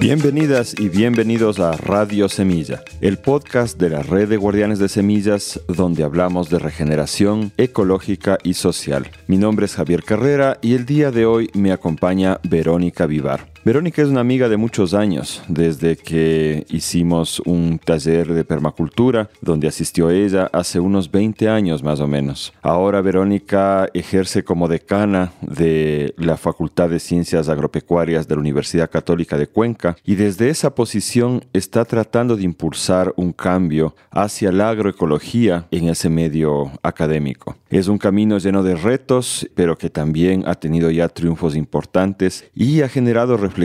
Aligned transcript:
Bienvenidas 0.00 0.78
y 0.78 0.88
bienvenidos 0.88 1.58
a 1.58 1.72
Radio 1.72 2.28
Semilla, 2.28 2.84
el 3.00 3.18
podcast 3.18 3.80
de 3.80 3.90
la 3.90 4.00
red 4.00 4.28
de 4.28 4.36
guardianes 4.36 4.78
de 4.78 4.88
semillas 4.88 5.60
donde 5.66 6.04
hablamos 6.04 6.48
de 6.50 6.60
regeneración 6.60 7.50
ecológica 7.56 8.38
y 8.44 8.54
social. 8.54 9.10
Mi 9.26 9.38
nombre 9.38 9.66
es 9.66 9.74
Javier 9.74 10.04
Carrera 10.04 10.58
y 10.62 10.74
el 10.74 10.86
día 10.86 11.10
de 11.10 11.26
hoy 11.26 11.50
me 11.52 11.72
acompaña 11.72 12.38
Verónica 12.44 13.06
Vivar. 13.06 13.48
Verónica 13.68 14.00
es 14.00 14.08
una 14.08 14.20
amiga 14.20 14.48
de 14.48 14.56
muchos 14.56 14.94
años, 14.94 15.42
desde 15.46 15.94
que 15.94 16.64
hicimos 16.70 17.38
un 17.40 17.78
taller 17.78 18.32
de 18.32 18.42
permacultura 18.42 19.28
donde 19.42 19.68
asistió 19.68 20.08
ella 20.08 20.48
hace 20.54 20.80
unos 20.80 21.10
20 21.10 21.50
años 21.50 21.82
más 21.82 22.00
o 22.00 22.06
menos. 22.06 22.54
Ahora 22.62 23.02
Verónica 23.02 23.86
ejerce 23.92 24.42
como 24.42 24.68
decana 24.68 25.32
de 25.42 26.14
la 26.16 26.38
Facultad 26.38 26.88
de 26.88 26.98
Ciencias 26.98 27.50
Agropecuarias 27.50 28.26
de 28.26 28.36
la 28.36 28.40
Universidad 28.40 28.90
Católica 28.90 29.36
de 29.36 29.48
Cuenca 29.48 29.98
y 30.02 30.14
desde 30.14 30.48
esa 30.48 30.74
posición 30.74 31.44
está 31.52 31.84
tratando 31.84 32.36
de 32.36 32.44
impulsar 32.44 33.12
un 33.16 33.34
cambio 33.34 33.94
hacia 34.10 34.50
la 34.50 34.70
agroecología 34.70 35.66
en 35.70 35.90
ese 35.90 36.08
medio 36.08 36.70
académico. 36.82 37.58
Es 37.68 37.88
un 37.88 37.98
camino 37.98 38.38
lleno 38.38 38.62
de 38.62 38.76
retos, 38.76 39.46
pero 39.54 39.76
que 39.76 39.90
también 39.90 40.44
ha 40.46 40.54
tenido 40.54 40.90
ya 40.90 41.10
triunfos 41.10 41.54
importantes 41.54 42.46
y 42.54 42.80
ha 42.80 42.88
generado 42.88 43.36
reflexiones 43.36 43.57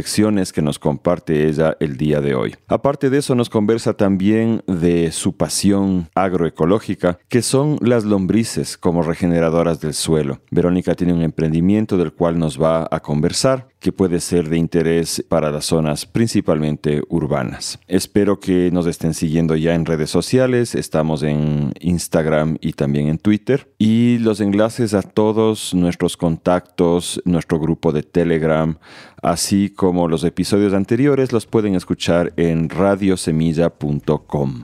que 0.54 0.62
nos 0.62 0.80
comparte 0.80 1.48
ella 1.48 1.78
el 1.80 1.98
día 1.98 2.20
de 2.20 2.34
hoy. 2.34 2.56
Aparte 2.68 3.10
de 3.10 3.20
eso, 3.20 3.36
nos 3.36 3.50
conversa 3.50 3.94
también 3.94 4.64
de 4.66 5.12
su 5.12 5.38
pasión 5.38 6.10
agroecológica, 6.16 7.20
que 7.30 7.42
son 7.42 7.78
las 7.82 8.04
lombrices 8.04 8.78
como 8.78 9.04
regeneradoras 9.04 9.82
del 9.82 9.94
suelo. 9.94 10.40
Verónica 10.50 10.96
tiene 10.96 11.14
un 11.14 11.22
emprendimiento 11.22 11.98
del 11.98 12.14
cual 12.14 12.40
nos 12.40 12.62
va 12.62 12.88
a 12.90 13.00
conversar 13.02 13.68
que 13.84 13.92
puede 13.92 14.22
ser 14.22 14.50
de 14.50 14.58
interés 14.58 15.24
para 15.28 15.52
las 15.52 15.66
zonas 15.66 16.06
principalmente 16.06 17.02
urbanas. 17.10 17.80
Espero 17.88 18.40
que 18.40 18.72
nos 18.72 18.88
estén 18.88 19.14
siguiendo 19.14 19.58
ya 19.58 19.76
en 19.76 19.86
redes 19.86 20.10
sociales, 20.10 20.74
estamos 20.74 21.22
en 21.22 21.74
Instagram 21.82 22.58
y 22.62 22.74
también 22.74 23.10
en 23.10 23.18
Twitter 23.18 23.74
y 23.78 24.20
los 24.20 24.40
enlaces 24.40 24.94
a 24.94 25.02
todos 25.02 25.74
nuestros 25.74 26.16
contactos, 26.16 27.22
nuestro 27.26 27.60
grupo 27.60 27.92
de 27.92 28.04
Telegram, 28.04 28.78
así 29.22 29.73
como 29.76 30.08
los 30.08 30.24
episodios 30.24 30.74
anteriores 30.74 31.32
los 31.32 31.46
pueden 31.46 31.76
escuchar 31.76 32.34
en 32.38 32.70
radiosemilla.com. 32.70 34.64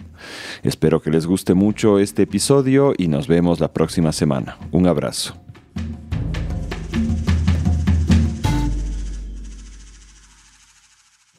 Espero 0.63 1.02
que 1.02 1.11
les 1.11 1.25
guste 1.25 1.53
mucho 1.53 1.99
este 1.99 2.23
episodio 2.23 2.93
y 2.97 3.07
nos 3.07 3.27
vemos 3.27 3.59
la 3.59 3.73
próxima 3.73 4.11
semana. 4.11 4.57
Un 4.71 4.87
abrazo. 4.87 5.35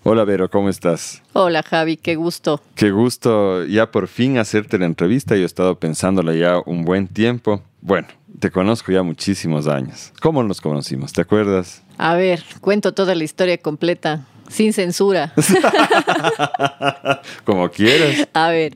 Hola 0.02 0.24
Vero, 0.24 0.50
¿cómo 0.50 0.70
estás? 0.70 1.22
Hola 1.34 1.62
Javi, 1.62 1.98
qué 1.98 2.16
gusto. 2.16 2.62
Qué 2.74 2.90
gusto 2.90 3.64
ya 3.66 3.90
por 3.90 4.08
fin 4.08 4.38
hacerte 4.38 4.78
la 4.78 4.86
entrevista. 4.86 5.36
Yo 5.36 5.42
he 5.42 5.46
estado 5.46 5.78
pensándola 5.78 6.34
ya 6.34 6.58
un 6.64 6.84
buen 6.84 7.06
tiempo. 7.06 7.62
Bueno, 7.82 8.08
te 8.38 8.50
conozco 8.50 8.92
ya 8.92 9.02
muchísimos 9.02 9.68
años. 9.68 10.12
¿Cómo 10.20 10.42
nos 10.42 10.60
conocimos? 10.60 11.12
¿Te 11.12 11.20
acuerdas? 11.20 11.82
A 12.02 12.14
ver, 12.14 12.42
cuento 12.62 12.94
toda 12.94 13.14
la 13.14 13.24
historia 13.24 13.58
completa, 13.58 14.24
sin 14.48 14.72
censura. 14.72 15.34
Como 17.44 17.70
quieras. 17.70 18.26
A 18.32 18.48
ver, 18.48 18.74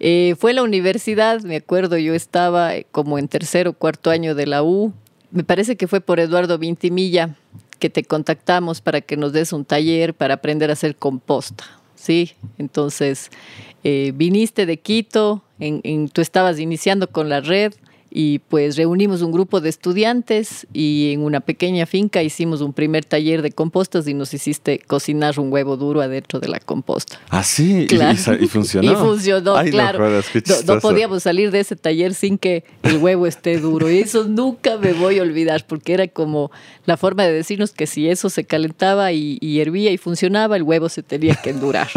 eh, 0.00 0.34
fue 0.38 0.54
la 0.54 0.62
universidad, 0.62 1.42
me 1.42 1.56
acuerdo, 1.56 1.98
yo 1.98 2.14
estaba 2.14 2.72
como 2.92 3.18
en 3.18 3.28
tercero 3.28 3.72
o 3.72 3.74
cuarto 3.74 4.08
año 4.08 4.34
de 4.34 4.46
la 4.46 4.62
U. 4.62 4.94
Me 5.30 5.44
parece 5.44 5.76
que 5.76 5.86
fue 5.86 6.00
por 6.00 6.18
Eduardo 6.18 6.56
Vintimilla 6.56 7.36
que 7.78 7.90
te 7.90 8.04
contactamos 8.04 8.80
para 8.80 9.02
que 9.02 9.18
nos 9.18 9.34
des 9.34 9.52
un 9.52 9.66
taller 9.66 10.14
para 10.14 10.32
aprender 10.32 10.70
a 10.70 10.72
hacer 10.72 10.96
composta, 10.96 11.64
¿sí? 11.94 12.32
Entonces, 12.56 13.30
eh, 13.84 14.12
viniste 14.14 14.64
de 14.64 14.78
Quito, 14.78 15.42
en, 15.60 16.08
tú 16.08 16.22
estabas 16.22 16.58
iniciando 16.58 17.08
con 17.08 17.28
la 17.28 17.42
red, 17.42 17.74
y 18.18 18.38
pues 18.38 18.78
reunimos 18.78 19.20
un 19.20 19.30
grupo 19.30 19.60
de 19.60 19.68
estudiantes 19.68 20.66
y 20.72 21.12
en 21.12 21.20
una 21.20 21.40
pequeña 21.40 21.84
finca 21.84 22.22
hicimos 22.22 22.62
un 22.62 22.72
primer 22.72 23.04
taller 23.04 23.42
de 23.42 23.50
compostas 23.50 24.08
y 24.08 24.14
nos 24.14 24.32
hiciste 24.32 24.78
cocinar 24.78 25.38
un 25.38 25.52
huevo 25.52 25.76
duro 25.76 26.00
adentro 26.00 26.40
de 26.40 26.48
la 26.48 26.58
composta. 26.58 27.20
Ah, 27.28 27.42
sí, 27.42 27.86
y, 27.90 28.46
funcionó. 28.46 28.90
y 28.90 28.94
funcionó, 28.94 29.54
claro. 29.70 30.22
No, 30.66 30.80
podíamos 30.80 31.24
salir 31.24 31.50
de 31.50 31.60
ese 31.60 31.76
taller 31.76 32.14
sin 32.14 32.38
que 32.38 32.64
el 32.84 32.96
huevo 32.96 33.26
esté 33.26 33.58
duro 33.58 33.90
y 33.90 33.98
eso 33.98 34.24
nunca 34.24 34.78
me 34.78 34.94
voy 34.94 35.18
a 35.18 35.22
olvidar 35.22 35.66
porque 35.66 35.92
era 35.92 36.08
como 36.08 36.50
la 36.86 36.96
forma 36.96 37.24
de 37.24 37.34
decirnos 37.34 37.72
que 37.72 37.86
si 37.86 38.08
eso 38.08 38.30
se 38.30 38.44
calentaba 38.44 39.12
y, 39.12 39.60
hervía 39.60 39.90
y 39.90 39.98
funcionaba, 39.98 40.56
el 40.56 40.62
huevo 40.62 40.88
se 40.88 41.02
tenía 41.02 41.34
que 41.34 41.50
endurar. 41.50 41.88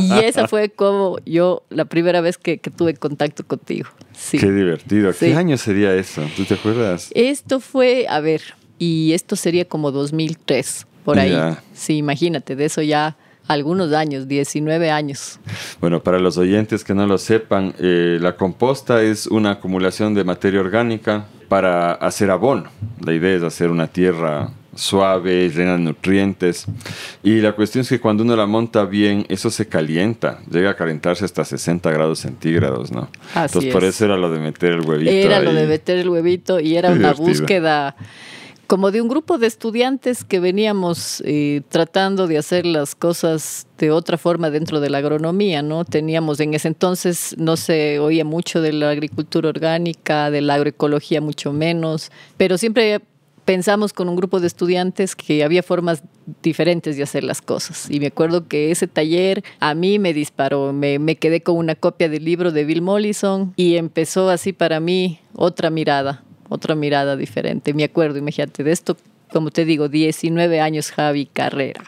y 0.00 0.12
esa 0.20 0.46
fue 0.46 0.68
como 0.68 1.18
yo 1.26 1.64
la 1.70 1.86
primera 1.86 2.20
vez 2.20 2.38
que, 2.38 2.58
tuve 2.58 2.94
contacto 2.94 3.44
contigo. 3.44 3.88
Sí. 4.12 4.38
Qué 4.38 4.50
divertido. 4.50 5.12
¿Qué 5.18 5.34
año 5.34 5.55
sería 5.58 5.94
eso? 5.94 6.22
¿Tú 6.36 6.44
te 6.44 6.54
acuerdas? 6.54 7.10
Esto 7.14 7.60
fue, 7.60 8.06
a 8.08 8.20
ver, 8.20 8.42
y 8.78 9.12
esto 9.12 9.36
sería 9.36 9.64
como 9.64 9.90
2003, 9.92 10.86
por 11.04 11.18
ahí. 11.18 11.36
Sí, 11.72 11.96
imagínate, 11.96 12.56
de 12.56 12.64
eso 12.66 12.82
ya 12.82 13.16
algunos 13.48 13.92
años, 13.92 14.26
19 14.28 14.90
años. 14.90 15.38
Bueno, 15.80 16.02
para 16.02 16.18
los 16.18 16.36
oyentes 16.36 16.84
que 16.84 16.94
no 16.94 17.06
lo 17.06 17.18
sepan, 17.18 17.74
eh, 17.78 18.18
la 18.20 18.36
composta 18.36 19.02
es 19.02 19.26
una 19.26 19.52
acumulación 19.52 20.14
de 20.14 20.24
materia 20.24 20.60
orgánica 20.60 21.26
para 21.48 21.92
hacer 21.92 22.30
abono. 22.30 22.70
La 23.04 23.14
idea 23.14 23.36
es 23.36 23.42
hacer 23.42 23.70
una 23.70 23.86
tierra 23.86 24.50
suave, 24.76 25.50
llena 25.50 25.72
de 25.72 25.78
nutrientes. 25.80 26.66
Y 27.22 27.40
la 27.40 27.52
cuestión 27.52 27.82
es 27.82 27.88
que 27.88 28.00
cuando 28.00 28.22
uno 28.22 28.36
la 28.36 28.46
monta 28.46 28.84
bien, 28.84 29.26
eso 29.28 29.50
se 29.50 29.68
calienta, 29.68 30.40
llega 30.50 30.70
a 30.70 30.76
calentarse 30.76 31.24
hasta 31.24 31.44
60 31.44 31.90
grados 31.90 32.20
centígrados, 32.20 32.92
¿no? 32.92 33.08
Entonces 33.34 33.72
por 33.72 33.84
eso 33.84 34.04
era 34.04 34.16
lo 34.16 34.30
de 34.30 34.38
meter 34.38 34.72
el 34.72 34.82
huevito. 34.82 35.10
Era 35.10 35.40
lo 35.40 35.52
de 35.52 35.66
meter 35.66 35.98
el 35.98 36.08
huevito 36.08 36.60
y 36.60 36.76
era 36.76 36.90
una 36.92 37.12
búsqueda 37.12 37.96
como 38.66 38.90
de 38.90 39.00
un 39.00 39.08
grupo 39.08 39.38
de 39.38 39.46
estudiantes 39.46 40.24
que 40.24 40.40
veníamos 40.40 41.22
eh, 41.24 41.62
tratando 41.68 42.26
de 42.26 42.38
hacer 42.38 42.66
las 42.66 42.94
cosas 42.94 43.66
de 43.78 43.90
otra 43.90 44.18
forma 44.18 44.50
dentro 44.50 44.80
de 44.80 44.90
la 44.90 44.98
agronomía, 44.98 45.62
¿no? 45.62 45.84
Teníamos 45.84 46.40
en 46.40 46.54
ese 46.54 46.68
entonces, 46.68 47.34
no 47.38 47.56
se 47.56 47.98
oía 47.98 48.24
mucho 48.24 48.60
de 48.60 48.72
la 48.72 48.90
agricultura 48.90 49.48
orgánica, 49.48 50.30
de 50.30 50.40
la 50.40 50.54
agroecología 50.54 51.20
mucho 51.20 51.52
menos, 51.52 52.10
pero 52.36 52.58
siempre 52.58 53.02
pensamos 53.46 53.94
con 53.94 54.10
un 54.10 54.16
grupo 54.16 54.40
de 54.40 54.48
estudiantes 54.48 55.16
que 55.16 55.42
había 55.42 55.62
formas 55.62 56.02
diferentes 56.42 56.96
de 56.96 57.04
hacer 57.04 57.24
las 57.24 57.40
cosas. 57.40 57.88
Y 57.88 58.00
me 58.00 58.08
acuerdo 58.08 58.46
que 58.48 58.70
ese 58.70 58.88
taller 58.88 59.42
a 59.60 59.74
mí 59.74 59.98
me 59.98 60.12
disparó, 60.12 60.74
me, 60.74 61.16
quedé 61.16 61.40
con 61.42 61.56
una 61.56 61.76
copia 61.76 62.10
del 62.10 62.24
libro 62.24 62.52
de 62.52 62.64
Bill 62.64 62.82
Mollison 62.82 63.54
y 63.56 63.76
empezó 63.76 64.28
así 64.28 64.52
para 64.52 64.80
mí 64.80 65.20
otra 65.32 65.70
mirada, 65.70 66.24
otra 66.48 66.74
mirada 66.74 67.16
diferente. 67.16 67.72
Me 67.72 67.84
acuerdo, 67.84 68.18
imagínate, 68.18 68.64
de 68.64 68.72
esto 68.72 68.96
como 69.32 69.50
te 69.50 69.64
digo, 69.64 69.88
19 69.88 70.60
años 70.60 70.90
Javi 70.90 71.26
Carrera. 71.26 71.82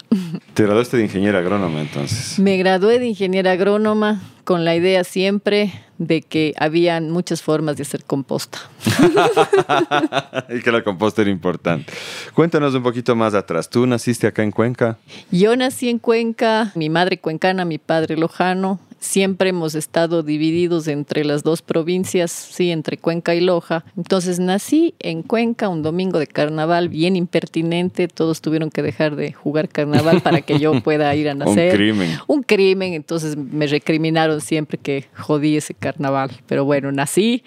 ¿Te 0.55 0.65
graduaste 0.65 0.97
de 0.97 1.05
ingeniera 1.05 1.39
agrónoma 1.39 1.81
entonces? 1.81 2.39
Me 2.39 2.57
gradué 2.57 2.99
de 2.99 3.07
ingeniera 3.07 3.53
agrónoma 3.53 4.21
con 4.45 4.65
la 4.65 4.75
idea 4.75 5.05
siempre 5.05 5.73
de 5.99 6.23
que 6.23 6.55
habían 6.59 7.11
muchas 7.11 7.43
formas 7.43 7.77
de 7.77 7.83
hacer 7.83 8.05
composta. 8.05 8.59
y 10.49 10.61
que 10.61 10.73
la 10.73 10.83
composta 10.83 11.23
era 11.23 11.31
importante. 11.31 11.93
Cuéntanos 12.35 12.75
un 12.75 12.83
poquito 12.83 13.15
más 13.15 13.35
atrás. 13.35 13.69
¿Tú 13.69 13.87
naciste 13.87 14.27
acá 14.27 14.43
en 14.43 14.51
Cuenca? 14.51 14.97
Yo 15.31 15.55
nací 15.57 15.89
en 15.89 15.99
Cuenca, 15.99 16.73
mi 16.75 16.89
madre 16.89 17.19
cuencana, 17.19 17.65
mi 17.65 17.79
padre 17.79 18.17
lojano 18.17 18.81
siempre 18.99 19.51
hemos 19.51 19.75
estado 19.75 20.23
divididos 20.23 20.89
entre 20.89 21.25
las 21.25 21.43
dos 21.43 21.63
provincias, 21.63 22.31
sí, 22.31 22.71
entre 22.71 22.97
Cuenca 22.97 23.35
y 23.35 23.41
Loja. 23.41 23.85
Entonces 23.97 24.39
nací 24.39 24.95
en 24.99 25.23
Cuenca 25.23 25.69
un 25.69 25.83
domingo 25.83 26.19
de 26.19 26.27
carnaval 26.27 26.89
bien 26.89 27.17
impertinente, 27.17 28.09
todos 28.09 28.41
tuvieron 28.41 28.71
que 28.71 28.83
dejar 28.83 29.17
de 29.17 29.33
jugar 29.33 29.69
carnaval 29.69 30.21
para 30.21 30.41
que 30.43 30.59
yo 30.59 30.81
pueda 30.83 31.15
ir 31.15 31.29
a 31.29 31.35
nacer. 31.37 31.71
un 31.73 31.77
crimen. 31.77 32.11
Un 32.27 32.43
crimen, 32.43 32.93
entonces 32.95 33.37
me 33.37 33.67
recriminaron 33.67 34.41
siempre 34.41 34.79
que 34.79 35.07
jodí 35.17 35.57
ese 35.57 35.75
carnaval. 35.75 36.31
Pero 36.47 36.65
bueno, 36.65 36.93
nací 36.93 37.45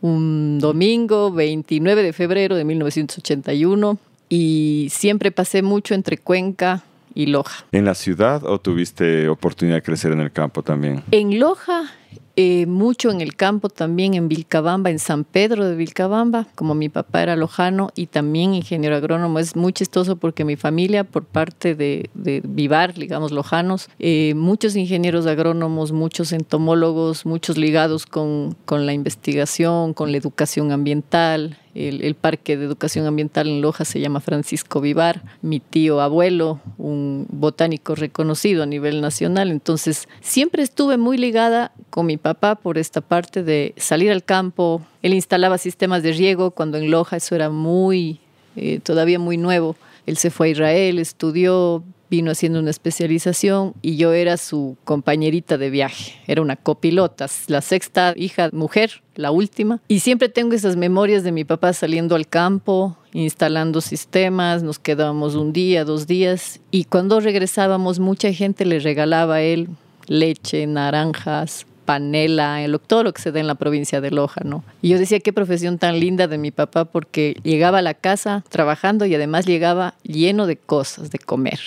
un 0.00 0.58
domingo 0.60 1.30
29 1.32 2.02
de 2.02 2.12
febrero 2.12 2.56
de 2.56 2.64
1981 2.64 3.98
y 4.28 4.88
siempre 4.90 5.30
pasé 5.30 5.62
mucho 5.62 5.94
entre 5.94 6.18
Cuenca, 6.18 6.84
y 7.16 7.26
Loja. 7.26 7.64
¿En 7.72 7.84
la 7.86 7.94
ciudad 7.94 8.44
o 8.44 8.60
tuviste 8.60 9.28
oportunidad 9.28 9.78
de 9.78 9.82
crecer 9.82 10.12
en 10.12 10.20
el 10.20 10.30
campo 10.30 10.62
también? 10.62 11.02
En 11.10 11.40
Loja, 11.40 11.90
eh, 12.36 12.66
mucho 12.66 13.10
en 13.10 13.22
el 13.22 13.34
campo, 13.34 13.70
también 13.70 14.12
en 14.12 14.28
Vilcabamba, 14.28 14.90
en 14.90 14.98
San 14.98 15.24
Pedro 15.24 15.66
de 15.66 15.74
Vilcabamba, 15.74 16.46
como 16.54 16.74
mi 16.74 16.90
papá 16.90 17.22
era 17.22 17.34
lojano 17.34 17.88
y 17.94 18.08
también 18.08 18.52
ingeniero 18.52 18.94
agrónomo. 18.94 19.38
Es 19.38 19.56
muy 19.56 19.72
chistoso 19.72 20.16
porque 20.16 20.44
mi 20.44 20.56
familia, 20.56 21.04
por 21.04 21.24
parte 21.24 21.74
de, 21.74 22.10
Vivar, 22.44 22.92
digamos, 22.92 23.32
lojanos, 23.32 23.88
eh, 23.98 24.34
muchos 24.36 24.76
ingenieros 24.76 25.26
agrónomos, 25.26 25.92
muchos 25.92 26.32
entomólogos, 26.32 27.24
muchos 27.24 27.56
ligados 27.56 28.04
con, 28.04 28.54
con 28.66 28.84
la 28.84 28.92
investigación, 28.92 29.94
con 29.94 30.12
la 30.12 30.18
educación 30.18 30.70
ambiental, 30.70 31.56
el, 31.76 32.14
Parque 32.14 32.56
de 32.56 32.64
Educación 32.64 33.06
Ambiental 33.06 33.48
en 33.48 33.60
Loja 33.60 33.84
se 33.84 34.00
llama 34.00 34.20
Francisco 34.20 34.80
Vivar, 34.80 35.22
mi 35.42 35.60
tío 35.60 36.00
abuelo, 36.00 36.60
un 36.78 37.26
botánico 37.28 37.94
reconocido 37.94 38.62
a 38.62 38.66
nivel 38.66 39.00
nacional. 39.00 39.50
Entonces, 39.50 40.08
siempre 40.20 40.62
estuve 40.62 40.96
muy 40.96 41.18
ligada 41.18 41.72
con 41.90 42.06
mi 42.06 42.16
papá 42.16 42.54
por 42.54 42.78
esta 42.78 43.02
parte 43.02 43.42
de 43.42 43.74
salir 43.76 44.10
al 44.10 44.24
campo. 44.24 44.80
Él 45.02 45.12
instalaba 45.12 45.58
sistemas 45.58 46.02
de 46.02 46.12
riego 46.12 46.50
cuando 46.50 46.78
en 46.78 46.90
Loja 46.90 47.18
eso 47.18 47.34
era 47.34 47.50
muy, 47.50 48.20
eh, 48.56 48.80
todavía 48.82 49.18
muy 49.18 49.36
nuevo. 49.36 49.76
Él 50.06 50.16
se 50.16 50.30
fue 50.30 50.48
a 50.48 50.50
Israel, 50.50 50.98
estudió, 50.98 51.82
vino 52.10 52.30
haciendo 52.30 52.58
una 52.60 52.70
especialización 52.70 53.74
y 53.82 53.96
yo 53.96 54.12
era 54.12 54.36
su 54.36 54.76
compañerita 54.84 55.58
de 55.58 55.70
viaje. 55.70 56.14
Era 56.26 56.42
una 56.42 56.56
copilota, 56.56 57.26
la 57.48 57.60
sexta 57.60 58.14
hija 58.16 58.50
mujer, 58.52 59.02
la 59.14 59.30
última. 59.30 59.80
Y 59.88 60.00
siempre 60.00 60.28
tengo 60.28 60.54
esas 60.54 60.76
memorias 60.76 61.24
de 61.24 61.32
mi 61.32 61.44
papá 61.44 61.72
saliendo 61.72 62.14
al 62.14 62.28
campo, 62.28 62.96
instalando 63.12 63.80
sistemas, 63.80 64.62
nos 64.62 64.78
quedábamos 64.78 65.34
un 65.34 65.52
día, 65.52 65.84
dos 65.84 66.06
días 66.06 66.60
y 66.70 66.84
cuando 66.84 67.20
regresábamos 67.20 67.98
mucha 67.98 68.32
gente 68.32 68.64
le 68.64 68.78
regalaba 68.78 69.36
a 69.36 69.42
él 69.42 69.68
leche, 70.08 70.66
naranjas, 70.66 71.66
panela, 71.86 72.58
todo 72.86 73.04
lo 73.04 73.14
que 73.14 73.22
se 73.22 73.32
da 73.32 73.40
en 73.40 73.46
la 73.46 73.54
provincia 73.54 74.00
de 74.00 74.10
Loja, 74.10 74.42
¿no? 74.44 74.64
Y 74.82 74.90
yo 74.90 74.98
decía, 74.98 75.20
qué 75.20 75.32
profesión 75.32 75.78
tan 75.78 75.98
linda 75.98 76.26
de 76.26 76.36
mi 76.36 76.50
papá, 76.50 76.84
porque 76.84 77.38
llegaba 77.42 77.78
a 77.78 77.82
la 77.82 77.94
casa 77.94 78.44
trabajando 78.50 79.06
y 79.06 79.14
además 79.14 79.46
llegaba 79.46 79.94
lleno 80.02 80.46
de 80.46 80.56
cosas 80.56 81.10
de 81.10 81.18
comer. 81.18 81.60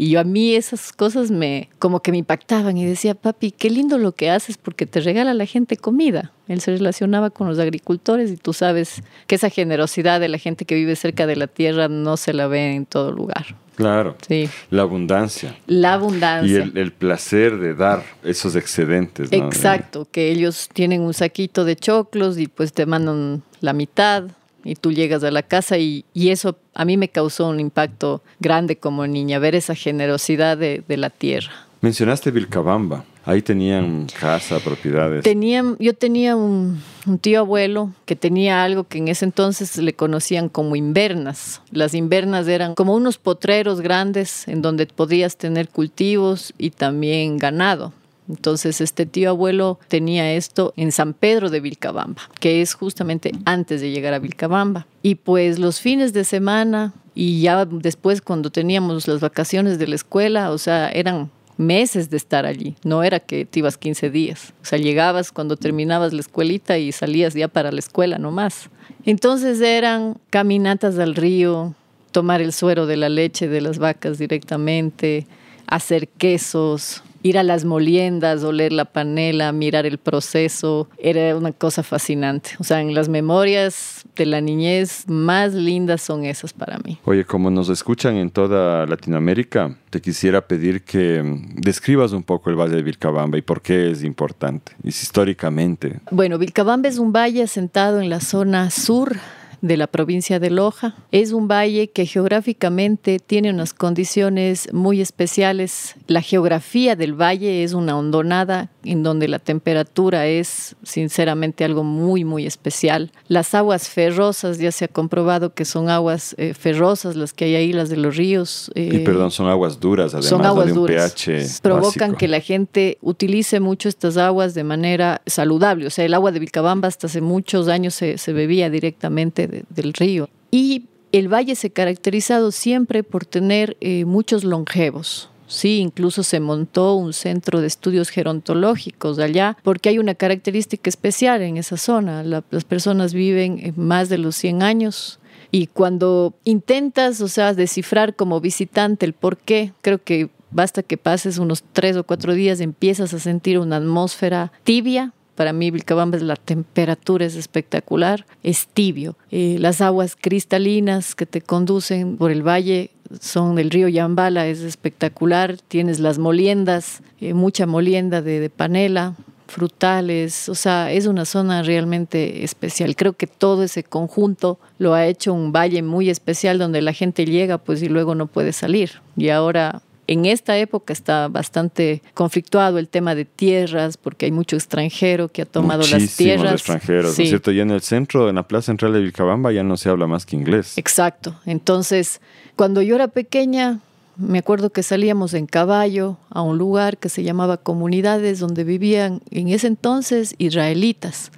Y 0.00 0.08
yo 0.08 0.20
a 0.20 0.24
mí 0.24 0.54
esas 0.54 0.94
cosas 0.94 1.30
me 1.30 1.68
como 1.78 2.00
que 2.00 2.10
me 2.10 2.16
impactaban 2.16 2.78
y 2.78 2.86
decía, 2.86 3.14
papi, 3.14 3.50
qué 3.50 3.68
lindo 3.68 3.98
lo 3.98 4.12
que 4.12 4.30
haces 4.30 4.56
porque 4.56 4.86
te 4.86 5.00
regala 5.00 5.32
a 5.32 5.34
la 5.34 5.44
gente 5.44 5.76
comida. 5.76 6.32
Él 6.48 6.62
se 6.62 6.70
relacionaba 6.70 7.28
con 7.28 7.48
los 7.48 7.58
agricultores 7.58 8.30
y 8.30 8.38
tú 8.38 8.54
sabes 8.54 9.02
que 9.26 9.34
esa 9.34 9.50
generosidad 9.50 10.18
de 10.18 10.30
la 10.30 10.38
gente 10.38 10.64
que 10.64 10.74
vive 10.74 10.96
cerca 10.96 11.26
de 11.26 11.36
la 11.36 11.48
tierra 11.48 11.88
no 11.88 12.16
se 12.16 12.32
la 12.32 12.46
ve 12.46 12.74
en 12.74 12.86
todo 12.86 13.12
lugar. 13.12 13.44
Claro. 13.76 14.16
Sí. 14.26 14.48
La 14.70 14.82
abundancia. 14.82 15.54
La 15.66 15.92
abundancia. 15.92 16.70
Y 16.74 16.78
el, 16.78 16.92
placer 16.92 17.58
de 17.58 17.74
dar 17.74 18.02
esos 18.24 18.56
excedentes. 18.56 19.30
Exacto, 19.32 20.08
que 20.10 20.30
ellos 20.30 20.70
tienen 20.72 21.02
un 21.02 21.12
saquito 21.12 21.66
de 21.66 21.76
choclos 21.76 22.38
y 22.38 22.46
pues 22.46 22.72
te 22.72 22.86
mandan 22.86 23.42
la 23.60 23.74
mitad 23.74 24.30
y 24.64 24.74
tú 24.74 24.92
llegas 24.92 25.24
a 25.24 25.30
la 25.30 25.42
casa 25.42 25.78
y, 25.78 26.04
eso 26.14 26.56
a 26.74 26.84
mí 26.84 26.96
me 26.96 27.08
causó 27.08 27.48
un 27.48 27.60
impacto 27.60 28.22
grande 28.38 28.76
como 28.76 29.06
niña, 29.06 29.38
ver 29.38 29.54
esa 29.54 29.74
generosidad 29.74 30.56
de, 30.56 30.84
la 30.88 31.10
tierra. 31.10 31.52
Mencionaste 31.80 32.30
Vilcabamba. 32.30 33.04
Ahí 33.24 33.42
tenían 33.42 34.06
casa, 34.18 34.58
propiedades. 34.60 35.22
Tenían, 35.22 35.76
yo 35.78 35.94
tenía 35.94 36.36
un, 36.36 36.80
un, 37.06 37.18
tío 37.18 37.40
abuelo 37.40 37.92
que 38.06 38.16
tenía 38.16 38.64
algo 38.64 38.84
que 38.84 38.98
en 38.98 39.08
ese 39.08 39.26
entonces 39.26 39.76
le 39.76 39.92
conocían 39.92 40.48
como 40.48 40.74
invernas. 40.74 41.60
Las 41.70 41.94
invernas 41.94 42.48
eran 42.48 42.74
como 42.74 42.94
unos 42.94 43.18
potreros 43.18 43.82
grandes 43.82 44.48
en 44.48 44.62
donde 44.62 44.86
podías 44.86 45.36
tener 45.36 45.68
cultivos 45.68 46.54
y 46.56 46.70
también 46.70 47.36
ganado. 47.36 47.92
Entonces, 48.30 48.80
este 48.80 49.06
tío 49.06 49.30
abuelo 49.30 49.78
tenía 49.88 50.32
esto 50.32 50.72
en 50.76 50.92
San 50.92 51.12
Pedro 51.14 51.50
de 51.50 51.60
Vilcabamba, 51.60 52.22
que 52.38 52.62
es 52.62 52.74
justamente 52.74 53.32
antes 53.44 53.80
de 53.80 53.90
llegar 53.90 54.14
a 54.14 54.18
Vilcabamba. 54.18 54.86
Y 55.02 55.16
pues 55.16 55.58
los 55.58 55.80
fines 55.80 56.12
de 56.12 56.24
semana 56.24 56.94
y 57.14 57.40
ya 57.40 57.64
después 57.64 58.22
cuando 58.22 58.50
teníamos 58.50 59.08
las 59.08 59.20
vacaciones 59.20 59.78
de 59.78 59.88
la 59.88 59.96
escuela, 59.96 60.50
o 60.52 60.58
sea, 60.58 60.88
eran 60.90 61.30
meses 61.56 62.08
de 62.08 62.16
estar 62.16 62.46
allí, 62.46 62.76
no 62.84 63.02
era 63.02 63.20
que 63.20 63.44
te 63.44 63.58
ibas 63.58 63.76
15 63.76 64.08
días, 64.10 64.54
o 64.62 64.64
sea, 64.64 64.78
llegabas 64.78 65.30
cuando 65.30 65.56
terminabas 65.56 66.12
la 66.14 66.20
escuelita 66.20 66.78
y 66.78 66.92
salías 66.92 67.34
ya 67.34 67.48
para 67.48 67.72
la 67.72 67.80
escuela 67.80 68.18
nomás. 68.18 68.70
Entonces 69.04 69.60
eran 69.60 70.16
caminatas 70.30 70.98
al 70.98 71.14
río, 71.14 71.74
tomar 72.12 72.40
el 72.40 72.52
suero 72.52 72.86
de 72.86 72.96
la 72.96 73.08
leche 73.08 73.48
de 73.48 73.60
las 73.60 73.78
vacas 73.78 74.18
directamente, 74.18 75.26
hacer 75.66 76.08
quesos, 76.08 77.02
ir 77.22 77.38
a 77.38 77.42
las 77.42 77.64
moliendas, 77.64 78.42
oler 78.44 78.72
la 78.72 78.84
panela, 78.84 79.52
mirar 79.52 79.86
el 79.86 79.98
proceso, 79.98 80.88
era 80.98 81.36
una 81.36 81.52
cosa 81.52 81.82
fascinante. 81.82 82.50
O 82.58 82.64
sea, 82.64 82.80
en 82.80 82.94
las 82.94 83.08
memorias 83.08 84.04
de 84.16 84.26
la 84.26 84.40
niñez 84.40 85.04
más 85.08 85.54
lindas 85.54 86.02
son 86.02 86.24
esas 86.24 86.52
para 86.52 86.78
mí. 86.78 86.98
Oye, 87.04 87.24
como 87.24 87.50
nos 87.50 87.68
escuchan 87.68 88.16
en 88.16 88.30
toda 88.30 88.86
Latinoamérica, 88.86 89.76
te 89.90 90.00
quisiera 90.00 90.46
pedir 90.46 90.82
que 90.82 91.22
describas 91.54 92.12
un 92.12 92.22
poco 92.22 92.50
el 92.50 92.56
Valle 92.56 92.76
de 92.76 92.82
Vilcabamba 92.82 93.38
y 93.38 93.42
por 93.42 93.62
qué 93.62 93.90
es 93.90 94.04
importante, 94.04 94.72
y 94.82 94.88
históricamente. 94.88 96.00
Bueno, 96.10 96.38
Vilcabamba 96.38 96.88
es 96.88 96.98
un 96.98 97.12
valle 97.12 97.42
asentado 97.42 98.00
en 98.00 98.08
la 98.08 98.20
zona 98.20 98.70
sur 98.70 99.16
de 99.62 99.76
la 99.76 99.86
provincia 99.86 100.38
de 100.38 100.50
Loja. 100.50 100.94
Es 101.12 101.32
un 101.32 101.48
valle 101.48 101.90
que 101.90 102.06
geográficamente 102.06 103.18
tiene 103.18 103.50
unas 103.50 103.74
condiciones 103.74 104.72
muy 104.72 105.00
especiales. 105.00 105.96
La 106.06 106.22
geografía 106.22 106.96
del 106.96 107.14
valle 107.14 107.62
es 107.62 107.74
una 107.74 107.96
hondonada 107.96 108.70
en 108.84 109.02
donde 109.02 109.28
la 109.28 109.38
temperatura 109.38 110.26
es 110.26 110.76
sinceramente 110.82 111.64
algo 111.64 111.84
muy, 111.84 112.24
muy 112.24 112.46
especial. 112.46 113.12
Las 113.28 113.54
aguas 113.54 113.88
ferrosas, 113.88 114.58
ya 114.58 114.72
se 114.72 114.86
ha 114.86 114.88
comprobado 114.88 115.54
que 115.54 115.64
son 115.64 115.88
aguas 115.88 116.34
eh, 116.38 116.54
ferrosas 116.54 117.16
las 117.16 117.32
que 117.32 117.46
hay 117.46 117.54
ahí, 117.54 117.72
las 117.72 117.88
de 117.88 117.96
los 117.96 118.16
ríos. 118.16 118.70
y 118.74 118.96
eh, 118.96 119.00
perdón, 119.00 119.30
son 119.30 119.48
aguas 119.48 119.80
duras, 119.80 120.14
además 120.14 120.28
son 120.28 120.44
aguas 120.44 120.66
de 120.66 120.72
un 120.72 120.86
pH. 120.86 121.60
Provocan 121.62 122.14
que 122.16 122.28
la 122.28 122.40
gente 122.40 122.98
utilice 123.02 123.60
mucho 123.60 123.88
estas 123.88 124.16
aguas 124.16 124.54
de 124.54 124.64
manera 124.64 125.22
saludable. 125.26 125.86
O 125.86 125.90
sea, 125.90 126.04
el 126.04 126.14
agua 126.14 126.32
de 126.32 126.40
Vilcabamba 126.40 126.88
hasta 126.88 127.06
hace 127.06 127.20
muchos 127.20 127.68
años 127.68 127.94
se, 127.94 128.18
se 128.18 128.32
bebía 128.32 128.70
directamente 128.70 129.64
del 129.68 129.92
río. 129.92 130.28
Y 130.50 130.84
el 131.12 131.32
valle 131.32 131.54
se 131.56 131.68
ha 131.68 131.70
caracterizado 131.70 132.52
siempre 132.52 133.02
por 133.02 133.24
tener 133.24 133.76
eh, 133.80 134.04
muchos 134.04 134.44
longevos. 134.44 135.28
Sí, 135.50 135.78
incluso 135.78 136.22
se 136.22 136.38
montó 136.38 136.94
un 136.94 137.12
centro 137.12 137.60
de 137.60 137.66
estudios 137.66 138.10
gerontológicos 138.10 139.18
allá, 139.18 139.56
porque 139.64 139.88
hay 139.88 139.98
una 139.98 140.14
característica 140.14 140.88
especial 140.88 141.42
en 141.42 141.56
esa 141.56 141.76
zona. 141.76 142.22
las 142.22 142.64
personas 142.64 143.12
viven 143.12 143.74
más 143.76 144.08
de 144.08 144.18
los 144.18 144.36
100 144.36 144.62
años. 144.62 145.18
Y 145.50 145.66
cuando 145.66 146.34
intentas, 146.44 147.20
o 147.20 147.26
sea, 147.26 147.52
descifrar 147.52 148.14
como 148.14 148.40
visitante 148.40 149.04
el 149.04 149.12
por 149.12 149.38
qué, 149.38 149.72
creo 149.82 150.00
que 150.00 150.30
basta 150.52 150.84
que 150.84 150.96
pases 150.96 151.38
unos 151.38 151.64
tres 151.72 151.96
o 151.96 152.04
cuatro 152.04 152.32
días, 152.34 152.60
empiezas 152.60 153.12
a 153.12 153.18
sentir 153.18 153.58
una 153.58 153.76
atmósfera 153.76 154.52
tibia, 154.62 155.12
para 155.40 155.54
mí 155.54 155.70
Vilcabamba 155.70 156.18
la 156.18 156.36
temperatura 156.36 157.24
es 157.24 157.34
espectacular, 157.34 158.26
es 158.42 158.66
tibio. 158.66 159.16
Eh, 159.30 159.56
las 159.58 159.80
aguas 159.80 160.14
cristalinas 160.14 161.14
que 161.14 161.24
te 161.24 161.40
conducen 161.40 162.18
por 162.18 162.30
el 162.30 162.46
valle 162.46 162.90
son 163.22 163.54
del 163.54 163.70
río 163.70 163.88
Yambala, 163.88 164.46
es 164.46 164.60
espectacular. 164.60 165.56
Tienes 165.56 165.98
las 165.98 166.18
moliendas, 166.18 167.00
eh, 167.22 167.32
mucha 167.32 167.64
molienda 167.64 168.20
de, 168.20 168.38
de 168.38 168.50
panela, 168.50 169.14
frutales, 169.46 170.50
o 170.50 170.54
sea, 170.54 170.92
es 170.92 171.06
una 171.06 171.24
zona 171.24 171.62
realmente 171.62 172.44
especial. 172.44 172.94
Creo 172.94 173.14
que 173.14 173.26
todo 173.26 173.62
ese 173.62 173.82
conjunto 173.82 174.58
lo 174.76 174.92
ha 174.92 175.06
hecho 175.06 175.32
un 175.32 175.52
valle 175.52 175.82
muy 175.82 176.10
especial 176.10 176.58
donde 176.58 176.82
la 176.82 176.92
gente 176.92 177.24
llega 177.24 177.56
pues 177.56 177.82
y 177.82 177.88
luego 177.88 178.14
no 178.14 178.26
puede 178.26 178.52
salir. 178.52 179.00
Y 179.16 179.30
ahora 179.30 179.80
en 180.10 180.26
esta 180.26 180.58
época 180.58 180.92
está 180.92 181.28
bastante 181.28 182.02
conflictuado 182.14 182.78
el 182.78 182.88
tema 182.88 183.14
de 183.14 183.24
tierras, 183.24 183.96
porque 183.96 184.26
hay 184.26 184.32
mucho 184.32 184.56
extranjero 184.56 185.28
que 185.28 185.42
ha 185.42 185.46
tomado 185.46 185.86
las 185.86 186.16
tierras. 186.16 186.54
extranjeros, 186.54 187.16
¿no 187.16 187.22
es 187.22 187.28
cierto? 187.28 187.52
Y 187.52 187.60
en 187.60 187.70
el 187.70 187.80
centro, 187.80 188.28
en 188.28 188.34
la 188.34 188.42
plaza 188.42 188.66
central 188.66 188.92
de 188.92 189.02
Vilcabamba, 189.02 189.52
ya 189.52 189.62
no 189.62 189.76
se 189.76 189.88
habla 189.88 190.08
más 190.08 190.26
que 190.26 190.34
inglés. 190.34 190.76
Exacto. 190.78 191.36
Entonces, 191.46 192.20
cuando 192.56 192.82
yo 192.82 192.96
era 192.96 193.06
pequeña, 193.06 193.78
me 194.16 194.38
acuerdo 194.38 194.70
que 194.70 194.82
salíamos 194.82 195.32
en 195.32 195.46
caballo 195.46 196.16
a 196.28 196.42
un 196.42 196.58
lugar 196.58 196.98
que 196.98 197.08
se 197.08 197.22
llamaba 197.22 197.58
Comunidades, 197.58 198.40
donde 198.40 198.64
vivían 198.64 199.22
en 199.30 199.46
ese 199.46 199.68
entonces 199.68 200.34
israelitas 200.38 201.30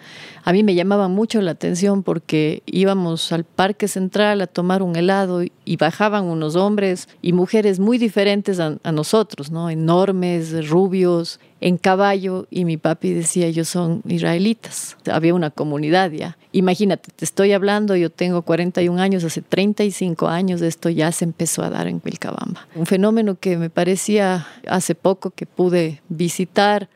a 0.44 0.52
mí 0.52 0.64
me 0.64 0.74
llamaba 0.74 1.08
mucho 1.08 1.40
la 1.40 1.52
atención 1.52 2.02
porque 2.02 2.62
íbamos 2.66 3.30
al 3.32 3.44
Parque 3.44 3.86
Central 3.86 4.40
a 4.40 4.46
tomar 4.48 4.82
un 4.82 4.96
helado 4.96 5.42
y 5.64 5.76
bajaban 5.76 6.24
unos 6.24 6.56
hombres 6.56 7.08
y 7.22 7.32
mujeres 7.32 7.78
muy 7.78 7.96
diferentes 7.98 8.58
a, 8.58 8.78
nosotros, 8.92 9.50
¿no? 9.50 9.70
Enormes, 9.70 10.68
rubios, 10.68 11.38
en 11.60 11.78
caballo 11.78 12.46
y 12.50 12.64
mi 12.64 12.76
papi 12.76 13.12
decía, 13.12 13.46
ellos 13.46 13.68
son 13.68 14.02
israelitas. 14.06 14.96
Había 15.10 15.32
una 15.34 15.50
comunidad 15.50 16.10
ya. 16.10 16.36
Imagínate, 16.50 17.10
te 17.14 17.24
estoy 17.24 17.52
hablando, 17.52 17.94
yo 17.94 18.10
tengo 18.10 18.42
41 18.42 19.00
años, 19.00 19.24
hace 19.24 19.42
35 19.42 20.28
años 20.28 20.60
esto 20.60 20.90
ya 20.90 21.12
se 21.12 21.24
empezó 21.24 21.62
a 21.62 21.70
dar 21.70 21.86
en 21.86 22.02
Vilcabamba. 22.04 22.66
Un 22.74 22.86
fenómeno 22.86 23.36
que 23.38 23.56
me 23.56 23.70
parecía 23.70 24.46
hace 24.66 24.94
poco 24.94 25.30
que 25.30 25.46
pude 25.46 26.02
visitar 26.08 26.88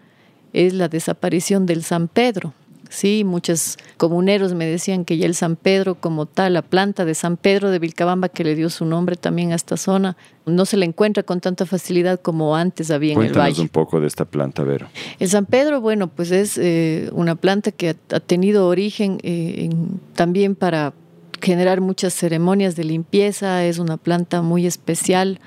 es 0.52 0.74
la 0.74 0.88
desaparición 0.88 1.64
del 1.66 1.84
San 1.84 2.08
Pedro. 2.08 2.52
Sí, 2.88 3.25
muchos 3.25 3.78
comuneros 3.97 4.55
me 4.55 4.66
decían 4.66 5.05
que 5.05 5.16
ya 5.16 5.26
el 5.26 5.35
San 5.35 5.57
Pedro 5.57 5.97
como 5.97 6.26
tal, 6.26 6.55
la 6.55 6.62
planta 6.62 7.05
de 7.05 7.14
San 7.14 7.37
Pedro 7.37 7.71
de 7.71 7.78
Vilcabamba 7.78 8.28
que 8.28 8.45
le 8.45 8.55
dio 8.55 8.71
su 8.71 8.85
nombre 8.85 9.16
también 9.16 9.52
a 9.52 9.55
esta 9.55 9.76
zona, 9.76 10.16
no 10.45 10.64
se 10.64 10.76
la 10.76 10.85
encuentra 10.85 11.23
con 11.23 11.40
tanta 11.40 11.66
facilidad 11.66 12.21
como 12.21 12.57
antes 12.57 12.90
había 12.90 13.14
en 13.14 13.23
el 13.23 13.33
valle. 13.33 13.62
un 13.62 13.69
poco 13.69 14.00
de 14.00 14.07
esta 14.07 14.25
planta, 14.25 14.62
Vero. 14.62 14.88
El 15.19 15.28
San 15.28 15.47
Pedro, 15.47 15.81
bueno, 15.81 16.09
pues 16.09 16.31
es 16.31 16.59
eh, 16.59 17.11
una 17.12 17.35
planta 17.35 17.73
que 17.73 17.97
ha, 18.11 18.21
tenido 18.21 18.69
origen 18.69 19.19
eh, 19.23 19.69
también 20.14 20.55
para 20.55 20.93
generar 21.40 21.81
muchas 21.81 22.14
ceremonias 22.14 22.76
de 22.76 22.85
limpieza, 22.85 23.64
es 23.64 23.78
una 23.78 23.97
planta 23.97 24.43
muy 24.43 24.66
especial. 24.66 25.40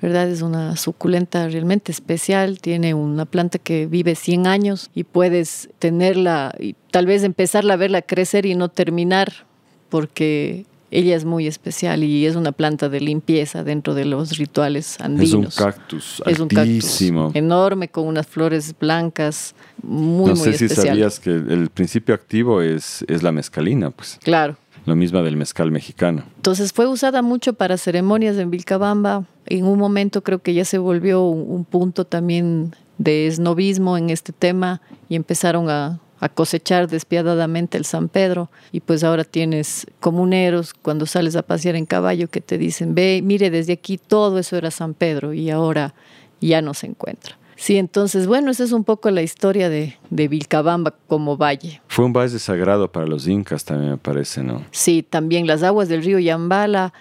¿Verdad? 0.00 0.28
Es 0.28 0.42
una 0.42 0.76
suculenta 0.76 1.48
realmente 1.48 1.92
especial, 1.92 2.60
tiene 2.60 2.94
una 2.94 3.26
planta 3.26 3.58
que 3.58 3.86
vive 3.86 4.14
100 4.14 4.46
años 4.46 4.90
y 4.94 5.04
puedes 5.04 5.68
tenerla 5.78 6.54
y 6.58 6.74
tal 6.90 7.06
vez 7.06 7.22
empezarla 7.22 7.74
a 7.74 7.76
verla 7.76 8.02
crecer 8.02 8.46
y 8.46 8.54
no 8.54 8.68
terminar 8.68 9.32
porque 9.88 10.64
ella 10.90 11.14
es 11.14 11.24
muy 11.24 11.46
especial 11.46 12.02
y 12.02 12.26
es 12.26 12.34
una 12.34 12.52
planta 12.52 12.88
de 12.88 13.00
limpieza 13.00 13.62
dentro 13.62 13.94
de 13.94 14.04
los 14.04 14.36
rituales 14.38 15.00
andinos. 15.00 15.54
Es 15.54 15.60
un 15.60 15.66
cactus 15.66 16.22
es 16.26 16.40
altísimo. 16.40 17.20
Un 17.20 17.26
cactus 17.28 17.36
enorme 17.36 17.88
con 17.88 18.06
unas 18.06 18.26
flores 18.26 18.74
blancas, 18.78 19.54
muy, 19.82 20.30
no 20.30 20.36
sé 20.36 20.58
si 20.58 20.68
sabías 20.68 21.20
que 21.20 21.30
el 21.30 21.70
principio 21.72 22.14
activo 22.14 22.60
es, 22.60 23.04
es 23.06 23.22
la 23.22 23.32
mezcalina, 23.32 23.90
pues. 23.90 24.18
Claro. 24.22 24.56
Lo 24.86 24.96
mismo 24.96 25.22
del 25.22 25.36
mezcal 25.36 25.70
mexicano. 25.70 26.22
Entonces 26.36 26.72
fue 26.72 26.86
usada 26.86 27.22
mucho 27.22 27.52
para 27.52 27.76
ceremonias 27.76 28.36
en 28.36 28.50
Vilcabamba. 28.50 29.24
En 29.46 29.64
un 29.66 29.78
momento 29.78 30.22
creo 30.22 30.40
que 30.40 30.54
ya 30.54 30.64
se 30.64 30.78
volvió 30.78 31.24
un 31.24 31.64
punto 31.64 32.04
también 32.04 32.74
de 32.98 33.26
esnovismo 33.26 33.96
en 33.96 34.10
este 34.10 34.32
tema 34.32 34.80
y 35.08 35.16
empezaron 35.16 35.68
a 35.70 36.00
cosechar 36.34 36.88
despiadadamente 36.88 37.78
el 37.78 37.84
San 37.84 38.08
Pedro 38.08 38.50
y 38.72 38.80
pues 38.80 39.04
ahora 39.04 39.24
tienes 39.24 39.86
comuneros 40.00 40.74
cuando 40.74 41.06
sales 41.06 41.34
a 41.34 41.42
pasear 41.42 41.76
en 41.76 41.86
caballo 41.86 42.28
que 42.28 42.42
te 42.42 42.58
dicen, 42.58 42.94
ve, 42.94 43.20
mire, 43.24 43.50
desde 43.50 43.72
aquí 43.72 43.96
todo 43.96 44.38
eso 44.38 44.56
era 44.56 44.70
San 44.70 44.92
Pedro 44.92 45.32
y 45.32 45.50
ahora 45.50 45.94
ya 46.40 46.60
no 46.62 46.74
se 46.74 46.86
encuentra. 46.86 47.39
Sí, 47.60 47.76
entonces, 47.76 48.26
bueno, 48.26 48.50
esa 48.50 48.64
es 48.64 48.72
un 48.72 48.84
poco 48.84 49.10
la 49.10 49.20
historia 49.20 49.68
de, 49.68 49.94
de 50.08 50.28
Vilcabamba 50.28 50.94
como 51.06 51.36
valle. 51.36 51.82
Fue 51.88 52.06
un 52.06 52.14
valle 52.14 52.38
sagrado 52.38 52.90
para 52.90 53.06
los 53.06 53.28
incas 53.28 53.66
también, 53.66 53.90
me 53.90 53.98
parece, 53.98 54.42
¿no? 54.42 54.64
Sí, 54.70 55.02
también 55.02 55.46
las 55.46 55.62
aguas 55.62 55.90
del 55.90 56.02
río 56.02 56.18
Yambala 56.18 56.94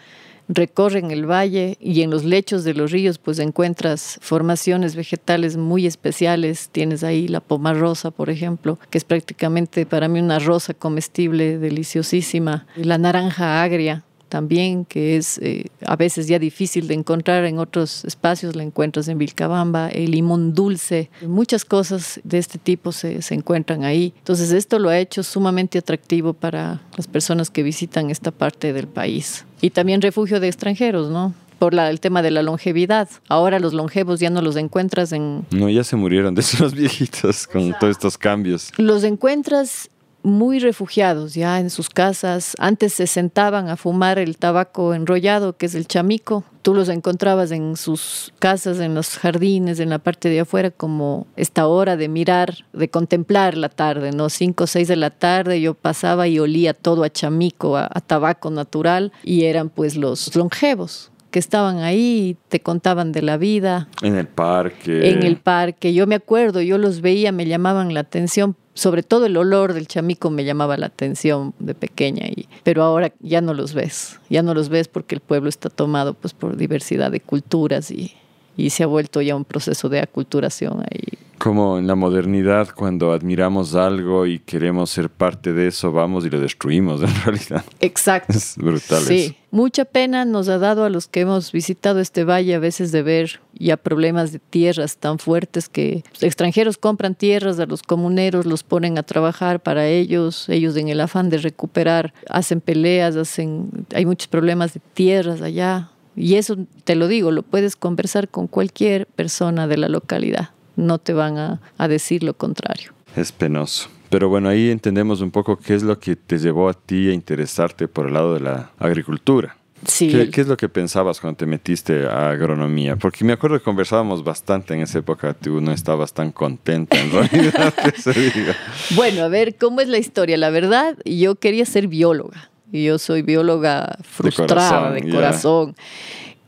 recorren 0.50 1.12
el 1.12 1.26
valle 1.26 1.78
y 1.80 2.02
en 2.02 2.10
los 2.10 2.26
lechos 2.26 2.66
de 2.66 2.74
los 2.74 2.92
ríos 2.92 3.20
pues 3.20 3.40
encuentras 3.40 4.20
formaciones 4.22 4.98
vegetales 4.98 5.56
muy 5.56 5.88
especiales. 5.88 6.68
Tienes 6.74 7.06
ahí 7.06 7.30
la 7.30 7.40
poma 7.40 7.74
rosa, 7.74 8.12
por 8.12 8.30
ejemplo, 8.30 8.80
que 8.90 8.98
es 8.98 9.06
prácticamente 9.06 9.86
para 9.86 10.10
mí 10.10 10.20
una 10.20 10.40
rosa 10.40 10.74
comestible 10.74 11.58
deliciosísima. 11.58 12.68
La 12.76 12.98
naranja 12.98 13.64
agria, 13.64 14.04
también, 14.30 14.86
que 14.86 15.18
es 15.18 15.38
eh, 15.40 15.66
a 15.86 15.96
veces 15.96 16.28
ya 16.28 16.40
difícil 16.40 16.88
de 16.88 16.94
encontrar 16.94 17.46
en 17.46 17.60
otros 17.60 18.06
espacios, 18.06 18.56
la 18.56 18.64
encuentras 18.64 19.08
en 19.08 19.18
Vilcabamba, 19.18 19.90
el 19.90 20.12
limón 20.12 20.54
dulce, 20.54 21.10
muchas 21.22 21.66
cosas 21.66 22.22
de 22.24 22.38
este 22.38 22.58
tipo 22.58 22.92
se, 22.92 23.22
se 23.22 23.36
encuentran 23.36 23.84
ahí. 23.84 24.14
Entonces 24.20 24.52
esto 24.52 24.80
lo 24.80 24.90
ha 24.90 25.00
hecho 25.00 25.24
sumamente 25.24 25.78
atractivo 25.80 26.34
para 26.34 26.82
las 26.96 27.08
personas 27.08 27.50
que 27.50 27.64
visitan 27.64 28.10
esta 28.10 28.32
parte 28.32 28.72
del 28.72 28.88
país. 28.88 29.46
Y 29.62 29.72
también 29.72 30.02
refugio 30.02 30.40
de 30.40 30.48
extranjeros, 30.48 31.10
¿no? 31.10 31.34
por 31.60 31.74
la, 31.74 31.90
el 31.90 32.00
tema 32.00 32.22
de 32.22 32.32
la 32.32 32.42
longevidad. 32.42 33.10
Ahora 33.28 33.60
los 33.60 33.74
longevos 33.74 34.20
ya 34.20 34.30
no 34.30 34.42
los 34.42 34.56
encuentras 34.56 35.12
en... 35.12 35.46
No, 35.52 35.70
ya 35.70 35.84
se 35.84 35.96
murieron 35.98 36.34
de 36.34 36.42
esos 36.42 36.74
viejitos 36.74 37.46
con 37.46 37.74
todos 37.78 37.92
estos 37.92 38.18
cambios. 38.18 38.72
Los 38.78 39.04
encuentras 39.04 39.90
muy 40.24 40.60
refugiados 40.60 41.34
ya 41.34 41.60
en 41.60 41.70
sus 41.70 41.90
casas. 41.90 42.56
Antes 42.60 42.94
se 42.94 43.08
sentaban 43.08 43.70
a 43.70 43.78
fumar 43.78 44.20
el 44.20 44.38
tabaco 44.38 44.94
enrollado, 44.94 45.58
que 45.58 45.66
es 45.66 45.76
el 45.76 45.88
chamico. 45.88 46.44
Tú 46.62 46.74
los 46.74 46.90
encontrabas 46.90 47.52
en 47.52 47.78
sus 47.78 48.34
casas, 48.40 48.80
en 48.80 48.94
los 48.96 49.18
jardines, 49.18 49.80
en 49.80 49.90
la 49.90 50.00
parte 50.00 50.30
de 50.30 50.42
afuera, 50.42 50.72
como 50.72 51.28
esta 51.36 51.68
hora 51.68 51.96
de 51.96 52.10
mirar, 52.10 52.66
de 52.74 52.90
contemplar 52.90 53.58
la 53.58 53.70
tarde, 53.70 54.12
¿no? 54.12 54.30
Cinco 54.30 54.66
o 54.66 54.68
seis 54.68 54.88
de 54.88 54.96
la 54.96 55.10
tarde 55.10 55.62
yo 55.62 55.74
pasaba 55.74 56.28
y 56.28 56.40
olía 56.40 56.74
todo 56.74 57.04
a 57.04 57.10
chamico, 57.10 57.78
a, 57.78 57.90
a 57.92 58.02
tabaco 58.02 58.52
natural, 58.52 59.12
y 59.24 59.46
eran 59.46 59.70
pues 59.70 59.96
los 59.96 60.36
longevos 60.36 61.12
que 61.32 61.40
estaban 61.40 61.80
ahí, 61.80 62.38
te 62.48 62.60
contaban 62.60 63.12
de 63.12 63.22
la 63.22 63.38
vida. 63.38 63.88
En 64.02 64.16
el 64.16 64.28
parque. 64.28 65.12
En 65.12 65.24
el 65.24 65.38
parque. 65.38 65.94
Yo 65.94 66.08
me 66.08 66.16
acuerdo, 66.16 66.62
yo 66.62 66.78
los 66.78 67.02
veía, 67.02 67.32
me 67.32 67.46
llamaban 67.46 67.94
la 67.94 68.00
atención 68.00 68.56
sobre 68.80 69.04
todo 69.04 69.26
el 69.26 69.36
olor 69.36 69.74
del 69.74 69.88
chamico 69.88 70.30
me 70.30 70.46
llamaba 70.46 70.78
la 70.78 70.88
atención 70.88 71.54
de 71.60 71.76
pequeña, 71.76 72.28
y, 72.28 72.48
pero 72.64 72.84
ahora 72.84 73.12
ya 73.20 73.42
no 73.42 73.54
los 73.54 73.74
ves, 73.74 74.20
ya 74.30 74.42
no 74.42 74.54
los 74.54 74.70
ves 74.70 74.88
porque 74.88 75.16
el 75.16 75.22
pueblo 75.22 75.50
está 75.50 75.70
tomado 75.70 76.14
pues, 76.14 76.34
por 76.34 76.56
diversidad 76.56 77.12
de 77.12 77.20
culturas 77.20 77.92
y, 77.92 78.14
y 78.56 78.70
se 78.70 78.84
ha 78.84 78.88
vuelto 78.88 79.22
ya 79.22 79.36
un 79.36 79.46
proceso 79.46 79.90
de 79.90 80.00
aculturación 80.00 80.82
ahí 80.82 81.20
como 81.40 81.80
en 81.80 81.88
la 81.88 81.96
modernidad, 81.96 82.68
cuando 82.76 83.14
admiramos 83.14 83.74
algo 83.74 84.26
y 84.26 84.40
queremos 84.40 84.90
ser 84.90 85.10
parte 85.10 85.54
de 85.54 85.68
eso, 85.68 85.92
vamos 85.92 86.26
y 86.26 86.30
lo 86.30 86.40
destruimos 86.40 87.02
en 87.04 87.16
realidad. 87.24 87.64
Exacto. 87.80 88.38
Es 88.38 88.58
brutal. 88.58 89.02
Sí, 89.04 89.36
mucha 89.52 89.86
pena 89.86 90.26
nos 90.26 90.50
ha 90.50 90.58
dado 90.58 90.84
a 90.84 90.90
los 90.90 91.08
que 91.08 91.22
hemos 91.22 91.52
visitado 91.52 92.00
este 92.00 92.24
valle 92.24 92.56
a 92.56 92.60
veces 92.60 92.92
de 92.92 93.04
ver 93.04 93.40
ya 93.54 93.78
problemas 93.78 94.32
de 94.32 94.40
tierras 94.40 94.98
tan 94.98 95.20
fuertes 95.20 95.70
que 95.70 96.04
extranjeros 96.22 96.78
compran 96.78 97.16
tierras 97.16 97.60
a 97.60 97.66
los 97.66 97.84
comuneros, 97.84 98.46
los 98.46 98.64
ponen 98.64 98.98
a 98.98 99.04
trabajar 99.04 99.60
para 99.60 99.88
ellos, 99.88 100.48
ellos 100.50 100.76
en 100.76 100.90
el 100.90 101.02
afán 101.02 101.30
de 101.30 101.38
recuperar 101.40 102.14
hacen 102.30 102.62
peleas, 102.62 103.16
hacen, 103.16 103.86
hay 103.94 104.06
muchos 104.06 104.28
problemas 104.28 104.74
de 104.74 104.82
tierras 104.94 105.42
allá. 105.42 105.90
Y 106.16 106.36
eso 106.36 106.58
te 106.84 106.96
lo 106.96 107.08
digo, 107.08 107.32
lo 107.32 107.44
puedes 107.44 107.76
conversar 107.76 108.28
con 108.28 108.48
cualquier 108.48 109.06
persona 109.06 109.68
de 109.68 109.78
la 109.78 109.88
localidad 109.88 110.50
no 110.80 110.98
te 110.98 111.14
van 111.14 111.38
a, 111.38 111.88
decir 111.88 112.24
lo 112.24 112.34
contrario. 112.34 112.94
Es 113.16 113.32
penoso. 113.32 113.90
Pero 114.10 114.30
bueno, 114.30 114.50
ahí 114.50 114.70
entendemos 114.70 115.22
un 115.22 115.32
poco 115.32 115.58
qué 115.58 115.76
es 115.76 115.84
lo 115.84 116.00
que 116.00 116.16
te 116.16 116.38
llevó 116.38 116.70
a 116.70 116.74
ti 116.74 117.10
a 117.10 117.14
interesarte 117.14 117.88
por 117.88 118.08
el 118.08 118.14
lado 118.14 118.34
de 118.34 118.40
la 118.40 118.72
agricultura. 118.80 119.56
Sí. 119.86 120.10
¿Qué, 120.32 120.42
es 120.42 120.48
lo 120.48 120.58
que 120.58 120.68
pensabas 120.68 121.22
cuando 121.22 121.38
te 121.38 121.46
metiste 121.46 122.06
a 122.06 122.32
agronomía? 122.32 122.98
Porque 122.98 123.24
me 123.24 123.34
acuerdo 123.34 123.58
que 123.58 123.64
conversábamos 123.64 124.24
bastante 124.24 124.74
en 124.74 124.82
esa 124.82 125.00
época, 125.00 125.34
tú 125.34 125.62
no 125.62 125.72
estabas 125.72 126.14
tan 126.14 126.32
contenta 126.32 127.00
en 127.00 127.12
realidad. 127.12 127.74
Bueno, 128.96 129.24
a 129.24 129.28
ver, 129.28 129.56
¿cómo 129.56 129.82
es 129.82 129.88
la 129.88 129.98
historia? 129.98 130.38
La 130.38 130.50
verdad, 130.50 130.98
yo 131.06 131.36
quería 131.36 131.66
ser 131.66 131.88
bióloga. 131.88 132.50
Y 132.72 132.84
yo 132.84 133.00
soy 133.00 133.22
bióloga 133.22 133.98
frustrada 134.04 134.92
de 134.92 135.10
corazón. 135.10 135.76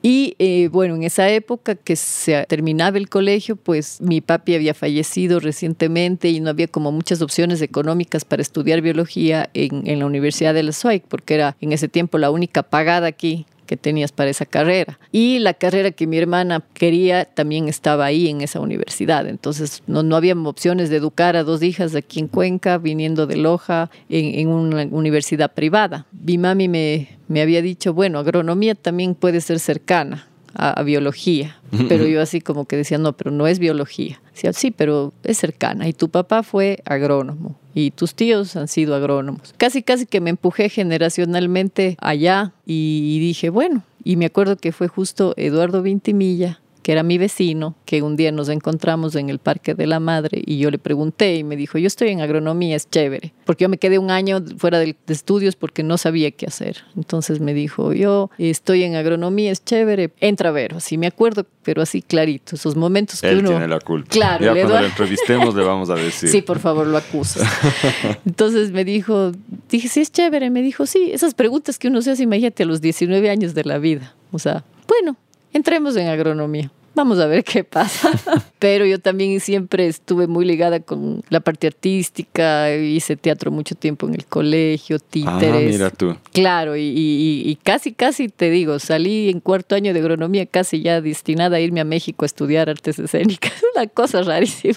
Y 0.01 0.35
eh, 0.39 0.67
bueno, 0.71 0.95
en 0.95 1.03
esa 1.03 1.29
época 1.29 1.75
que 1.75 1.95
se 1.95 2.43
terminaba 2.47 2.97
el 2.97 3.07
colegio, 3.07 3.55
pues 3.55 4.01
mi 4.01 4.19
papi 4.19 4.55
había 4.55 4.73
fallecido 4.73 5.39
recientemente 5.39 6.29
y 6.29 6.39
no 6.39 6.49
había 6.49 6.67
como 6.67 6.91
muchas 6.91 7.21
opciones 7.21 7.61
económicas 7.61 8.25
para 8.25 8.41
estudiar 8.41 8.81
biología 8.81 9.49
en, 9.53 9.87
en 9.87 9.99
la 9.99 10.07
Universidad 10.07 10.55
de 10.55 10.63
la 10.63 10.71
SOIC, 10.71 11.03
porque 11.03 11.35
era 11.35 11.55
en 11.61 11.71
ese 11.71 11.87
tiempo 11.87 12.17
la 12.17 12.31
única 12.31 12.63
pagada 12.63 13.07
aquí 13.07 13.45
que 13.71 13.77
tenías 13.77 14.11
para 14.11 14.29
esa 14.29 14.45
carrera. 14.45 14.99
Y 15.13 15.39
la 15.39 15.53
carrera 15.53 15.91
que 15.91 16.05
mi 16.05 16.17
hermana 16.17 16.61
quería 16.73 17.23
también 17.23 17.69
estaba 17.69 18.03
ahí 18.03 18.27
en 18.27 18.41
esa 18.41 18.59
universidad. 18.59 19.25
Entonces 19.29 19.81
no, 19.87 20.03
no 20.03 20.17
había 20.17 20.33
opciones 20.33 20.89
de 20.89 20.97
educar 20.97 21.37
a 21.37 21.45
dos 21.45 21.63
hijas 21.63 21.95
aquí 21.95 22.19
en 22.19 22.27
Cuenca, 22.27 22.77
viniendo 22.79 23.27
de 23.27 23.37
Loja, 23.37 23.89
en, 24.09 24.37
en 24.41 24.49
una 24.49 24.83
universidad 24.91 25.53
privada. 25.53 26.05
Mi 26.11 26.37
mami 26.37 26.67
me, 26.67 27.17
me 27.29 27.41
había 27.41 27.61
dicho, 27.61 27.93
bueno, 27.93 28.19
agronomía 28.19 28.75
también 28.75 29.15
puede 29.15 29.39
ser 29.39 29.57
cercana 29.61 30.27
a, 30.53 30.83
biología. 30.83 31.55
Pero 31.87 32.05
yo 32.07 32.21
así 32.21 32.41
como 32.41 32.65
que 32.65 32.75
decía, 32.75 32.97
no, 32.97 33.13
pero 33.13 33.31
no 33.31 33.47
es 33.47 33.57
biología. 33.57 34.21
Decía, 34.33 34.51
sí, 34.51 34.71
pero 34.71 35.13
es 35.23 35.37
cercana. 35.37 35.87
Y 35.87 35.93
tu 35.93 36.09
papá 36.09 36.43
fue 36.43 36.81
agrónomo 36.83 37.57
y 37.73 37.91
tus 37.91 38.15
tíos 38.15 38.55
han 38.55 38.67
sido 38.67 38.95
agrónomos. 38.95 39.53
Casi, 39.57 39.83
casi 39.83 40.05
que 40.05 40.21
me 40.21 40.29
empujé 40.29 40.69
generacionalmente 40.69 41.97
allá 41.99 42.53
y 42.65 43.19
dije, 43.19 43.49
bueno, 43.49 43.83
y 44.03 44.15
me 44.15 44.25
acuerdo 44.25 44.57
que 44.57 44.71
fue 44.71 44.87
justo 44.87 45.33
Eduardo 45.37 45.81
Vintimilla 45.81 46.59
que 46.81 46.91
era 46.91 47.03
mi 47.03 47.17
vecino, 47.17 47.75
que 47.85 48.01
un 48.01 48.15
día 48.15 48.31
nos 48.31 48.49
encontramos 48.49 49.15
en 49.15 49.29
el 49.29 49.39
Parque 49.39 49.75
de 49.75 49.87
la 49.87 49.99
Madre 49.99 50.41
y 50.45 50.57
yo 50.57 50.71
le 50.71 50.79
pregunté 50.79 51.35
y 51.35 51.43
me 51.43 51.55
dijo, 51.55 51.77
yo 51.77 51.87
estoy 51.87 52.09
en 52.09 52.21
agronomía, 52.21 52.75
es 52.75 52.89
chévere, 52.89 53.33
porque 53.45 53.65
yo 53.65 53.69
me 53.69 53.77
quedé 53.77 53.99
un 53.99 54.11
año 54.11 54.43
fuera 54.57 54.79
de, 54.79 54.95
estudios 55.07 55.55
porque 55.55 55.83
no 55.83 55.97
sabía 55.97 56.31
qué 56.31 56.47
hacer. 56.47 56.77
Entonces 56.95 57.39
me 57.39 57.53
dijo, 57.53 57.93
yo 57.93 58.29
estoy 58.37 58.83
en 58.83 58.95
agronomía, 58.95 59.51
es 59.51 59.63
chévere, 59.63 60.11
entra 60.19 60.49
a 60.49 60.51
ver, 60.51 60.75
así 60.75 60.97
me 60.97 61.07
acuerdo, 61.07 61.45
pero 61.63 61.81
así 61.81 62.01
clarito, 62.01 62.55
esos 62.55 62.75
momentos 62.75 63.21
que 63.21 63.29
Él 63.29 63.39
uno... 63.39 63.49
tiene 63.49 63.67
la 63.67 63.79
culpa. 63.79 64.09
Claro. 64.09 64.45
Ya 64.45 64.53
cuando 64.53 64.79
lo 64.79 64.85
entrevistemos 64.85 65.55
le 65.55 65.63
vamos 65.63 65.89
a 65.89 65.95
decir. 65.95 66.29
Sí, 66.29 66.41
por 66.41 66.59
favor, 66.59 66.87
lo 66.87 66.97
acusas. 66.97 67.47
Entonces 68.25 68.71
me 68.71 68.83
dijo, 68.83 69.31
dije, 69.69 69.87
sí, 69.87 70.01
es 70.01 70.11
chévere, 70.11 70.49
me 70.49 70.61
dijo, 70.61 70.85
sí, 70.85 71.11
esas 71.13 71.33
preguntas 71.33 71.77
que 71.77 71.89
uno 71.89 72.01
se 72.01 72.11
hace, 72.11 72.23
imagínate, 72.23 72.63
a 72.63 72.65
los 72.65 72.81
19 72.81 73.29
años 73.29 73.53
de 73.53 73.63
la 73.63 73.77
vida. 73.77 74.15
O 74.31 74.39
sea, 74.39 74.63
bueno, 74.87 75.17
entremos 75.53 75.95
en 75.95 76.07
agronomía. 76.07 76.71
Vamos 76.93 77.19
a 77.19 77.25
ver 77.25 77.45
qué 77.45 77.63
pasa. 77.63 78.11
Pero 78.59 78.85
yo 78.85 78.99
también 78.99 79.39
siempre 79.39 79.87
estuve 79.87 80.27
muy 80.27 80.43
ligada 80.43 80.81
con 80.81 81.23
la 81.29 81.39
parte 81.39 81.67
artística, 81.67 82.75
hice 82.75 83.15
teatro 83.15 83.49
mucho 83.49 83.75
tiempo 83.75 84.07
en 84.07 84.15
el 84.15 84.25
colegio, 84.25 84.99
títeres. 84.99 85.67
Ah, 85.67 85.71
mira 85.71 85.89
tú. 85.89 86.17
Claro, 86.33 86.75
y, 86.75 86.83
y, 86.85 87.55
casi, 87.63 87.93
casi 87.93 88.27
te 88.27 88.49
digo, 88.49 88.77
salí 88.79 89.29
en 89.29 89.39
cuarto 89.39 89.75
año 89.75 89.93
de 89.93 90.01
agronomía, 90.01 90.45
casi 90.45 90.81
ya 90.81 90.99
destinada 90.99 91.57
a 91.57 91.59
irme 91.61 91.79
a 91.79 91.85
México 91.85 92.25
a 92.25 92.27
estudiar 92.27 92.69
artes 92.69 92.99
escénicas. 92.99 93.53
Una 93.75 93.87
cosa 93.87 94.21
rarísima, 94.23 94.75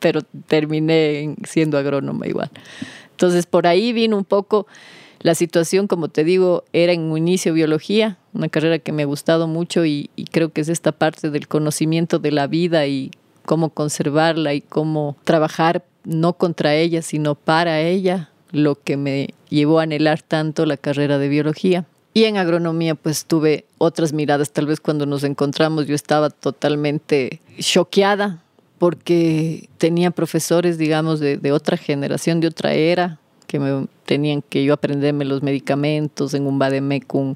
pero 0.00 0.22
terminé 0.48 1.36
siendo 1.44 1.78
agrónoma 1.78 2.26
igual. 2.26 2.50
Entonces 3.12 3.46
por 3.46 3.68
ahí 3.68 3.92
vino 3.92 4.18
un 4.18 4.24
poco 4.24 4.66
la 5.20 5.34
situación, 5.34 5.86
como 5.86 6.08
te 6.08 6.24
digo, 6.24 6.64
era 6.72 6.92
en 6.92 7.02
un 7.02 7.18
inicio 7.18 7.52
biología, 7.52 8.18
una 8.32 8.48
carrera 8.48 8.78
que 8.78 8.92
me 8.92 9.02
ha 9.02 9.06
gustado 9.06 9.46
mucho 9.46 9.84
y, 9.84 10.10
creo 10.30 10.52
que 10.52 10.60
es 10.60 10.68
esta 10.68 10.92
parte 10.92 11.30
del 11.30 11.48
conocimiento 11.48 12.18
de 12.18 12.32
la 12.32 12.46
vida 12.46 12.86
y 12.86 13.10
cómo 13.44 13.70
conservarla 13.70 14.54
y 14.54 14.60
cómo 14.60 15.16
trabajar 15.24 15.84
no 16.04 16.34
contra 16.34 16.74
ella, 16.74 17.02
sino 17.02 17.34
para 17.34 17.80
ella, 17.80 18.30
lo 18.52 18.76
que 18.76 18.96
me 18.96 19.34
llevó 19.48 19.80
a 19.80 19.84
anhelar 19.84 20.22
tanto 20.22 20.66
la 20.66 20.76
carrera 20.76 21.18
de 21.18 21.28
biología. 21.28 21.84
Y 22.14 22.24
en 22.24 22.36
agronomía 22.36 22.94
pues 22.94 23.26
tuve 23.26 23.66
otras 23.78 24.12
miradas, 24.12 24.52
tal 24.52 24.66
vez 24.66 24.80
cuando 24.80 25.04
nos 25.04 25.24
encontramos 25.24 25.86
yo 25.86 25.94
estaba 25.94 26.30
totalmente 26.30 27.40
choqueada 27.58 28.42
porque 28.78 29.68
tenía 29.78 30.10
profesores, 30.10 30.78
digamos, 30.78 31.20
de 31.20 31.52
otra 31.52 31.76
generación, 31.76 32.40
de 32.40 32.48
otra 32.48 32.74
era, 32.74 33.18
que 33.46 33.58
me 33.58 33.86
tenían 34.04 34.42
que 34.42 34.64
yo 34.64 34.74
aprenderme 34.74 35.24
los 35.24 35.42
medicamentos 35.42 36.34
en 36.34 36.46
un 36.46 36.58
vademecum 36.58 37.34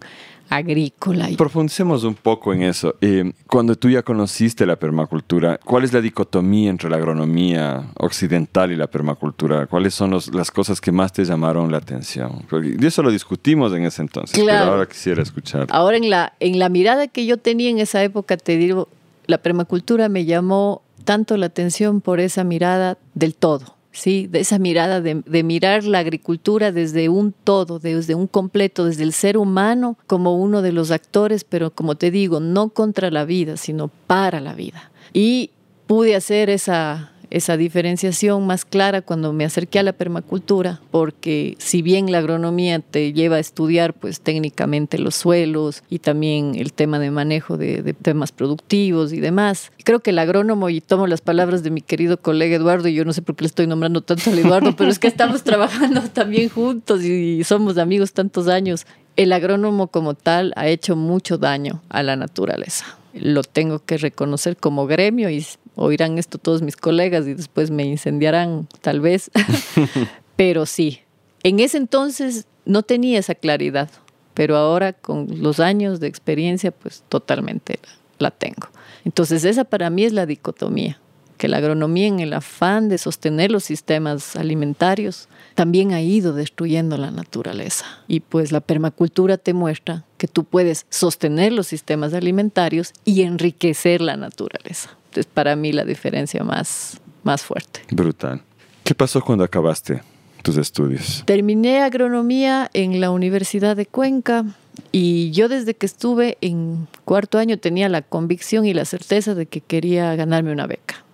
agrícola. 0.51 1.29
Profundicemos 1.39 2.03
un 2.03 2.15
poco 2.15 2.53
en 2.53 2.63
eso. 2.63 2.97
Eh, 3.01 3.33
cuando 3.47 3.77
tú 3.77 3.89
ya 3.89 4.03
conociste 4.03 4.67
la 4.67 4.77
permacultura, 4.77 5.59
¿cuál 5.65 5.85
es 5.85 5.93
la 5.93 6.01
dicotomía 6.01 6.71
entre 6.71 6.91
la 6.91 6.97
agronomía 6.97 7.89
occidental 7.97 8.73
y 8.73 8.77
la 8.77 8.89
permacultura? 8.89 9.69
¿Cuáles 9.69 9.95
son 9.95 10.11
las 10.11 10.51
cosas 10.51 10.81
que 10.81 10.91
más 10.91 11.13
te 11.13 11.25
llamaron 11.25 11.71
la 11.71 11.79
atención? 11.79 12.45
Y 12.79 12.85
eso 12.85 13.03
lo 13.03 13.13
discutimos 13.13 13.73
en 13.73 13.85
ese 13.85 14.03
entonces, 14.03 14.43
pero 14.45 14.59
ahora 14.59 14.87
quisiera 14.87 15.23
escuchar. 15.23 15.69
Ahora 15.71 15.97
en 15.97 16.11
la, 16.11 16.35
en 16.41 16.59
la 16.59 16.69
mirada 16.69 17.07
que 17.07 17.27
yo 17.27 17.37
tenía 17.37 17.71
en 17.71 17.79
esa 17.79 18.03
época, 18.03 18.37
te 18.37 18.57
digo, 18.57 18.89
la 19.27 19.39
permacultura 19.39 20.09
me 20.09 20.25
llamó 20.25 20.83
tanto 21.05 21.37
la 21.37 21.47
atención 21.47 22.01
por 22.01 22.19
esa 22.19 22.43
mirada 22.43 22.99
del 23.15 23.37
todo 23.37 23.80
¿sí? 23.93 24.27
de 24.27 24.41
esa 24.41 24.59
mirada 24.59 25.01
de, 25.01 25.23
de, 25.25 25.43
mirar 25.43 25.85
la 25.85 25.99
agricultura 25.99 26.73
desde 26.73 27.09
un 27.09 27.33
todo, 27.33 27.79
desde 27.79 28.15
un 28.15 28.27
completo, 28.27 28.85
desde 28.85 29.03
el 29.03 29.13
ser 29.13 29.37
humano 29.37 29.97
como 30.07 30.37
uno 30.37 30.63
de 30.63 30.73
los 30.73 30.91
actores, 30.91 31.45
pero 31.45 31.71
como 31.71 31.97
te 31.97 32.11
digo, 32.11 32.41
no 32.41 32.71
contra 32.71 33.11
la 33.11 33.25
vida, 33.25 33.57
sino 33.57 33.89
para 34.07 34.41
la 34.41 34.55
vida. 34.55 34.91
Y 35.13 35.51
pude 35.87 36.15
hacer 36.15 36.51
esa, 36.51 37.13
esa 37.31 37.57
diferenciación 37.57 38.47
más 38.47 38.65
clara 38.65 39.03
cuando 39.03 39.33
me 39.33 39.45
acerqué 39.45 39.79
a 39.79 39.83
la 39.83 39.93
permacultura, 39.93 40.81
porque 40.91 41.57
si 41.59 41.83
bien 41.83 42.11
la 42.11 42.19
agronomía 42.19 42.81
te 42.81 43.13
lleva 43.13 43.37
a 43.37 43.41
estudiar 43.41 43.95
pues 43.95 44.21
técnicamente 44.21 44.99
los 44.99 45.15
suelos 45.15 45.83
y 45.89 46.01
también 46.01 46.55
el 46.57 46.73
tema 46.73 46.99
de 46.99 47.11
manejo 47.11 47.57
de, 47.57 47.83
de 47.83 47.95
temas 47.95 48.33
productivos 48.33 49.13
y 49.13 49.21
demás, 49.21 49.73
creo 49.85 50.01
que 50.01 50.11
el 50.11 50.19
agrónomo, 50.19 50.69
y 50.69 50.81
tomo 50.81 51.07
las 51.07 51.21
palabras 51.21 51.63
de 51.63 51.71
mi 51.71 51.81
querido 51.81 52.21
colega 52.21 52.57
Eduardo, 52.57 52.89
y 52.89 52.95
yo 52.95 53.05
no 53.05 53.13
sé 53.13 53.23
por 53.23 53.37
qué 53.37 53.45
le 53.45 53.49
estoy 53.49 53.67
nombrando 53.67 54.03
tanto 54.03 54.31
al 54.31 54.39
Eduardo, 54.39 54.75
pero 54.77 54.91
es 54.91 54.99
que 54.99 55.09
estamos 55.09 55.43
trabajando 55.45 56.03
también 56.03 56.49
juntos 56.49 57.03
y 57.05 57.45
somos 57.45 57.79
amigos 57.79 58.13
tantos 58.13 58.49
años, 58.49 58.87
el 59.17 59.33
agrónomo 59.33 59.89
como 59.89 60.15
tal 60.15 60.53
ha 60.57 60.69
hecho 60.69 60.97
mucho 60.97 61.39
daño 61.39 61.83
a 61.89 62.03
la 62.03 62.17
naturaleza. 62.17 63.00
Lo 63.13 63.43
tengo 63.43 63.81
que 63.81 63.99
reconocer 63.99 64.57
como 64.57 64.87
gremio 64.87 65.31
y 65.31 65.45
oirán 65.75 66.19
esto 66.19 66.39
todos 66.39 66.63
mis 66.63 66.77
colegas 66.77 67.27
y 67.27 67.35
después 67.35 67.71
me 67.71 67.85
incendiarán 67.85 68.69
tal 68.81 69.01
vez. 69.01 69.31
pero 70.37 70.67
sí, 70.67 71.01
en 71.43 71.61
ese 71.61 71.79
entonces 71.79 72.47
no 72.65 72.83
tenía 72.83 73.19
esa 73.19 73.35
claridad, 73.35 73.91
pero 74.35 74.57
ahora 74.57 74.93
con 74.93 75.43
los 75.43 75.61
años 75.61 76.01
de 76.01 76.07
experiencia 76.07 76.71
pues 76.71 77.03
totalmente 77.09 77.79
la, 77.83 77.89
la 78.19 78.31
tengo. 78.31 78.69
Entonces 79.05 79.45
esa 79.45 79.65
para 79.65 79.91
mí 79.91 80.05
es 80.05 80.13
la 80.13 80.27
dicotomía 80.27 80.99
que 81.41 81.49
la 81.49 81.57
agronomía 81.57 82.07
en 82.07 82.21
el 82.21 82.35
afán 82.35 82.91
de 82.91 82.99
sostener 82.99 83.51
los 83.51 83.65
sistemas 83.65 84.37
alimentarios 84.37 85.27
también 85.55 85.93
ha 85.93 86.01
ido 86.01 86.33
destruyendo 86.33 86.97
la 86.97 87.11
naturaleza. 87.11 87.85
Y 88.09 88.21
pues 88.21 88.53
la 88.53 88.61
permacultura 88.61 89.39
te 89.39 89.55
muestra 89.55 90.05
que 90.19 90.29
tú 90.29 90.45
puedes 90.45 90.87
sostener 90.91 91.53
los 91.53 91.67
sistemas 91.67 92.15
alimentarios 92.15 92.93
y 93.05 93.23
enriquecer 93.23 94.01
la 94.01 94.17
naturaleza. 94.17 94.91
Es 95.15 95.27
para 95.27 95.57
mí 95.57 95.73
la 95.73 95.85
diferencia 95.85 96.45
más, 96.45 97.01
más 97.25 97.43
fuerte. 97.43 97.81
Brutal. 97.91 98.43
¿Qué 98.85 98.95
pasó 98.95 99.21
cuando 99.21 99.45
acabaste 99.45 100.03
tus 100.43 100.57
estudios? 100.57 101.23
Terminé 101.27 101.81
agronomía 101.81 102.71
en 102.73 103.01
la 103.01 103.11
Universidad 103.11 103.77
de 103.77 103.87
Cuenca 103.87 104.45
y 104.93 105.31
yo 105.31 105.49
desde 105.49 105.75
que 105.75 105.87
estuve 105.87 106.39
en 106.41 106.89
cuarto 107.05 107.39
año 107.39 107.59
tenía 107.59 107.89
la 107.89 108.03
convicción 108.03 108.67
y 108.67 108.75
la 108.75 108.85
certeza 108.85 109.35
de 109.35 109.47
que 109.47 109.61
quería 109.61 110.15
ganarme 110.17 110.53
una 110.53 110.67
beca. 110.67 111.05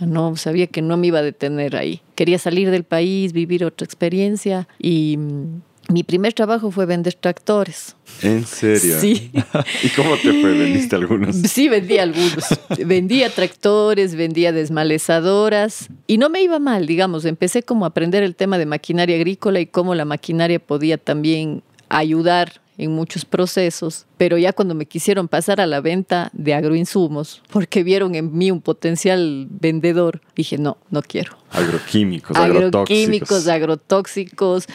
No 0.00 0.36
sabía 0.36 0.66
que 0.66 0.82
no 0.82 0.96
me 0.96 1.08
iba 1.08 1.20
a 1.20 1.22
detener 1.22 1.76
ahí. 1.76 2.02
Quería 2.14 2.38
salir 2.38 2.70
del 2.70 2.84
país, 2.84 3.32
vivir 3.32 3.64
otra 3.64 3.84
experiencia 3.84 4.68
y 4.78 5.16
mm, 5.16 5.60
mi 5.88 6.02
primer 6.02 6.32
trabajo 6.32 6.70
fue 6.70 6.84
vender 6.84 7.14
tractores. 7.14 7.94
¿En 8.22 8.44
serio? 8.44 8.98
Sí. 9.00 9.30
¿Y 9.82 9.88
cómo 9.90 10.16
te 10.16 10.40
fue? 10.40 10.52
¿Vendiste 10.52 10.96
algunos? 10.96 11.36
Sí, 11.36 11.68
vendí 11.68 11.98
algunos. 11.98 12.44
vendía 12.84 13.30
tractores, 13.30 14.16
vendía 14.16 14.52
desmalezadoras 14.52 15.88
y 16.06 16.18
no 16.18 16.28
me 16.28 16.42
iba 16.42 16.58
mal, 16.58 16.86
digamos. 16.86 17.24
Empecé 17.24 17.62
como 17.62 17.84
a 17.84 17.88
aprender 17.88 18.22
el 18.24 18.34
tema 18.34 18.58
de 18.58 18.66
maquinaria 18.66 19.16
agrícola 19.16 19.60
y 19.60 19.66
cómo 19.66 19.94
la 19.94 20.04
maquinaria 20.04 20.58
podía 20.58 20.98
también 20.98 21.62
ayudar 21.88 22.60
en 22.78 22.92
muchos 22.92 23.24
procesos, 23.24 24.06
pero 24.16 24.38
ya 24.38 24.52
cuando 24.52 24.74
me 24.74 24.86
quisieron 24.86 25.28
pasar 25.28 25.60
a 25.60 25.66
la 25.66 25.80
venta 25.80 26.30
de 26.32 26.54
agroinsumos, 26.54 27.42
porque 27.50 27.82
vieron 27.82 28.14
en 28.14 28.36
mí 28.36 28.50
un 28.50 28.60
potencial 28.60 29.46
vendedor, 29.50 30.20
dije, 30.34 30.58
no, 30.58 30.76
no 30.90 31.02
quiero. 31.02 31.36
Agroquímicos, 31.50 32.36
agroquímicos, 32.36 33.48
agrotóxicos. 33.48 34.66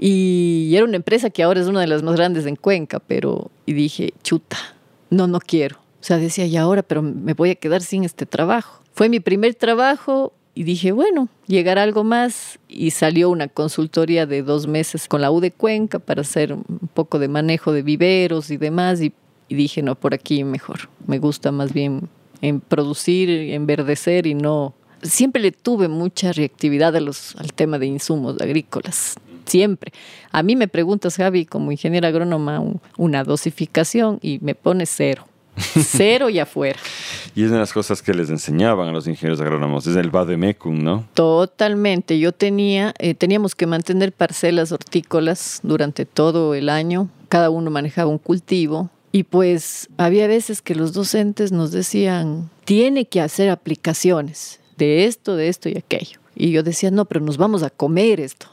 Y 0.00 0.72
era 0.74 0.84
una 0.84 0.96
empresa 0.96 1.30
que 1.30 1.42
ahora 1.42 1.60
es 1.60 1.66
una 1.66 1.80
de 1.80 1.88
las 1.88 2.02
más 2.02 2.14
grandes 2.14 2.46
en 2.46 2.56
Cuenca, 2.56 3.00
pero 3.00 3.50
y 3.66 3.72
dije, 3.72 4.12
chuta, 4.22 4.56
no, 5.10 5.26
no 5.26 5.40
quiero. 5.40 5.76
O 6.00 6.04
sea, 6.04 6.18
decía, 6.18 6.46
y 6.46 6.56
ahora, 6.56 6.82
pero 6.82 7.02
me 7.02 7.34
voy 7.34 7.50
a 7.50 7.54
quedar 7.56 7.82
sin 7.82 8.04
este 8.04 8.24
trabajo. 8.24 8.82
Fue 8.92 9.08
mi 9.08 9.20
primer 9.20 9.54
trabajo, 9.54 10.32
y 10.58 10.64
dije, 10.64 10.90
bueno, 10.90 11.28
llegar 11.46 11.78
algo 11.78 12.02
más 12.02 12.58
y 12.66 12.90
salió 12.90 13.30
una 13.30 13.46
consultoría 13.46 14.26
de 14.26 14.42
dos 14.42 14.66
meses 14.66 15.06
con 15.06 15.20
la 15.20 15.30
U 15.30 15.38
de 15.38 15.52
Cuenca 15.52 16.00
para 16.00 16.22
hacer 16.22 16.52
un 16.52 16.88
poco 16.94 17.20
de 17.20 17.28
manejo 17.28 17.70
de 17.70 17.82
viveros 17.82 18.50
y 18.50 18.56
demás 18.56 19.00
y, 19.00 19.12
dije, 19.48 19.82
no, 19.82 19.94
por 19.94 20.14
aquí 20.14 20.42
mejor. 20.42 20.88
Me 21.06 21.20
gusta 21.20 21.52
más 21.52 21.72
bien 21.72 22.08
en 22.42 22.58
producir, 22.58 23.30
enverdecer 23.30 24.26
y 24.26 24.34
no... 24.34 24.74
Siempre 25.00 25.40
le 25.42 25.52
tuve 25.52 25.86
mucha 25.86 26.32
reactividad 26.32 26.96
al 26.96 27.52
tema 27.54 27.78
de 27.78 27.86
insumos 27.86 28.40
agrícolas, 28.40 29.14
siempre. 29.44 29.92
A 30.32 30.42
mí 30.42 30.56
me 30.56 30.66
preguntas, 30.66 31.18
Javi, 31.18 31.46
como 31.46 31.70
ingeniera 31.70 32.08
agrónoma, 32.08 32.64
una 32.96 33.22
dosificación 33.22 34.18
y 34.22 34.40
me 34.40 34.56
pone 34.56 34.86
cero. 34.86 35.24
Cero 35.80 36.30
y 36.30 36.38
afuera. 36.38 36.78
Y 37.34 37.42
es 37.42 37.48
una 37.48 37.56
de 37.56 37.60
las 37.60 37.72
cosas 37.72 38.02
que 38.02 38.14
les 38.14 38.30
enseñaban 38.30 38.88
a 38.88 38.92
los 38.92 39.06
ingenieros 39.06 39.40
agrónomos, 39.40 39.86
es 39.86 39.96
el 39.96 40.10
vademecum, 40.10 40.82
¿no? 40.82 41.06
Totalmente. 41.14 42.18
Yo 42.18 42.32
tenía, 42.32 42.94
eh, 42.98 43.14
teníamos 43.14 43.54
que 43.54 43.66
mantener 43.66 44.12
parcelas 44.12 44.72
hortícolas 44.72 45.60
durante 45.62 46.06
todo 46.06 46.54
el 46.54 46.68
año. 46.68 47.08
Cada 47.28 47.50
uno 47.50 47.70
manejaba 47.70 48.10
un 48.10 48.18
cultivo. 48.18 48.90
Y 49.10 49.22
pues 49.22 49.88
había 49.96 50.26
veces 50.26 50.60
que 50.60 50.74
los 50.74 50.92
docentes 50.92 51.50
nos 51.50 51.70
decían, 51.70 52.50
tiene 52.64 53.06
que 53.06 53.20
hacer 53.20 53.48
aplicaciones 53.48 54.60
de 54.76 55.06
esto, 55.06 55.34
de 55.34 55.48
esto 55.48 55.68
y 55.68 55.78
aquello. 55.78 56.20
Y 56.34 56.52
yo 56.52 56.62
decía, 56.62 56.90
no, 56.90 57.04
pero 57.04 57.24
nos 57.24 57.36
vamos 57.36 57.62
a 57.62 57.70
comer 57.70 58.20
esto. 58.20 58.46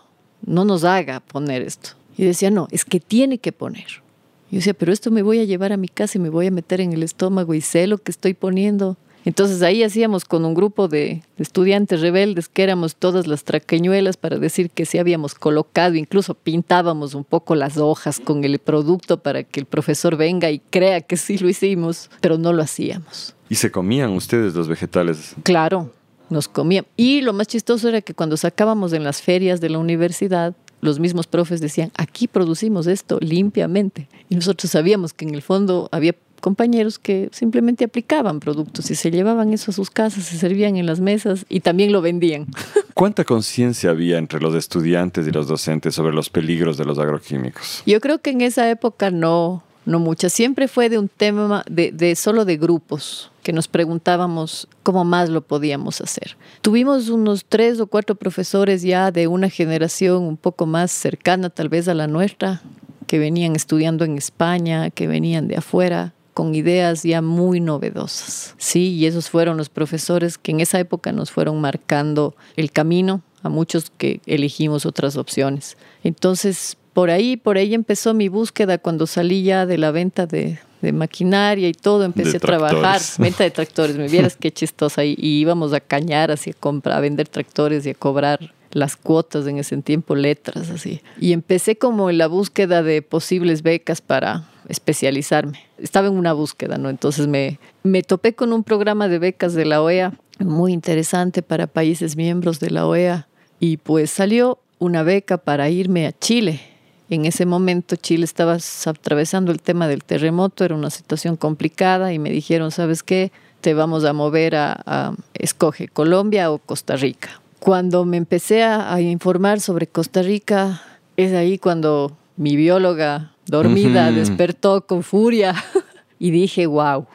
No 0.46 0.66
nos 0.66 0.84
haga 0.84 1.20
poner 1.20 1.62
esto. 1.62 1.92
Y 2.18 2.24
decía, 2.24 2.50
no, 2.50 2.68
es 2.72 2.86
que 2.86 3.00
tiene 3.00 3.38
que 3.38 3.52
poner. 3.52 4.05
Yo 4.52 4.58
decía, 4.58 4.74
pero 4.74 4.94
esto 4.94 5.12
me 5.12 5.24
voy 5.24 5.40
a 5.40 5.44
llevar 5.44 5.74
a 5.74 5.78
mi 5.78 5.88
casa 5.88 6.18
y 6.18 6.22
me 6.22 6.30
voy 6.30 6.48
a 6.48 6.52
meter 6.52 6.82
en 6.82 6.94
el 6.94 7.04
estómago 7.04 7.54
y 7.54 7.62
sé 7.62 7.88
lo 7.88 7.98
que 7.98 8.12
estoy 8.12 8.34
poniendo. 8.34 8.98
Entonces 9.26 9.64
ahí 9.64 9.82
hacíamos 9.82 10.24
con 10.24 10.46
un 10.46 10.54
grupo 10.54 10.88
de 10.88 11.24
estudiantes 11.40 12.02
rebeldes 12.02 12.48
que 12.48 12.62
éramos 12.62 12.96
todas 12.96 13.26
las 13.26 13.44
traqueñuelas 13.44 14.18
para 14.18 14.38
decir 14.38 14.70
que 14.70 14.86
sí 14.86 15.00
habíamos 15.00 15.34
colocado, 15.34 15.96
incluso 15.96 16.36
pintábamos 16.36 17.16
un 17.16 17.24
poco 17.24 17.56
las 17.56 17.78
hojas 17.78 18.20
con 18.20 18.44
el 18.44 18.60
producto 18.60 19.18
para 19.18 19.44
que 19.44 19.60
el 19.60 19.66
profesor 19.66 20.16
venga 20.16 20.52
y 20.52 20.60
crea 20.60 21.02
que 21.02 21.18
sí 21.18 21.40
lo 21.40 21.50
hicimos, 21.50 22.12
pero 22.22 22.38
no 22.38 22.54
lo 22.54 22.62
hacíamos. 22.62 23.36
¿Y 23.50 23.56
se 23.56 23.72
comían 23.72 24.12
ustedes 24.12 24.54
los 24.54 24.68
vegetales? 24.68 25.34
Claro, 25.42 25.92
nos 26.30 26.48
comían. 26.48 26.86
Y 26.96 27.22
lo 27.22 27.34
más 27.34 27.48
chistoso 27.48 27.90
era 27.90 28.02
que 28.02 28.14
cuando 28.14 28.38
sacábamos 28.38 28.94
en 28.94 29.04
las 29.04 29.24
ferias 29.24 29.60
de 29.60 29.70
la 29.70 29.80
universidad, 29.80 30.56
los 30.86 31.00
mismos 31.00 31.28
profes 31.28 31.60
decían, 31.60 31.92
aquí 31.98 32.28
producimos 32.28 32.88
esto 32.88 33.20
limpiamente. 33.22 34.08
Y 34.30 34.36
nosotros 34.36 34.72
sabíamos 34.72 35.14
que 35.14 35.26
en 35.26 35.36
el 35.36 35.42
fondo 35.42 35.90
había 35.92 36.16
compañeros 36.42 37.00
que 37.00 37.30
simplemente 37.32 37.86
aplicaban 37.86 38.40
productos 38.40 38.92
y 38.92 38.96
se 38.96 39.10
llevaban 39.10 39.52
eso 39.52 39.72
a 39.72 39.74
sus 39.74 39.90
casas, 39.90 40.26
se 40.26 40.38
servían 40.38 40.78
en 40.78 40.86
las 40.86 41.00
mesas 41.00 41.46
y 41.50 41.62
también 41.62 41.92
lo 41.92 42.02
vendían. 42.02 42.46
¿Cuánta 42.94 43.24
conciencia 43.24 43.90
había 43.90 44.20
entre 44.20 44.40
los 44.40 44.54
estudiantes 44.54 45.28
y 45.28 45.32
los 45.32 45.48
docentes 45.48 45.96
sobre 45.96 46.14
los 46.14 46.30
peligros 46.30 46.78
de 46.78 46.86
los 46.86 47.00
agroquímicos? 47.00 47.82
Yo 47.86 48.00
creo 48.00 48.22
que 48.22 48.30
en 48.30 48.42
esa 48.42 48.70
época 48.70 49.10
no, 49.10 49.64
no 49.86 50.00
muchas. 50.00 50.34
Siempre 50.34 50.68
fue 50.68 50.90
de 50.90 50.98
un 50.98 51.08
tema 51.08 51.64
de, 51.70 51.92
de 51.92 52.16
solo 52.16 52.46
de 52.46 52.58
grupos 52.58 53.32
que 53.44 53.54
nos 53.54 53.68
preguntábamos 53.68 54.68
cómo 54.82 55.06
más 55.06 55.30
lo 55.30 55.42
podíamos 55.42 56.02
hacer. 56.02 56.36
Tuvimos 56.62 57.10
unos 57.10 57.46
tres 57.46 57.80
o 57.80 57.88
cuatro 57.88 58.16
profesores 58.16 58.82
ya 58.82 59.12
de 59.12 59.28
una 59.28 59.50
generación 59.50 60.24
un 60.24 60.38
poco 60.38 60.66
más 60.66 60.92
cercana 60.92 61.50
tal 61.50 61.70
vez 61.70 61.88
a 61.88 61.94
la 61.94 62.08
nuestra, 62.08 62.62
que 63.06 63.20
venían 63.20 63.56
estudiando 63.56 64.04
en 64.04 64.18
España, 64.18 64.90
que 64.90 65.08
venían 65.08 65.48
de 65.48 65.58
afuera, 65.58 66.14
con 66.34 66.54
ideas 66.54 67.04
ya 67.04 67.22
muy 67.22 67.60
novedosas. 67.60 68.56
Sí, 68.58 68.94
y 68.96 69.06
esos 69.06 69.30
fueron 69.30 69.58
los 69.58 69.70
profesores 69.70 70.38
que 70.38 70.52
en 70.52 70.60
esa 70.60 70.80
época 70.80 71.12
nos 71.12 71.32
fueron 71.32 71.62
marcando 71.62 72.36
el 72.58 72.72
camino 72.72 73.22
a 73.42 73.50
muchos 73.50 73.92
que 73.96 74.22
elegimos 74.26 74.86
otras 74.86 75.18
opciones. 75.18 75.78
Entonces, 76.04 76.78
por 76.96 77.10
ahí, 77.10 77.36
por 77.36 77.58
ahí 77.58 77.74
empezó 77.74 78.14
mi 78.14 78.30
búsqueda 78.30 78.78
cuando 78.78 79.06
salí 79.06 79.44
ya 79.44 79.66
de 79.66 79.78
la 79.78 79.92
venta 79.92 80.26
de, 80.26 80.60
maquinaria 80.94 81.68
y 81.68 81.74
todo, 81.74 82.06
empecé 82.06 82.38
a 82.38 82.40
trabajar, 82.40 83.02
venta 83.18 83.44
de 83.44 83.52
tractores, 83.52 83.98
me 83.98 84.08
vieras 84.08 84.38
qué 84.38 84.50
chistosa, 84.50 85.04
y, 85.04 85.14
y 85.18 85.40
íbamos 85.40 85.74
a 85.74 85.82
cañar 85.82 86.32
así 86.32 86.52
a 86.52 86.54
comprar, 86.54 86.98
a 86.98 87.02
vender 87.02 87.28
tractores 87.28 87.86
y 87.86 87.90
a 87.90 87.96
cobrar 87.96 88.54
las 88.72 88.96
cuotas 88.96 89.46
en 89.46 89.58
ese 89.58 89.76
tiempo, 89.82 90.16
letras 90.16 90.70
así. 90.70 91.02
Y 91.20 91.34
empecé 91.34 91.76
como 91.76 92.10
en 92.10 92.18
la 92.18 92.28
búsqueda 92.28 92.82
de 92.82 93.02
posibles 93.02 93.62
becas 93.62 94.00
para 94.00 94.46
especializarme. 94.70 95.60
Estaba 95.78 96.08
en 96.08 96.14
una 96.14 96.32
búsqueda, 96.32 96.78
¿no? 96.78 96.90
Entonces 96.90 97.28
me, 97.28 97.60
me 97.84 98.04
topé 98.04 98.36
con 98.36 98.54
un 98.54 98.64
programa 98.64 99.10
de 99.10 99.20
becas 99.20 99.54
de 99.54 99.66
la 99.66 99.82
OEA 99.82 100.14
muy 100.40 100.72
interesante 100.72 101.42
para 101.42 101.68
países 101.68 102.16
miembros 102.16 102.62
de 102.62 102.70
la 102.70 102.88
OEA 102.88 103.28
y 103.60 103.78
pues 103.78 104.12
salió 104.12 104.60
una 104.80 105.04
beca 105.04 105.38
para 105.38 105.70
irme 105.70 106.08
a 106.08 106.14
Chile. 106.18 106.75
En 107.10 107.26
ese 107.26 107.46
momento 107.46 107.96
Chile 107.96 108.26
estaba 108.26 108.58
atravesando 108.86 109.52
el 109.52 109.62
tema 109.62 109.88
del 109.88 110.04
terremoto, 110.04 110.66
era 110.66 110.74
una 110.74 110.90
situación 110.90 111.36
complicada 111.36 112.14
y 112.14 112.20
me 112.20 112.32
dijeron, 112.32 112.72
¿sabes 112.72 113.04
qué? 113.04 113.32
Te 113.62 113.74
vamos 113.74 114.06
a 114.06 114.14
mover 114.14 114.56
a, 114.56 114.82
a 114.86 115.16
escoge 115.34 115.88
Colombia 115.88 116.52
o 116.52 116.58
Costa 116.58 116.96
Rica. 116.96 117.42
Cuando 117.60 118.06
me 118.06 118.18
empecé 118.18 118.64
a, 118.64 119.00
informar 119.02 119.60
sobre 119.60 119.88
Costa 119.88 120.22
Rica, 120.22 120.82
es 121.18 121.34
ahí 121.34 121.58
cuando 121.58 122.16
mi 122.38 122.56
bióloga 122.56 123.34
dormida 123.48 124.12
despertó 124.12 124.86
con 124.86 125.04
furia 125.04 125.56
y 126.20 126.32
dije, 126.32 126.68
wow, 126.68 127.08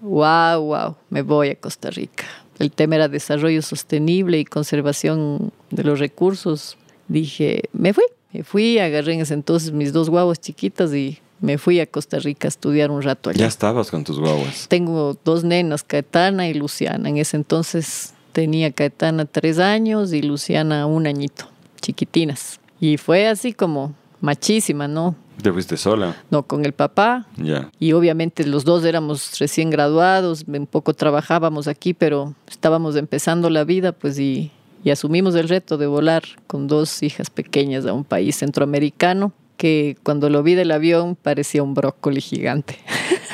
wow, 0.00 0.60
wow, 0.60 0.96
me 1.10 1.22
voy 1.22 1.50
a 1.50 1.56
Costa 1.56 1.90
Rica. 1.90 2.24
El 2.58 2.72
tema 2.72 2.96
era 2.96 3.08
desarrollo 3.08 3.62
sostenible 3.62 4.38
y 4.38 4.44
conservación 4.44 5.52
de 5.70 5.84
los 5.84 5.98
recursos. 5.98 6.76
Dije, 7.08 7.64
me 7.72 7.92
fui, 7.92 8.04
fui, 8.44 8.78
agarré 8.78 9.14
en 9.14 9.20
ese 9.20 9.34
entonces 9.34 9.72
mis 9.72 9.92
dos 9.92 10.10
guaguas 10.10 10.40
chiquitas 10.40 10.94
y 10.94 11.18
me 11.40 11.58
fui 11.58 11.80
a 11.80 11.86
Costa 11.86 12.18
Rica 12.18 12.48
a 12.48 12.50
estudiar 12.50 12.90
un 12.90 13.02
rato 13.02 13.30
allá. 13.30 13.40
Ya 13.40 13.46
estabas 13.46 13.90
con 13.90 14.04
tus 14.04 14.18
guaguas. 14.18 14.66
Tengo 14.68 15.18
dos 15.24 15.44
nenas, 15.44 15.82
Caetana 15.82 16.48
y 16.48 16.54
Luciana. 16.54 17.08
En 17.08 17.18
ese 17.18 17.36
entonces 17.36 18.14
tenía 18.32 18.70
Caetana 18.72 19.24
tres 19.24 19.58
años 19.58 20.12
y 20.12 20.22
Luciana 20.22 20.86
un 20.86 21.06
añito, 21.06 21.48
chiquitinas. 21.80 22.60
Y 22.80 22.96
fue 22.96 23.28
así 23.28 23.52
como 23.52 23.94
machísima, 24.20 24.88
¿no? 24.88 25.14
¿Te 25.42 25.52
fuiste 25.52 25.76
sola? 25.76 26.16
No, 26.30 26.42
con 26.44 26.64
el 26.64 26.72
papá. 26.72 27.26
Ya. 27.36 27.70
Y 27.78 27.92
obviamente 27.92 28.46
los 28.46 28.64
dos 28.64 28.84
éramos 28.84 29.38
recién 29.38 29.70
graduados, 29.70 30.44
un 30.46 30.66
poco 30.66 30.94
trabajábamos 30.94 31.68
aquí, 31.68 31.92
pero 31.92 32.34
estábamos 32.48 32.96
empezando 32.96 33.50
la 33.50 33.64
vida, 33.64 33.92
pues 33.92 34.18
y, 34.18 34.50
y 34.86 34.90
asumimos 34.92 35.34
el 35.34 35.48
reto 35.48 35.78
de 35.78 35.88
volar 35.88 36.22
con 36.46 36.68
dos 36.68 37.02
hijas 37.02 37.28
pequeñas 37.28 37.86
a 37.86 37.92
un 37.92 38.04
país 38.04 38.36
centroamericano 38.36 39.32
que 39.56 39.96
cuando 40.04 40.30
lo 40.30 40.44
vi 40.44 40.54
del 40.54 40.70
avión 40.70 41.16
parecía 41.16 41.64
un 41.64 41.74
brócoli 41.74 42.20
gigante. 42.20 42.78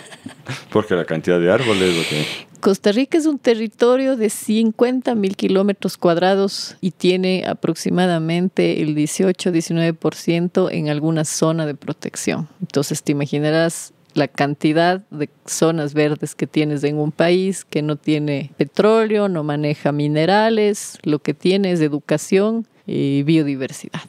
Porque 0.72 0.94
la 0.94 1.04
cantidad 1.04 1.38
de 1.38 1.52
árboles, 1.52 1.94
¿o 1.94 2.08
qué? 2.08 2.24
Costa 2.60 2.90
Rica 2.90 3.18
es 3.18 3.26
un 3.26 3.38
territorio 3.38 4.16
de 4.16 4.30
50 4.30 5.14
mil 5.14 5.36
kilómetros 5.36 5.98
cuadrados 5.98 6.78
y 6.80 6.92
tiene 6.92 7.44
aproximadamente 7.46 8.80
el 8.80 8.96
18-19% 8.96 10.70
en 10.72 10.88
alguna 10.88 11.26
zona 11.26 11.66
de 11.66 11.74
protección. 11.74 12.48
Entonces 12.62 13.02
te 13.02 13.12
imaginarás 13.12 13.92
la 14.14 14.28
cantidad 14.28 15.02
de 15.10 15.28
zonas 15.46 15.94
verdes 15.94 16.34
que 16.34 16.46
tienes 16.46 16.84
en 16.84 16.98
un 16.98 17.12
país 17.12 17.64
que 17.64 17.82
no 17.82 17.96
tiene 17.96 18.50
petróleo, 18.56 19.28
no 19.28 19.42
maneja 19.42 19.92
minerales, 19.92 20.98
lo 21.02 21.18
que 21.20 21.34
tiene 21.34 21.72
es 21.72 21.80
educación 21.80 22.66
y 22.86 23.22
biodiversidad 23.22 24.02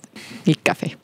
y 0.46 0.56
café. 0.56 0.98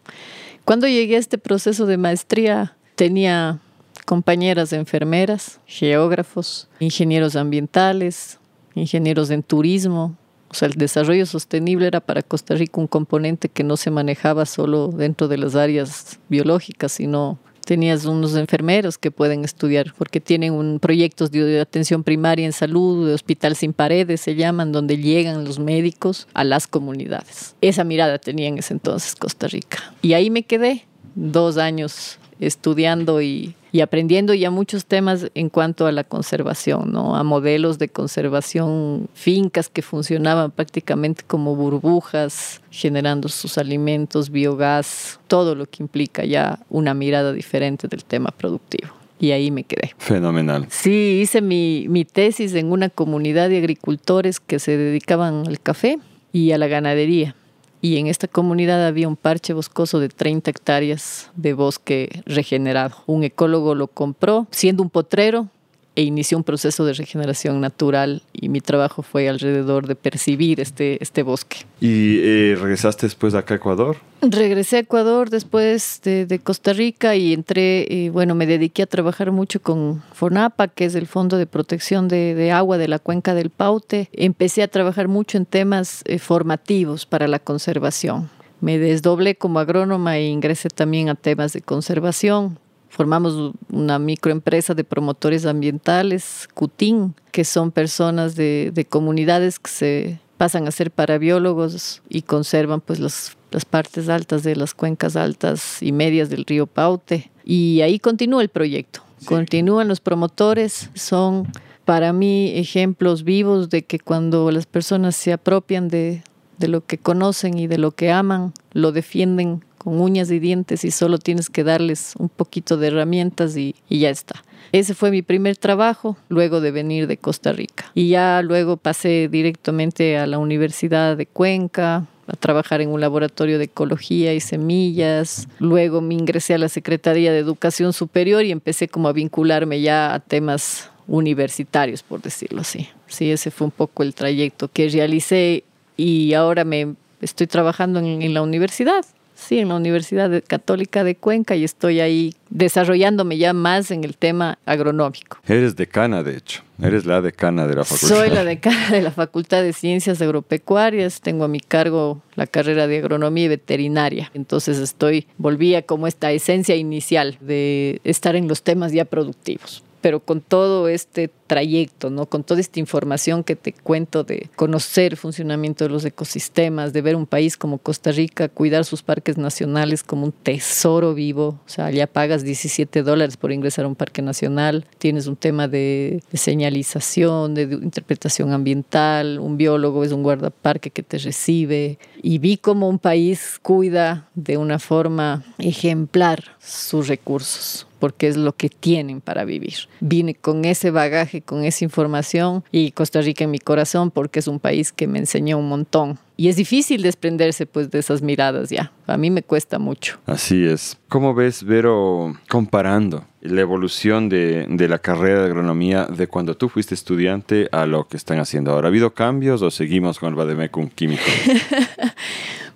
Cuando 0.66 0.88
llegué 0.88 1.16
a 1.16 1.20
este 1.20 1.38
proceso 1.38 1.86
de 1.86 1.98
maestría 1.98 2.76
tenía 2.96 3.60
compañeras 4.06 4.74
enfermeras, 4.74 5.60
geógrafos, 5.66 6.68
ingenieros 6.80 7.36
ambientales, 7.36 8.40
ingenieros 8.76 9.30
en 9.30 9.44
turismo. 9.44 10.16
O 10.50 10.56
sea, 10.56 10.68
el 10.68 10.74
desarrollo 10.74 11.28
sostenible 11.28 11.86
era 11.86 12.00
para 12.00 12.24
Costa 12.24 12.56
Rica 12.56 12.82
un 12.82 12.88
componente 12.88 13.50
que 13.50 13.64
no 13.64 13.78
se 13.78 13.92
manejaba 13.92 14.48
solo 14.48 14.88
dentro 14.88 15.28
de 15.28 15.38
las 15.38 15.56
áreas 15.56 16.20
biológicas, 16.28 16.94
sino 16.94 17.38
tenías 17.70 18.06
unos 18.06 18.36
enfermeros 18.36 18.98
que 18.98 19.12
pueden 19.12 19.46
estudiar 19.46 19.94
porque 19.96 20.20
tienen 20.20 20.54
un 20.54 20.80
proyectos 20.80 21.30
de 21.30 21.62
atención 21.62 22.04
primaria 22.04 22.44
en 22.48 22.52
salud, 22.52 23.08
de 23.08 23.14
hospital 23.14 23.56
sin 23.56 23.74
paredes 23.74 24.22
se 24.22 24.34
llaman, 24.34 24.72
donde 24.72 24.98
llegan 24.98 25.46
los 25.46 25.60
médicos 25.60 26.28
a 26.34 26.44
las 26.44 26.66
comunidades. 26.66 27.54
Esa 27.62 27.84
mirada 27.84 28.18
tenía 28.18 28.48
en 28.48 28.58
ese 28.58 28.74
entonces 28.74 29.14
Costa 29.14 29.48
Rica. 29.48 29.94
Y 30.02 30.14
ahí 30.14 30.32
me 30.32 30.42
quedé 30.42 30.88
dos 31.14 31.58
años 31.58 32.19
estudiando 32.39 33.21
y, 33.21 33.56
aprendiendo 33.84 34.34
ya 34.34 34.49
muchos 34.49 34.86
temas 34.86 35.30
en 35.36 35.49
cuanto 35.49 35.86
a 35.86 35.91
la 35.91 36.04
conservación, 36.04 36.91
¿no? 36.91 37.15
a 37.15 37.23
modelos 37.23 37.78
de 37.78 37.89
conservación, 37.89 39.08
fincas 39.13 39.69
que 39.69 39.82
funcionaban 39.82 40.52
prácticamente 40.52 41.23
como 41.25 41.56
burbujas, 41.56 42.62
generando 42.71 43.30
sus 43.30 43.58
alimentos, 43.58 44.32
biogás, 44.32 45.19
todo 45.28 45.54
lo 45.54 45.65
que 45.65 45.84
implica 45.84 46.25
ya 46.25 46.60
una 46.69 46.93
mirada 46.93 47.32
diferente 47.32 47.88
del 47.88 48.04
tema 48.04 48.32
productivo 48.32 48.89
y 49.19 49.32
ahí 49.32 49.52
me 49.52 49.65
quedé. 49.65 49.91
Fenomenal. 49.97 50.65
Sí, 50.69 51.19
hice 51.21 51.41
mi, 51.41 51.88
mi, 51.89 52.06
tesis 52.06 52.56
en 52.56 52.71
una 52.71 52.89
comunidad 52.89 53.49
de 53.49 53.58
agricultores 53.58 54.39
que 54.39 54.60
se 54.60 54.78
dedicaban 54.78 55.45
al 55.45 55.60
café 55.60 55.99
y 56.32 56.54
a 56.54 56.58
la 56.58 56.67
ganadería 56.67 57.36
y 57.82 57.98
en 57.98 58.08
esta 58.08 58.28
comunidad 58.28 58.86
había 58.86 59.08
un 59.08 59.15
parche 59.15 59.54
boscoso 59.54 60.00
de 60.00 60.10
30 60.10 60.52
hectáreas 60.52 61.32
de 61.36 61.54
bosque 61.54 62.22
regenerado. 62.26 62.96
Un 63.06 63.24
ecólogo 63.24 63.76
lo 63.76 63.88
compró 63.88 64.48
siendo 64.52 64.84
un 64.84 64.89
potrero 64.89 65.48
e 65.95 66.04
inició 66.04 66.38
un 66.38 66.43
proceso 66.43 66.86
de 66.86 66.93
regeneración 66.93 67.60
natural 67.60 68.21
y 68.34 68.49
mi 68.49 68.62
trabajo 68.62 69.02
fue 69.02 69.28
alrededor 69.28 69.88
de 69.88 69.95
percibir 69.95 70.60
este, 70.60 71.02
este 71.04 71.23
bosque. 71.23 71.58
¿Y 71.82 72.19
eh, 72.19 72.58
regresaste 72.60 73.06
después 73.06 73.34
acá 73.34 73.56
a 73.56 73.58
Ecuador? 73.58 73.97
Regresé 74.21 74.78
a 74.78 74.80
Ecuador 74.80 75.30
después 75.30 76.02
de, 76.04 76.39
Costa 76.43 76.73
Rica 76.73 77.15
y 77.15 77.34
entré, 77.34 77.86
eh, 77.89 78.10
bueno, 78.10 78.36
me 78.36 78.45
dediqué 78.45 78.84
a 78.84 78.88
trabajar 78.88 79.32
mucho 79.32 79.62
con 79.62 80.02
FONAPA, 80.13 80.67
que 80.69 80.86
es 80.86 80.95
el 80.95 81.08
Fondo 81.08 81.38
de 81.38 81.47
Protección 81.47 82.08
de, 82.08 82.52
Agua 82.52 82.78
de 82.78 82.88
la 82.88 82.99
Cuenca 82.99 83.34
del 83.34 83.49
Paute. 83.49 84.10
Empecé 84.13 84.63
a 84.63 84.67
trabajar 84.67 85.08
mucho 85.08 85.38
en 85.38 85.45
temas 85.45 86.04
eh, 86.06 86.19
formativos 86.19 87.06
para 87.06 87.28
la 87.28 87.39
conservación. 87.39 88.30
Me 88.62 88.78
desdoblé 88.78 89.36
como 89.36 89.60
agrónoma 89.60 90.17
e 90.17 90.28
ingresé 90.28 90.69
también 90.69 91.10
a 91.10 91.15
temas 91.15 91.54
de 91.54 91.62
conservación 91.62 92.60
Formamos 93.00 93.54
una 93.72 93.98
microempresa 93.98 94.74
de 94.74 94.84
promotores 94.84 95.46
ambientales, 95.46 96.50
CUTIN, 96.54 97.16
que 97.32 97.46
son 97.46 97.72
personas 97.72 98.36
de, 98.36 98.86
comunidades 98.90 99.58
que 99.58 99.72
se 99.72 100.20
pasan 100.36 100.68
a 100.68 100.72
ser 100.72 100.92
parabiólogos 100.92 102.02
y 102.10 102.24
conservan 102.24 102.82
pues 102.82 103.00
las, 103.00 103.38
partes 103.70 104.10
altas 104.10 104.44
de 104.44 104.58
las 104.58 104.74
cuencas 104.74 105.16
altas 105.16 105.82
y 105.82 105.94
medias 105.94 106.30
del 106.30 106.44
río 106.44 106.68
Paute. 106.68 107.32
Y 107.46 107.80
ahí 107.80 108.00
continúa 108.00 108.42
el 108.42 108.50
proyecto. 108.50 109.00
Continúan 109.24 109.88
los 109.88 110.02
promotores, 110.02 110.90
son 110.94 111.48
para 111.86 112.12
mí 112.12 112.52
ejemplos 112.54 113.24
vivos 113.24 113.70
de 113.70 113.84
que 113.84 114.00
cuando 114.00 114.52
las 114.52 114.66
personas 114.66 115.16
se 115.16 115.32
apropian 115.32 115.88
de, 115.88 116.22
de 116.58 116.68
lo 116.68 116.86
que 116.86 116.98
conocen 116.98 117.58
y 117.58 117.68
de 117.68 117.78
lo 117.78 117.92
que 117.92 118.12
aman, 118.12 118.52
lo 118.74 118.92
defienden 118.92 119.64
con 119.80 120.00
uñas 120.00 120.30
y 120.30 120.38
dientes 120.38 120.86
y 120.86 120.92
solo 120.92 121.18
tienes 121.18 121.50
que 121.50 121.63
darles 121.63 122.13
un 122.20 122.30
poquito 122.30 122.78
de 122.78 122.88
herramientas 122.88 123.58
y, 123.58 123.76
ya 123.89 124.12
está. 124.12 124.44
Ese 124.72 124.94
fue 124.94 125.10
mi 125.10 125.24
primer 125.24 125.58
trabajo 125.58 126.15
luego 126.28 126.62
de 126.62 126.70
venir 126.70 127.08
de 127.08 127.18
Costa 127.18 127.52
Rica. 127.52 127.89
Y 127.96 128.10
ya 128.10 128.44
luego 128.44 128.78
pasé 128.78 129.28
directamente 129.32 130.20
a 130.20 130.28
la 130.28 130.38
Universidad 130.38 131.18
de 131.18 131.26
Cuenca, 131.26 132.06
a 132.28 132.36
trabajar 132.36 132.82
en 132.82 132.89
un 132.89 133.02
laboratorio 133.02 133.58
de 133.58 133.63
ecología 133.63 134.36
y 134.36 134.39
semillas. 134.39 135.48
Luego 135.58 136.02
me 136.02 136.13
ingresé 136.13 136.54
a 136.54 136.60
la 136.60 136.70
Secretaría 136.70 137.32
de 137.32 137.39
Educación 137.39 137.94
Superior 137.94 138.44
y 138.44 138.52
empecé 138.52 138.88
como 138.88 139.08
a 139.08 139.13
vincularme 139.13 139.82
ya 139.82 140.13
a 140.13 140.20
temas 140.20 140.92
universitarios, 141.08 142.04
por 142.04 142.22
decirlo 142.22 142.62
así. 142.62 142.89
Sí, 143.08 143.32
ese 143.32 143.50
fue 143.50 143.65
un 143.65 143.72
poco 143.72 144.04
el 144.04 144.13
trayecto 144.13 144.68
que 144.68 144.89
realicé 144.89 145.63
y 145.98 146.34
ahora 146.34 146.63
me 146.63 146.94
estoy 147.22 147.48
trabajando 147.48 148.00
en 148.00 148.34
la 148.36 148.44
universidad 148.44 149.04
sí, 149.39 149.60
en 149.60 149.69
la 149.69 149.75
Universidad 149.75 150.43
Católica 150.45 151.04
de 151.04 151.15
Cuenca 151.15 151.56
y 151.56 151.63
estoy 151.63 151.99
ahí 151.99 152.36
desarrollándome 152.49 153.38
ya 153.38 153.54
más 153.54 153.91
en 153.91 154.04
el 154.04 154.17
tema 154.17 154.60
agronómico. 154.65 155.38
Eres 155.47 155.75
decana, 155.75 156.23
de 156.23 156.38
hecho. 156.38 156.63
Eres 156.82 157.06
la 157.06 157.21
decana 157.21 157.67
de 157.67 157.75
la 157.75 157.84
facultad. 157.84 158.08
Soy 158.08 158.30
la 158.30 158.43
decana 158.43 158.89
de 158.91 159.02
la 159.02 159.12
Facultad 159.12 159.63
de 159.63 159.73
Ciencias 159.73 160.21
Agropecuarias. 160.21 161.21
Tengo 161.21 161.43
a 161.43 161.47
mi 161.47 161.60
cargo 161.60 162.21
la 162.36 162.47
carrera 162.47 162.88
de 162.88 162.99
agronomía 162.99 163.45
y 163.45 163.49
veterinaria. 163.49 164.32
Entonces 164.34 164.78
estoy, 164.80 165.28
volví 165.38 165.75
a 165.75 165.82
como 165.82 166.08
esta 166.08 166.32
esencia 166.32 166.75
inicial 166.75 167.38
de 167.41 167.99
estar 168.04 168.36
en 168.36 168.47
los 168.47 168.63
temas 168.63 168.93
ya 168.93 169.06
productivos 169.06 169.84
pero 170.02 170.20
con 170.20 170.42
todo 170.42 170.88
este 170.88 171.30
trayecto, 171.50 172.12
¿no? 172.12 172.28
Con 172.28 172.44
toda 172.44 172.62
esta 172.62 172.80
información 172.80 173.44
que 173.44 173.56
te 173.56 173.74
cuento 173.74 174.24
de 174.24 174.50
conocer 174.56 175.14
el 175.14 175.18
funcionamiento 175.18 175.84
de 175.84 175.90
los 175.90 176.06
ecosistemas, 176.06 176.94
de 176.94 177.02
ver 177.02 177.16
un 177.16 177.26
país 177.26 177.58
como 177.58 177.80
Costa 177.80 178.12
Rica, 178.12 178.50
cuidar 178.50 178.86
sus 178.86 179.02
parques 179.02 179.38
nacionales 179.38 180.04
como 180.04 180.26
un 180.26 180.32
tesoro 180.32 181.16
vivo, 181.16 181.60
o 181.66 181.70
sea, 181.70 181.90
ya 181.90 182.06
pagas 182.06 182.44
17 182.44 183.02
dólares 183.02 183.36
por 183.36 183.52
ingresar 183.52 183.86
a 183.86 183.88
un 183.88 183.96
parque 183.96 184.22
nacional, 184.22 184.86
tienes 185.00 185.26
un 185.26 185.36
tema 185.36 185.68
de, 185.68 186.22
señalización, 186.34 187.56
de, 187.56 187.66
de 187.66 187.76
interpretación 187.76 188.54
ambiental, 188.54 189.40
un 189.40 189.58
biólogo 189.58 190.04
es 190.04 190.12
un 190.12 190.22
guardaparque 190.22 190.92
que 190.92 191.02
te 191.02 191.18
recibe, 191.18 191.98
y 192.22 192.38
vi 192.38 192.58
cómo 192.58 192.88
un 192.88 193.00
país 193.00 193.60
cuida 193.62 194.30
de 194.36 194.58
una 194.58 194.78
forma 194.78 195.44
ejemplar 195.58 196.44
sus 196.60 197.08
recursos 197.08 197.88
porque 198.00 198.28
es 198.28 198.38
lo 198.38 198.56
que 198.56 198.70
tienen 198.70 199.22
para 199.22 199.46
vivir. 199.46 199.76
Vine 200.00 200.36
con 200.36 200.66
ese 200.66 200.92
bagaje, 200.92 201.42
con 201.42 201.64
esa 201.64 201.84
información 201.84 202.64
y 202.72 202.92
Costa 202.92 203.22
Rica 203.22 203.44
en 203.44 203.52
mi 203.52 203.60
corazón 203.60 204.12
porque 204.12 204.40
es 204.40 204.48
un 204.48 204.60
país 204.60 204.92
que 204.92 205.08
me 205.08 205.20
enseñó 205.20 205.58
un 205.58 205.70
montón. 205.70 206.18
Y 206.38 206.48
es 206.48 206.56
difícil 206.56 207.02
desprenderse 207.02 207.66
pues 207.66 207.92
de 207.92 208.00
esas 208.00 208.22
miradas 208.22 208.70
ya. 208.70 208.94
A 209.08 209.18
mí 209.18 209.30
me 209.30 209.44
cuesta 209.44 209.78
mucho. 209.78 210.20
Así 210.26 210.64
es. 210.64 210.98
¿Cómo 211.10 211.34
ves, 211.34 211.66
Vero, 211.66 212.34
comparando 212.48 213.26
la 213.42 213.60
evolución 213.60 214.30
de, 214.30 214.66
de, 214.70 214.88
la 214.88 215.00
carrera 215.00 215.42
de 215.42 215.48
agronomía 215.48 216.06
de 216.06 216.28
cuando 216.28 216.56
tú 216.56 216.70
fuiste 216.70 216.94
estudiante 216.94 217.68
a 217.74 217.86
lo 217.86 218.08
que 218.08 218.16
están 218.16 218.40
haciendo 218.40 218.72
ahora? 218.72 218.88
¿Ha 218.88 218.90
habido 218.90 219.14
cambios 219.14 219.62
o 219.62 219.70
seguimos 219.70 220.18
con 220.18 220.30
el 220.30 220.36
Bademecum 220.36 220.88
químico? 220.88 221.24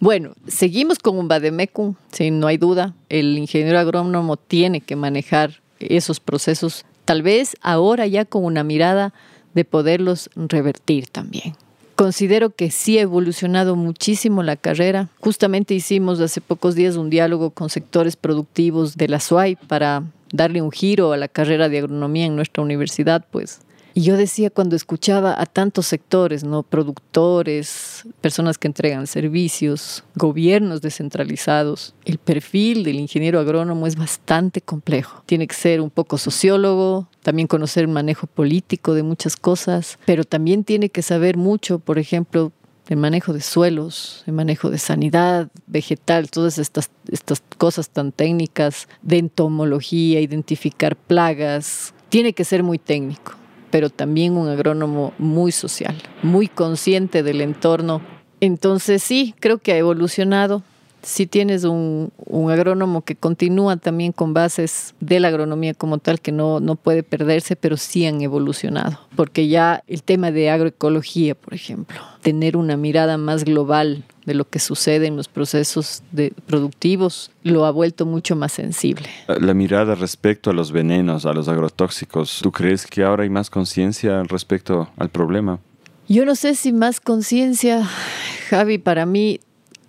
bueno, 0.04 0.34
seguimos 0.50 1.00
con 1.00 1.18
un 1.18 1.30
Bademecum, 1.30 1.96
sí, 2.12 2.30
no 2.30 2.48
hay 2.48 2.58
duda. 2.58 2.94
El 3.08 3.38
ingeniero 3.38 3.80
agrónomo 3.80 4.36
tiene 4.36 4.82
que 4.82 4.98
manejar 4.98 5.62
esos 5.80 6.20
procesos, 6.20 6.84
tal 7.06 7.22
vez 7.22 7.56
ahora 7.62 8.06
ya 8.06 8.26
con 8.26 8.44
una 8.44 8.66
mirada 8.66 9.13
de 9.54 9.63
poderlos 9.63 10.30
revertir 10.36 11.08
también. 11.08 11.56
Considero 11.96 12.50
que 12.50 12.70
sí 12.70 12.98
ha 12.98 13.04
evolucionado 13.04 13.78
muchísimo 13.78 14.44
la 14.44 14.58
carrera. 14.58 15.08
Justamente 15.22 15.74
hicimos 15.74 16.20
hace 16.20 16.42
pocos 16.42 16.76
días 16.76 16.98
un 16.98 17.10
diálogo 17.10 17.52
con 17.52 17.70
sectores 17.70 18.18
productivos 18.18 18.98
de 18.98 19.08
la 19.08 19.22
SUAI 19.22 19.56
para 19.56 20.04
darle 20.34 20.62
un 20.62 20.72
giro 20.74 21.13
a 21.13 21.18
la 21.18 21.30
carrera 21.30 21.70
de 21.70 21.78
agronomía 21.78 22.26
en 22.26 22.36
nuestra 22.36 22.62
universidad, 22.62 23.26
pues 23.32 23.62
y 23.96 24.02
yo 24.02 24.18
decía 24.18 24.50
cuando 24.50 24.76
escuchaba 24.76 25.40
a 25.40 25.46
tantos 25.46 25.86
sectores, 25.86 26.44
¿no? 26.44 26.64
Productores, 26.64 28.04
personas 28.22 28.58
que 28.58 28.68
entregan 28.68 29.06
servicios, 29.06 30.04
gobiernos 30.16 30.82
descentralizados, 30.82 31.94
el 32.04 32.18
perfil 32.18 32.84
del 32.84 33.00
ingeniero 33.00 33.40
agrónomo 33.40 33.86
es 33.86 33.96
bastante 33.96 34.62
complejo. 34.62 35.22
Tiene 35.28 35.48
que 35.48 35.56
ser 35.56 35.80
un 35.80 35.92
poco 35.92 36.18
sociólogo, 36.18 37.08
también 37.22 37.48
conocer 37.48 37.84
el 37.84 37.90
manejo 37.90 38.26
político 38.26 38.96
de 38.96 39.04
muchas 39.04 39.36
cosas, 39.36 40.00
pero 40.06 40.24
también 40.24 40.64
tiene 40.64 40.90
que 40.90 41.04
saber 41.04 41.38
mucho, 41.38 41.78
por 41.78 42.00
ejemplo, 42.00 42.52
el 42.90 42.98
manejo 42.98 43.32
de 43.32 43.42
suelos, 43.42 44.24
el 44.26 44.34
manejo 44.34 44.72
de 44.72 44.80
sanidad 44.80 45.50
vegetal, 45.68 46.32
todas 46.32 46.58
estas, 46.58 46.90
estas 47.12 47.44
cosas 47.58 47.90
tan 47.90 48.12
técnicas 48.12 48.88
de 49.04 49.20
entomología, 49.20 50.20
identificar 50.20 50.96
plagas, 50.96 51.94
tiene 52.10 52.34
que 52.34 52.44
ser 52.44 52.64
muy 52.64 52.80
técnico 52.80 53.34
pero 53.74 53.90
también 53.90 54.38
un 54.38 54.50
agrónomo 54.50 55.16
muy 55.18 55.52
social, 55.52 55.96
muy 56.22 56.48
consciente 56.48 57.24
del 57.24 57.42
entorno. 57.42 58.04
Entonces 58.40 59.02
sí, 59.02 59.34
creo 59.40 59.58
que 59.58 59.72
ha 59.72 59.78
evolucionado. 59.78 60.62
Si 61.04 61.28
tienes 61.28 61.63
un, 61.66 62.12
un, 62.26 62.50
agrónomo 62.50 63.02
que 63.02 63.16
continúa 63.16 63.78
también 63.78 64.12
con 64.12 64.34
bases 64.34 64.96
de 65.00 65.20
la 65.20 65.28
agronomía 65.28 65.74
como 65.74 65.98
tal, 65.98 66.20
que 66.20 66.32
no, 66.32 66.60
no 66.60 66.76
puede 66.76 67.04
perderse, 67.04 67.56
pero 67.56 67.78
sí 67.78 68.06
han 68.06 68.22
evolucionado. 68.22 69.00
Porque 69.16 69.48
ya 69.48 69.84
el 69.88 70.02
tema 70.02 70.32
de 70.32 70.50
agroecología, 70.50 71.36
por 71.36 71.54
ejemplo, 71.54 72.00
tener 72.22 72.58
una 72.58 72.78
mirada 72.78 73.18
más 73.18 73.44
global 73.44 74.04
de 74.26 74.34
lo 74.34 74.50
que 74.50 74.60
sucede 74.60 75.08
en 75.08 75.18
los 75.18 75.28
procesos 75.28 76.04
de 76.12 76.34
productivos 76.46 77.32
lo 77.44 77.66
ha 77.66 77.72
vuelto 77.72 78.06
mucho 78.06 78.36
más 78.36 78.54
sensible. 78.54 79.10
La 79.28 79.54
mirada 79.54 79.96
respecto 79.96 80.50
a 80.50 80.54
los 80.54 80.72
venenos, 80.72 81.26
a 81.26 81.34
los 81.34 81.48
agrotóxicos, 81.48 82.39
¿tú 82.42 82.52
crees 82.52 82.88
que 82.88 83.04
ahora 83.04 83.24
hay 83.24 83.30
más 83.30 83.50
conciencia 83.50 84.24
respecto 84.24 84.89
al 84.98 85.10
problema? 85.10 85.60
Yo 86.08 86.26
no 86.26 86.36
sé 86.36 86.56
si 86.56 86.74
más 86.74 87.00
conciencia, 87.00 87.84
Javi, 88.50 88.78
para 88.78 89.06
mí 89.06 89.39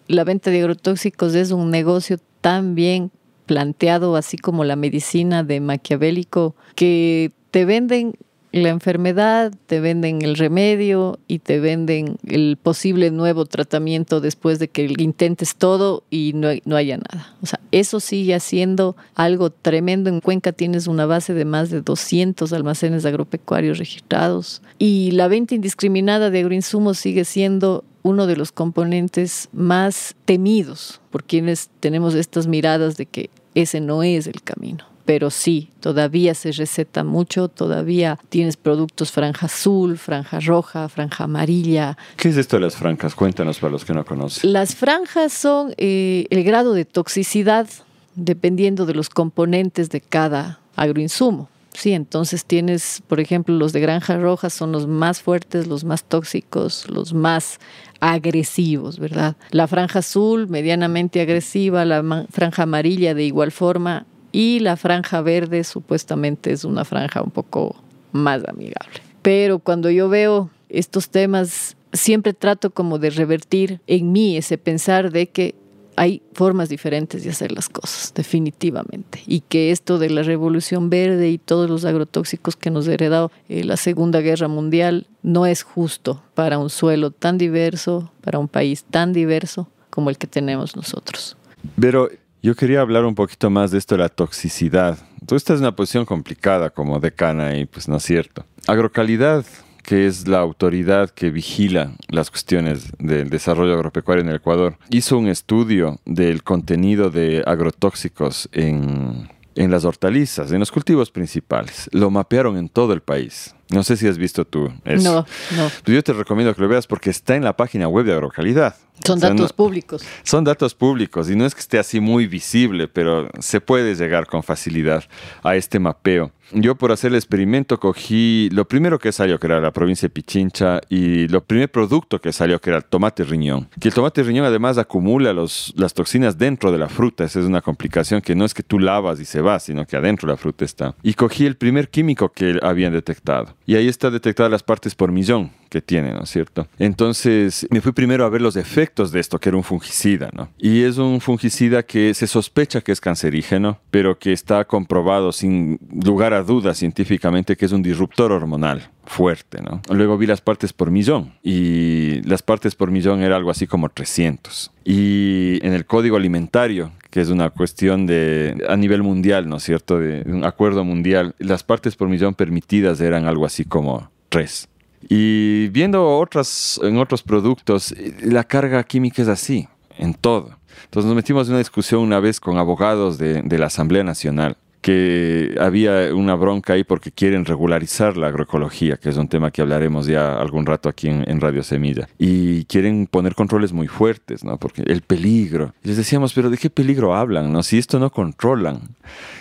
la 0.06 0.24
venta 0.24 0.50
de 0.50 0.60
agrotóxicos 0.60 1.34
es 1.34 1.50
un 1.50 1.70
negocio 1.70 2.18
tan 2.40 2.74
bien 2.74 3.10
planteado, 3.46 4.16
así 4.16 4.36
como 4.36 4.64
la 4.64 4.76
medicina 4.76 5.42
de 5.42 5.60
Maquiavélico, 5.60 6.54
que 6.74 7.32
te 7.50 7.64
venden 7.64 8.14
la 8.62 8.68
enfermedad, 8.68 9.52
te 9.66 9.80
venden 9.80 10.22
el 10.22 10.36
remedio 10.36 11.18
y 11.26 11.40
te 11.40 11.58
venden 11.58 12.18
el 12.24 12.56
posible 12.62 13.10
nuevo 13.10 13.46
tratamiento 13.46 14.20
después 14.20 14.60
de 14.60 14.68
que 14.68 14.92
intentes 14.98 15.56
todo 15.56 16.04
y 16.08 16.32
no, 16.34 16.50
no 16.64 16.76
haya 16.76 16.98
nada. 16.98 17.34
O 17.42 17.46
sea, 17.46 17.58
eso 17.72 17.98
sigue 17.98 18.38
siendo 18.38 18.94
algo 19.16 19.50
tremendo. 19.50 20.08
En 20.08 20.20
Cuenca 20.20 20.52
tienes 20.52 20.86
una 20.86 21.04
base 21.04 21.34
de 21.34 21.44
más 21.44 21.70
de 21.70 21.80
200 21.80 22.52
almacenes 22.52 23.04
agropecuarios 23.04 23.78
registrados 23.78 24.62
y 24.78 25.10
la 25.10 25.26
venta 25.26 25.56
indiscriminada 25.56 26.30
de 26.30 26.38
agroinsumos 26.38 26.98
sigue 26.98 27.24
siendo 27.24 27.82
uno 28.04 28.28
de 28.28 28.36
los 28.36 28.52
componentes 28.52 29.48
más 29.52 30.14
temidos 30.26 31.00
por 31.10 31.24
quienes 31.24 31.70
tenemos 31.80 32.14
estas 32.14 32.46
miradas 32.46 32.96
de 32.96 33.06
que 33.06 33.30
ese 33.56 33.80
no 33.80 34.04
es 34.04 34.28
el 34.28 34.42
camino 34.42 34.84
pero 35.04 35.30
sí, 35.30 35.70
todavía 35.80 36.34
se 36.34 36.52
receta 36.52 37.04
mucho, 37.04 37.48
todavía 37.48 38.18
tienes 38.30 38.56
productos 38.56 39.12
franja 39.12 39.46
azul, 39.46 39.98
franja 39.98 40.40
roja, 40.40 40.88
franja 40.88 41.24
amarilla. 41.24 41.98
¿Qué 42.16 42.30
es 42.30 42.36
esto 42.36 42.56
de 42.56 42.62
las 42.62 42.76
franjas? 42.76 43.14
Cuéntanos 43.14 43.58
para 43.58 43.72
los 43.72 43.84
que 43.84 43.92
no 43.92 44.04
conocen. 44.04 44.52
Las 44.52 44.74
franjas 44.74 45.32
son 45.32 45.74
eh, 45.76 46.26
el 46.30 46.42
grado 46.44 46.72
de 46.72 46.84
toxicidad 46.84 47.68
dependiendo 48.14 48.86
de 48.86 48.94
los 48.94 49.10
componentes 49.10 49.90
de 49.90 50.00
cada 50.00 50.60
agroinsumo. 50.76 51.48
Sí, 51.74 51.92
entonces 51.92 52.44
tienes, 52.44 53.02
por 53.08 53.18
ejemplo, 53.18 53.54
los 53.56 53.72
de 53.72 53.80
granja 53.80 54.16
roja 54.16 54.48
son 54.48 54.70
los 54.70 54.86
más 54.86 55.20
fuertes, 55.20 55.66
los 55.66 55.84
más 55.84 56.04
tóxicos, 56.04 56.88
los 56.88 57.12
más 57.12 57.58
agresivos, 57.98 59.00
¿verdad? 59.00 59.36
La 59.50 59.66
franja 59.66 59.98
azul, 59.98 60.48
medianamente 60.48 61.20
agresiva, 61.20 61.84
la 61.84 62.26
franja 62.30 62.62
amarilla 62.62 63.14
de 63.14 63.24
igual 63.24 63.50
forma, 63.50 64.06
y 64.30 64.60
la 64.60 64.76
franja 64.76 65.20
verde 65.20 65.64
supuestamente 65.64 66.52
es 66.52 66.64
una 66.64 66.84
franja 66.84 67.22
un 67.22 67.30
poco 67.30 67.76
más 68.12 68.42
amigable. 68.48 69.00
Pero 69.22 69.58
cuando 69.58 69.90
yo 69.90 70.08
veo 70.08 70.50
estos 70.68 71.08
temas, 71.08 71.76
siempre 71.92 72.34
trato 72.34 72.70
como 72.70 72.98
de 72.98 73.10
revertir 73.10 73.80
en 73.86 74.12
mí 74.12 74.36
ese 74.36 74.58
pensar 74.58 75.10
de 75.10 75.28
que 75.28 75.54
hay 75.96 76.22
formas 76.32 76.68
diferentes 76.68 77.24
de 77.24 77.30
hacer 77.30 77.52
las 77.52 77.68
cosas, 77.68 78.12
definitivamente. 78.14 79.22
Y 79.26 79.40
que 79.40 79.70
esto 79.70 79.98
de 79.98 80.10
la 80.10 80.22
revolución 80.22 80.90
verde 80.90 81.30
y 81.30 81.38
todos 81.38 81.68
los 81.70 81.84
agrotóxicos 81.84 82.56
que 82.56 82.70
nos 82.70 82.88
ha 82.88 82.94
heredado 82.94 83.30
eh, 83.48 83.64
la 83.64 83.76
Segunda 83.76 84.20
Guerra 84.20 84.48
Mundial 84.48 85.06
no 85.22 85.46
es 85.46 85.62
justo 85.62 86.22
para 86.34 86.58
un 86.58 86.70
suelo 86.70 87.10
tan 87.10 87.38
diverso, 87.38 88.12
para 88.20 88.38
un 88.38 88.48
país 88.48 88.84
tan 88.84 89.12
diverso 89.12 89.68
como 89.90 90.10
el 90.10 90.18
que 90.18 90.26
tenemos 90.26 90.76
nosotros. 90.76 91.36
Pero 91.80 92.08
yo 92.42 92.54
quería 92.54 92.80
hablar 92.80 93.04
un 93.04 93.14
poquito 93.14 93.48
más 93.48 93.70
de 93.70 93.78
esto 93.78 93.94
de 93.94 94.02
la 94.02 94.08
toxicidad. 94.08 94.98
Tú 95.26 95.36
estás 95.36 95.56
en 95.56 95.62
una 95.62 95.76
posición 95.76 96.04
complicada 96.04 96.70
como 96.70 97.00
decana 97.00 97.56
y 97.56 97.64
pues 97.64 97.88
no 97.88 97.96
es 97.96 98.02
cierto. 98.02 98.44
Agrocalidad, 98.66 99.46
que 99.84 100.06
es 100.06 100.26
la 100.26 100.40
autoridad 100.40 101.10
que 101.10 101.30
vigila 101.30 101.92
las 102.08 102.30
cuestiones 102.30 102.90
del 102.98 103.30
desarrollo 103.30 103.74
agropecuario 103.74 104.22
en 104.22 104.30
el 104.30 104.36
Ecuador, 104.36 104.76
hizo 104.90 105.18
un 105.18 105.28
estudio 105.28 106.00
del 106.04 106.42
contenido 106.42 107.10
de 107.10 107.42
agrotóxicos 107.46 108.48
en, 108.52 109.28
en 109.54 109.70
las 109.70 109.84
hortalizas, 109.84 110.50
en 110.52 110.60
los 110.60 110.72
cultivos 110.72 111.10
principales. 111.10 111.88
Lo 111.92 112.10
mapearon 112.10 112.56
en 112.56 112.68
todo 112.68 112.92
el 112.92 113.02
país. 113.02 113.54
No 113.70 113.82
sé 113.82 113.96
si 113.96 114.06
has 114.06 114.18
visto 114.18 114.44
tú 114.44 114.72
eso. 114.84 115.02
No, 115.02 115.56
no. 115.56 115.70
Pues 115.84 115.94
yo 115.94 116.02
te 116.02 116.12
recomiendo 116.12 116.54
que 116.54 116.62
lo 116.62 116.68
veas 116.68 116.86
porque 116.86 117.10
está 117.10 117.36
en 117.36 117.44
la 117.44 117.56
página 117.56 117.88
web 117.88 118.04
de 118.04 118.12
Agrocalidad. 118.12 118.76
Son 119.02 119.18
datos 119.18 119.52
públicos. 119.52 120.02
Son 120.22 120.44
datos 120.44 120.74
públicos 120.74 121.28
y 121.28 121.34
no 121.34 121.44
es 121.44 121.54
que 121.54 121.60
esté 121.60 121.78
así 121.78 122.00
muy 122.00 122.26
visible, 122.26 122.86
pero 122.88 123.28
se 123.40 123.60
puede 123.60 123.94
llegar 123.94 124.26
con 124.26 124.42
facilidad 124.42 125.04
a 125.42 125.56
este 125.56 125.78
mapeo. 125.78 126.30
Yo 126.52 126.76
por 126.76 126.92
hacer 126.92 127.10
el 127.10 127.16
experimento 127.16 127.80
cogí 127.80 128.48
lo 128.52 128.68
primero 128.68 128.98
que 128.98 129.10
salió, 129.12 129.40
que 129.40 129.46
era 129.46 129.60
la 129.60 129.72
provincia 129.72 130.06
de 130.06 130.10
Pichincha, 130.10 130.80
y 130.88 131.26
lo 131.28 131.42
primer 131.42 131.70
producto 131.70 132.20
que 132.20 132.32
salió, 132.32 132.60
que 132.60 132.70
era 132.70 132.78
el 132.78 132.84
tomate 132.84 133.24
riñón. 133.24 133.68
Que 133.80 133.88
el 133.88 133.94
tomate 133.94 134.22
riñón 134.22 134.44
además 134.44 134.78
acumula 134.78 135.32
los, 135.32 135.72
las 135.76 135.94
toxinas 135.94 136.38
dentro 136.38 136.70
de 136.70 136.78
la 136.78 136.88
fruta. 136.88 137.24
Esa 137.24 137.40
es 137.40 137.46
una 137.46 137.62
complicación 137.62 138.20
que 138.20 138.34
no 138.34 138.44
es 138.44 138.54
que 138.54 138.62
tú 138.62 138.78
lavas 138.78 139.18
y 139.20 139.24
se 139.24 139.40
va, 139.40 139.58
sino 139.58 139.86
que 139.86 139.96
adentro 139.96 140.28
la 140.28 140.36
fruta 140.36 140.64
está. 140.64 140.94
Y 141.02 141.14
cogí 141.14 141.46
el 141.46 141.56
primer 141.56 141.88
químico 141.88 142.30
que 142.30 142.58
habían 142.62 142.92
detectado. 142.92 143.56
Y 143.66 143.74
ahí 143.74 143.88
está 143.88 144.10
detectada 144.10 144.48
las 144.48 144.62
partes 144.62 144.94
por 144.94 145.10
millón 145.10 145.50
que 145.74 145.82
tiene, 145.82 146.12
¿no 146.12 146.22
es 146.22 146.30
cierto? 146.30 146.68
Entonces 146.78 147.66
me 147.68 147.80
fui 147.80 147.90
primero 147.90 148.24
a 148.24 148.28
ver 148.28 148.40
los 148.40 148.54
efectos 148.54 149.10
de 149.10 149.18
esto, 149.18 149.40
que 149.40 149.48
era 149.48 149.58
un 149.58 149.64
fungicida, 149.64 150.30
¿no? 150.32 150.48
Y 150.56 150.82
es 150.82 150.98
un 150.98 151.20
fungicida 151.20 151.82
que 151.82 152.14
se 152.14 152.28
sospecha 152.28 152.80
que 152.80 152.92
es 152.92 153.00
cancerígeno, 153.00 153.80
pero 153.90 154.16
que 154.16 154.32
está 154.32 154.64
comprobado 154.66 155.32
sin 155.32 155.80
lugar 155.92 156.32
a 156.32 156.44
duda 156.44 156.74
científicamente 156.74 157.56
que 157.56 157.64
es 157.64 157.72
un 157.72 157.82
disruptor 157.82 158.30
hormonal 158.30 158.88
fuerte, 159.04 159.60
¿no? 159.60 159.82
Luego 159.90 160.16
vi 160.16 160.26
las 160.26 160.40
partes 160.40 160.72
por 160.72 160.92
millón 160.92 161.34
y 161.42 162.22
las 162.22 162.42
partes 162.42 162.76
por 162.76 162.92
millón 162.92 163.22
era 163.22 163.34
algo 163.34 163.50
así 163.50 163.66
como 163.66 163.88
300. 163.88 164.70
Y 164.84 165.58
en 165.66 165.72
el 165.72 165.86
código 165.86 166.16
alimentario, 166.16 166.92
que 167.10 167.20
es 167.20 167.30
una 167.30 167.50
cuestión 167.50 168.06
de 168.06 168.64
a 168.68 168.76
nivel 168.76 169.02
mundial, 169.02 169.48
¿no 169.48 169.56
es 169.56 169.64
cierto? 169.64 169.98
De 169.98 170.22
un 170.26 170.44
acuerdo 170.44 170.84
mundial, 170.84 171.34
las 171.38 171.64
partes 171.64 171.96
por 171.96 172.08
millón 172.08 172.34
permitidas 172.34 173.00
eran 173.00 173.26
algo 173.26 173.44
así 173.44 173.64
como 173.64 174.10
3. 174.28 174.68
Y 175.08 175.68
viendo 175.68 176.18
otras, 176.18 176.80
en 176.82 176.98
otros 176.98 177.22
productos, 177.22 177.94
la 178.22 178.44
carga 178.44 178.82
química 178.84 179.22
es 179.22 179.28
así, 179.28 179.68
en 179.98 180.14
todo. 180.14 180.56
Entonces 180.84 181.06
nos 181.06 181.16
metimos 181.16 181.46
en 181.46 181.52
una 181.52 181.58
discusión 181.58 182.02
una 182.02 182.20
vez 182.20 182.40
con 182.40 182.58
abogados 182.58 183.18
de, 183.18 183.42
de 183.42 183.58
la 183.58 183.66
Asamblea 183.66 184.02
Nacional 184.04 184.56
que 184.84 185.56
había 185.58 186.14
una 186.14 186.34
bronca 186.34 186.74
ahí 186.74 186.84
porque 186.84 187.10
quieren 187.10 187.46
regularizar 187.46 188.18
la 188.18 188.26
agroecología, 188.26 188.98
que 188.98 189.08
es 189.08 189.16
un 189.16 189.28
tema 189.28 189.50
que 189.50 189.62
hablaremos 189.62 190.06
ya 190.06 190.38
algún 190.38 190.66
rato 190.66 190.90
aquí 190.90 191.08
en, 191.08 191.40
Radio 191.40 191.62
Semilla. 191.62 192.06
Y 192.18 192.66
quieren 192.66 193.06
poner 193.06 193.34
controles 193.34 193.72
muy 193.72 193.88
fuertes, 193.88 194.44
¿no? 194.44 194.58
Porque 194.58 194.82
el 194.82 195.00
peligro. 195.00 195.72
Les 195.84 195.96
decíamos, 195.96 196.34
pero 196.34 196.50
¿de 196.50 196.58
qué 196.58 196.68
peligro 196.68 197.14
hablan, 197.14 197.50
no? 197.50 197.62
Si 197.62 197.78
esto 197.78 197.98
no 197.98 198.10
controlan. 198.10 198.82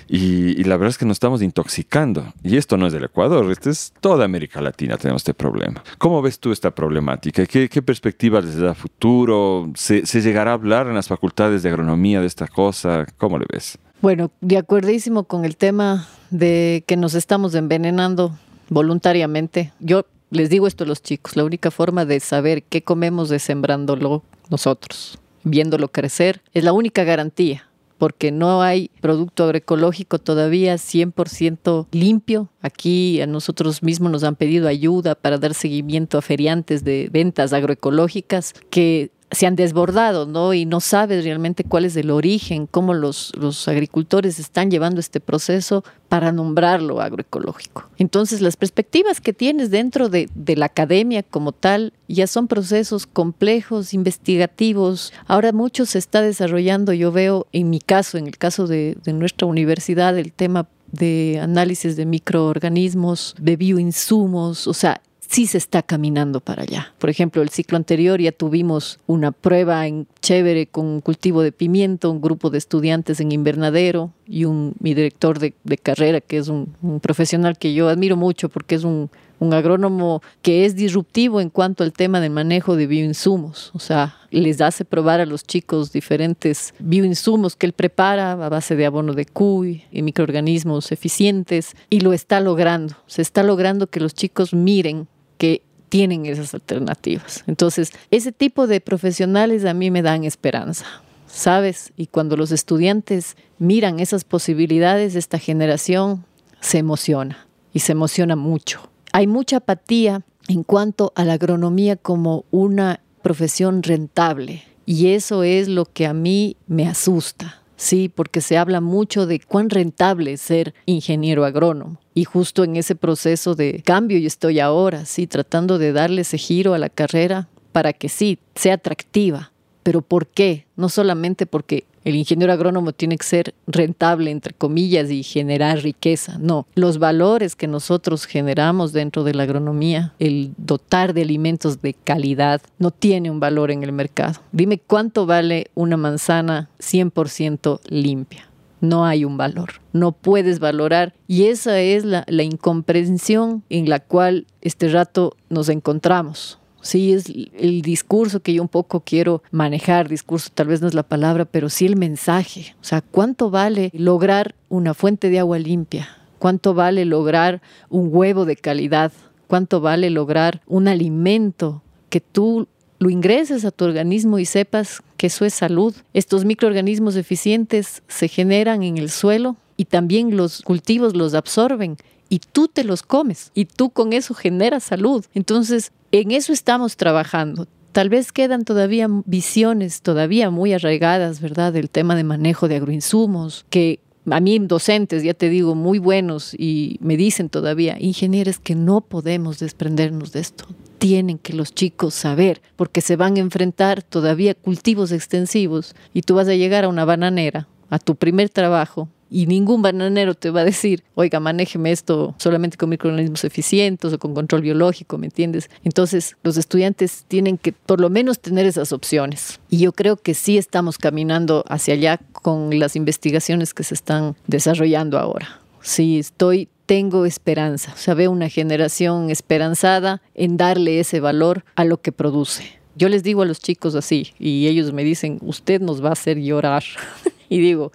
Y, 0.07 0.63
la 0.63 0.77
verdad 0.77 0.91
es 0.91 0.97
que 0.97 1.05
nos 1.05 1.15
estamos 1.15 1.41
intoxicando. 1.41 2.31
Y 2.41 2.55
esto 2.55 2.77
no 2.77 2.87
es 2.87 2.93
del 2.93 3.03
Ecuador, 3.03 3.51
esto 3.51 3.69
es 3.69 3.91
toda 3.99 4.23
América 4.23 4.61
Latina 4.61 4.95
tenemos 4.95 5.23
este 5.23 5.33
problema. 5.33 5.83
¿Cómo 5.97 6.21
ves 6.21 6.39
tú 6.39 6.53
esta 6.53 6.71
problemática? 6.71 7.45
¿Qué, 7.45 7.67
qué 7.67 7.81
perspectivas 7.81 8.45
les 8.45 8.59
da 8.59 8.73
futuro? 8.73 9.69
¿Se, 9.75 10.05
¿Se 10.05 10.21
llegará 10.21 10.51
a 10.51 10.53
hablar 10.53 10.87
en 10.87 10.95
las 10.95 11.09
facultades 11.09 11.63
de 11.63 11.69
agronomía 11.69 12.21
de 12.21 12.27
esta 12.27 12.47
cosa? 12.47 13.05
¿Cómo 13.17 13.37
le 13.37 13.45
ves? 13.51 13.77
Bueno, 14.03 14.31
de 14.41 14.57
acuerdísimo 14.57 15.23
con 15.23 15.45
el 15.45 15.55
tema 15.55 16.09
de 16.29 16.83
que 16.87 16.97
nos 16.97 17.13
estamos 17.13 17.55
envenenando 17.55 18.37
voluntariamente. 18.67 19.71
Yo 19.79 20.05
les 20.29 20.49
digo 20.49 20.67
esto 20.67 20.83
a 20.83 20.87
los 20.87 21.01
chicos, 21.01 21.37
la 21.37 21.45
única 21.45 21.71
forma 21.71 22.03
de 22.03 22.19
saber 22.19 22.63
qué 22.63 22.83
comemos 22.83 23.31
es 23.31 23.43
sembrándolo 23.43 24.21
nosotros, 24.49 25.19
viéndolo 25.45 25.87
crecer, 25.87 26.41
es 26.53 26.65
la 26.65 26.73
única 26.73 27.05
garantía 27.05 27.69
porque 27.97 28.33
no 28.33 28.61
hay 28.61 28.91
producto 28.99 29.45
agroecológico 29.45 30.19
todavía 30.19 30.75
100% 30.75 31.87
limpio. 31.91 32.49
Aquí 32.61 33.21
a 33.21 33.27
nosotros 33.27 33.81
mismos 33.83 34.11
nos 34.11 34.25
han 34.25 34.35
pedido 34.35 34.67
ayuda 34.67 35.15
para 35.15 35.37
dar 35.37 35.53
seguimiento 35.53 36.17
a 36.17 36.21
feriantes 36.21 36.83
de 36.83 37.07
ventas 37.09 37.53
agroecológicas 37.53 38.53
que 38.69 39.11
se 39.31 39.47
han 39.47 39.55
desbordado, 39.55 40.25
¿no? 40.25 40.53
Y 40.53 40.65
no 40.65 40.79
sabes 40.79 41.23
realmente 41.23 41.63
cuál 41.63 41.85
es 41.85 41.95
el 41.95 42.11
origen, 42.11 42.67
cómo 42.67 42.93
los, 42.93 43.31
los 43.35 43.67
agricultores 43.67 44.39
están 44.39 44.69
llevando 44.69 44.99
este 44.99 45.19
proceso 45.19 45.83
para 46.09 46.31
nombrarlo 46.31 47.01
agroecológico. 47.01 47.89
Entonces, 47.97 48.41
las 48.41 48.55
perspectivas 48.55 49.19
que 49.19 49.33
tienes 49.33 49.71
dentro 49.71 50.09
de, 50.09 50.29
la 50.55 50.67
academia 50.67 51.23
como 51.23 51.51
tal 51.51 51.93
ya 52.07 52.27
son 52.27 52.47
procesos 52.47 53.07
complejos, 53.07 53.93
investigativos. 53.93 55.11
Ahora 55.25 55.51
mucho 55.51 55.85
se 55.87 55.97
está 55.97 56.21
desarrollando, 56.21 56.93
yo 56.93 57.11
veo 57.11 57.47
en 57.51 57.69
mi 57.69 57.79
caso, 57.79 58.17
en 58.17 58.27
el 58.27 58.37
caso 58.37 58.67
de, 58.67 58.97
de 59.03 59.13
nuestra 59.13 59.47
universidad, 59.47 60.17
el 60.17 60.31
tema 60.31 60.67
de 60.91 61.39
análisis 61.41 61.95
de 61.95 62.05
microorganismos, 62.05 63.35
de 63.39 63.57
bioinsumos, 63.57 64.67
o 64.67 64.73
sea, 64.75 65.01
sí 65.33 65.47
se 65.47 65.57
está 65.57 65.81
caminando 65.81 66.41
para 66.41 66.61
allá. 66.61 66.93
Por 66.99 67.09
ejemplo, 67.09 67.41
el 67.41 67.49
ciclo 67.49 67.75
anterior 67.75 68.21
ya 68.21 68.31
tuvimos 68.31 68.99
una 69.07 69.31
prueba 69.31 69.87
en 69.87 70.05
chévere 70.21 70.67
con 70.67 71.01
cultivo 71.01 71.41
de 71.41 71.51
pimiento, 71.51 72.11
un 72.11 72.21
grupo 72.21 72.51
de 72.51 72.59
estudiantes 72.59 73.19
en 73.19 73.31
invernadero 73.31 74.11
y 74.27 74.45
un, 74.45 74.75
mi 74.79 74.93
director 74.93 75.39
de, 75.39 75.53
carrera, 75.81 76.21
que 76.21 76.37
es 76.37 76.49
un, 76.49 76.75
profesional 77.01 77.57
que 77.57 77.73
yo 77.73 77.89
admiro 77.89 78.15
mucho 78.15 78.47
porque 78.47 78.75
es 78.75 78.83
un, 78.83 79.09
un 79.39 79.53
agrónomo 79.55 80.21
que 80.43 80.65
es 80.65 80.75
disruptivo 80.75 81.41
en 81.41 81.49
cuanto 81.49 81.83
al 81.83 81.93
tema 81.93 82.19
del 82.21 82.29
manejo 82.29 82.75
de 82.75 82.85
bioinsumos. 82.85 83.71
O 83.73 83.79
sea, 83.79 84.15
les 84.29 84.61
hace 84.61 84.85
probar 84.85 85.19
a 85.19 85.25
los 85.25 85.43
chicos 85.43 85.91
diferentes 85.91 86.75
bioinsumos 86.77 87.55
que 87.55 87.65
él 87.65 87.73
prepara 87.73 88.33
a 88.33 88.49
base 88.49 88.75
de 88.75 88.85
abono 88.85 89.13
de 89.13 89.25
cuy 89.25 89.83
y 89.91 90.03
microorganismos 90.03 90.91
eficientes 90.91 91.75
y 91.89 92.01
lo 92.01 92.13
está 92.13 92.39
logrando. 92.39 92.97
Se 93.07 93.23
está 93.23 93.41
logrando 93.41 93.87
que 93.87 93.99
los 93.99 94.13
chicos 94.13 94.53
miren 94.53 95.07
que 95.37 95.61
tienen 95.89 96.25
esas 96.25 96.53
alternativas. 96.53 97.43
Entonces, 97.45 97.91
ese 98.09 98.31
tipo 98.31 98.65
de 98.65 98.81
profesionales 98.81 99.65
a 99.65 99.73
mí 99.73 99.91
me 99.91 100.01
dan 100.01 100.23
esperanza, 100.23 100.85
¿sabes? 101.27 101.93
Y 101.95 102.07
cuando 102.07 102.35
los 102.35 102.51
estudiantes 102.51 103.37
miran 103.59 103.99
esas 103.99 104.23
posibilidades, 104.23 105.15
esta 105.15 105.37
generación 105.37 106.25
se 106.61 106.79
emociona 106.79 107.47
y 107.73 107.79
se 107.79 107.91
emociona 107.91 108.35
mucho. 108.35 108.89
Hay 109.11 109.27
mucha 109.27 109.57
apatía 109.57 110.23
en 110.47 110.63
cuanto 110.63 111.13
a 111.15 111.25
la 111.25 111.33
agronomía 111.33 111.95
como 111.95 112.45
una 112.49 113.01
profesión 113.21 113.83
rentable 113.83 114.63
y 114.85 115.07
eso 115.09 115.43
es 115.43 115.67
lo 115.67 115.85
que 115.85 116.07
a 116.07 116.13
mí 116.13 116.57
me 116.67 116.87
asusta. 116.87 117.62
Sí, 117.75 118.09
porque 118.09 118.41
se 118.41 118.57
habla 118.57 118.81
mucho 118.81 119.25
de 119.25 119.39
cuán 119.39 119.69
rentable 119.69 120.33
es 120.33 120.41
ser 120.41 120.73
ingeniero 120.85 121.45
agrónomo. 121.45 121.99
Y 122.13 122.25
justo 122.25 122.63
en 122.63 122.75
ese 122.75 122.95
proceso 122.95 123.55
de 123.55 123.81
cambio 123.83 124.17
yo 124.19 124.27
estoy 124.27 124.59
ahora, 124.59 125.05
sí, 125.05 125.27
tratando 125.27 125.77
de 125.77 125.91
darle 125.91 126.21
ese 126.21 126.37
giro 126.37 126.73
a 126.73 126.77
la 126.77 126.89
carrera 126.89 127.49
para 127.71 127.93
que 127.93 128.09
sí, 128.09 128.39
sea 128.55 128.75
atractiva. 128.75 129.51
Pero 129.81 130.01
¿por 130.01 130.27
qué? 130.27 130.65
No 130.75 130.89
solamente 130.89 131.45
porque 131.45 131.85
el 132.03 132.15
ingeniero 132.15 132.53
agrónomo 132.53 132.91
tiene 132.91 133.17
que 133.17 133.25
ser 133.25 133.53
rentable, 133.67 134.31
entre 134.31 134.53
comillas, 134.53 135.09
y 135.09 135.23
generar 135.23 135.79
riqueza. 135.79 136.37
No, 136.39 136.67
los 136.75 136.99
valores 136.99 137.55
que 137.55 137.67
nosotros 137.67 138.25
generamos 138.25 138.93
dentro 138.93 139.23
de 139.23 139.33
la 139.33 139.43
agronomía, 139.43 140.13
el 140.19 140.53
dotar 140.57 141.13
de 141.13 141.21
alimentos 141.21 141.81
de 141.81 141.93
calidad, 141.93 142.61
no 142.79 142.91
tiene 142.91 143.31
un 143.31 143.39
valor 143.39 143.71
en 143.71 143.83
el 143.83 143.91
mercado. 143.91 144.41
Dime 144.51 144.79
cuánto 144.79 145.25
vale 145.25 145.67
una 145.75 145.97
manzana 145.97 146.69
100% 146.79 147.79
limpia. 147.89 148.49
No 148.81 149.05
hay 149.05 149.23
un 149.23 149.37
valor, 149.37 149.81
no 149.93 150.11
puedes 150.11 150.59
valorar. 150.59 151.13
Y 151.25 151.45
esa 151.45 151.79
es 151.79 152.03
la, 152.03 152.25
incomprensión 152.27 153.63
en 153.69 153.87
la 153.87 154.01
cual 154.01 154.45
este 154.59 154.89
rato 154.89 155.37
nos 155.47 155.69
encontramos 155.69 156.59
Sí, 156.83 157.13
es 157.13 157.25
el 157.57 157.81
discurso 157.81 158.41
que 158.41 158.53
yo 158.53 158.61
un 158.61 158.67
poco 158.67 158.99
quiero 158.99 159.41
manejar, 159.51 160.09
discurso 160.09 160.49
tal 160.53 160.67
vez 160.67 160.81
no 160.81 160.87
es 160.87 160.93
la 160.93 161.03
palabra, 161.03 161.45
pero 161.45 161.69
sí 161.69 161.85
el 161.85 161.95
mensaje. 161.95 162.75
O 162.81 162.83
sea, 162.83 163.01
¿cuánto 163.01 163.49
vale 163.49 163.89
lograr 163.93 164.53
una 164.67 164.93
fuente 164.93 165.29
de 165.29 165.39
agua 165.39 165.57
limpia? 165.59 166.09
¿Cuánto 166.39 166.73
vale 166.73 167.05
lograr 167.05 167.61
un 167.89 168.09
huevo 168.11 168.43
de 168.43 168.57
calidad? 168.57 169.13
¿Cuánto 169.47 169.79
vale 169.79 170.09
lograr 170.09 170.61
un 170.67 170.89
alimento 170.89 171.81
que 172.09 172.19
tú 172.19 172.67
lo 172.99 173.09
ingreses 173.09 173.63
a 173.63 173.71
tu 173.71 173.85
organismo 173.85 174.37
y 174.37 174.45
sepas 174.45 175.01
que 175.15 175.27
eso 175.27 175.45
es 175.45 175.53
salud? 175.53 175.95
Estos 176.13 176.43
microorganismos 176.43 177.15
eficientes 177.15 178.03
se 178.09 178.27
generan 178.27 178.83
en 178.83 178.97
el 178.97 179.09
suelo 179.09 179.55
y 179.77 179.85
también 179.85 180.35
los 180.35 180.61
cultivos 180.63 181.15
los 181.15 181.33
absorben 181.33 181.95
y 182.33 182.39
tú 182.39 182.67
te 182.67 182.83
los 182.83 183.03
comes 183.03 183.51
y 183.53 183.65
tú 183.65 183.91
con 183.91 184.11
eso 184.11 184.33
generas 184.33 184.85
salud. 184.85 185.23
Entonces, 185.35 185.91
en 186.11 186.31
eso 186.31 186.51
estamos 186.51 186.97
trabajando. 186.97 187.67
Tal 187.91 188.09
vez 188.09 188.31
quedan 188.31 188.65
todavía 188.65 189.07
visiones 189.25 190.01
todavía 190.01 190.49
muy 190.49 190.73
arraigadas, 190.73 191.41
¿verdad? 191.41 191.73
Del 191.73 191.91
tema 191.91 192.15
de 192.15 192.23
manejo 192.23 192.67
de 192.67 192.77
agroinsumos, 192.77 193.67
que 193.69 193.99
a 194.27 194.39
mí 194.39 194.57
docentes, 194.57 195.21
ya 195.21 195.35
te 195.35 195.47
digo, 195.47 195.75
muy 195.75 195.99
buenos 195.99 196.55
y 196.57 196.97
me 197.01 197.17
dicen 197.17 197.49
todavía, 197.49 197.97
ingenieros, 197.99 198.57
que 198.57 198.73
no 198.73 199.01
podemos 199.01 199.59
desprendernos 199.59 200.31
de 200.31 200.39
esto. 200.39 200.65
Tienen 200.97 201.37
que 201.37 201.53
los 201.53 201.71
chicos 201.75 202.15
saber, 202.15 202.63
porque 202.75 203.01
se 203.01 203.15
van 203.15 203.37
a 203.37 203.41
enfrentar 203.41 204.01
todavía 204.01 204.55
cultivos 204.55 205.11
extensivos 205.11 205.93
y 206.15 206.23
tú 206.23 206.33
vas 206.33 206.47
a 206.47 206.55
llegar 206.55 206.85
a 206.85 206.89
una 206.89 207.05
bananera, 207.05 207.67
a 207.91 207.99
tu 207.99 208.15
primer 208.15 208.49
trabajo, 208.49 209.07
y 209.33 209.47
ningún 209.47 209.81
bananero 209.81 210.35
te 210.35 210.51
va 210.51 210.61
a 210.61 210.65
decir, 210.65 211.03
oiga, 211.15 211.39
manéjeme 211.39 211.91
esto 211.91 212.35
solamente 212.37 212.77
con 212.77 212.89
microorganismos 212.89 213.43
eficientes 213.43 214.13
o 214.13 214.19
con 214.19 214.35
control 214.35 214.61
biológico, 214.61 215.17
¿me 215.17 215.25
entiendes? 215.25 215.71
Entonces, 215.83 216.37
los 216.43 216.55
estudiantes 216.55 217.25
tienen 217.27 217.57
que 217.57 217.71
por 217.73 217.99
lo 217.99 218.11
menos 218.11 218.39
tener 218.39 218.67
esas 218.67 218.93
opciones. 218.93 219.59
Y 219.69 219.79
yo 219.79 219.91
creo 219.91 220.17
que 220.17 220.35
sí 220.35 220.59
estamos 220.59 220.99
caminando 220.99 221.65
hacia 221.67 221.95
allá 221.95 222.19
con 222.31 222.77
las 222.77 222.95
investigaciones 222.95 223.73
que 223.73 223.83
se 223.83 223.95
están 223.95 224.35
desarrollando 224.45 225.17
ahora. 225.17 225.59
Sí, 225.81 226.19
estoy 226.19 226.69
tengo 226.85 227.25
esperanza. 227.25 227.93
O 227.93 227.97
sea, 227.97 228.13
veo 228.13 228.29
una 228.29 228.49
generación 228.49 229.31
esperanzada 229.31 230.21
en 230.35 230.57
darle 230.57 230.99
ese 230.99 231.19
valor 231.19 231.65
a 231.75 231.85
lo 231.85 231.99
que 232.01 232.11
produce. 232.11 232.79
Yo 232.95 233.09
les 233.09 233.23
digo 233.23 233.41
a 233.41 233.45
los 233.45 233.59
chicos 233.59 233.95
así 233.95 234.33
y 234.37 234.67
ellos 234.67 234.93
me 234.93 235.03
dicen, 235.03 235.39
usted 235.41 235.81
nos 235.81 236.03
va 236.03 236.09
a 236.09 236.13
hacer 236.13 236.37
llorar. 236.37 236.83
y 237.49 237.59
digo, 237.59 237.91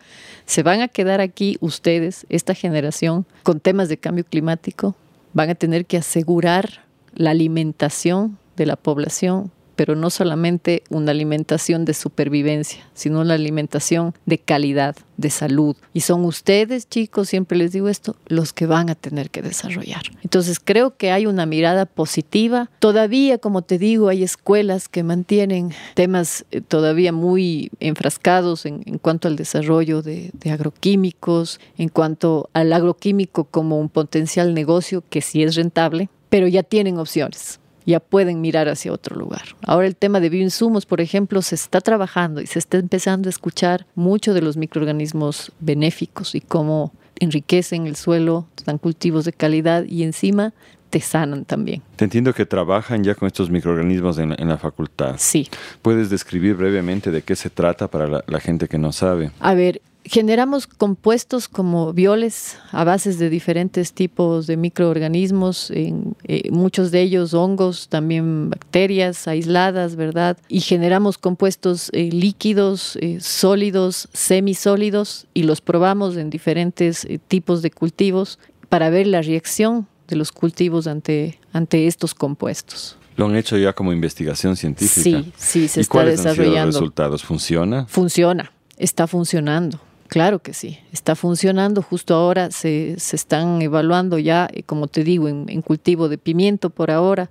se 0.48 0.62
van 0.62 0.80
a 0.80 0.88
quedar 0.88 1.20
aquí 1.20 1.58
ustedes, 1.60 2.24
esta 2.30 2.54
generación, 2.54 3.26
con 3.42 3.60
temas 3.60 3.90
de 3.90 3.98
cambio 3.98 4.24
climático, 4.24 4.96
van 5.34 5.50
a 5.50 5.54
tener 5.54 5.84
que 5.84 5.98
asegurar 5.98 6.86
la 7.14 7.30
alimentación 7.30 8.38
de 8.56 8.64
la 8.64 8.76
población 8.76 9.52
pero 9.78 9.94
no 9.94 10.10
solamente 10.10 10.82
una 10.90 11.12
alimentación 11.12 11.84
de 11.84 11.94
supervivencia, 11.94 12.84
sino 12.94 13.20
una 13.20 13.34
alimentación 13.34 14.12
de 14.26 14.38
calidad, 14.38 14.96
de 15.16 15.30
salud. 15.30 15.76
Y 15.94 16.00
son 16.00 16.24
ustedes, 16.24 16.88
chicos, 16.88 17.28
siempre 17.28 17.56
les 17.56 17.70
digo 17.70 17.88
esto, 17.88 18.16
los 18.26 18.52
que 18.52 18.66
van 18.66 18.90
a 18.90 18.96
tener 18.96 19.30
que 19.30 19.40
desarrollar. 19.40 20.02
Entonces 20.24 20.58
creo 20.58 20.96
que 20.96 21.12
hay 21.12 21.26
una 21.26 21.46
mirada 21.46 21.86
positiva. 21.86 22.68
Todavía, 22.80 23.38
como 23.38 23.62
te 23.62 23.78
digo, 23.78 24.08
hay 24.08 24.24
escuelas 24.24 24.88
que 24.88 25.04
mantienen 25.04 25.70
temas 25.94 26.44
eh, 26.50 26.60
todavía 26.60 27.12
muy 27.12 27.70
enfrascados 27.78 28.66
en, 28.66 28.82
cuanto 28.98 29.28
al 29.28 29.36
desarrollo 29.36 30.02
de, 30.02 30.32
de 30.32 30.50
agroquímicos, 30.50 31.60
en 31.76 31.88
cuanto 31.88 32.50
al 32.52 32.72
agroquímico 32.72 33.44
como 33.44 33.78
un 33.78 33.90
potencial 33.90 34.54
negocio 34.54 35.04
que 35.08 35.20
sí 35.20 35.44
es 35.44 35.54
rentable, 35.54 36.08
pero 36.30 36.48
ya 36.48 36.64
tienen 36.64 36.98
opciones 36.98 37.60
ya 37.88 38.00
pueden 38.00 38.40
mirar 38.40 38.68
hacia 38.68 38.92
otro 38.92 39.16
lugar. 39.16 39.42
Ahora 39.62 39.86
el 39.86 39.96
tema 39.96 40.20
de 40.20 40.28
bioinsumos, 40.28 40.84
por 40.84 41.00
ejemplo, 41.00 41.40
se 41.40 41.54
está 41.54 41.80
trabajando 41.80 42.40
y 42.40 42.46
se 42.46 42.58
está 42.58 42.76
empezando 42.76 43.28
a 43.28 43.30
escuchar 43.30 43.86
mucho 43.94 44.34
de 44.34 44.42
los 44.42 44.56
microorganismos 44.56 45.52
benéficos 45.60 46.34
y 46.34 46.40
cómo 46.40 46.92
enriquecen 47.18 47.86
el 47.86 47.96
suelo, 47.96 48.46
dan 48.66 48.78
cultivos 48.78 49.24
de 49.24 49.32
calidad 49.32 49.84
y 49.84 50.02
encima 50.02 50.52
te 50.90 51.00
sanan 51.00 51.44
también. 51.44 51.82
Te 51.96 52.04
entiendo 52.04 52.34
que 52.34 52.46
trabajan 52.46 53.04
ya 53.04 53.14
con 53.14 53.26
estos 53.26 53.50
microorganismos 53.50 54.18
en 54.18 54.48
la, 54.48 54.58
facultad. 54.58 55.16
Sí. 55.18 55.48
¿Puedes 55.82 56.10
describir 56.10 56.54
brevemente 56.54 57.10
de 57.10 57.22
qué 57.22 57.36
se 57.36 57.50
trata 57.50 57.88
para 57.88 58.06
la, 58.06 58.24
la 58.26 58.40
gente 58.40 58.68
que 58.68 58.78
no 58.78 58.92
sabe? 58.92 59.30
A 59.40 59.54
ver, 59.54 59.80
generamos 60.08 60.66
compuestos 60.66 61.48
como 61.48 61.92
violes 61.92 62.56
a 62.70 62.84
bases 62.84 63.18
de 63.18 63.30
diferentes 63.30 63.92
tipos 63.92 64.46
de 64.46 64.56
microorganismos, 64.56 65.70
en, 65.70 66.16
eh, 66.24 66.50
muchos 66.50 66.90
de 66.90 67.02
ellos 67.02 67.34
hongos, 67.34 67.88
también 67.88 68.50
bacterias 68.50 69.26
aisladas, 69.28 69.96
¿verdad? 69.96 70.38
Y 70.48 70.60
generamos 70.60 71.18
compuestos 71.18 71.90
eh, 71.92 72.10
líquidos, 72.12 72.96
eh, 73.00 73.18
sólidos, 73.20 74.08
semisólidos 74.12 75.26
y 75.34 75.42
los 75.42 75.60
probamos 75.60 76.16
en 76.16 76.30
diferentes 76.30 77.06
tipos 77.28 77.62
de 77.62 77.70
cultivos 77.70 78.38
para 78.68 78.90
ver 78.90 79.06
la 79.06 79.22
reacción 79.22 79.86
de 80.06 80.16
los 80.16 80.32
cultivos 80.32 80.86
ante, 80.86 81.38
ante 81.52 81.86
estos 81.86 82.14
compuestos. 82.14 82.96
Lo 83.16 83.26
han 83.26 83.34
hecho 83.34 83.56
ya 83.56 83.72
como 83.72 83.92
investigación 83.92 84.56
científica. 84.56 85.22
Sí, 85.22 85.32
sí, 85.36 85.68
se 85.68 85.80
¿Y 85.80 85.82
está 85.82 85.92
cuáles 85.92 86.18
desarrollando. 86.18 86.46
Han 86.46 86.52
sido 86.52 86.66
los 86.66 86.74
resultados? 86.74 87.24
¿Funciona? 87.24 87.86
Funciona, 87.86 88.52
está 88.78 89.06
funcionando. 89.08 89.80
Claro 90.08 90.38
que 90.38 90.54
sí, 90.54 90.78
está 90.90 91.14
funcionando. 91.14 91.82
Justo 91.82 92.14
ahora 92.14 92.50
se, 92.50 92.98
se 92.98 93.14
están 93.14 93.60
evaluando 93.60 94.18
ya, 94.18 94.48
eh, 94.52 94.62
como 94.62 94.88
te 94.88 95.04
digo, 95.04 95.28
en, 95.28 95.62
cultivo 95.62 96.08
de 96.08 96.16
pimiento 96.16 96.70
por 96.70 96.90
ahora 96.90 97.28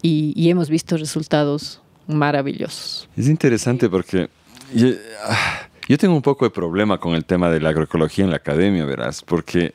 y, 0.00 0.48
hemos 0.48 0.70
visto 0.70 0.96
resultados 0.96 1.82
maravillosos. 2.08 3.08
Es 3.16 3.28
interesante 3.28 3.88
porque 3.90 4.30
ah, 5.24 5.68
yo, 5.86 5.98
tengo 5.98 6.14
un 6.14 6.22
poco 6.22 6.46
de 6.46 6.50
problema 6.50 6.98
con 6.98 7.14
el 7.14 7.26
tema 7.26 7.50
de 7.50 7.60
la 7.60 7.68
agroecología 7.68 8.24
en 8.24 8.30
la 8.30 8.38
academia, 8.38 8.86
verás, 8.86 9.22
porque 9.22 9.74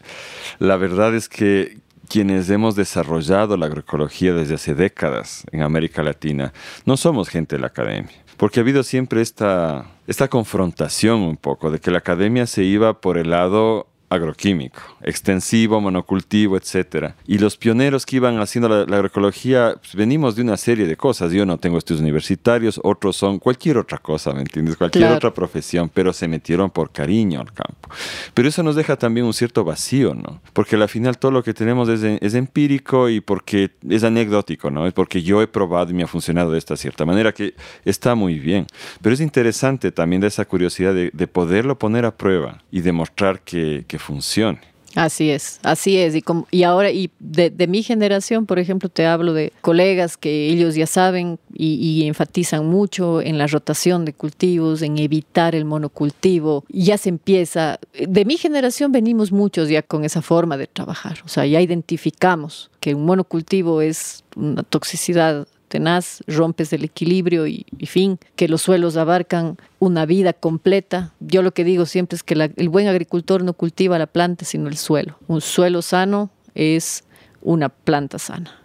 la 0.58 0.76
verdad 0.76 1.16
es 1.16 1.30
que 1.30 1.78
quienes 2.10 2.50
hemos 2.50 2.76
desarrollado 2.76 3.58
la 3.58 3.68
agroecología 3.68 4.34
desde 4.34 4.56
hace 4.56 4.74
décadas 4.74 5.44
en 5.52 5.62
América 5.62 6.02
Latina 6.04 6.54
no 6.86 6.96
somos 6.96 7.28
gente 7.28 7.58
de 7.58 7.62
la 7.62 7.68
academia 7.68 8.16
porque 8.38 8.60
ha 8.60 8.64
habido 8.64 8.84
siempre 8.84 9.22
esta, 9.22 9.88
esta 10.08 10.30
confrontación 10.30 11.20
un 11.22 11.38
poco 11.38 11.70
de 11.70 11.80
que 11.80 11.92
la 11.92 12.00
academia 12.00 12.48
se 12.48 12.64
iba 12.64 13.02
por 13.02 13.18
el 13.18 13.30
lado 13.30 13.88
agroquímico, 14.10 14.80
extensivo, 15.02 15.82
monocultivo, 15.82 16.56
etcétera. 16.56 17.16
Y 17.28 17.40
los 17.40 17.58
pioneros 17.58 18.06
que 18.06 18.18
iban 18.18 18.40
haciendo 18.40 18.70
la, 18.70 18.82
agroecología, 18.84 19.76
pues, 19.80 19.96
venimos 19.96 20.36
de 20.36 20.44
una 20.44 20.56
serie 20.56 20.88
de 20.88 20.96
cosas. 20.96 21.32
Yo 21.34 21.46
no 21.46 21.58
tengo 21.58 21.78
estudios 21.78 22.02
universitarios, 22.02 22.80
otros 22.84 23.18
son 23.18 23.40
cualquier 23.40 23.78
otra 23.78 23.98
cosa, 23.98 24.32
¿me 24.34 24.42
entiendes? 24.42 24.78
Cualquier 24.78 25.12
otra 25.12 25.34
profesión, 25.34 25.92
pero 25.94 26.14
se 26.14 26.28
metieron 26.28 26.70
por 26.70 26.92
cariño 26.92 27.42
al 27.42 27.52
campo. 27.52 27.90
Pero 28.34 28.48
eso 28.48 28.64
nos 28.64 28.76
deja 28.76 28.96
también 28.96 29.26
un 29.26 29.34
cierto 29.34 29.66
vacío, 29.66 30.14
¿no? 30.14 30.42
Porque 30.54 30.76
al 30.76 30.88
final 30.88 31.18
todo 31.18 31.32
lo 31.32 31.44
que 31.44 31.54
tenemos 31.54 31.90
es, 31.90 32.02
es 32.04 32.34
empírico 32.34 33.10
y 33.10 33.20
porque 33.20 33.72
es 33.90 34.04
anecdótico, 34.04 34.72
¿no? 34.72 34.88
Es 34.88 34.94
porque 34.94 35.22
yo 35.22 35.42
he 35.42 35.48
probado 35.48 35.92
y 35.92 35.94
me 35.94 36.04
ha 36.04 36.08
funcionado 36.08 36.52
de 36.52 36.60
esta 36.60 36.78
cierta 36.78 37.06
manera, 37.06 37.34
que 37.34 37.56
está 37.84 38.16
muy 38.16 38.40
bien. 38.40 38.68
Pero 39.02 39.14
es 39.14 39.20
interesante 39.20 39.92
también 39.92 40.22
de 40.22 40.28
esa 40.28 40.46
curiosidad 40.46 40.94
de, 40.94 41.10
de 41.14 41.28
poderlo 41.28 41.78
poner 41.78 42.06
a 42.06 42.16
prueba 42.16 42.64
y 42.72 42.82
demostrar 42.82 43.42
que, 43.42 43.84
que 43.88 43.97
funcione. 44.00 44.60
Así 44.98 45.30
es, 45.30 45.60
así 45.62 46.00
es. 46.00 46.16
Y, 46.16 46.24
y 46.50 46.64
ahora, 46.64 46.90
y 46.90 47.12
de, 47.20 47.68
mi 47.68 47.84
generación, 47.84 48.48
por 48.48 48.58
ejemplo, 48.58 48.90
te 48.90 49.06
hablo 49.06 49.34
de 49.34 49.54
colegas 49.62 50.18
que 50.18 50.48
ellos 50.48 50.74
ya 50.74 50.88
saben 50.88 51.38
y, 51.54 52.08
enfatizan 52.08 52.66
mucho 52.66 53.22
en 53.22 53.38
la 53.38 53.46
rotación 53.46 54.06
de 54.06 54.14
cultivos, 54.14 54.82
en 54.82 54.98
evitar 54.98 55.54
el 55.54 55.66
monocultivo. 55.66 56.64
Ya 56.70 56.98
se 56.98 57.10
empieza. 57.10 57.80
De 57.94 58.26
mi 58.26 58.38
generación 58.38 58.92
venimos 58.92 59.32
muchos 59.32 59.70
ya 59.70 59.84
con 59.84 60.04
esa 60.04 60.24
forma 60.24 60.58
de 60.58 60.66
trabajar. 60.66 61.20
O 61.24 61.28
sea, 61.28 61.46
ya 61.46 61.62
identificamos 61.62 62.72
que 62.80 62.96
un 62.96 63.06
monocultivo 63.06 63.82
es 63.82 64.24
una 64.36 64.64
toxicidad 64.64 65.48
tenaz, 65.68 66.22
rompes 66.28 66.74
el 66.74 66.84
equilibrio 66.84 67.48
y, 67.48 67.66
fin, 67.86 68.20
que 68.36 68.48
los 68.48 68.62
suelos 68.62 68.98
abarcan 68.98 69.58
una 69.80 70.06
vida 70.06 70.34
completa. 70.34 71.14
Yo 71.20 71.42
lo 71.42 71.54
que 71.54 71.64
digo 71.64 71.86
siempre 71.86 72.16
es 72.16 72.24
que 72.24 72.52
el 72.56 72.70
buen 72.70 72.88
agricultor 72.88 73.44
no 73.44 73.54
cultiva 73.54 74.00
la 74.00 74.08
planta, 74.08 74.46
sino 74.46 74.68
el 74.68 74.78
suelo. 74.78 75.18
Un 75.28 75.42
suelo 75.42 75.82
sano 75.82 76.30
es 76.56 77.04
una 77.42 77.70
planta 77.70 78.20
sana. 78.20 78.62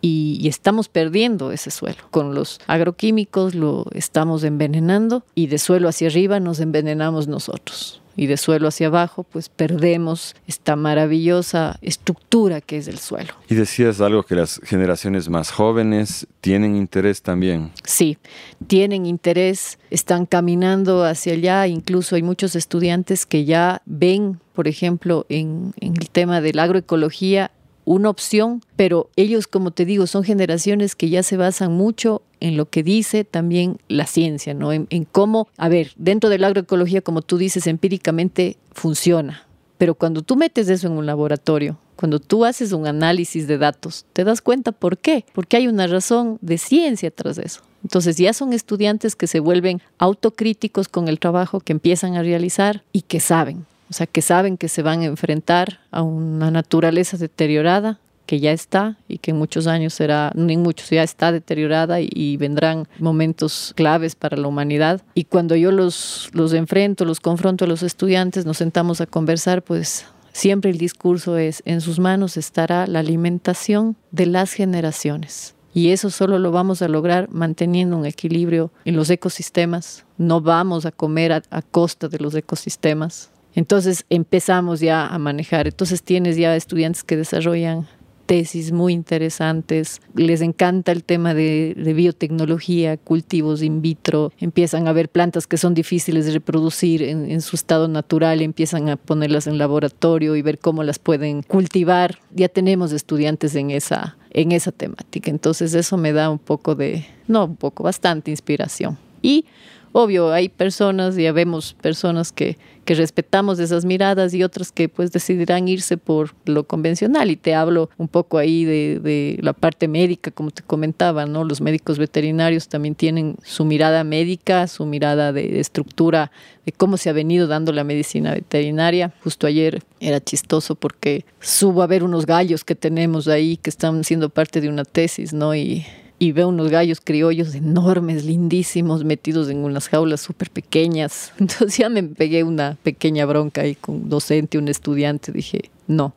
Y, 0.00 0.36
y, 0.38 0.48
estamos 0.48 0.88
perdiendo 0.88 1.50
ese 1.50 1.70
suelo. 1.70 2.02
Con 2.10 2.34
los 2.34 2.60
agroquímicos 2.66 3.54
lo 3.54 3.86
estamos 3.92 4.44
envenenando 4.44 5.24
y 5.34 5.46
de 5.46 5.58
suelo 5.58 5.88
hacia 5.88 6.08
arriba 6.08 6.40
nos 6.40 6.60
envenenamos 6.60 7.26
nosotros 7.26 8.02
y 8.16 8.26
de 8.26 8.36
suelo 8.36 8.68
hacia 8.68 8.88
abajo, 8.88 9.24
pues 9.24 9.48
perdemos 9.48 10.34
esta 10.46 10.76
maravillosa 10.76 11.78
estructura 11.82 12.60
que 12.60 12.78
es 12.78 12.88
el 12.88 12.98
suelo. 12.98 13.34
Y 13.48 13.54
decías 13.54 14.00
algo 14.00 14.22
que 14.22 14.34
las 14.34 14.60
generaciones 14.64 15.28
más 15.28 15.50
jóvenes 15.50 16.26
tienen 16.40 16.76
interés 16.76 17.22
también. 17.22 17.72
Sí, 17.84 18.18
tienen 18.66 19.06
interés, 19.06 19.78
están 19.90 20.26
caminando 20.26 21.04
hacia 21.04 21.34
allá, 21.34 21.66
incluso 21.66 22.16
hay 22.16 22.22
muchos 22.22 22.56
estudiantes 22.56 23.26
que 23.26 23.44
ya 23.44 23.82
ven, 23.86 24.40
por 24.52 24.68
ejemplo, 24.68 25.26
en, 25.28 25.72
en 25.80 25.94
el 26.00 26.10
tema 26.10 26.40
de 26.40 26.52
la 26.52 26.64
agroecología, 26.64 27.50
una 27.84 28.08
opción, 28.08 28.62
pero 28.76 29.10
ellos, 29.16 29.46
como 29.46 29.70
te 29.70 29.84
digo, 29.84 30.06
son 30.06 30.24
generaciones 30.24 30.96
que 30.96 31.10
ya 31.10 31.22
se 31.22 31.36
basan 31.36 31.72
mucho 31.72 32.22
en 32.44 32.58
lo 32.58 32.66
que 32.66 32.82
dice 32.82 33.24
también 33.24 33.78
la 33.88 34.06
ciencia, 34.06 34.52
¿no? 34.52 34.70
En, 34.70 34.86
cómo, 35.10 35.48
a 35.56 35.70
ver, 35.70 35.92
dentro 35.96 36.28
de 36.28 36.36
la 36.36 36.48
agroecología, 36.48 37.00
como 37.00 37.22
tú 37.22 37.38
dices, 37.38 37.66
empíricamente 37.66 38.58
funciona, 38.70 39.46
pero 39.78 39.94
cuando 39.94 40.20
tú 40.20 40.36
metes 40.36 40.68
eso 40.68 40.86
en 40.86 40.92
un 40.92 41.06
laboratorio, 41.06 41.78
cuando 41.96 42.18
tú 42.18 42.44
haces 42.44 42.72
un 42.72 42.86
análisis 42.86 43.46
de 43.46 43.56
datos, 43.56 44.04
te 44.12 44.24
das 44.24 44.42
cuenta 44.42 44.72
por 44.72 44.98
qué, 44.98 45.24
porque 45.32 45.56
hay 45.56 45.68
una 45.68 45.86
razón 45.86 46.36
de 46.42 46.58
ciencia 46.58 47.10
tras 47.10 47.38
eso. 47.38 47.62
Entonces 47.82 48.16
ya 48.16 48.34
son 48.34 48.52
estudiantes 48.52 49.16
que 49.16 49.26
se 49.26 49.40
vuelven 49.40 49.80
autocríticos 49.96 50.88
con 50.88 51.08
el 51.08 51.20
trabajo 51.20 51.60
que 51.60 51.72
empiezan 51.72 52.14
a 52.16 52.22
realizar 52.22 52.82
y 52.92 53.02
que 53.02 53.20
saben, 53.20 53.64
o 53.88 53.94
sea, 53.94 54.06
que 54.06 54.20
saben 54.20 54.58
que 54.58 54.68
se 54.68 54.82
van 54.82 55.00
a 55.00 55.06
enfrentar 55.06 55.80
a 55.90 56.02
una 56.02 56.50
naturaleza 56.50 57.16
deteriorada 57.16 58.00
que 58.26 58.40
ya 58.40 58.52
está 58.52 58.98
y 59.08 59.18
que 59.18 59.30
en 59.32 59.38
muchos 59.38 59.66
años 59.66 59.94
será, 59.94 60.32
en 60.34 60.62
muchos 60.62 60.90
ya 60.90 61.02
está 61.02 61.32
deteriorada 61.32 62.00
y, 62.00 62.36
vendrán 62.36 62.88
momentos 62.98 63.72
claves 63.76 64.16
para 64.16 64.36
la 64.36 64.48
humanidad. 64.48 65.02
Y 65.14 65.24
cuando 65.24 65.56
yo 65.56 65.70
los, 65.70 66.30
los 66.32 66.52
enfrento, 66.52 67.04
los 67.04 67.20
confronto 67.20 67.64
a 67.64 67.68
los 67.68 67.82
estudiantes, 67.82 68.44
nos 68.44 68.58
sentamos 68.58 69.00
a 69.00 69.06
conversar, 69.06 69.62
pues 69.62 70.06
siempre 70.32 70.70
el 70.70 70.78
discurso 70.78 71.38
es, 71.38 71.62
en 71.64 71.80
sus 71.80 71.98
manos 71.98 72.36
estará 72.36 72.86
la 72.86 73.00
alimentación 73.00 73.96
de 74.10 74.26
las 74.26 74.52
generaciones. 74.52 75.54
Y 75.74 75.90
eso 75.90 76.08
solo 76.10 76.38
lo 76.38 76.52
vamos 76.52 76.82
a 76.82 76.88
lograr 76.88 77.28
manteniendo 77.30 77.96
un 77.96 78.06
equilibrio 78.06 78.70
en 78.84 78.94
los 78.94 79.10
ecosistemas. 79.10 80.04
No 80.16 80.40
vamos 80.40 80.86
a 80.86 80.92
comer 80.92 81.32
a 81.32 81.62
costa 81.62 82.06
de 82.08 82.20
los 82.20 82.34
ecosistemas 82.36 83.30
Entonces 83.56 84.04
empezamos 84.08 84.78
ya 84.78 85.06
a 85.06 85.18
manejar. 85.18 85.66
Entonces 85.66 86.02
tienes 86.02 86.36
ya 86.36 86.54
estudiantes 86.54 87.02
que 87.02 87.16
desarrollan 87.16 87.88
tesis 88.26 88.72
muy 88.72 88.92
interesantes, 88.92 90.00
les 90.14 90.40
encanta 90.40 90.92
el 90.92 91.04
tema 91.04 91.34
de, 91.34 91.74
biotecnología, 91.94 92.96
cultivos 92.96 93.62
in 93.62 93.82
vitro, 93.82 94.32
empiezan 94.38 94.88
a 94.88 94.92
ver 94.92 95.08
plantas 95.08 95.46
que 95.46 95.56
son 95.56 95.74
difíciles 95.74 96.26
de 96.26 96.32
reproducir 96.32 97.02
en, 97.02 97.40
su 97.40 97.56
estado 97.56 97.88
natural, 97.88 98.42
empiezan 98.42 98.88
a 98.88 98.96
ponerlas 98.96 99.46
en 99.46 99.58
laboratorio 99.58 100.36
y 100.36 100.42
ver 100.42 100.58
cómo 100.58 100.82
las 100.82 100.98
pueden 100.98 101.42
cultivar. 101.42 102.18
Ya 102.34 102.48
tenemos 102.48 102.92
estudiantes 102.92 103.54
en 103.54 103.70
esa, 103.70 104.16
en 104.30 104.52
esa 104.52 104.72
temática, 104.72 105.30
entonces 105.30 105.74
eso 105.74 105.96
me 105.96 106.12
da 106.12 106.30
un 106.30 106.38
poco 106.38 106.74
de, 106.74 107.06
no 107.28 107.44
un 107.44 107.56
poco, 107.56 107.84
bastante 107.84 108.30
inspiración. 108.30 108.98
Y 109.22 109.46
obvio, 109.94 110.32
hay 110.32 110.50
personas, 110.50 111.16
ya 111.16 111.32
vemos 111.32 111.74
personas 111.80 112.32
que 112.32 112.58
que 112.84 112.94
respetamos 112.94 113.58
esas 113.58 113.84
miradas 113.84 114.34
y 114.34 114.42
otras 114.42 114.70
que 114.70 114.88
pues 114.88 115.10
decidirán 115.10 115.68
irse 115.68 115.96
por 115.96 116.34
lo 116.44 116.64
convencional. 116.64 117.30
Y 117.30 117.36
te 117.36 117.54
hablo 117.54 117.90
un 117.96 118.08
poco 118.08 118.38
ahí 118.38 118.64
de, 118.64 119.38
la 119.40 119.52
parte 119.52 119.88
médica, 119.88 120.30
como 120.30 120.50
te 120.50 120.62
comentaba, 120.62 121.26
¿no? 121.26 121.44
Los 121.44 121.60
médicos 121.60 121.98
veterinarios 121.98 122.68
también 122.68 122.94
tienen 122.94 123.36
su 123.42 123.64
mirada 123.64 124.04
médica, 124.04 124.66
su 124.66 124.86
mirada 124.86 125.32
de 125.32 125.60
estructura 125.60 126.30
de 126.64 126.72
cómo 126.72 126.96
se 126.96 127.10
ha 127.10 127.12
venido 127.12 127.46
dando 127.46 127.72
la 127.72 127.84
medicina 127.84 128.32
veterinaria. 128.34 129.12
Justo 129.22 129.46
ayer 129.46 129.82
era 130.00 130.20
chistoso 130.20 130.74
porque 130.74 131.24
subo 131.40 131.82
a 131.82 131.86
ver 131.86 132.04
unos 132.04 132.26
gallos 132.26 132.64
que 132.64 132.74
tenemos 132.74 133.28
ahí 133.28 133.56
que 133.56 133.70
están 133.70 134.04
siendo 134.04 134.28
parte 134.28 134.60
de 134.60 134.68
una 134.68 134.84
tesis, 134.84 135.32
¿no? 135.32 135.54
Y 135.54 135.84
y 136.18 136.32
veo 136.32 136.48
unos 136.48 136.70
gallos 136.70 137.00
criollos 137.00 137.54
enormes, 137.54 138.24
lindísimos, 138.24 139.04
metidos 139.04 139.48
en 139.50 139.58
unas 139.58 139.88
jaulas 139.88 140.20
súper 140.20 140.50
pequeñas. 140.50 141.32
Entonces 141.38 141.76
ya 141.76 141.88
me 141.88 142.02
pegué 142.02 142.44
una 142.44 142.76
pequeña 142.82 143.26
bronca 143.26 143.62
ahí 143.62 143.74
con 143.74 143.96
un 143.96 144.08
docente, 144.08 144.58
un 144.58 144.68
estudiante. 144.68 145.32
Dije, 145.32 145.70
no, 145.86 146.14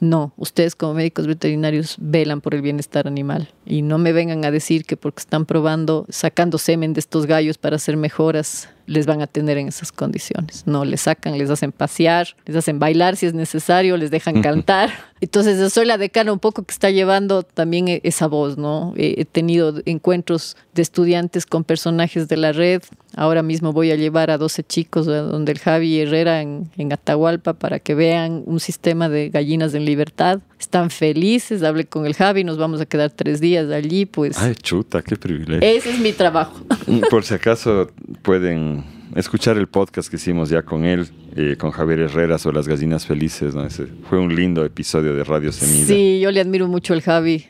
no, 0.00 0.32
ustedes 0.38 0.74
como 0.74 0.94
médicos 0.94 1.26
veterinarios 1.26 1.96
velan 1.98 2.40
por 2.40 2.54
el 2.54 2.62
bienestar 2.62 3.06
animal 3.06 3.50
y 3.66 3.82
no 3.82 3.98
me 3.98 4.12
vengan 4.12 4.44
a 4.46 4.50
decir 4.50 4.86
que 4.86 4.96
porque 4.96 5.20
están 5.20 5.44
probando, 5.44 6.06
sacando 6.08 6.56
semen 6.56 6.94
de 6.94 7.00
estos 7.00 7.26
gallos 7.26 7.58
para 7.58 7.76
hacer 7.76 7.98
mejoras, 7.98 8.70
les 8.90 9.06
van 9.06 9.22
a 9.22 9.28
tener 9.28 9.56
en 9.56 9.68
esas 9.68 9.92
condiciones. 9.92 10.64
No, 10.66 10.84
les 10.84 11.02
sacan, 11.02 11.38
les 11.38 11.48
hacen 11.48 11.70
pasear, 11.70 12.26
les 12.44 12.56
hacen 12.56 12.80
bailar 12.80 13.14
si 13.14 13.26
es 13.26 13.34
necesario, 13.34 13.96
les 13.96 14.10
dejan 14.10 14.42
cantar. 14.42 14.90
Entonces, 15.20 15.72
soy 15.72 15.86
la 15.86 15.96
decana 15.96 16.32
un 16.32 16.40
poco 16.40 16.64
que 16.64 16.72
está 16.72 16.90
llevando 16.90 17.44
también 17.44 17.86
e-, 17.86 18.00
esa 18.02 18.26
voz, 18.26 18.58
¿no? 18.58 18.92
He 18.96 19.24
tenido 19.26 19.74
encuentros 19.84 20.56
de 20.74 20.82
estudiantes 20.82 21.46
con 21.46 21.62
personajes 21.62 22.26
de 22.26 22.36
la 22.36 22.50
red. 22.50 22.82
Ahora 23.14 23.44
mismo 23.44 23.72
voy 23.72 23.92
a 23.92 23.96
llevar 23.96 24.30
a 24.32 24.38
12 24.38 24.64
chicos 24.64 25.06
donde 25.06 25.52
el 25.52 25.60
Javi 25.60 26.00
Herrera 26.00 26.40
en, 26.40 26.68
en 26.76 26.92
Atahualpa 26.92 27.52
para 27.52 27.78
que 27.78 27.94
vean 27.94 28.42
un 28.46 28.58
sistema 28.58 29.08
de 29.08 29.28
gallinas 29.28 29.72
en 29.74 29.84
libertad. 29.84 30.40
Están 30.60 30.90
felices, 30.90 31.62
hablé 31.62 31.86
con 31.86 32.04
el 32.04 32.14
Javi, 32.14 32.44
nos 32.44 32.58
vamos 32.58 32.82
a 32.82 32.86
quedar 32.86 33.10
tres 33.10 33.40
días 33.40 33.70
allí, 33.70 34.04
pues. 34.04 34.36
Ay, 34.38 34.54
chuta, 34.54 35.00
qué 35.00 35.16
privilegio. 35.16 35.66
Ese 35.66 35.90
es 35.90 35.98
mi 35.98 36.12
trabajo. 36.12 36.60
Por 37.08 37.24
si 37.24 37.32
acaso 37.32 37.90
pueden 38.20 38.84
escuchar 39.16 39.56
el 39.56 39.68
podcast 39.68 40.10
que 40.10 40.16
hicimos 40.16 40.50
ya 40.50 40.62
con 40.62 40.84
él, 40.84 41.08
eh, 41.34 41.56
con 41.58 41.70
Javier 41.70 42.00
Herrera 42.00 42.38
sobre 42.38 42.58
las 42.58 42.68
gallinas 42.68 43.06
felices. 43.06 43.54
¿no? 43.54 43.64
Ese 43.64 43.86
fue 44.08 44.18
un 44.18 44.34
lindo 44.34 44.62
episodio 44.62 45.14
de 45.14 45.24
Radio 45.24 45.50
Semilla. 45.50 45.86
Sí, 45.86 46.20
yo 46.20 46.30
le 46.30 46.40
admiro 46.40 46.68
mucho 46.68 46.92
al 46.92 47.00
Javi, 47.00 47.46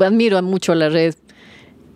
admiro 0.00 0.42
mucho 0.42 0.72
a 0.72 0.74
la 0.74 0.88
red. 0.88 1.14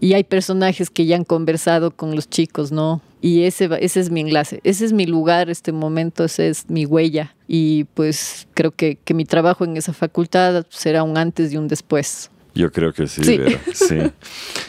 Y 0.01 0.15
hay 0.15 0.25
personajes 0.25 0.91
que 0.91 1.07
ya 1.07 1.17
han 1.17 1.25
conversado 1.25 1.91
con 1.91 2.15
los 2.15 2.29
chicos, 2.29 2.73
¿no? 2.73 3.01
Y 3.21 3.43
ese, 3.43 3.69
ese 3.81 4.01
es 4.01 4.11
mi 4.11 4.21
enlace, 4.21 4.61
ese 4.63 4.85
es 4.85 4.93
mi 4.93 5.07
lugar, 5.07 5.51
este 5.51 5.73
momento, 5.73 6.25
esa 6.25 6.45
es 6.45 6.71
mi 6.71 6.87
huella. 6.87 7.35
Y 7.49 7.85
pues 7.95 8.47
creo 8.55 8.71
que, 8.71 8.97
que 9.05 9.15
mi 9.15 9.25
trabajo 9.25 9.65
en 9.65 9.77
esa 9.77 9.93
facultad 9.93 10.67
será 10.69 11.03
un 11.03 11.19
antes 11.19 11.53
y 11.53 11.57
un 11.57 11.67
después. 11.67 12.31
Yo 12.59 12.73
creo 12.73 12.93
que 12.93 13.07
sí, 13.07 13.23
sí. 13.23 13.39
sí. 13.73 13.99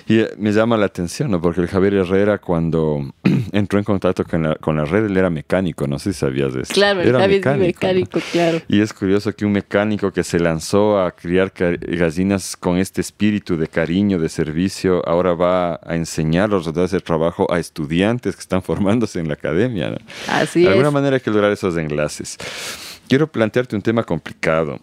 Y 0.08 0.20
eh, 0.20 0.30
me 0.38 0.52
llama 0.52 0.78
la 0.78 0.86
atención, 0.86 1.32
¿no? 1.32 1.42
Porque 1.42 1.62
el 1.62 1.68
Javier 1.68 1.96
Herrera 1.96 2.38
cuando 2.38 3.02
entró 3.52 3.80
en 3.80 3.84
contacto 3.84 4.24
con 4.26 4.44
la, 4.44 4.56
con 4.58 4.78
la 4.78 4.86
red, 4.86 5.06
él 5.06 5.18
era 5.18 5.32
mecánico, 5.32 5.88
no 5.88 5.98
sé 5.98 6.14
si 6.14 6.20
sabías 6.20 6.54
de 6.54 6.62
eso. 6.62 6.72
Claro, 6.72 7.02
era 7.02 7.28
mecánico, 7.28 7.66
mecánico 7.66 8.20
claro. 8.32 8.62
Y 8.68 8.82
es 8.82 8.94
curioso 8.94 9.36
que 9.36 9.44
un 9.44 9.54
mecánico 9.54 10.12
que 10.12 10.24
se 10.24 10.40
lanzó 10.40 11.02
a 11.02 11.10
criar 11.10 11.52
gallinas 11.56 12.56
con 12.56 12.78
este 12.78 13.02
espíritu 13.02 13.58
de 13.58 13.68
cariño, 13.68 14.20
de 14.20 14.30
servicio, 14.30 15.02
ahora 15.10 15.34
va 15.34 15.80
a 15.84 15.96
enseñar 15.96 16.52
los 16.52 16.62
resultados 16.62 16.92
del 16.92 17.02
trabajo 17.02 17.52
a 17.52 17.58
estudiantes 17.58 18.36
que 18.36 18.42
están 18.42 18.62
formándose 18.70 19.20
en 19.20 19.30
la 19.30 19.34
academia. 19.34 19.90
¿no? 19.90 19.98
Así 20.28 20.62
De 20.62 20.70
alguna 20.70 20.92
manera 20.92 21.16
hay 21.16 21.22
que 21.22 21.32
lograr 21.32 21.52
esos 21.52 21.76
enlaces. 21.76 22.38
Quiero 23.08 23.26
plantearte 23.26 23.76
un 23.76 23.82
tema 23.82 24.04
complicado. 24.04 24.80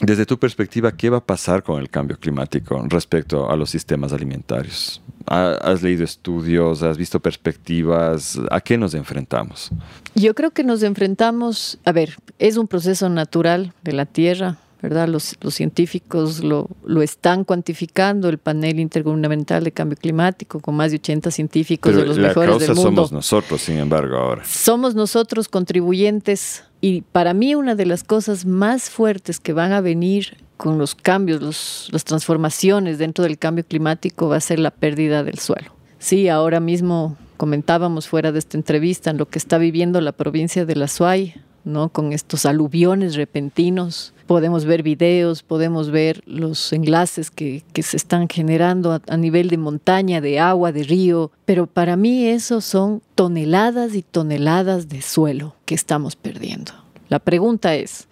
Desde 0.00 0.26
tu 0.26 0.38
perspectiva, 0.38 0.92
¿qué 0.92 1.10
va 1.10 1.18
a 1.18 1.24
pasar 1.24 1.62
con 1.62 1.80
el 1.80 1.90
cambio 1.90 2.18
climático 2.18 2.84
respecto 2.88 3.50
a 3.50 3.56
los 3.56 3.70
sistemas 3.70 4.12
alimentarios? 4.12 5.02
¿Has 5.26 5.82
leído 5.82 6.04
estudios? 6.04 6.82
¿Has 6.82 6.96
visto 6.96 7.20
perspectivas? 7.20 8.38
¿A 8.50 8.60
qué 8.60 8.78
nos 8.78 8.94
enfrentamos? 8.94 9.70
Yo 10.14 10.34
creo 10.34 10.52
que 10.52 10.64
nos 10.64 10.82
enfrentamos, 10.82 11.78
a 11.84 11.92
ver, 11.92 12.16
es 12.38 12.56
un 12.56 12.68
proceso 12.68 13.08
natural 13.08 13.74
de 13.82 13.92
la 13.92 14.06
Tierra, 14.06 14.56
¿verdad? 14.80 15.08
Los, 15.08 15.36
científicos 15.50 16.42
lo, 16.42 16.68
lo, 16.84 17.02
están 17.02 17.44
cuantificando, 17.44 18.28
el 18.28 18.38
panel 18.38 18.78
intergubernamental 18.78 19.64
de 19.64 19.72
cambio 19.72 19.98
climático, 20.00 20.60
con 20.60 20.76
más 20.76 20.92
de 20.92 20.98
80 20.98 21.30
científicos 21.30 21.94
de 21.94 22.04
los 22.04 22.18
mejores 22.18 22.58
del 22.60 22.74
mundo. 22.74 22.82
somos 22.82 23.12
nosotros, 23.12 23.60
sin 23.60 23.78
embargo, 23.78 24.16
ahora. 24.16 24.44
Somos 24.44 24.94
nosotros 24.94 25.48
contribuyentes 25.48 26.64
y 26.80 27.02
para 27.02 27.34
mí 27.34 27.54
una 27.54 27.74
de 27.74 27.86
las 27.86 28.04
cosas 28.04 28.46
más 28.46 28.88
fuertes 28.88 29.40
que 29.40 29.52
van 29.52 29.72
a 29.72 29.80
venir 29.80 30.36
con 30.56 30.78
los 30.78 30.94
cambios, 30.94 31.40
los, 31.42 31.88
las 31.92 32.04
transformaciones 32.04 32.98
dentro 32.98 33.24
del 33.24 33.38
cambio 33.38 33.64
climático 33.64 34.28
va 34.28 34.36
a 34.36 34.40
ser 34.40 34.58
la 34.58 34.70
pérdida 34.70 35.24
del 35.24 35.38
suelo. 35.38 35.72
Sí, 35.98 36.28
ahora 36.28 36.60
mismo 36.60 37.16
comentábamos 37.36 38.08
fuera 38.08 38.32
de 38.32 38.38
esta 38.38 38.56
entrevista 38.56 39.10
en 39.10 39.18
lo 39.18 39.26
que 39.26 39.38
está 39.38 39.58
viviendo 39.58 40.00
la 40.00 40.12
provincia 40.12 40.64
de 40.64 40.76
La 40.76 40.88
Suay, 40.88 41.34
¿no? 41.68 41.90
con 41.90 42.12
estos 42.12 42.46
aluviones 42.46 43.14
repentinos. 43.14 44.12
Podemos 44.26 44.64
ver 44.64 44.82
videos, 44.82 45.42
podemos 45.42 45.90
ver 45.90 46.22
los 46.26 46.72
enlaces 46.72 47.30
que, 47.30 47.62
se 47.80 47.96
están 47.96 48.28
generando 48.28 49.00
a, 49.06 49.16
nivel 49.16 49.48
de 49.48 49.58
montaña, 49.58 50.20
de 50.20 50.40
agua, 50.40 50.72
de 50.72 50.82
río, 50.82 51.30
pero 51.44 51.66
para 51.66 51.96
mí 51.96 52.26
eso 52.26 52.60
son 52.60 53.02
toneladas 53.14 53.94
y 53.94 54.02
toneladas 54.02 54.88
de 54.88 55.00
suelo 55.00 55.54
que 55.64 55.74
estamos 55.74 56.16
perdiendo. 56.16 56.72
La 57.08 57.20
pregunta 57.20 57.74
es, 57.74 58.08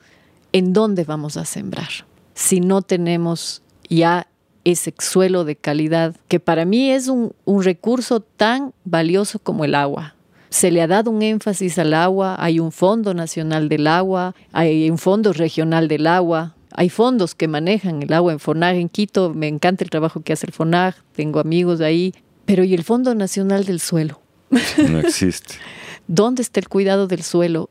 ¿en 0.53 0.73
dónde 0.73 1.05
vamos 1.05 1.37
a 1.37 1.45
sembrar? 1.45 1.89
Si 2.35 2.61
no 2.61 2.83
tenemos 2.83 3.63
ya 3.89 4.29
ese 4.65 4.95
suelo 4.99 5.45
de 5.45 5.57
calidad, 5.57 6.17
que 6.29 6.41
para 6.41 6.65
mí 6.65 6.91
es 6.91 7.09
un 7.09 7.33
recurso 7.63 8.21
tan 8.21 8.73
valioso 8.85 9.39
como 9.39 9.65
el 9.65 9.75
agua 9.75 10.16
se 10.51 10.71
le 10.71 10.83
ha 10.83 10.87
dado 10.87 11.11
un 11.11 11.23
énfasis 11.23 11.79
al 11.79 11.95
agua, 11.95 12.37
hay 12.39 12.61
un 12.61 12.73
Fondo 12.73 13.15
Nacional 13.15 13.69
del 13.69 13.87
Agua, 13.87 14.35
hay 14.53 14.91
un 14.91 14.99
Fondo 14.99 15.33
Regional 15.33 15.89
del 15.89 16.07
Agua, 16.07 16.55
hay 16.73 16.91
fondos 16.91 17.35
que 17.35 17.49
manejan 17.49 18.03
el 18.03 18.13
agua 18.13 18.33
en 18.33 18.39
FONAG 18.39 18.77
en 18.77 18.89
Quito, 18.91 19.33
me 19.33 19.49
encanta 19.49 19.83
el 19.83 19.89
trabajo 19.89 20.21
que 20.21 20.35
hace 20.35 20.47
el 20.47 20.53
FONAG, 20.53 20.95
tengo 21.13 21.41
amigos 21.41 21.81
ahí, 21.81 22.15
pero 22.45 22.65
¿y 22.65 22.75
el 22.75 22.85
Fondo 22.85 23.15
Nacional 23.15 23.65
del 23.65 23.81
Suelo? 23.81 24.21
No 24.51 24.99
existe. 25.01 25.55
¿Dónde 26.07 26.43
está 26.43 26.61
el 26.61 26.69
cuidado 26.69 27.07
del 27.07 27.23
suelo? 27.23 27.69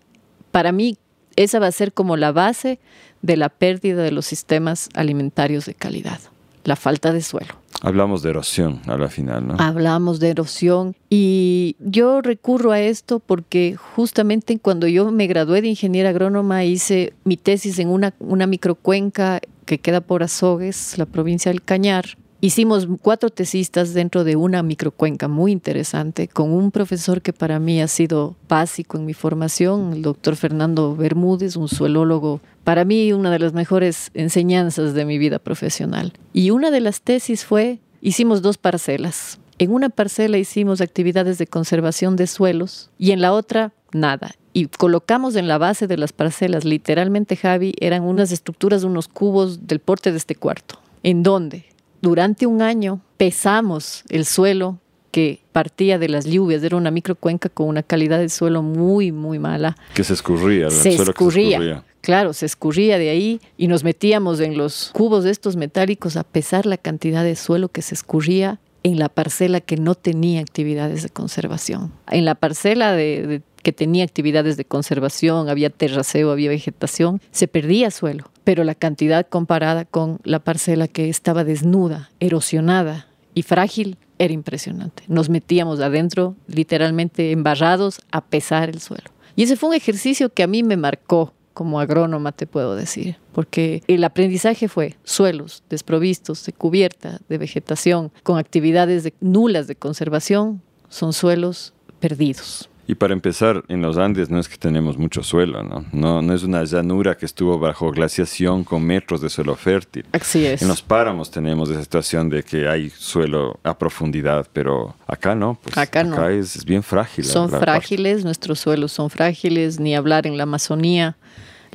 Para 0.51 0.71
mí, 0.71 0.97
esa 1.36 1.59
va 1.59 1.67
a 1.67 1.71
ser 1.71 1.93
como 1.93 2.17
la 2.17 2.32
base 2.32 2.80
de 3.21 3.38
la 3.38 3.49
pérdida 3.49 4.03
de 4.03 4.11
los 4.11 4.26
sistemas 4.26 4.89
alimentarios 4.93 5.65
de 5.65 5.73
calidad, 5.73 6.19
la 6.66 6.76
falta 6.76 7.13
de 7.13 7.22
suelo. 7.22 7.53
Hablamos 7.82 8.24
de 8.24 8.32
erosión 8.32 8.82
a 8.88 8.97
la 8.97 9.09
final, 9.09 9.47
¿no? 9.47 9.55
Hablamos 9.59 10.20
de 10.20 10.30
erosión 10.30 10.95
y 11.09 11.76
yo 11.80 12.22
recurro 12.22 12.72
a 12.72 12.80
esto 12.80 13.20
porque 13.20 13.76
justamente 13.95 14.57
cuando 14.59 14.88
yo 14.88 15.11
me 15.11 15.28
gradué 15.28 15.61
de 15.61 15.68
ingeniera 15.68 16.09
agrónoma 16.09 16.63
hice 16.63 17.13
mi 17.24 17.38
tesis 17.38 17.80
en 17.80 17.89
una, 17.89 18.13
una 18.20 18.47
microcuenca 18.47 19.39
que 19.66 19.80
queda 19.80 20.01
por 20.01 20.24
Azogues, 20.24 20.97
la 20.97 21.05
provincia 21.05 21.51
del 21.51 21.61
Cañar, 21.61 22.18
Hicimos 22.45 22.87
cuatro 23.01 23.31
tesistas 23.31 23.95
dentro 23.95 24.23
de 24.23 24.35
una 24.35 24.61
microcuenca 24.61 25.27
muy 25.27 25.51
interesante 25.51 26.27
con 26.27 26.53
un 26.53 26.69
profesor 26.69 27.23
que 27.23 27.33
para 27.33 27.57
mí 27.59 27.81
ha 27.81 27.87
sido 27.87 28.35
básico 28.47 28.99
en 28.99 29.05
mi 29.07 29.15
formación, 29.15 29.93
el 29.93 30.03
doctor 30.03 30.35
Fernando 30.35 30.95
Bermúdez, 30.95 31.55
un 31.55 31.67
suelólogo, 31.67 32.41
para 32.63 32.85
mí 32.85 33.11
una 33.13 33.31
de 33.31 33.39
las 33.39 33.53
mejores 33.53 34.11
enseñanzas 34.13 34.93
de 34.93 35.05
mi 35.05 35.17
vida 35.17 35.39
profesional. 35.39 36.13
Y 36.33 36.51
una 36.51 36.69
de 36.69 36.81
las 36.81 37.01
tesis 37.01 37.43
fue, 37.43 37.79
hicimos 37.99 38.43
dos 38.43 38.59
parcelas. 38.59 39.39
En 39.57 39.71
una 39.71 39.89
parcela 39.89 40.37
hicimos 40.37 40.81
actividades 40.81 41.39
de 41.39 41.47
conservación 41.47 42.15
de 42.15 42.27
suelos 42.27 42.91
y 42.99 43.09
en 43.09 43.21
la 43.21 43.33
otra 43.33 43.73
nada 43.91 44.35
y 44.53 44.67
colocamos 44.67 45.35
en 45.35 45.47
la 45.47 45.57
base 45.57 45.87
de 45.87 45.97
las 45.97 46.13
parcelas, 46.13 46.63
literalmente 46.63 47.37
Javi, 47.37 47.73
eran 47.79 48.03
unas 48.03 48.31
estructuras, 48.31 48.83
unos 48.83 49.07
cubos 49.07 49.65
del 49.65 49.79
porte 49.79 50.11
de 50.11 50.19
este 50.19 50.35
cuarto. 50.35 50.79
¿En 51.01 51.23
dónde? 51.23 51.65
Durante 52.06 52.45
un 52.45 52.62
año 52.62 53.01
pesamos 53.18 54.03
el 54.10 54.26
suelo 54.26 54.80
porque 55.16 55.39
partía 55.53 55.97
de 55.97 56.10
las 56.10 56.26
lluvias, 56.26 56.62
era 56.62 56.76
una 56.76 56.91
microcuenca 56.91 57.47
con 57.47 57.70
una 57.70 57.84
calidad 57.84 58.20
de 58.20 58.28
suelo 58.28 58.62
muy, 58.62 59.14
muy 59.14 59.39
mala. 59.39 59.78
Que 59.93 60.03
se 60.03 60.12
escurría, 60.12 60.66
el 60.66 60.72
se 60.72 60.97
suelo 60.97 61.12
escurría. 61.12 61.58
Que 61.58 61.64
se 61.64 61.70
escurría. 61.70 61.84
Claro, 62.01 62.34
se 62.34 62.45
escurría 62.45 62.97
de 62.97 63.10
ahí 63.10 63.39
y 63.56 63.68
nos 63.70 63.86
metíamos 63.86 64.41
en 64.41 64.58
los 64.58 64.89
cubos 64.91 65.24
de 65.24 65.32
estos 65.32 65.56
metálicos 65.56 66.18
a 66.18 66.26
pesar 66.26 66.66
la 66.66 66.76
cantidad 66.76 67.24
de 67.24 67.38
suelo 67.38 67.70
que 67.70 67.82
se 67.82 67.95
escurría 67.95 68.60
en 68.84 68.99
la 68.99 69.08
parcela 69.08 69.62
que 69.62 69.78
no 69.78 69.95
tenía 69.95 70.41
actividades 70.41 71.01
de 71.01 71.08
conservación. 71.08 71.93
En 72.12 72.26
la 72.26 72.36
parcela 72.36 72.91
de, 72.91 73.41
que 73.66 73.74
tenía 73.74 74.03
actividades 74.03 74.57
de 74.57 74.66
conservación, 74.66 75.49
había 75.49 75.72
terraceo, 75.72 76.30
había 76.30 76.49
vegetación, 76.51 77.20
se 77.32 77.47
perdía 77.47 77.89
suelo, 77.89 78.30
pero 78.43 78.63
la 78.63 78.76
cantidad 78.76 79.26
comparada 79.28 79.86
con 79.86 80.20
la 80.24 80.38
parcela 80.38 80.88
que 80.88 81.09
estaba 81.09 81.43
desnuda, 81.43 82.11
erosionada 82.20 83.07
y 83.34 83.41
frágil 83.41 83.97
era 84.20 84.36
impresionante. 84.36 85.01
Nos 85.07 85.32
metíamos 85.32 85.80
adentro, 85.80 86.36
literalmente 86.45 87.32
embarrados, 87.32 88.01
a 88.11 88.22
pesar 88.22 88.70
el 88.70 88.82
suelo. 88.82 89.09
Y 89.36 89.41
ese 89.41 89.55
fue 89.55 89.70
un 89.70 89.76
ejercicio 89.76 90.30
que 90.30 90.43
a 90.43 90.47
mí 90.47 90.61
me 90.61 90.78
marcó 90.78 91.34
como 91.55 91.80
agrónoma, 91.80 92.34
te 92.34 92.45
puedo 92.45 92.76
decir, 92.76 93.18
porque 93.32 93.82
el 93.88 94.03
aprendizaje 94.03 94.68
fue 94.68 94.95
suelos 95.03 95.63
desprovistos 95.72 96.45
de 96.45 96.53
cubierta, 96.53 97.20
de 97.30 97.39
vegetación, 97.39 98.11
con 98.22 98.38
actividades 98.38 99.11
nulas 99.22 99.66
de 99.66 99.76
conservación, 99.76 100.61
son 100.88 101.13
suelos 101.13 101.74
perdidos. 101.99 102.70
Y 102.88 102.95
para 102.95 103.13
empezar, 103.13 103.63
en 103.67 103.81
los 103.81 103.97
Andes 103.97 104.29
no 104.29 104.39
es 104.39 104.47
que 104.47 104.57
tenemos 104.57 104.97
mucho 104.97 105.23
suelo, 105.23 105.63
¿no? 105.63 105.86
No, 105.91 106.21
no 106.21 106.33
es 106.33 106.43
una 106.43 106.63
llanura 106.63 107.17
que 107.17 107.25
estuvo 107.25 107.57
bajo 107.57 107.89
glaciación 107.91 108.63
con 108.63 108.83
metros 108.83 109.21
de 109.21 109.29
suelo 109.29 109.55
fértil. 109.55 110.05
Así 110.11 110.45
es. 110.45 110.61
En 110.61 110.67
los 110.67 110.81
páramos 110.81 111.31
tenemos 111.31 111.69
esa 111.69 111.81
situación 111.81 112.29
de 112.29 112.43
que 112.43 112.67
hay 112.67 112.91
suelo 112.91 113.59
a 113.63 113.77
profundidad, 113.77 114.47
pero 114.53 114.95
acá 115.07 115.33
no. 115.33 115.57
Pues 115.63 115.77
acá, 115.77 116.03
no. 116.03 116.29
Es, 116.29 116.63
bien 116.63 116.83
frágil. 116.83 117.25
Son 117.25 117.49
frágiles, 117.49 118.23
nuestros 118.23 118.59
suelos 118.59 118.91
son 118.91 119.09
frágiles, 119.09 119.79
ni 119.79 119.95
hablar 119.95 120.27
en 120.27 120.38
la 120.38 120.43
Amazonía 120.43 121.17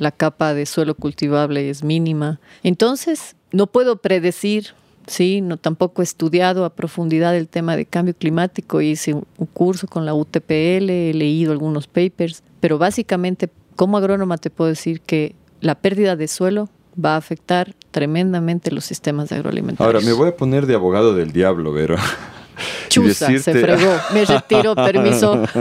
la 0.01 0.11
capa 0.11 0.55
de 0.55 0.65
suelo 0.65 0.95
cultivable 0.95 1.69
es 1.69 1.83
mínima. 1.83 2.39
Entonces, 2.63 3.35
no 3.51 3.67
puedo 3.67 3.97
predecir, 3.97 4.73
sí, 5.07 5.41
no 5.41 5.57
tampoco 5.57 6.01
he 6.01 6.03
estudiado 6.03 6.65
a 6.65 6.69
profundidad 6.71 7.35
el 7.35 7.47
tema 7.47 7.75
de 7.75 7.85
cambio 7.85 8.13
climático, 8.13 8.81
hice 8.81 9.13
un 9.13 9.47
curso 9.53 9.87
con 9.87 10.05
la 10.05 10.13
UTPL, 10.13 10.89
he 10.89 11.13
leído 11.13 11.51
algunos 11.51 11.87
papers, 11.87 12.43
pero 12.59 12.77
básicamente 12.77 13.49
como 13.75 13.97
agrónoma 13.97 14.37
te 14.37 14.49
puedo 14.49 14.69
decir 14.69 15.01
que 15.01 15.35
la 15.59 15.75
pérdida 15.75 16.15
de 16.15 16.27
suelo 16.27 16.69
va 17.03 17.13
a 17.13 17.17
afectar 17.17 17.73
tremendamente 17.91 18.71
los 18.71 18.85
sistemas 18.85 19.31
agroalimentarios. 19.31 19.93
Ahora, 19.93 20.05
me 20.05 20.13
voy 20.13 20.29
a 20.29 20.35
poner 20.35 20.65
de 20.65 20.75
abogado 20.75 21.15
del 21.15 21.31
diablo, 21.31 21.73
Vero. 21.73 21.95
Chusa, 22.89 23.27
se 23.37 23.53
fregó. 23.53 23.93
Me 24.13 24.25
retiro, 24.25 24.75
permiso. 24.75 25.43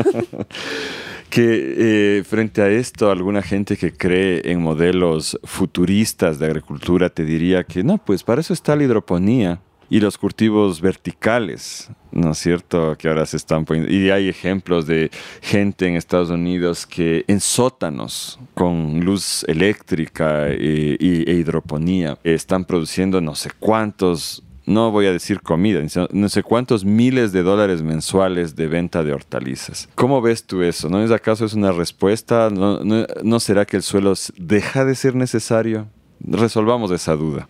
que 1.30 2.18
eh, 2.18 2.24
frente 2.24 2.60
a 2.60 2.68
esto, 2.68 3.10
alguna 3.10 3.40
gente 3.40 3.76
que 3.76 3.92
cree 3.92 4.42
en 4.44 4.60
modelos 4.60 5.38
futuristas 5.44 6.38
de 6.38 6.46
agricultura 6.46 7.08
te 7.08 7.24
diría 7.24 7.64
que 7.64 7.82
no, 7.82 7.98
pues 7.98 8.22
para 8.22 8.40
eso 8.40 8.52
está 8.52 8.76
la 8.76 8.84
hidroponía 8.84 9.60
y 9.88 9.98
los 9.98 10.16
cultivos 10.16 10.80
verticales, 10.80 11.90
¿no 12.12 12.30
es 12.30 12.38
cierto? 12.38 12.96
Que 12.96 13.08
ahora 13.08 13.26
se 13.26 13.36
están 13.36 13.64
poniendo. 13.64 13.92
Y 13.92 14.10
hay 14.10 14.28
ejemplos 14.28 14.86
de 14.86 15.10
gente 15.42 15.88
en 15.88 15.96
Estados 15.96 16.30
Unidos 16.30 16.86
que 16.86 17.24
en 17.26 17.40
sótanos 17.40 18.38
con 18.54 19.00
luz 19.00 19.44
eléctrica 19.48 20.46
eh, 20.48 20.96
e 21.00 21.32
hidroponía 21.32 22.18
están 22.22 22.64
produciendo 22.64 23.20
no 23.20 23.34
sé 23.34 23.50
cuántos 23.58 24.44
no 24.70 24.90
voy 24.92 25.06
a 25.06 25.12
decir 25.12 25.40
comida, 25.40 25.80
no 26.12 26.28
sé 26.28 26.42
cuántos 26.42 26.84
miles 26.84 27.32
de 27.32 27.42
dólares 27.42 27.82
mensuales 27.82 28.54
de 28.54 28.68
venta 28.68 29.02
de 29.02 29.12
hortalizas. 29.12 29.88
¿Cómo 29.96 30.22
ves 30.22 30.44
tú 30.44 30.62
eso? 30.62 30.88
¿No 30.88 31.02
es 31.02 31.10
acaso 31.10 31.44
es 31.44 31.54
una 31.54 31.72
respuesta? 31.72 32.48
¿No, 32.50 33.40
será 33.40 33.66
que 33.66 33.76
el 33.76 33.82
suelo 33.82 34.14
deja 34.36 34.84
de 34.84 34.94
ser 34.94 35.16
necesario? 35.16 35.88
Resolvamos 36.20 36.92
esa 36.92 37.16
duda. 37.16 37.48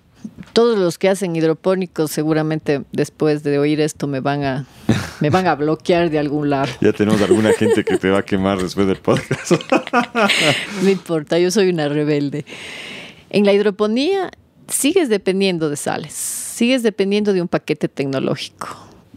Todos 0.54 0.78
los 0.78 0.98
que 0.98 1.08
hacen 1.08 1.36
hidropónicos 1.36 2.10
seguramente 2.10 2.82
después 2.92 3.42
de 3.42 3.58
oír 3.58 3.80
esto 3.80 4.06
me 4.06 4.20
van 4.20 4.44
a 4.44 4.66
me 5.20 5.30
van 5.30 5.46
a 5.46 5.54
bloquear 5.54 6.10
de 6.10 6.18
algún 6.18 6.50
lado. 6.50 6.70
Ya 6.80 6.92
tenemos 6.92 7.20
alguna 7.22 7.52
gente 7.52 7.84
que 7.84 7.96
te 7.96 8.10
va 8.10 8.18
a 8.18 8.22
quemar 8.22 8.62
después 8.62 8.86
del 8.86 8.98
podcast. 8.98 9.52
no 10.82 10.88
importa, 10.88 11.38
yo 11.38 11.50
soy 11.50 11.70
una 11.70 11.88
rebelde. 11.88 12.44
En 13.30 13.46
la 13.46 13.52
hidroponía 13.52 14.30
sigues 14.68 15.08
dependiendo 15.08 15.70
de 15.70 15.76
sales 15.76 16.49
sigues 16.60 16.82
dependiendo 16.82 17.32
de 17.32 17.40
un 17.40 17.48
paquete 17.48 17.88
tecnológico. 17.88 18.68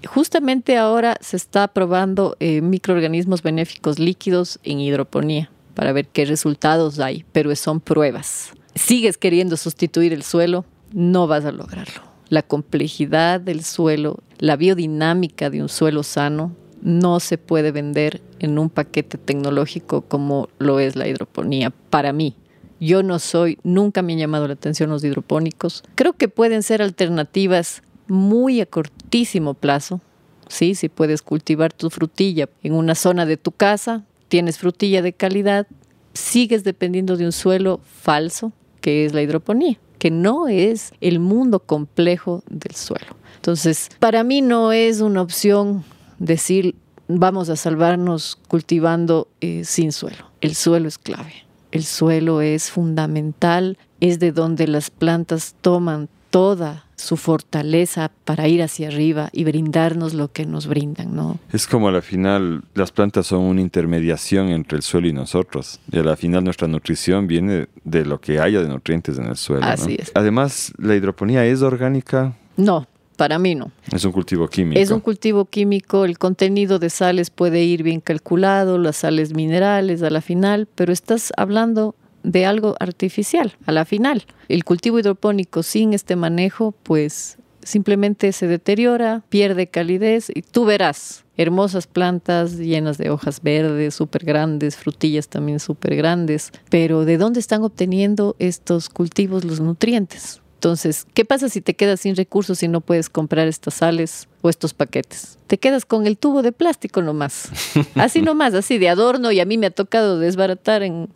Justamente 0.08 0.78
ahora 0.78 1.18
se 1.20 1.36
está 1.36 1.68
probando 1.68 2.38
eh, 2.40 2.62
microorganismos 2.62 3.44
benéficos 3.44 4.00
líquidos 4.00 4.60
en 4.64 4.80
hidroponía 4.80 5.52
para 5.76 5.92
ver 5.92 6.08
qué 6.08 6.24
resultados 6.24 7.02
hay, 7.02 7.26
pero 7.34 7.54
son 7.58 7.82
pruebas. 7.82 8.54
Sigues 8.76 9.18
queriendo 9.18 9.58
sustituir 9.58 10.14
el 10.14 10.24
suelo, 10.24 10.64
no 10.94 11.28
vas 11.28 11.44
a 11.44 11.52
lograrlo. 11.52 12.04
La 12.30 12.44
complejidad 12.44 13.42
del 13.42 13.66
suelo, 13.66 14.20
la 14.40 14.56
biodinámica 14.56 15.50
de 15.50 15.62
un 15.62 15.68
suelo 15.68 16.04
sano, 16.04 16.56
no 16.82 17.20
se 17.20 17.38
puede 17.38 17.72
vender 17.72 18.22
en 18.40 18.58
un 18.58 18.70
paquete 18.70 19.18
tecnológico 19.18 20.04
como 20.04 20.48
lo 20.60 20.80
es 20.80 20.96
la 20.96 21.10
hidroponía, 21.10 21.74
para 21.90 22.14
mí. 22.14 22.38
Yo 22.84 23.02
no 23.02 23.18
soy, 23.20 23.60
nunca 23.64 24.02
me 24.02 24.12
han 24.12 24.20
llamado 24.20 24.46
la 24.46 24.56
atención 24.56 24.90
los 24.90 25.06
hidropónicos. 25.06 25.84
Creo 25.96 26.12
que 26.12 26.28
pueden 26.28 26.64
ser 26.64 26.82
alternativas 26.82 27.82
muy 28.08 28.60
a 28.60 28.66
cortísimo 28.66 29.54
plazo. 29.54 30.02
Sí, 30.50 30.76
si 30.76 30.90
puedes 30.90 31.22
cultivar 31.22 31.72
tu 31.72 31.90
frutilla 31.90 32.50
en 32.62 32.74
una 32.74 32.96
zona 32.96 33.26
de 33.26 33.38
tu 33.38 33.54
casa, 33.54 34.04
tienes 34.28 34.58
frutilla 34.58 35.02
de 35.02 35.14
calidad, 35.14 35.66
sigues 36.14 36.66
dependiendo 36.66 37.16
de 37.16 37.24
un 37.24 37.32
suelo 37.32 37.80
falso, 38.02 38.52
que 38.82 39.06
es 39.06 39.14
la 39.14 39.22
hidroponía, 39.22 39.80
que 39.98 40.12
no 40.12 40.50
es 40.50 40.92
el 41.00 41.22
mundo 41.22 41.60
complejo 41.60 42.44
del 42.50 42.76
suelo. 42.76 43.16
Entonces, 43.38 43.92
para 44.00 44.26
mí 44.26 44.42
no 44.42 44.74
es 44.74 45.00
una 45.00 45.22
opción 45.22 45.86
decir 46.20 46.76
vamos 47.08 47.48
a 47.48 47.56
salvarnos 47.56 48.38
cultivando 48.50 49.30
eh, 49.40 49.64
sin 49.64 49.94
suelo. 49.94 50.26
El 50.42 50.56
suelo 50.56 50.90
es 50.90 50.98
clave 50.98 51.43
el 51.74 51.84
suelo 51.84 52.42
es 52.42 52.70
fundamental, 52.70 53.80
es 54.00 54.20
de 54.20 54.32
donde 54.32 54.68
las 54.68 54.92
plantas 54.92 55.56
toman 55.60 56.08
toda 56.30 56.86
su 56.96 57.18
fortaleza 57.18 58.12
para 58.26 58.48
ir 58.48 58.62
hacia 58.62 58.88
arriba 58.88 59.30
y 59.34 59.44
brindarnos 59.44 60.14
lo 60.14 60.32
que 60.32 60.46
nos 60.46 60.68
brindan, 60.68 61.16
¿no? 61.16 61.40
Es 61.52 61.66
como 61.66 61.88
a 61.88 61.92
la 61.92 62.02
final 62.02 62.64
las 62.76 62.92
plantas 62.92 63.28
son 63.28 63.42
una 63.42 63.62
intermediación 63.62 64.50
entre 64.50 64.78
el 64.78 64.84
suelo 64.84 65.08
y 65.08 65.14
nosotros. 65.14 65.80
Y 65.92 65.98
a 65.98 66.04
la 66.04 66.16
final 66.16 66.44
nuestra 66.44 66.68
nutrición 66.68 67.26
viene 67.26 67.68
de 67.84 68.06
lo 68.06 68.22
que 68.22 68.40
haya 68.40 68.62
de 68.62 68.68
nutrientes 68.68 69.18
en 69.18 69.26
el 69.26 69.36
suelo. 69.36 69.66
Así 69.66 69.98
es. 70.00 70.12
Además, 70.14 70.74
¿la 70.78 70.96
hidroponía 70.96 71.44
es 71.46 71.64
orgánica? 71.64 72.34
No, 72.56 72.88
para 73.16 73.40
mí 73.40 73.56
no. 73.56 73.72
Es 73.92 74.06
un 74.06 74.12
cultivo 74.12 74.48
químico. 74.48 74.80
Es 74.80 74.92
un 74.92 75.00
cultivo 75.00 75.46
químico, 75.46 76.06
el 76.06 76.18
contenido 76.18 76.80
de 76.80 76.90
sales 76.90 77.30
puede 77.30 77.64
ir 77.64 77.84
bien 77.84 78.02
calculado, 78.02 78.78
las 78.78 78.98
sales 78.98 79.34
minerales 79.34 80.04
a 80.04 80.10
la 80.10 80.22
final, 80.22 80.68
pero 80.76 80.92
estás 80.92 81.32
hablando 81.38 81.96
de 82.24 82.46
algo 82.46 82.76
artificial 82.80 83.56
a 83.66 83.72
la 83.72 83.86
final. 83.86 84.26
El 84.48 84.64
cultivo 84.64 85.00
hidropónico 85.00 85.64
sin 85.64 85.94
este 85.94 86.16
manejo, 86.16 86.74
pues 86.84 87.38
simplemente 87.64 88.32
se 88.32 88.48
deteriora, 88.48 89.24
pierde 89.30 89.68
calidez 89.68 90.30
y 90.34 90.42
tú 90.42 90.66
verás 90.66 91.24
hermosas 91.36 91.88
plantas 91.88 92.58
llenas 92.58 92.98
de 92.98 93.10
hojas 93.10 93.42
verdes, 93.42 93.96
súper 93.96 94.24
grandes, 94.26 94.76
frutillas 94.76 95.28
también 95.28 95.60
súper 95.60 95.96
grandes, 95.96 96.52
pero 96.70 97.06
¿de 97.06 97.18
dónde 97.18 97.40
están 97.40 97.64
obteniendo 97.64 98.36
estos 98.40 98.90
cultivos 98.90 99.44
los 99.44 99.60
nutrientes? 99.60 100.43
Entonces, 100.64 101.06
¿qué 101.14 101.26
pasa 101.26 101.50
si 101.50 101.60
te 101.60 101.74
quedas 101.74 102.00
sin 102.00 102.16
recursos 102.16 102.64
y 102.64 102.70
no 102.70 102.80
puedes 102.80 103.10
comprar 103.10 103.50
estas 103.50 103.74
sales 103.74 104.30
o 104.42 104.48
estos 104.48 104.74
paquetes? 104.74 105.38
Te 105.48 105.58
quedas 105.58 105.84
con 105.84 106.08
el 106.08 106.18
tubo 106.18 106.42
de 106.42 106.54
plástico 106.54 107.02
nomás. 107.02 107.50
Así 107.96 108.22
nomás, 108.22 108.54
así 108.54 108.78
de 108.78 108.88
adorno 108.88 109.34
y 109.34 109.42
a 109.42 109.46
mí 109.46 109.58
me 109.58 109.66
ha 109.66 109.72
tocado 109.72 110.20
desbaratar 110.20 110.82
en 110.82 111.10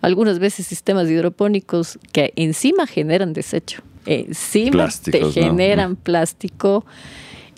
algunas 0.00 0.38
veces 0.38 0.66
sistemas 0.66 1.10
hidropónicos 1.10 1.98
que 2.12 2.32
encima 2.36 2.86
generan 2.86 3.34
desecho. 3.34 3.82
Encima 4.06 4.88
te 4.88 5.30
generan 5.32 5.96
plástico 5.96 6.86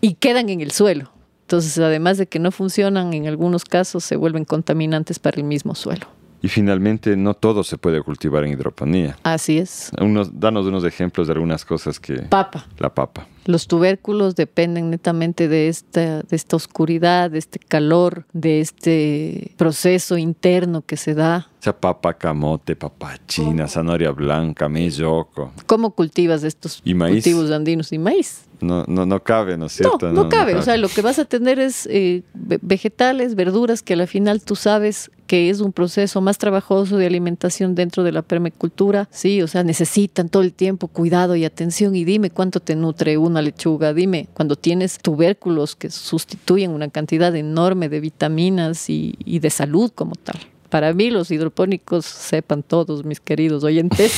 y 0.01 0.15
quedan 0.15 0.49
en 0.49 0.61
el 0.61 0.73
suelo. 0.73 1.13
Entonces, 1.43 1.79
además 1.79 2.19
de 2.19 2.27
que 2.27 2.41
no 2.41 2.51
funcionan, 2.51 3.15
en 3.15 3.29
algunos 3.29 3.65
casos 3.65 4.03
se 4.03 4.17
vuelven 4.17 4.45
contaminantes 4.45 5.21
para 5.21 5.37
el 5.37 5.45
mismo 5.45 5.77
suelo. 5.77 6.09
Y 6.47 6.49
finalmente, 6.49 7.17
no 7.17 7.35
todo 7.35 7.65
se 7.65 7.77
puede 7.77 8.01
cultivar 8.03 8.45
en 8.45 8.53
hidroponía. 8.53 9.19
Así 9.25 9.59
es. 9.59 9.91
Unos, 10.01 10.39
danos 10.39 10.65
unos 10.65 10.85
ejemplos 10.85 11.27
de 11.27 11.33
algunas 11.33 11.65
cosas 11.65 11.99
que... 11.99 12.19
Papa. 12.23 12.69
La 12.79 12.95
papa. 12.95 13.27
Los 13.47 13.67
tubérculos 13.67 14.37
dependen 14.37 14.91
netamente 14.91 15.49
de 15.49 15.67
esta, 15.67 16.23
de 16.23 16.37
esta 16.37 16.55
oscuridad, 16.55 17.33
de 17.33 17.39
este 17.39 17.59
calor, 17.59 18.27
de 18.33 18.61
este 18.61 19.55
proceso 19.57 20.19
interno 20.19 20.83
que 20.83 20.97
se 20.97 21.15
da. 21.15 21.49
O 21.59 21.63
sea, 21.65 21.77
papa 21.77 22.15
camote, 22.15 22.77
papa 22.77 23.19
china, 23.27 23.67
zanahoria 23.67 24.13
blanca, 24.13 24.69
melloco. 24.69 25.51
¿Cómo 25.67 25.97
cultivas 25.97 26.45
estos 26.45 26.81
cultivos 26.81 27.51
andinos 27.51 27.93
y 27.93 27.99
maíz? 27.99 28.46
No, 28.61 28.85
no, 28.87 29.07
no 29.07 29.23
cabe, 29.23 29.57
¿no 29.57 29.67
es 29.67 29.73
cierto? 29.73 30.13
No, 30.13 30.25
no, 30.25 30.29
cabe. 30.29 30.55
O 30.55 30.63
sea, 30.63 30.77
lo 30.77 30.89
que 30.89 31.03
vas 31.03 31.19
a 31.19 31.25
tener 31.25 31.59
es 31.59 31.87
eh, 31.91 32.23
vegetales, 32.35 33.35
verduras, 33.35 33.83
que 33.83 33.95
al 33.95 34.07
final 34.07 34.43
tú 34.43 34.57
sabes 34.57 35.11
que 35.27 35.51
es 35.51 35.61
un 35.61 35.73
proceso 35.73 36.21
más 36.21 36.39
trabajoso 36.39 36.97
de 36.97 37.07
alimentación 37.07 37.75
dentro 37.75 38.05
de 38.05 38.13
la 38.13 38.23
permacultura, 38.23 39.09
sí, 39.11 39.43
o 39.43 39.49
sea, 39.49 39.65
necesitan 39.65 40.29
todo 40.29 40.43
el 40.43 40.53
tiempo 40.53 40.89
cuidado 40.89 41.35
y 41.35 41.45
atención 41.45 41.97
y 41.97 42.05
dime 42.05 42.31
cuánto 42.31 42.61
te 42.61 42.77
nutre 42.77 43.19
una 43.19 43.43
lechuga, 43.43 43.93
dime 43.93 44.29
cuando 44.35 44.57
tienes 44.57 44.99
tubérculos 44.99 45.75
que 45.75 45.91
sustituyen 45.91 46.71
una 46.71 46.89
cantidad 46.89 47.35
enorme 47.35 47.89
de 47.89 48.01
vitaminas 48.01 48.89
y, 48.89 49.17
y 49.25 49.41
de 49.41 49.51
salud 49.51 49.91
como 49.95 50.15
tal 50.15 50.39
para 50.69 50.93
mí 50.93 51.11
los 51.11 51.31
hidropónicos, 51.31 52.05
sepan 52.05 52.63
todos 52.63 53.05
mis 53.05 53.21
queridos 53.21 53.65
oyentes, 53.65 54.15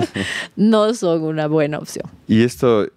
no 0.56 0.92
son 0.94 1.22
una 1.22 1.46
buena 1.46 1.78
opción. 1.78 2.06
Y 2.26 2.42
esto 2.42 2.84
eh, 2.84 2.90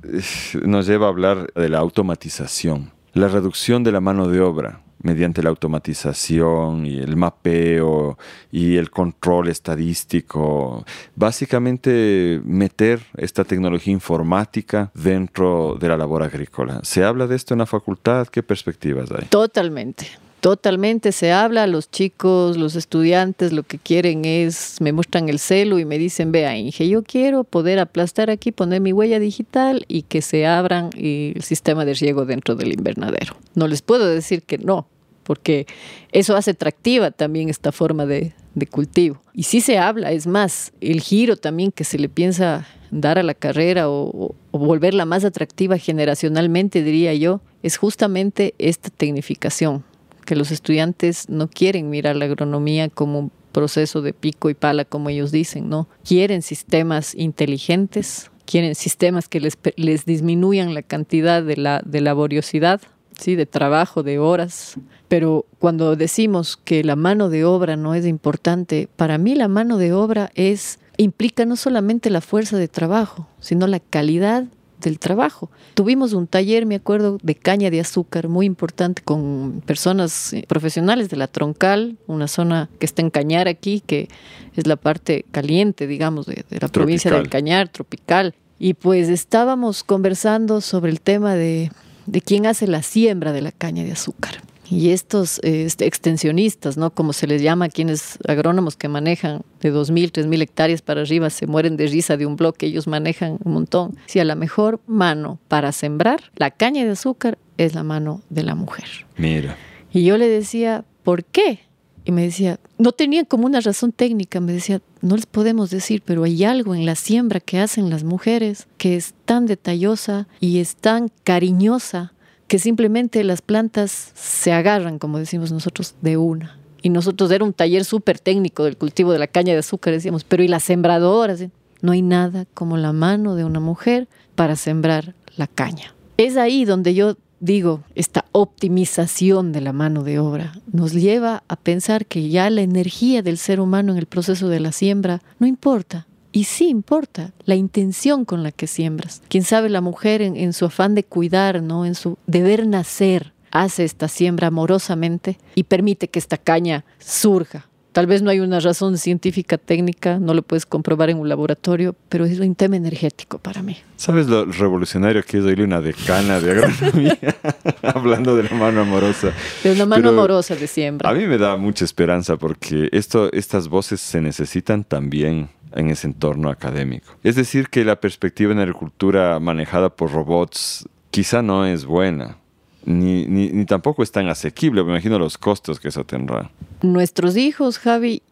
nos 0.63 0.87
lleva 0.87 1.07
a 1.07 1.09
hablar 1.09 1.51
de 1.53 1.69
la 1.69 1.79
automatización, 1.79 2.91
la 3.13 3.27
reducción 3.27 3.83
de 3.83 3.91
la 3.91 4.01
mano 4.01 4.27
de 4.27 4.41
obra 4.41 4.81
mediante 5.03 5.41
la 5.41 5.49
automatización 5.49 6.85
y 6.85 6.99
el 6.99 7.15
mapeo 7.15 8.17
y 8.51 8.77
el 8.77 8.91
control 8.91 9.49
estadístico. 9.49 10.85
Básicamente 11.15 12.39
meter 12.43 13.01
esta 13.17 13.43
tecnología 13.43 13.93
informática 13.93 14.91
dentro 14.93 15.77
de 15.79 15.87
la 15.87 15.97
labor 15.97 16.23
agrícola. 16.23 16.79
¿Se 16.83 17.03
habla 17.03 17.27
de 17.27 17.35
esto 17.35 17.53
en 17.53 17.59
la 17.59 17.65
facultad? 17.65 18.27
¿Qué 18.27 18.43
perspectivas 18.43 19.11
hay? 19.11 19.25
Totalmente. 19.27 20.07
Totalmente 20.41 21.11
se 21.11 21.31
habla, 21.31 21.67
los 21.67 21.91
chicos, 21.91 22.57
los 22.57 22.75
estudiantes 22.75 23.53
lo 23.53 23.61
que 23.61 23.77
quieren 23.77 24.25
es, 24.25 24.77
me 24.81 24.91
muestran 24.91 25.29
el 25.29 25.37
celo 25.37 25.77
y 25.77 25.85
me 25.85 25.99
dicen, 25.99 26.31
vea 26.31 26.57
Inge, 26.57 26.89
yo 26.89 27.03
quiero 27.03 27.43
poder 27.43 27.77
aplastar 27.77 28.31
aquí, 28.31 28.51
poner 28.51 28.81
mi 28.81 28.91
huella 28.91 29.19
digital 29.19 29.85
y 29.87 30.01
que 30.01 30.23
se 30.23 30.47
abran 30.47 30.89
el 30.97 31.43
sistema 31.43 31.85
de 31.85 31.93
riego 31.93 32.25
dentro 32.25 32.55
del 32.55 32.73
invernadero. 32.73 33.35
No 33.53 33.67
les 33.67 33.83
puedo 33.83 34.07
decir 34.07 34.41
que 34.41 34.57
no, 34.57 34.87
porque 35.21 35.67
eso 36.11 36.35
hace 36.35 36.51
atractiva 36.51 37.11
también 37.11 37.47
esta 37.47 37.71
forma 37.71 38.07
de, 38.07 38.33
cultivo. 38.71 39.21
Y 39.35 39.43
sí 39.43 39.61
se 39.61 39.77
habla, 39.77 40.11
es 40.11 40.25
más, 40.25 40.73
el 40.81 41.01
giro 41.01 41.37
también 41.37 41.71
que 41.71 41.83
se 41.83 41.99
le 41.99 42.09
piensa 42.09 42.65
dar 42.89 43.19
a 43.19 43.23
la 43.23 43.35
carrera 43.35 43.91
o 43.91 44.33
volverla 44.51 45.05
más 45.05 45.23
atractiva 45.23 45.77
generacionalmente, 45.77 46.81
diría 46.81 47.13
yo, 47.13 47.41
es 47.61 47.77
justamente 47.77 48.55
esta 48.57 48.89
tecnificación 48.89 49.83
que 50.32 50.38
los 50.38 50.51
estudiantes 50.51 51.27
no 51.27 51.49
quieren 51.49 51.89
mirar 51.89 52.15
la 52.15 52.23
agronomía 52.23 52.88
como 52.88 53.19
un 53.19 53.32
proceso 53.51 54.01
de 54.01 54.13
pico 54.13 54.49
y 54.49 54.53
pala, 54.53 54.86
como 54.86 55.09
ellos 55.09 55.34
dicen, 55.34 55.67
¿no? 55.67 55.89
Quieren 56.05 56.41
sistemas 56.41 57.13
inteligentes, 57.15 58.32
quieren 58.45 58.75
sistemas 58.75 59.27
que 59.27 59.41
les, 59.41 59.57
les 59.75 60.05
disminuyan 60.05 60.73
la 60.73 60.84
cantidad 60.84 61.43
de, 61.43 61.57
la, 61.57 61.82
de 61.86 61.99
laboriosidad, 61.99 62.79
¿sí? 63.19 63.36
de 63.36 63.45
trabajo, 63.45 64.03
de 64.03 64.19
horas. 64.19 64.77
Pero 65.09 65.45
cuando 65.59 65.97
decimos 65.97 66.55
que 66.55 66.82
la 66.86 66.95
mano 66.95 67.27
de 67.27 67.43
obra 67.43 67.75
no 67.75 67.93
es 67.93 68.05
importante, 68.05 68.88
para 68.95 69.17
mí 69.17 69.36
la 69.36 69.49
mano 69.49 69.75
de 69.75 69.91
obra 69.91 70.32
es 70.36 70.79
implica 70.95 71.43
no 71.43 71.57
solamente 71.57 72.09
la 72.09 72.21
fuerza 72.21 72.55
de 72.55 72.69
trabajo, 72.69 73.27
sino 73.41 73.67
la 73.67 73.82
calidad 73.82 74.45
del 74.82 74.99
trabajo. 74.99 75.49
Tuvimos 75.73 76.13
un 76.13 76.27
taller, 76.27 76.65
me 76.65 76.75
acuerdo, 76.75 77.17
de 77.21 77.36
caña 77.36 77.69
de 77.69 77.79
azúcar 77.79 78.27
muy 78.27 78.45
importante 78.45 79.01
con 79.01 79.61
personas 79.65 80.34
eh, 80.34 80.45
profesionales 80.47 81.09
de 81.09 81.17
la 81.17 81.27
Troncal, 81.27 81.97
una 82.07 82.27
zona 82.27 82.69
que 82.79 82.86
está 82.86 83.01
en 83.01 83.09
Cañar 83.09 83.47
aquí, 83.47 83.82
que 83.86 84.09
es 84.55 84.67
la 84.67 84.75
parte 84.75 85.25
caliente, 85.32 85.88
digamos, 85.88 86.25
de, 86.25 86.43
la 86.49 86.67
provincia 86.67 87.11
del 87.11 87.29
Cañar, 87.29 87.69
tropical. 87.69 88.36
Y 88.59 88.73
pues 88.73 89.09
estábamos 89.09 89.84
conversando 89.84 90.61
sobre 90.61 90.91
el 90.91 91.01
tema 91.01 91.36
de, 91.36 91.71
de 92.05 92.21
quién 92.21 92.45
hace 92.45 92.67
la 92.67 92.84
siembra 92.84 93.32
de 93.32 93.41
la 93.41 93.51
caña 93.51 93.84
de 93.84 93.93
azúcar. 93.93 94.41
Y 94.72 94.91
estos 94.91 95.39
este, 95.43 95.86
extensionistas, 95.86 96.78
¿no? 96.78 96.91
Como 96.91 97.11
se 97.11 97.28
les 97.28 97.41
llama 97.41 97.65
a 97.65 97.69
quienes 97.69 98.17
agrónomos 98.26 98.78
que 98.78 98.88
manejan 98.88 99.41
de 99.59 99.74
2.000, 99.74 100.13
3.000 100.13 100.41
hectáreas 100.41 100.82
para 100.82 101.01
arriba, 101.01 101.30
se 101.30 101.45
mueren 101.45 101.76
de 101.76 101.88
risa 101.88 102.15
de 102.15 102.26
un 102.26 102.38
bloque, 102.38 102.67
ellos 102.67 102.88
manejan 102.88 103.38
un 103.43 103.51
montón. 103.51 103.97
Si 104.05 104.19
a 104.19 104.26
la 104.26 104.36
mejor 104.36 104.80
mano 104.88 105.39
para 105.49 105.74
sembrar 105.74 106.32
la 106.38 106.51
caña 106.51 106.86
de 106.86 106.91
azúcar 106.91 107.38
es 107.57 107.76
la 107.76 107.84
mano 107.84 108.22
de 108.30 108.43
la 108.43 108.55
mujer. 108.55 108.86
Mira. 109.17 109.57
Y 109.91 110.05
yo 110.05 110.17
le 110.17 110.30
decía, 110.30 110.86
¿por 111.03 111.26
qué? 111.26 111.59
Y 112.05 112.13
me 112.13 112.24
decía, 112.24 112.57
no 112.78 112.93
tenían 112.93 113.26
como 113.26 113.45
una 113.45 113.59
razón 113.59 113.91
técnica, 113.91 114.39
me 114.39 114.53
decía, 114.53 114.82
no 115.01 115.15
les 115.15 115.26
podemos 115.26 115.69
decir, 115.69 116.01
pero 116.03 116.24
hay 116.24 116.43
algo 116.45 116.74
en 116.74 116.86
la 116.86 116.95
siembra 116.95 117.41
que 117.41 117.59
hacen 117.59 117.89
las 117.89 118.03
mujeres 118.03 118.67
que 118.78 118.95
es 118.95 119.13
tan 119.26 119.45
detallosa 119.45 120.28
y 120.39 120.59
es 120.59 120.78
tan 120.78 121.11
cariñosa 121.24 122.13
que 122.51 122.59
simplemente 122.59 123.23
las 123.23 123.41
plantas 123.41 124.11
se 124.13 124.51
agarran, 124.51 124.99
como 124.99 125.19
decimos 125.19 125.53
nosotros, 125.53 125.95
de 126.01 126.17
una. 126.17 126.59
Y 126.81 126.89
nosotros 126.89 127.31
era 127.31 127.45
un 127.45 127.53
taller 127.53 127.85
súper 127.85 128.19
técnico 128.19 128.65
del 128.65 128.75
cultivo 128.75 129.13
de 129.13 129.19
la 129.19 129.27
caña 129.27 129.53
de 129.53 129.59
azúcar, 129.59 129.93
decíamos, 129.93 130.25
pero 130.25 130.43
¿y 130.43 130.49
las 130.49 130.63
sembradoras? 130.63 131.45
No 131.81 131.93
hay 131.93 132.01
nada 132.01 132.45
como 132.53 132.75
la 132.75 132.91
mano 132.91 133.35
de 133.35 133.45
una 133.45 133.61
mujer 133.61 134.09
para 134.35 134.57
sembrar 134.57 135.15
la 135.37 135.47
caña. 135.47 135.95
Es 136.17 136.35
ahí 136.35 136.65
donde 136.65 136.93
yo 136.93 137.15
digo, 137.39 137.83
esta 137.95 138.25
optimización 138.33 139.53
de 139.53 139.61
la 139.61 139.71
mano 139.71 140.03
de 140.03 140.19
obra 140.19 140.51
nos 140.73 140.91
lleva 140.91 141.43
a 141.47 141.55
pensar 141.55 142.05
que 142.05 142.27
ya 142.27 142.49
la 142.49 142.63
energía 142.63 143.21
del 143.21 143.37
ser 143.37 143.61
humano 143.61 143.93
en 143.93 143.97
el 143.97 144.07
proceso 144.07 144.49
de 144.49 144.59
la 144.59 144.73
siembra 144.73 145.21
no 145.39 145.47
importa, 145.47 146.05
y 146.32 146.45
sí 146.45 146.69
importa 146.69 147.32
la 147.45 147.55
intención 147.55 148.25
con 148.25 148.43
la 148.43 148.51
que 148.51 148.67
siembras. 148.67 149.21
Quién 149.29 149.43
sabe, 149.43 149.69
la 149.69 149.82
mujer 149.82 150.21
en, 150.21 150.53
su 150.53 150.65
afán 150.65 150.95
de 150.95 151.03
cuidar, 151.03 151.61
¿no? 151.61 151.86
en 151.86 151.95
su 151.95 152.17
deber 152.27 152.67
nacer, 152.67 153.34
hace 153.51 153.84
esta 153.84 154.07
siembra 154.07 154.47
amorosamente 154.47 155.38
y 155.55 155.63
permite 155.63 156.07
que 156.07 156.19
esta 156.19 156.38
caña 156.38 156.86
surja. 156.99 157.67
Tal 157.91 158.07
vez 158.07 158.21
no 158.21 158.29
hay 158.29 158.39
una 158.39 158.61
razón 158.61 158.97
científica 158.97 159.57
técnica, 159.57 160.17
no 160.17 160.34
lo 160.34 160.43
puedes 160.43 160.65
comprobar 160.65 161.09
en 161.09 161.17
un 161.17 161.27
laboratorio, 161.27 161.93
pero 162.07 162.23
es 162.23 162.39
un 162.39 162.55
tema 162.55 162.77
energético 162.77 163.38
para 163.38 163.61
mí. 163.61 163.75
¿Sabes 163.97 164.27
lo 164.27 164.45
revolucionario 164.45 165.21
que 165.23 165.39
es 165.39 165.43
oírle 165.43 165.65
una 165.65 165.82
decana 165.82 166.39
de 166.39 166.51
agronomía 166.51 167.17
hablando 167.84 168.38
de 168.38 168.43
la 168.43 168.55
mano 168.55 168.79
amorosa? 168.79 169.34
De 169.61 169.73
una 169.73 169.86
mano 169.86 170.07
amorosa 170.07 170.55
de 170.55 170.67
siembra. 170.67 171.09
A 171.09 171.13
mí 171.13 171.27
me 171.27 171.38
da 171.38 171.57
mucha 171.57 171.84
esperanza 171.84 172.38
porque 172.38 172.88
esto, 172.93 173.29
estas 173.34 173.67
voces 173.67 173.99
se 173.99 174.21
necesitan 174.21 174.86
también 174.86 175.49
en 175.74 175.89
ese 175.89 176.07
entorno 176.07 176.49
académico. 176.49 177.13
Es 177.24 177.36
decir, 177.36 177.69
que 177.69 177.84
la 177.86 177.99
perspectiva 177.99 178.51
en 178.51 178.59
agricultura 178.59 179.39
manejada 179.39 179.89
por 179.89 180.11
robots 180.11 180.88
quizá 181.11 181.41
no 181.41 181.65
es 181.65 181.86
buena. 181.86 182.38
Ni, 182.84 183.26
ni, 183.28 183.65
tampoco 183.65 184.01
es 184.01 184.11
tan 184.11 184.28
asequible, 184.28 184.84
me 184.84 184.89
imagino 184.89 185.19
los 185.19 185.38
costos 185.38 185.80
que 185.80 185.89
eso 185.89 186.03
tendrá. 186.03 186.49
Nuestros 186.82 187.38
hijos, 187.38 187.78
Javi, 187.78 188.24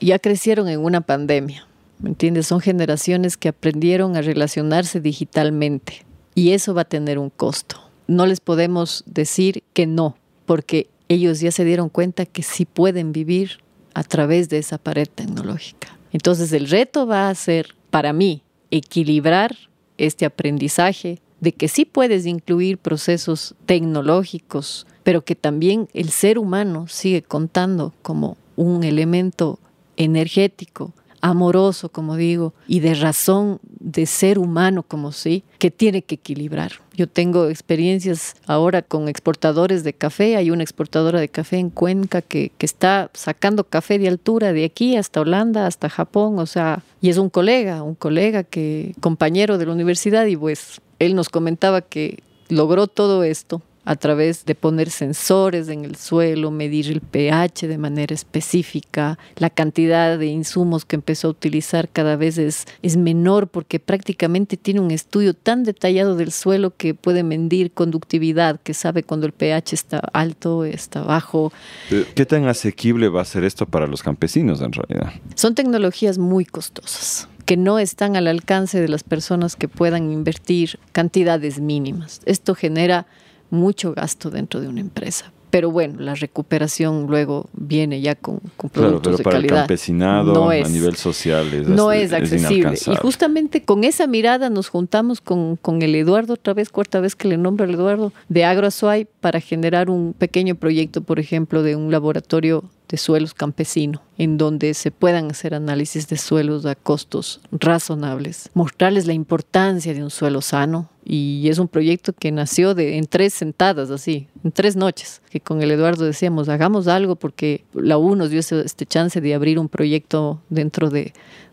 ya 0.00 0.18
crecieron 0.18 0.68
en 0.68 0.80
una 0.80 1.00
pandemia, 1.00 1.66
¿me 2.00 2.08
entiendes? 2.08 2.48
Son 2.48 2.60
generaciones 2.60 3.36
que 3.36 3.48
aprendieron 3.48 4.16
a 4.16 4.22
relacionarse 4.22 5.00
digitalmente 5.00 6.04
y 6.34 6.50
eso 6.50 6.74
va 6.74 6.82
a 6.82 6.86
tener 6.86 7.18
un 7.18 7.30
costo. 7.30 7.80
No 8.08 8.26
les 8.26 8.40
podemos 8.40 9.04
decir 9.06 9.62
que 9.72 9.86
no, 9.86 10.16
porque 10.44 10.88
ellos 11.08 11.40
ya 11.40 11.52
se 11.52 11.64
dieron 11.64 11.88
cuenta 11.88 12.26
que 12.26 12.42
sí 12.42 12.64
pueden 12.64 13.12
vivir 13.12 13.58
a 13.94 14.02
través 14.02 14.48
de 14.48 14.58
esa 14.58 14.78
pared 14.78 15.08
tecnológica. 15.12 15.93
Entonces 16.14 16.52
el 16.52 16.70
reto 16.70 17.08
va 17.08 17.28
a 17.28 17.34
ser 17.34 17.74
para 17.90 18.12
mí 18.12 18.44
equilibrar 18.70 19.56
este 19.98 20.24
aprendizaje 20.24 21.18
de 21.40 21.52
que 21.52 21.66
sí 21.66 21.84
puedes 21.84 22.24
incluir 22.24 22.78
procesos 22.78 23.56
tecnológicos, 23.66 24.86
pero 25.02 25.24
que 25.24 25.34
también 25.34 25.88
el 25.92 26.10
ser 26.10 26.38
humano 26.38 26.86
sigue 26.86 27.22
contando 27.22 27.92
como 28.02 28.36
un 28.54 28.84
elemento 28.84 29.58
energético 29.96 30.92
amoroso, 31.24 31.88
como 31.88 32.16
digo, 32.16 32.52
y 32.68 32.80
de 32.80 32.94
razón 32.94 33.58
de 33.80 34.04
ser 34.04 34.38
humano, 34.38 34.82
como 34.82 35.10
sí, 35.10 35.42
que 35.58 35.70
tiene 35.70 36.02
que 36.02 36.16
equilibrar. 36.16 36.72
Yo 36.92 37.08
tengo 37.08 37.48
experiencias 37.48 38.36
ahora 38.46 38.82
con 38.82 39.08
exportadores 39.08 39.84
de 39.84 39.94
café. 39.94 40.36
Hay 40.36 40.50
una 40.50 40.62
exportadora 40.62 41.20
de 41.20 41.30
café 41.30 41.56
en 41.56 41.70
Cuenca 41.70 42.20
que, 42.20 42.52
que 42.58 42.66
está 42.66 43.10
sacando 43.14 43.64
café 43.64 43.98
de 43.98 44.08
altura 44.08 44.52
de 44.52 44.66
aquí 44.66 44.96
hasta 44.96 45.22
Holanda, 45.22 45.66
hasta 45.66 45.88
Japón, 45.88 46.38
o 46.38 46.44
sea, 46.44 46.82
y 47.00 47.08
es 47.08 47.16
un 47.16 47.30
colega, 47.30 47.82
un 47.82 47.94
colega 47.94 48.44
que, 48.44 48.94
compañero 49.00 49.56
de 49.56 49.64
la 49.64 49.72
universidad, 49.72 50.26
y 50.26 50.36
pues 50.36 50.82
él 50.98 51.14
nos 51.14 51.30
comentaba 51.30 51.80
que 51.80 52.22
logró 52.50 52.86
todo 52.86 53.24
esto 53.24 53.62
a 53.84 53.96
través 53.96 54.44
de 54.44 54.54
poner 54.54 54.90
sensores 54.90 55.68
en 55.68 55.84
el 55.84 55.96
suelo, 55.96 56.50
medir 56.50 56.90
el 56.90 57.00
pH 57.00 57.68
de 57.68 57.78
manera 57.78 58.14
específica, 58.14 59.18
la 59.36 59.50
cantidad 59.50 60.18
de 60.18 60.26
insumos 60.26 60.84
que 60.84 60.96
empezó 60.96 61.28
a 61.28 61.30
utilizar 61.30 61.88
cada 61.88 62.16
vez 62.16 62.38
es, 62.38 62.66
es 62.82 62.96
menor 62.96 63.48
porque 63.48 63.78
prácticamente 63.78 64.56
tiene 64.56 64.80
un 64.80 64.90
estudio 64.90 65.34
tan 65.34 65.64
detallado 65.64 66.16
del 66.16 66.32
suelo 66.32 66.74
que 66.76 66.94
puede 66.94 67.22
medir 67.22 67.72
conductividad, 67.72 68.60
que 68.60 68.74
sabe 68.74 69.02
cuando 69.02 69.26
el 69.26 69.32
pH 69.32 69.74
está 69.74 69.98
alto, 70.12 70.64
está 70.64 71.02
bajo. 71.02 71.52
Eh, 71.90 72.06
¿Qué 72.14 72.26
tan 72.26 72.46
asequible 72.46 73.08
va 73.08 73.22
a 73.22 73.24
ser 73.24 73.44
esto 73.44 73.66
para 73.66 73.86
los 73.86 74.02
campesinos 74.02 74.60
en 74.60 74.72
realidad? 74.72 75.12
Son 75.34 75.54
tecnologías 75.54 76.18
muy 76.18 76.44
costosas 76.44 77.28
que 77.44 77.56
no 77.58 77.78
están 77.78 78.16
al 78.16 78.26
alcance 78.26 78.80
de 78.80 78.88
las 78.88 79.02
personas 79.02 79.54
que 79.54 79.68
puedan 79.68 80.10
invertir 80.10 80.78
cantidades 80.92 81.60
mínimas. 81.60 82.22
Esto 82.24 82.54
genera 82.54 83.06
mucho 83.54 83.94
gasto 83.94 84.30
dentro 84.30 84.60
de 84.60 84.68
una 84.68 84.80
empresa. 84.80 85.32
Pero 85.54 85.70
bueno, 85.70 86.00
la 86.00 86.16
recuperación 86.16 87.06
luego 87.08 87.48
viene 87.52 88.00
ya 88.00 88.16
con, 88.16 88.40
con 88.56 88.70
productos 88.70 89.02
claro, 89.02 89.16
pero 89.18 89.22
para 89.22 89.38
el 89.38 89.46
campesinado 89.46 90.50
a 90.50 90.68
nivel 90.68 90.96
social 90.96 91.54
es, 91.54 91.68
no 91.68 91.92
es, 91.92 92.12
accesible. 92.12 92.76
y 92.84 92.96
justamente 92.96 93.62
con 93.62 93.84
esa 93.84 94.08
mirada 94.08 94.50
nos 94.50 94.68
juntamos 94.68 95.20
con, 95.20 95.54
con, 95.54 95.80
el 95.82 95.94
Eduardo, 95.94 96.34
otra 96.34 96.54
vez, 96.54 96.70
cuarta 96.70 96.98
vez 96.98 97.14
que 97.14 97.28
le 97.28 97.36
nombro 97.36 97.66
al 97.66 97.72
Eduardo, 97.72 98.12
de 98.28 98.44
AgroAzuay 98.44 99.06
para 99.20 99.38
generar 99.38 99.90
un 99.90 100.12
pequeño 100.12 100.56
proyecto, 100.56 101.02
por 101.02 101.20
ejemplo, 101.20 101.62
de 101.62 101.76
un 101.76 101.92
laboratorio 101.92 102.64
de 102.88 102.96
suelos 102.96 103.32
campesino, 103.32 104.02
en 104.18 104.38
donde 104.38 104.74
se 104.74 104.90
puedan 104.90 105.30
hacer 105.30 105.54
análisis 105.54 106.08
de 106.08 106.16
suelos 106.16 106.66
a 106.66 106.74
costos 106.74 107.40
razonables, 107.52 108.50
mostrarles 108.54 109.06
la 109.06 109.12
importancia 109.12 109.94
de 109.94 110.02
un 110.02 110.10
suelo 110.10 110.40
sano, 110.40 110.90
y 111.04 111.48
es 111.48 111.58
un 111.58 111.68
proyecto 111.68 112.12
que 112.12 112.32
nació 112.32 112.74
de, 112.74 112.96
en 112.96 113.06
tres 113.06 113.34
sentadas, 113.34 113.90
así, 113.90 114.28
en 114.42 114.52
tres 114.52 114.74
noches, 114.74 115.20
que 115.30 115.40
con 115.40 115.60
el 115.62 115.70
Eduardo 115.70 116.04
decíamos, 116.04 116.48
hagamos 116.48 116.88
algo 116.88 117.16
porque 117.16 117.64
la 117.74 117.98
U 117.98 118.16
nos 118.16 118.30
dio 118.30 118.40
este 118.40 118.86
chance 118.86 119.20
de 119.20 119.34
abrir 119.34 119.58
un 119.58 119.68
proyecto 119.68 120.40
dentro 120.48 120.90
de, 120.90 121.12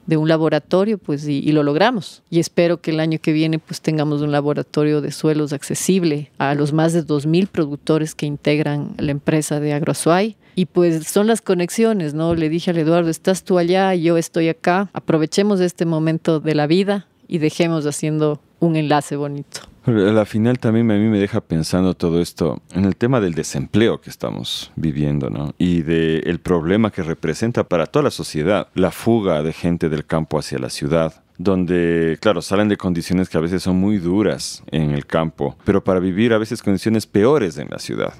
un 0.09 0.27
laboratorio, 0.27 0.97
pues, 0.97 1.25
y, 1.25 1.39
y, 1.39 1.53
lo 1.53 1.63
logramos. 1.63 2.21
Y 2.29 2.39
espero 2.41 2.81
que 2.81 2.91
el 2.91 2.99
año 2.99 3.17
que 3.21 3.31
viene, 3.31 3.59
pues, 3.59 3.79
tengamos 3.79 4.21
un 4.21 4.33
laboratorio 4.33 4.99
de 4.99 5.11
suelos 5.11 5.53
accesible 5.53 6.31
a 6.37 6.53
los 6.53 6.73
más 6.73 6.91
de 6.91 7.05
2.000 7.05 7.47
productores 7.47 8.13
que 8.13 8.25
integran 8.25 8.93
la 8.97 9.11
empresa 9.11 9.61
de 9.61 9.71
Agroazuay. 9.71 10.35
Y 10.53 10.65
pues 10.65 11.07
son 11.07 11.27
las 11.27 11.41
conexiones, 11.41 12.13
¿no? 12.13 12.35
Le 12.35 12.49
dije 12.49 12.71
al 12.71 12.77
Eduardo, 12.77 13.09
estás 13.09 13.45
tú 13.45 13.57
allá, 13.57 13.95
yo 13.95 14.17
estoy 14.17 14.49
acá, 14.49 14.89
aprovechemos 14.91 15.61
este 15.61 15.85
momento 15.85 16.41
de 16.41 16.55
la 16.55 16.67
vida 16.67 17.07
y 17.31 17.37
dejemos 17.37 17.85
haciendo 17.85 18.41
un 18.59 18.75
enlace 18.75 19.15
bonito. 19.15 19.61
La 19.85 20.25
final 20.25 20.59
también 20.59 20.91
a 20.91 20.95
mí 20.95 21.07
me 21.07 21.17
deja 21.17 21.39
pensando 21.39 21.95
todo 21.95 22.21
esto 22.21 22.61
en 22.73 22.83
el 22.85 22.97
tema 22.97 23.21
del 23.21 23.33
desempleo 23.33 24.01
que 24.01 24.11
estamos 24.11 24.71
viviendo, 24.75 25.29
¿no? 25.29 25.55
Y 25.57 25.81
del 25.81 26.27
el 26.27 26.39
problema 26.39 26.91
que 26.91 27.01
representa 27.01 27.63
para 27.63 27.87
toda 27.87 28.03
la 28.03 28.11
sociedad 28.11 28.67
la 28.75 28.91
fuga 28.91 29.41
de 29.41 29.53
gente 29.53 29.87
del 29.89 30.05
campo 30.05 30.37
hacia 30.37 30.59
la 30.59 30.69
ciudad 30.69 31.23
donde, 31.37 32.19
claro, 32.21 32.43
salen 32.43 32.67
de 32.67 32.77
condiciones 32.77 33.27
que 33.27 33.37
a 33.37 33.41
veces 33.41 33.63
son 33.63 33.77
muy 33.77 33.97
duras 33.97 34.61
en 34.69 34.91
el 34.91 35.07
campo, 35.07 35.55
pero 35.63 35.83
para 35.83 35.99
vivir 35.99 36.33
a 36.33 36.37
veces 36.37 36.61
condiciones 36.61 37.07
peores 37.07 37.57
en 37.57 37.69
la 37.71 37.79
ciudad 37.79 38.13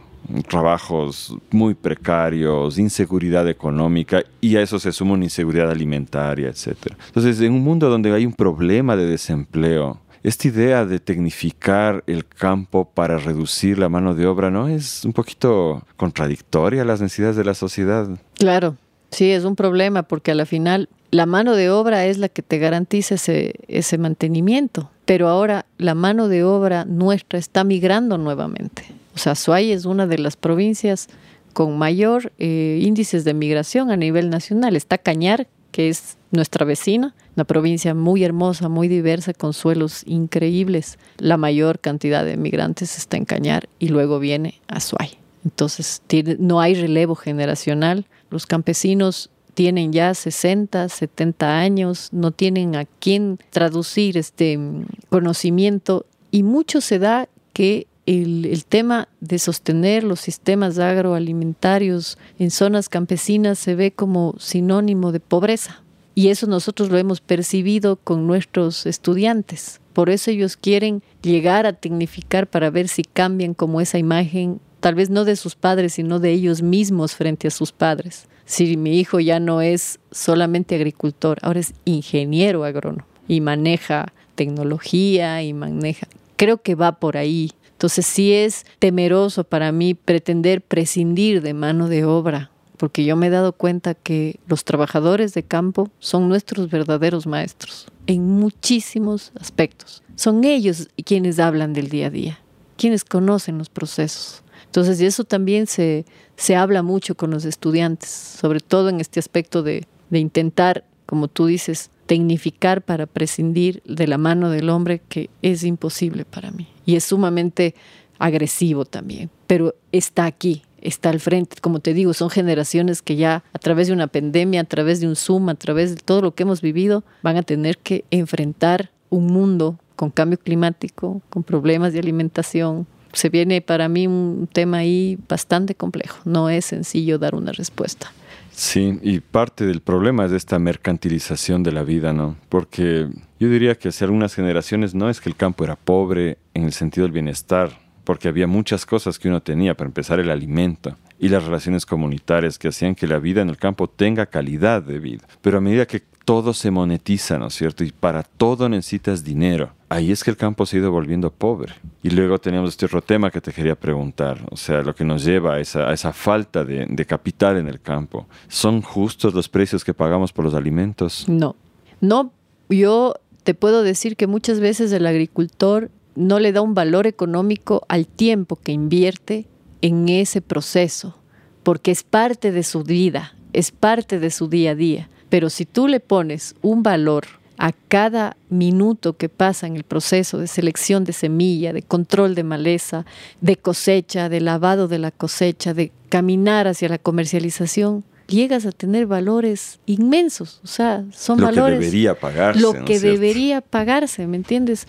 trabajos 0.47 1.36
muy 1.49 1.74
precarios, 1.74 2.78
inseguridad 2.78 3.47
económica 3.47 4.24
y 4.39 4.55
a 4.55 4.61
eso 4.61 4.80
se 4.80 4.91
suma 4.91 5.13
una 5.13 5.26
inseguridad 5.26 5.69
alimentaria, 5.72 6.49
etc. 6.49 6.78
Entonces, 7.07 7.39
en 7.41 7.53
un 7.53 7.63
mundo 7.63 7.89
donde 7.89 8.13
hay 8.13 8.26
un 8.26 8.34
problema 8.34 8.95
de 8.95 9.05
desempleo, 9.05 9.99
esta 10.24 10.47
idea 10.47 10.86
de 10.86 10.99
tecnificar 10.99 12.03
el 12.05 12.26
campo 12.26 12.86
para 12.86 13.17
reducir 13.17 13.80
la 13.80 13.89
mano 13.89 14.13
de 14.13 14.28
obra, 14.28 14.51
¿no? 14.51 14.67
Es 14.67 15.03
un 15.03 15.13
poquito 15.13 15.84
contradictoria 15.97 16.84
a 16.84 16.86
las 16.86 17.01
necesidades 17.01 17.36
de 17.36 17.43
la 17.43 17.55
sociedad. 17.55 18.07
Claro, 18.36 18.76
sí, 19.09 19.32
es 19.32 19.45
un 19.45 19.55
problema 19.55 20.03
porque 20.03 20.32
a 20.32 20.36
la 20.36 20.45
final 20.45 20.89
la 21.09 21.26
mano 21.26 21.55
de 21.55 21.69
obra 21.69 22.05
es 22.05 22.17
la 22.17 22.30
que 22.30 22.41
te 22.41 22.59
garantiza 22.59 23.15
ese, 23.15 23.55
ese 23.67 23.97
mantenimiento, 23.97 24.91
pero 25.05 25.28
ahora 25.28 25.65
la 25.78 25.95
mano 25.95 26.28
de 26.28 26.43
obra 26.43 26.86
nuestra 26.86 27.39
está 27.39 27.63
migrando 27.63 28.17
nuevamente. 28.17 28.86
O 29.16 29.18
sea, 29.18 29.36
Suay 29.36 29.72
es 29.72 29.86
una 29.86 30.07
de 30.07 30.18
las 30.18 30.36
provincias 30.36 31.07
con 31.53 31.78
mayor 31.78 32.32
eh, 32.39 32.80
índices 32.82 33.24
de 33.24 33.34
migración 33.34 33.91
a 33.91 33.97
nivel 33.97 34.30
nacional. 34.30 34.76
Está 34.76 34.97
Cañar, 34.97 35.47
que 35.72 35.89
es 35.89 36.18
nuestra 36.32 36.66
vecina, 36.66 37.14
una 37.36 37.43
provincia 37.43 37.93
muy 37.93 38.24
hermosa, 38.24 38.70
muy 38.70 38.88
diversa, 38.88 39.34
con 39.34 39.53
suelos 39.53 40.03
increíbles. 40.05 40.97
La 41.18 41.38
mayor 41.38 41.80
cantidad 41.80 42.24
de 42.26 42.38
migrantes 42.38 42.97
está 42.97 43.18
en 43.18 43.26
Cañar 43.26 43.68
y 43.80 43.89
luego 43.89 44.20
viene 44.20 44.62
a 44.68 44.80
Suay. 44.80 45.18
Entonces, 45.43 46.01
no 46.39 46.62
hay 46.62 46.76
relevo 46.76 47.16
generacional. 47.16 48.05
Los 48.30 48.45
campesinos 48.45 49.30
tienen 49.53 49.91
ya 49.91 50.14
60, 50.14 50.88
70 50.88 51.59
años, 51.59 52.09
no 52.12 52.32
tienen 52.32 52.76
a 52.76 52.86
quién 52.86 53.39
traducir 53.49 54.18
este 54.18 54.57
mm, 54.57 54.86
conocimiento 55.09 56.05
y 56.32 56.43
mucho 56.43 56.80
se 56.80 56.99
da 56.99 57.28
que 57.53 57.88
el, 58.06 58.66
tema 58.66 59.08
de 59.20 59.39
sostener 59.39 60.04
los 60.04 60.20
sistemas 60.20 60.80
agroalimentarios 60.80 62.18
en 62.39 62.52
zonas 62.52 62.89
campesinas 62.89 63.60
se 63.60 63.76
ve 63.76 63.91
como 63.91 64.36
sinónimo 64.39 65.12
de 65.12 65.20
pobreza. 65.20 65.84
Y 66.14 66.28
eso 66.28 66.47
nosotros 66.47 66.89
lo 66.89 66.97
hemos 66.97 67.22
percibido 67.22 67.95
con 67.95 68.28
nuestros 68.28 68.86
estudiantes. 68.86 69.80
Por 69.93 70.10
eso 70.10 70.32
ellos 70.32 70.58
quieren 70.58 71.04
llegar 71.22 71.66
a 71.66 71.74
tecnificar 71.74 72.47
para 72.47 72.70
ver 72.70 72.88
si 72.88 73.04
cambian 73.04 73.54
como 73.54 73.82
esa 73.82 73.97
imagen, 73.97 74.60
tal 74.80 74.95
vez 74.95 75.10
no 75.10 75.24
de 75.24 75.36
sus 75.36 75.56
padres, 75.56 75.93
sino 75.93 76.20
de 76.20 76.32
ellos 76.32 76.62
mismos 76.62 77.16
frente 77.16 77.47
a 77.47 77.52
sus 77.52 77.72
padres. 77.72 78.28
Si 78.45 78.76
mi 78.76 78.99
hijo 78.99 79.20
ya 79.20 79.39
no 79.39 79.62
es 79.62 79.99
solamente 80.12 80.76
agricultor, 80.76 81.38
ahora 81.41 81.62
es 81.62 81.74
ingeniero 81.86 82.66
agrónomo 82.66 83.06
y 83.28 83.39
maneja 83.39 84.14
tecnología 84.36 85.41
y 85.43 85.54
maneja... 85.54 86.08
Creo 86.36 86.62
que 86.62 86.76
va 86.76 86.99
por 86.99 87.18
ahí. 87.18 87.52
Entonces 87.82 88.05
sí 88.05 88.32
es 88.32 88.67
temeroso 88.77 89.43
para 89.43 89.71
mí 89.71 89.95
pretender 89.95 90.61
prescindir 90.61 91.41
de 91.41 91.55
mano 91.55 91.89
de 91.89 92.05
obra 92.05 92.51
porque 92.77 93.03
yo 93.05 93.15
me 93.15 93.25
he 93.25 93.29
dado 93.32 93.53
cuenta 93.53 93.95
que 93.95 94.39
los 94.47 94.65
trabajadores 94.65 95.34
de 95.34 95.41
campo 95.41 95.89
son 95.97 96.29
nuestros 96.29 96.69
verdaderos 96.69 97.25
maestros 97.25 97.88
en 98.05 98.27
muchísimos 98.27 99.32
aspectos. 99.39 100.03
Son 100.15 100.43
ellos 100.43 100.89
quienes 101.03 101.39
hablan 101.39 101.73
del 101.73 101.89
día 101.89 102.07
a 102.07 102.09
día, 102.11 102.39
quienes 102.77 103.03
conocen 103.03 103.57
los 103.57 103.69
procesos. 103.69 104.43
Entonces, 104.65 105.01
y 105.01 105.07
eso 105.07 105.23
también 105.23 105.65
se, 105.65 106.05
se 106.38 106.55
habla 106.55 106.84
mucho 106.84 107.15
con 107.15 107.32
los 107.32 107.45
estudiantes, 107.45 108.09
sobre 108.09 108.59
todo 108.59 108.89
en 108.89 108.99
este 108.99 109.19
aspecto 109.19 109.63
de, 109.63 109.88
de 110.11 110.19
intentar, 110.19 110.84
como 111.07 111.27
tú 111.27 111.47
dices, 111.47 111.89
tecnificar 112.12 112.82
para 112.82 113.05
prescindir 113.05 113.82
de 113.86 114.05
la 114.05 114.18
mano 114.18 114.49
del 114.49 114.70
hombre, 114.70 115.01
que 115.07 115.30
es 115.41 115.64
imposible 115.64 116.26
para 116.26 116.51
mí. 116.51 116.68
Y 116.86 116.97
es 116.97 117.05
sumamente 117.05 117.74
agresivo 118.20 118.84
también, 118.84 119.30
pero 119.47 119.76
está 119.93 120.26
aquí, 120.26 120.64
está 120.82 121.09
al 121.09 121.22
frente. 121.22 121.55
Como 121.62 121.80
te 121.80 121.93
digo, 121.93 122.14
son 122.14 122.30
generaciones 122.30 123.01
que 123.01 123.16
ya 123.16 123.45
a 123.53 123.59
través 123.59 123.88
de 123.88 123.93
una 123.93 124.07
pandemia, 124.07 124.59
a 124.59 124.66
través 124.66 124.99
de 124.99 125.07
un 125.07 125.16
Zoom, 125.16 125.47
a 125.47 125.55
través 125.55 125.95
de 125.95 126.01
todo 126.01 126.22
lo 126.22 126.36
que 126.36 126.43
hemos 126.43 126.59
vivido, 126.59 127.05
van 127.24 127.38
a 127.38 127.43
tener 127.43 127.78
que 127.78 128.03
enfrentar 128.12 128.91
un 129.09 129.28
mundo 129.28 129.80
con 129.95 130.09
cambio 130.09 130.38
climático, 130.38 131.22
con 131.30 131.43
problemas 131.43 131.93
de 131.93 131.99
alimentación. 131.99 132.88
Se 133.14 133.30
viene 133.30 133.62
para 133.62 133.88
mí 133.88 134.07
un 134.07 134.49
tema 134.51 134.80
ahí 134.80 135.18
bastante 135.30 135.76
complejo. 135.76 136.20
No 136.26 136.49
es 136.49 136.66
sencillo 136.66 137.20
dar 137.20 137.36
una 137.36 137.53
respuesta. 137.53 138.12
Sí, 138.52 138.99
y 139.02 139.20
parte 139.22 139.66
del 139.66 139.82
problema 139.82 140.26
es 140.26 140.32
esta 140.34 140.60
mercantilización 140.60 141.64
de 141.64 141.72
la 141.72 141.84
vida, 141.84 142.14
¿no? 142.14 142.38
Porque 142.49 143.08
yo 143.39 143.49
diría 143.49 143.76
que 143.76 143.89
hace 143.89 144.04
algunas 144.04 144.36
generaciones 144.36 144.93
no 144.93 145.10
es 145.10 145.22
que 145.22 145.30
el 145.30 145.36
campo 145.36 145.64
era 145.64 145.76
pobre 145.76 146.38
en 146.54 146.66
el 146.66 146.74
sentido 146.74 147.06
del 147.06 147.14
bienestar, 147.14 147.72
porque 148.04 148.28
había 148.28 148.47
muchas 148.47 148.86
cosas 148.86 149.18
que 149.18 149.30
uno 149.30 149.41
tenía, 149.41 149.76
para 149.76 149.88
empezar 149.88 150.20
el 150.20 150.30
alimento 150.30 150.95
y 151.18 151.30
las 151.30 151.45
relaciones 151.45 151.86
comunitarias 151.86 152.60
que 152.60 152.68
hacían 152.68 152.95
que 152.95 153.08
la 153.08 153.20
vida 153.20 153.41
en 153.41 153.49
el 153.49 153.58
campo 153.58 153.88
tenga 153.88 154.26
calidad 154.26 154.82
de 154.82 154.99
vida. 154.99 155.28
Pero 155.41 155.60
a 155.60 155.62
medida 155.62 155.86
que 155.86 156.02
todo 156.26 156.54
se 156.54 156.72
monetiza, 156.72 157.38
¿no 157.38 157.47
es 157.47 157.56
cierto? 157.56 157.84
Y 157.84 157.91
para 157.91 158.24
todo 158.24 158.68
necesitas 158.70 159.24
dinero. 159.24 159.72
Ahí 159.91 160.09
es 160.09 160.23
que 160.23 160.31
el 160.31 160.37
campo 160.37 160.65
se 160.65 160.77
ha 160.77 160.79
ido 160.79 160.89
volviendo 160.89 161.29
pobre. 161.29 161.73
Y 162.01 162.11
luego 162.11 162.39
tenemos 162.39 162.69
este 162.69 162.85
otro 162.85 163.01
tema 163.01 163.29
que 163.29 163.41
te 163.41 163.51
quería 163.51 163.75
preguntar, 163.75 164.39
o 164.49 164.55
sea, 164.55 164.83
lo 164.83 164.95
que 164.95 165.03
nos 165.03 165.25
lleva 165.25 165.55
a 165.55 165.59
esa, 165.59 165.91
esa 165.91 166.13
falta 166.13 166.63
de, 166.63 166.85
de 166.89 167.05
capital 167.05 167.57
en 167.57 167.67
el 167.67 167.81
campo. 167.81 168.25
¿Son 168.47 168.81
justos 168.81 169.33
los 169.33 169.49
precios 169.49 169.83
que 169.83 169.93
pagamos 169.93 170.31
por 170.31 170.45
los 170.45 170.53
alimentos? 170.53 171.27
No, 171.27 171.57
no, 171.99 172.31
yo 172.69 173.15
te 173.43 173.53
puedo 173.53 173.83
decir 173.83 174.15
que 174.15 174.27
muchas 174.27 174.61
veces 174.61 174.93
el 174.93 175.05
agricultor 175.05 175.91
no 176.15 176.39
le 176.39 176.53
da 176.53 176.61
un 176.61 176.73
valor 176.73 177.05
económico 177.05 177.83
al 177.89 178.07
tiempo 178.07 178.55
que 178.55 178.71
invierte 178.71 179.45
en 179.81 180.07
ese 180.07 180.39
proceso, 180.39 181.17
porque 181.63 181.91
es 181.91 182.03
parte 182.03 182.53
de 182.53 182.63
su 182.63 182.83
vida, 182.83 183.33
es 183.51 183.71
parte 183.71 184.19
de 184.19 184.31
su 184.31 184.47
día 184.47 184.71
a 184.71 184.75
día. 184.75 185.09
Pero 185.27 185.49
si 185.49 185.65
tú 185.65 185.89
le 185.89 185.99
pones 185.99 186.55
un 186.61 186.81
valor 186.81 187.40
a 187.62 187.74
cada 187.89 188.38
minuto 188.49 189.18
que 189.18 189.30
pasa 189.30 189.68
en 189.68 189.76
el 189.76 189.84
proceso 189.84 190.39
de 190.39 190.47
selección 190.47 191.03
de 191.03 191.14
semilla, 191.14 191.74
de 191.74 191.84
control 191.84 192.34
de 192.34 192.43
maleza, 192.43 193.05
de 193.39 193.55
cosecha, 193.55 194.30
de 194.30 194.41
lavado 194.41 194.88
de 194.88 194.97
la 194.97 195.12
cosecha, 195.12 195.76
de 195.76 195.91
caminar 196.09 196.68
hacia 196.68 196.89
la 196.89 196.97
comercialización, 196.97 198.03
llegas 198.26 198.66
a 198.66 198.72
tener 198.72 199.05
valores 199.05 199.80
inmensos, 199.86 200.59
o 200.64 200.68
sea, 200.68 201.05
son 201.14 201.38
valores... 201.38 201.76
Lo 201.76 201.82
que 201.82 201.86
debería 201.86 202.20
pagarse. 202.20 202.62
Lo 202.62 202.84
que 202.84 202.99
debería 202.99 203.62
pagarse, 203.62 204.26
¿me 204.26 204.38
entiendes? 204.38 204.88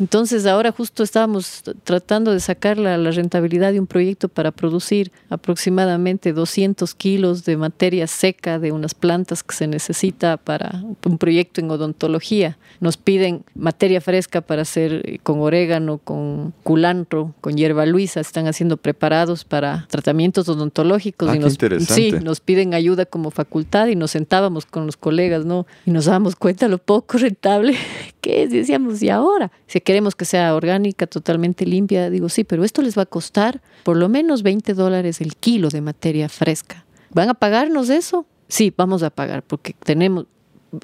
Entonces 0.00 0.46
ahora 0.46 0.72
justo 0.72 1.02
estábamos 1.02 1.62
tratando 1.84 2.32
de 2.32 2.40
sacar 2.40 2.78
la, 2.78 2.96
rentabilidad 3.08 3.72
de 3.72 3.80
un 3.80 3.86
proyecto 3.86 4.28
para 4.28 4.50
producir 4.50 5.10
aproximadamente 5.30 6.32
200 6.32 6.94
kilos 6.94 7.44
de 7.44 7.56
materia 7.56 8.06
seca 8.06 8.58
de 8.58 8.70
unas 8.70 8.94
plantas 8.94 9.42
que 9.42 9.54
se 9.54 9.66
necesita 9.66 10.36
para 10.36 10.82
un 11.04 11.18
proyecto 11.18 11.60
en 11.60 11.70
odontología. 11.70 12.58
Nos 12.80 12.96
piden 12.96 13.44
materia 13.54 14.00
fresca 14.00 14.40
para 14.40 14.62
hacer 14.62 15.02
eh, 15.04 15.18
con 15.22 15.40
orégano, 15.40 15.98
con 15.98 16.52
culantro, 16.62 17.34
con 17.40 17.56
hierba 17.56 17.86
luisa. 17.86 18.20
Están 18.20 18.46
haciendo 18.46 18.76
preparados 18.76 19.44
para 19.44 19.86
tratamientos 19.90 20.48
odontológicos. 20.48 21.28
Ah, 21.30 21.36
y 21.36 21.38
nos, 21.38 21.52
interesante. 21.52 21.94
Sí, 21.94 22.12
nos 22.12 22.40
piden 22.40 22.74
ayuda 22.74 23.06
como 23.06 23.30
facultad 23.30 23.88
y 23.88 23.96
nos 23.96 24.12
sentábamos 24.12 24.66
con 24.66 24.86
los 24.86 24.96
colegas, 24.96 25.44
¿no? 25.44 25.66
Y 25.86 25.90
nos 25.90 26.04
dábamos 26.04 26.36
cuenta 26.36 26.68
lo 26.68 26.78
poco 26.78 27.18
rentable 27.18 27.74
que 28.20 28.44
es. 28.44 28.50
decíamos, 28.50 29.02
¿y 29.02 29.10
ahora? 29.10 29.50
Si 29.66 29.78
queremos 29.88 30.14
que 30.14 30.26
sea 30.26 30.54
orgánica, 30.54 31.06
totalmente 31.06 31.64
limpia, 31.64 32.10
digo, 32.10 32.28
sí, 32.28 32.44
pero 32.44 32.62
esto 32.62 32.82
les 32.82 32.98
va 32.98 33.04
a 33.04 33.06
costar 33.06 33.62
por 33.84 33.96
lo 33.96 34.10
menos 34.10 34.42
20 34.42 34.74
dólares 34.74 35.22
el 35.22 35.34
kilo 35.34 35.70
de 35.70 35.80
materia 35.80 36.28
fresca. 36.28 36.84
¿Van 37.08 37.30
a 37.30 37.32
pagarnos 37.32 37.88
eso? 37.88 38.26
Sí, 38.48 38.70
vamos 38.76 39.02
a 39.02 39.08
pagar 39.08 39.42
porque 39.42 39.74
tenemos, 39.82 40.26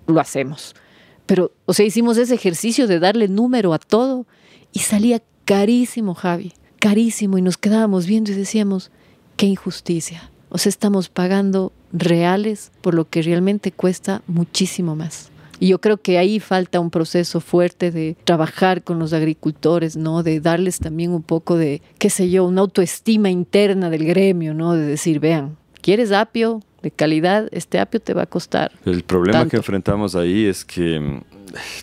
lo 0.07 0.21
hacemos. 0.21 0.75
Pero, 1.27 1.53
o 1.67 1.75
sea, 1.75 1.85
hicimos 1.85 2.17
ese 2.17 2.35
ejercicio 2.35 2.87
de 2.87 2.99
darle 2.99 3.29
número 3.29 3.75
a 3.75 3.79
todo 3.79 4.25
y 4.73 4.79
salía 4.79 5.23
carísimo, 5.45 6.15
Javi, 6.15 6.55
carísimo. 6.79 7.37
Y 7.37 7.43
nos 7.43 7.59
quedábamos 7.59 8.07
viendo 8.07 8.33
y 8.33 8.35
decíamos, 8.35 8.91
qué 9.37 9.45
injusticia. 9.45 10.31
O 10.49 10.57
sea, 10.57 10.71
estamos 10.71 11.11
pagando 11.11 11.75
reales 11.93 12.73
por 12.81 12.95
lo 12.95 13.07
que 13.07 13.21
realmente 13.21 13.71
cuesta 13.71 14.23
muchísimo 14.27 14.97
más. 14.97 15.29
Y 15.61 15.69
yo 15.69 15.81
creo 15.81 15.99
que 15.99 16.19
ahí 16.19 16.41
falta 16.41 16.81
un 16.81 16.91
proceso 16.91 17.41
fuerte 17.41 17.91
de 17.91 18.17
trabajar 18.25 18.83
con 18.83 18.99
los 18.99 19.13
agricultores, 19.13 19.97
¿no? 19.97 20.23
De 20.23 20.41
darles 20.41 20.79
también 20.79 21.13
un 21.13 21.23
poco 21.23 21.57
de, 21.57 21.83
qué 21.99 22.11
sé 22.11 22.31
yo, 22.31 22.45
una 22.45 22.63
autoestima 22.63 23.31
interna 23.31 23.91
del 23.91 24.05
gremio, 24.05 24.55
¿no? 24.55 24.75
De 24.75 24.85
decir, 24.85 25.21
vean, 25.21 25.57
¿quieres 25.81 26.13
apio 26.13 26.61
de 26.83 26.91
calidad? 26.91 27.49
Este 27.53 27.79
apio 27.79 28.01
te 28.01 28.15
va 28.15 28.23
a 28.23 28.27
costar. 28.27 28.73
El 28.85 29.03
problema 29.05 29.49
que 29.49 29.57
enfrentamos 29.57 30.15
ahí 30.15 30.47
es 30.47 30.65
que 30.65 31.23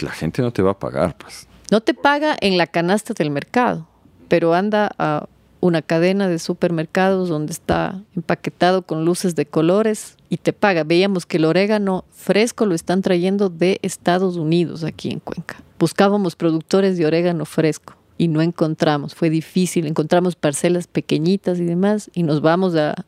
la 0.02 0.12
gente 0.12 0.42
no 0.42 0.52
te 0.52 0.62
va 0.62 0.72
a 0.72 0.80
pagar, 0.80 1.18
pues. 1.18 1.48
No 1.72 1.82
te 1.82 1.94
paga 1.94 2.36
en 2.42 2.58
la 2.58 2.68
canasta 2.68 3.14
del 3.14 3.32
mercado, 3.32 3.88
pero 4.28 4.54
anda 4.54 4.92
a 4.98 5.28
una 5.62 5.82
cadena 5.84 6.28
de 6.28 6.40
supermercados 6.40 7.30
donde 7.30 7.54
está 7.54 8.04
empaquetado 8.16 8.82
con 8.82 9.06
luces 9.06 9.36
de 9.36 9.46
colores 9.46 10.18
y 10.28 10.38
te 10.38 10.54
paga. 10.54 10.84
Veíamos 10.84 11.26
que 11.26 11.38
el 11.38 11.46
orégano 11.46 12.04
fresco 12.10 12.66
lo 12.66 12.76
están 12.76 13.02
trayendo 13.02 13.50
de 13.50 13.80
Estados 13.84 14.36
Unidos 14.36 14.84
aquí 14.84 15.12
en 15.12 15.20
Cuenca. 15.20 15.62
Buscábamos 15.80 16.36
productores 16.36 16.98
de 16.98 17.06
orégano 17.06 17.46
fresco 17.46 17.96
y 18.18 18.28
no 18.28 18.42
encontramos. 18.42 19.14
Fue 19.14 19.30
difícil. 19.30 19.86
Encontramos 19.86 20.36
parcelas 20.36 20.88
pequeñitas 20.88 21.60
y 21.60 21.66
demás 21.66 22.10
y 22.14 22.24
nos 22.24 22.42
vamos 22.42 22.76
a, 22.76 23.06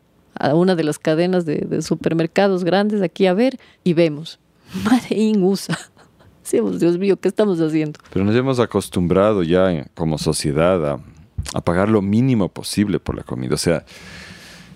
una 0.54 0.76
de 0.76 0.84
las 0.84 0.99
cadenas 0.99 1.45
de, 1.45 1.82
supermercados 1.82 2.64
grandes 2.64 3.01
aquí 3.01 3.26
a 3.26 3.34
ver 3.34 3.60
y 3.84 3.93
vemos. 3.93 4.39
Made 4.86 5.16
in 5.16 5.43
USA. 5.43 5.78
Dios 6.51 6.99
mío, 6.99 7.18
¿qué 7.18 7.30
estamos 7.30 7.60
haciendo? 7.60 7.99
Pero 8.12 8.26
nos 8.26 8.36
hemos 8.36 8.60
acostumbrado 8.60 9.41
ya 9.41 9.88
como 9.95 10.18
sociedad 10.18 10.86
a 10.86 10.99
a 11.54 11.62
pagar 11.62 11.90
lo 11.90 12.02
mínimo 12.02 12.50
posible 12.50 13.00
por 13.00 13.16
la 13.16 13.24
comida. 13.24 13.56
O 13.56 13.58
sea, 13.58 13.86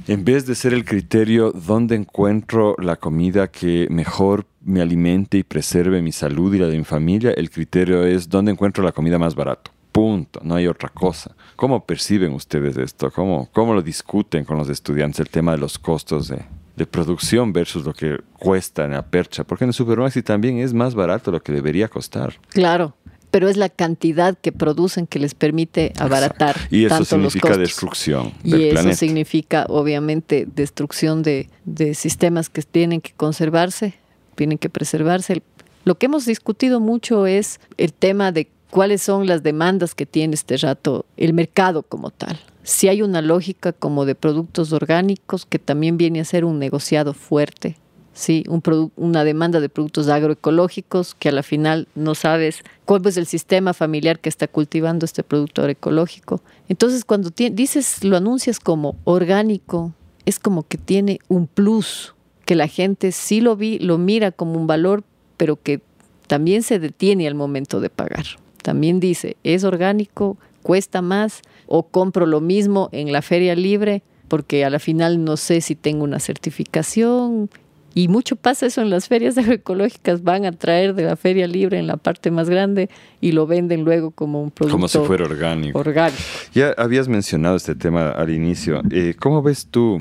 en 0.07 0.23
vez 0.23 0.45
de 0.45 0.55
ser 0.55 0.73
el 0.73 0.85
criterio 0.85 1.51
dónde 1.51 1.95
encuentro 1.95 2.75
la 2.79 2.95
comida 2.95 3.47
que 3.47 3.87
mejor 3.89 4.45
me 4.63 4.81
alimente 4.81 5.37
y 5.37 5.43
preserve 5.43 6.01
mi 6.01 6.11
salud 6.11 6.53
y 6.53 6.59
la 6.59 6.67
de 6.67 6.77
mi 6.77 6.85
familia, 6.85 7.31
el 7.31 7.49
criterio 7.49 8.05
es 8.05 8.29
dónde 8.29 8.51
encuentro 8.51 8.83
la 8.83 8.93
comida 8.93 9.19
más 9.19 9.35
barato. 9.35 9.71
Punto, 9.91 10.39
no 10.43 10.55
hay 10.55 10.67
otra 10.67 10.89
cosa. 10.89 11.35
¿Cómo 11.55 11.85
perciben 11.85 12.33
ustedes 12.33 12.77
esto? 12.77 13.11
¿Cómo, 13.11 13.49
cómo 13.51 13.73
lo 13.73 13.81
discuten 13.81 14.45
con 14.45 14.57
los 14.57 14.69
estudiantes 14.69 15.19
el 15.19 15.29
tema 15.29 15.53
de 15.53 15.57
los 15.57 15.77
costos 15.77 16.29
de, 16.29 16.45
de 16.75 16.85
producción 16.85 17.51
versus 17.51 17.83
lo 17.85 17.93
que 17.93 18.17
cuesta 18.37 18.85
en 18.85 18.91
la 18.91 19.05
percha? 19.05 19.43
Porque 19.43 19.65
en 19.65 19.69
el 19.69 19.73
supermercado 19.73 20.23
también 20.23 20.59
es 20.59 20.73
más 20.73 20.95
barato 20.95 21.31
lo 21.31 21.41
que 21.41 21.51
debería 21.51 21.87
costar. 21.89 22.35
Claro, 22.49 22.95
pero 23.37 23.49
es 23.49 23.55
la 23.57 23.69
cantidad 23.69 24.35
que 24.35 24.51
producen 24.51 25.05
que 25.05 25.19
les 25.19 25.35
permite 25.35 25.93
abaratar. 25.99 26.55
Y 26.71 26.85
eso 26.85 27.05
significa 27.05 27.55
destrucción. 27.55 28.33
y 28.43 28.63
eso 28.63 28.93
significa, 28.93 29.67
obviamente, 29.69 30.47
destrucción 30.55 31.21
de, 31.21 31.47
de 31.63 31.93
sistemas 31.93 32.49
que 32.49 32.63
tienen 32.63 32.99
que 32.99 33.11
conservarse, 33.15 33.93
tienen 34.33 34.57
que 34.57 34.71
preservarse. 34.71 35.43
Lo 35.85 35.99
que 35.99 36.07
hemos 36.07 36.25
discutido 36.25 36.79
mucho 36.79 37.27
es 37.27 37.59
el 37.77 37.93
tema 37.93 38.31
de 38.31 38.49
cuáles 38.71 39.03
son 39.03 39.27
las 39.27 39.43
demandas 39.43 39.93
que 39.93 40.07
tiene 40.07 40.33
este 40.33 40.57
rato 40.57 41.05
el 41.15 41.33
mercado 41.33 41.83
como 41.83 42.09
tal. 42.09 42.39
Si 42.63 42.87
hay 42.87 43.03
una 43.03 43.21
lógica 43.21 43.71
como 43.71 44.05
de 44.05 44.15
productos 44.15 44.73
orgánicos 44.73 45.45
que 45.45 45.59
también 45.59 45.99
viene 45.99 46.21
a 46.21 46.25
ser 46.25 46.43
un 46.43 46.57
negociado 46.57 47.13
fuerte 47.13 47.77
¿sí? 48.17 48.43
Un 48.49 48.91
una 48.95 49.23
demanda 49.23 49.59
de 49.59 49.69
productos 49.69 50.09
agroecológicos 50.09 51.13
que 51.13 51.29
a 51.29 51.31
la 51.31 51.43
final 51.43 51.87
no 51.95 52.15
sabes 52.15 52.63
cuál 52.85 53.05
es 53.05 53.15
el 53.17 53.27
sistema 53.27 53.73
familiar 53.73 54.19
que 54.19 54.29
está 54.29 54.47
cultivando 54.47 55.05
este 55.05 55.23
producto 55.23 55.61
agroecológico. 55.61 56.41
Entonces, 56.67 57.05
cuando 57.05 57.29
dices, 57.29 58.03
lo 58.03 58.17
anuncias 58.17 58.59
como 58.59 58.95
orgánico, 59.03 59.93
es 60.25 60.39
como 60.39 60.63
que 60.63 60.77
tiene 60.77 61.19
un 61.27 61.47
plus, 61.47 62.15
que 62.45 62.55
la 62.55 62.67
gente 62.67 63.11
sí 63.11 63.39
lo, 63.39 63.55
vi, 63.55 63.77
lo 63.79 63.97
mira 63.97 64.31
como 64.31 64.59
un 64.59 64.67
valor, 64.67 65.03
pero 65.37 65.61
que 65.61 65.81
también 66.25 66.63
se 66.63 66.79
detiene 66.79 67.27
al 67.27 67.35
momento 67.35 67.79
de 67.79 67.89
pagar. 67.89 68.25
También 68.63 68.99
dice, 68.99 69.37
es 69.43 69.63
orgánico, 69.63 70.37
cuesta 70.63 71.01
más, 71.01 71.41
o 71.67 71.83
compro 71.83 72.25
lo 72.25 72.41
mismo 72.41 72.89
en 72.91 73.11
la 73.11 73.21
feria 73.21 73.55
libre, 73.55 74.01
porque 74.27 74.65
a 74.65 74.69
la 74.69 74.79
final 74.79 75.23
no 75.23 75.37
sé 75.37 75.61
si 75.61 75.75
tengo 75.75 76.03
una 76.03 76.19
certificación, 76.19 77.49
y 77.97 78.09
mucho 78.09 78.35
pasa 78.35 78.67
eso 78.67 78.81
en 78.81 78.91
las 78.91 79.07
ferias 79.07 79.37
agroecológicas, 79.39 80.21
van 80.21 80.45
a 80.45 80.51
traer 80.51 80.93
de 80.93 81.03
la 81.03 81.15
feria 81.15 81.47
libre 81.47 81.79
en 81.79 81.87
la 81.87 81.97
parte 81.97 82.29
más 82.29 82.47
grande 82.47 82.91
y 83.21 83.31
lo 83.31 83.47
venden 83.47 83.83
luego 83.83 84.11
como 84.11 84.43
un 84.43 84.51
producto. 84.51 84.75
Como 84.75 84.87
si 84.87 84.99
fuera 84.99 85.25
orgánico. 85.25 85.79
orgánico. 85.79 86.21
Ya 86.53 86.75
habías 86.77 87.07
mencionado 87.07 87.55
este 87.55 87.73
tema 87.73 88.11
al 88.11 88.29
inicio. 88.29 88.83
Eh, 88.91 89.15
¿Cómo 89.19 89.41
ves 89.41 89.69
tú 89.71 89.99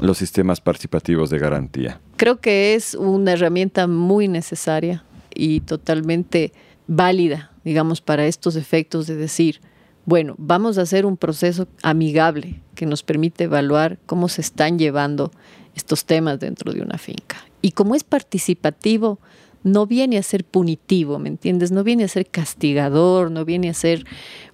los 0.00 0.18
sistemas 0.18 0.60
participativos 0.60 1.30
de 1.30 1.38
garantía? 1.38 2.00
Creo 2.16 2.40
que 2.40 2.74
es 2.74 2.94
una 2.94 3.34
herramienta 3.34 3.86
muy 3.86 4.26
necesaria 4.26 5.04
y 5.32 5.60
totalmente 5.60 6.52
válida, 6.88 7.52
digamos, 7.62 8.00
para 8.00 8.26
estos 8.26 8.56
efectos 8.56 9.06
de 9.06 9.14
decir, 9.14 9.60
bueno, 10.04 10.34
vamos 10.36 10.78
a 10.78 10.82
hacer 10.82 11.06
un 11.06 11.16
proceso 11.16 11.68
amigable 11.84 12.60
que 12.74 12.86
nos 12.86 13.04
permite 13.04 13.44
evaluar 13.44 14.00
cómo 14.04 14.28
se 14.28 14.40
están 14.40 14.80
llevando 14.80 15.30
estos 15.76 16.04
temas 16.04 16.40
dentro 16.40 16.72
de 16.72 16.80
una 16.80 16.98
finca. 16.98 17.36
Y 17.62 17.70
como 17.72 17.94
es 17.94 18.02
participativo, 18.02 19.20
no 19.66 19.84
viene 19.84 20.16
a 20.16 20.22
ser 20.22 20.44
punitivo, 20.44 21.18
¿me 21.18 21.28
entiendes? 21.28 21.72
No 21.72 21.82
viene 21.82 22.04
a 22.04 22.08
ser 22.08 22.26
castigador, 22.26 23.32
no 23.32 23.44
viene 23.44 23.68
a 23.68 23.74
ser 23.74 24.04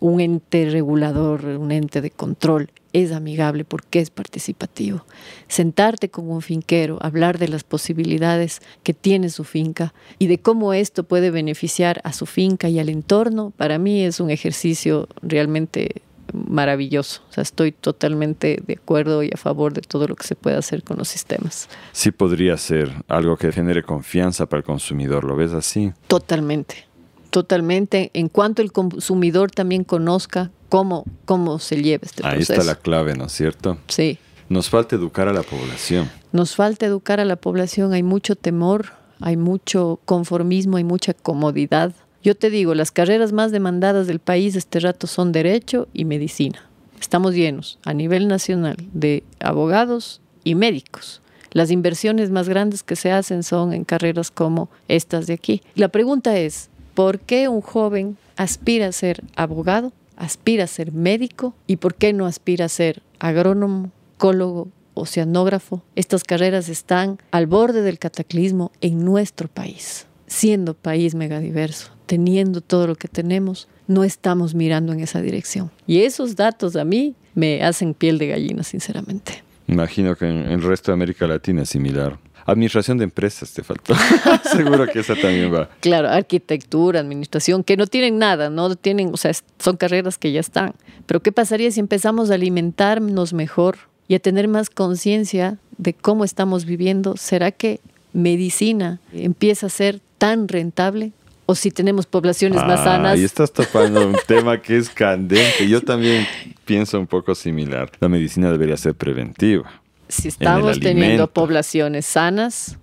un 0.00 0.20
ente 0.20 0.70
regulador, 0.70 1.44
un 1.44 1.70
ente 1.70 2.00
de 2.00 2.10
control. 2.10 2.70
Es 2.94 3.12
amigable 3.12 3.66
porque 3.66 4.00
es 4.00 4.08
participativo. 4.08 5.04
Sentarte 5.48 6.08
con 6.08 6.30
un 6.30 6.40
finquero, 6.40 6.98
hablar 7.02 7.38
de 7.38 7.48
las 7.48 7.62
posibilidades 7.62 8.62
que 8.82 8.94
tiene 8.94 9.28
su 9.28 9.44
finca 9.44 9.92
y 10.18 10.28
de 10.28 10.38
cómo 10.38 10.72
esto 10.72 11.04
puede 11.04 11.30
beneficiar 11.30 12.00
a 12.04 12.14
su 12.14 12.24
finca 12.24 12.70
y 12.70 12.78
al 12.78 12.88
entorno, 12.88 13.52
para 13.58 13.78
mí 13.78 14.02
es 14.02 14.18
un 14.18 14.30
ejercicio 14.30 15.08
realmente 15.20 16.00
maravilloso. 16.32 17.22
O 17.28 17.32
sea, 17.32 17.42
estoy 17.42 17.72
totalmente 17.72 18.62
de 18.66 18.74
acuerdo 18.74 19.22
y 19.22 19.30
a 19.32 19.36
favor 19.36 19.72
de 19.72 19.82
todo 19.82 20.08
lo 20.08 20.16
que 20.16 20.26
se 20.26 20.34
puede 20.34 20.56
hacer 20.56 20.82
con 20.82 20.98
los 20.98 21.08
sistemas. 21.08 21.68
Sí 21.92 22.10
podría 22.10 22.56
ser 22.56 22.92
algo 23.08 23.36
que 23.36 23.52
genere 23.52 23.82
confianza 23.82 24.46
para 24.46 24.58
el 24.58 24.64
consumidor, 24.64 25.24
¿lo 25.24 25.36
ves 25.36 25.52
así? 25.52 25.92
Totalmente, 26.06 26.86
totalmente. 27.30 28.10
En 28.14 28.28
cuanto 28.28 28.62
el 28.62 28.72
consumidor 28.72 29.50
también 29.50 29.84
conozca 29.84 30.50
cómo, 30.68 31.04
cómo 31.24 31.58
se 31.58 31.82
lleva 31.82 32.02
este 32.04 32.22
proceso. 32.22 32.52
Ahí 32.52 32.58
está 32.58 32.64
la 32.64 32.76
clave, 32.76 33.14
¿no 33.14 33.26
es 33.26 33.32
cierto? 33.32 33.78
Sí. 33.88 34.18
Nos 34.48 34.68
falta 34.68 34.96
educar 34.96 35.28
a 35.28 35.32
la 35.32 35.42
población. 35.42 36.10
Nos 36.32 36.56
falta 36.56 36.86
educar 36.86 37.20
a 37.20 37.24
la 37.24 37.36
población, 37.36 37.92
hay 37.92 38.02
mucho 38.02 38.36
temor, 38.36 38.92
hay 39.20 39.36
mucho 39.36 40.00
conformismo, 40.04 40.76
hay 40.76 40.84
mucha 40.84 41.14
comodidad 41.14 41.94
yo 42.22 42.36
te 42.36 42.50
digo, 42.50 42.74
las 42.74 42.92
carreras 42.92 43.32
más 43.32 43.50
demandadas 43.50 44.06
del 44.06 44.20
país 44.20 44.54
este 44.54 44.80
rato 44.80 45.06
son 45.06 45.32
derecho 45.32 45.88
y 45.92 46.04
medicina. 46.04 46.68
Estamos 47.00 47.34
llenos 47.34 47.78
a 47.84 47.94
nivel 47.94 48.28
nacional 48.28 48.76
de 48.92 49.24
abogados 49.40 50.20
y 50.44 50.54
médicos. 50.54 51.20
Las 51.50 51.70
inversiones 51.70 52.30
más 52.30 52.48
grandes 52.48 52.82
que 52.82 52.96
se 52.96 53.10
hacen 53.10 53.42
son 53.42 53.72
en 53.72 53.84
carreras 53.84 54.30
como 54.30 54.70
estas 54.86 55.26
de 55.26 55.34
aquí. 55.34 55.62
La 55.74 55.88
pregunta 55.88 56.38
es, 56.38 56.70
¿por 56.94 57.18
qué 57.18 57.48
un 57.48 57.60
joven 57.60 58.16
aspira 58.36 58.86
a 58.86 58.92
ser 58.92 59.24
abogado, 59.34 59.92
aspira 60.16 60.64
a 60.64 60.68
ser 60.68 60.92
médico 60.92 61.54
y 61.66 61.76
por 61.76 61.96
qué 61.96 62.12
no 62.12 62.26
aspira 62.26 62.66
a 62.66 62.68
ser 62.70 63.02
agrónomo, 63.18 63.90
ecólogo, 64.14 64.68
oceanógrafo? 64.94 65.82
Estas 65.96 66.22
carreras 66.22 66.68
están 66.68 67.18
al 67.32 67.46
borde 67.46 67.82
del 67.82 67.98
cataclismo 67.98 68.70
en 68.80 69.04
nuestro 69.04 69.48
país, 69.48 70.06
siendo 70.28 70.72
país 70.74 71.14
megadiverso, 71.14 71.90
teniendo 72.12 72.60
todo 72.60 72.86
lo 72.86 72.94
que 72.94 73.08
tenemos, 73.08 73.68
no 73.86 74.04
estamos 74.04 74.54
mirando 74.54 74.92
en 74.92 75.00
esa 75.00 75.22
dirección. 75.22 75.70
Y 75.86 76.02
esos 76.02 76.36
datos 76.36 76.76
a 76.76 76.84
mí 76.84 77.14
me 77.34 77.64
hacen 77.64 77.94
piel 77.94 78.18
de 78.18 78.26
gallina, 78.26 78.64
sinceramente. 78.64 79.42
Imagino 79.66 80.14
que 80.14 80.26
en 80.26 80.42
el 80.50 80.60
resto 80.60 80.90
de 80.90 80.96
América 80.96 81.26
Latina 81.26 81.62
es 81.62 81.70
similar. 81.70 82.18
Administración 82.44 82.98
de 82.98 83.04
empresas 83.04 83.54
te 83.54 83.62
faltó. 83.62 83.94
Seguro 84.52 84.86
que 84.88 84.98
esa 85.00 85.14
también 85.14 85.54
va. 85.54 85.70
Claro, 85.80 86.10
arquitectura, 86.10 87.00
administración, 87.00 87.64
que 87.64 87.78
no 87.78 87.86
tienen 87.86 88.18
nada, 88.18 88.50
no 88.50 88.76
tienen, 88.76 89.08
o 89.14 89.16
sea, 89.16 89.32
son 89.58 89.78
carreras 89.78 90.18
que 90.18 90.32
ya 90.32 90.40
están. 90.40 90.74
Pero 91.06 91.20
¿qué 91.20 91.32
pasaría 91.32 91.70
si 91.70 91.80
empezamos 91.80 92.30
a 92.30 92.34
alimentarnos 92.34 93.32
mejor 93.32 93.78
y 94.06 94.16
a 94.16 94.18
tener 94.18 94.48
más 94.48 94.68
conciencia 94.68 95.56
de 95.78 95.94
cómo 95.94 96.24
estamos 96.24 96.66
viviendo? 96.66 97.16
¿Será 97.16 97.52
que 97.52 97.80
medicina 98.12 99.00
empieza 99.14 99.68
a 99.68 99.70
ser 99.70 100.02
tan 100.18 100.46
rentable? 100.46 101.12
O 101.46 101.54
si 101.54 101.70
tenemos 101.70 102.06
poblaciones 102.06 102.62
más 102.64 102.84
sanas. 102.84 103.18
Y 103.18 103.24
estás 103.24 103.52
topando 103.52 104.06
un 104.06 104.16
tema 104.26 104.60
que 104.60 104.76
es 104.76 104.88
candente. 104.88 105.68
Yo 105.68 105.80
también 105.80 106.26
pienso 106.64 106.98
un 106.98 107.06
poco 107.06 107.34
similar. 107.34 107.90
La 108.00 108.08
medicina 108.08 108.50
debería 108.50 108.76
ser 108.76 108.94
preventiva. 108.94 109.70
Si 110.08 110.28
estamos 110.28 110.78
teniendo 110.78 111.26
poblaciones 111.28 112.06
sanas, 112.06 112.78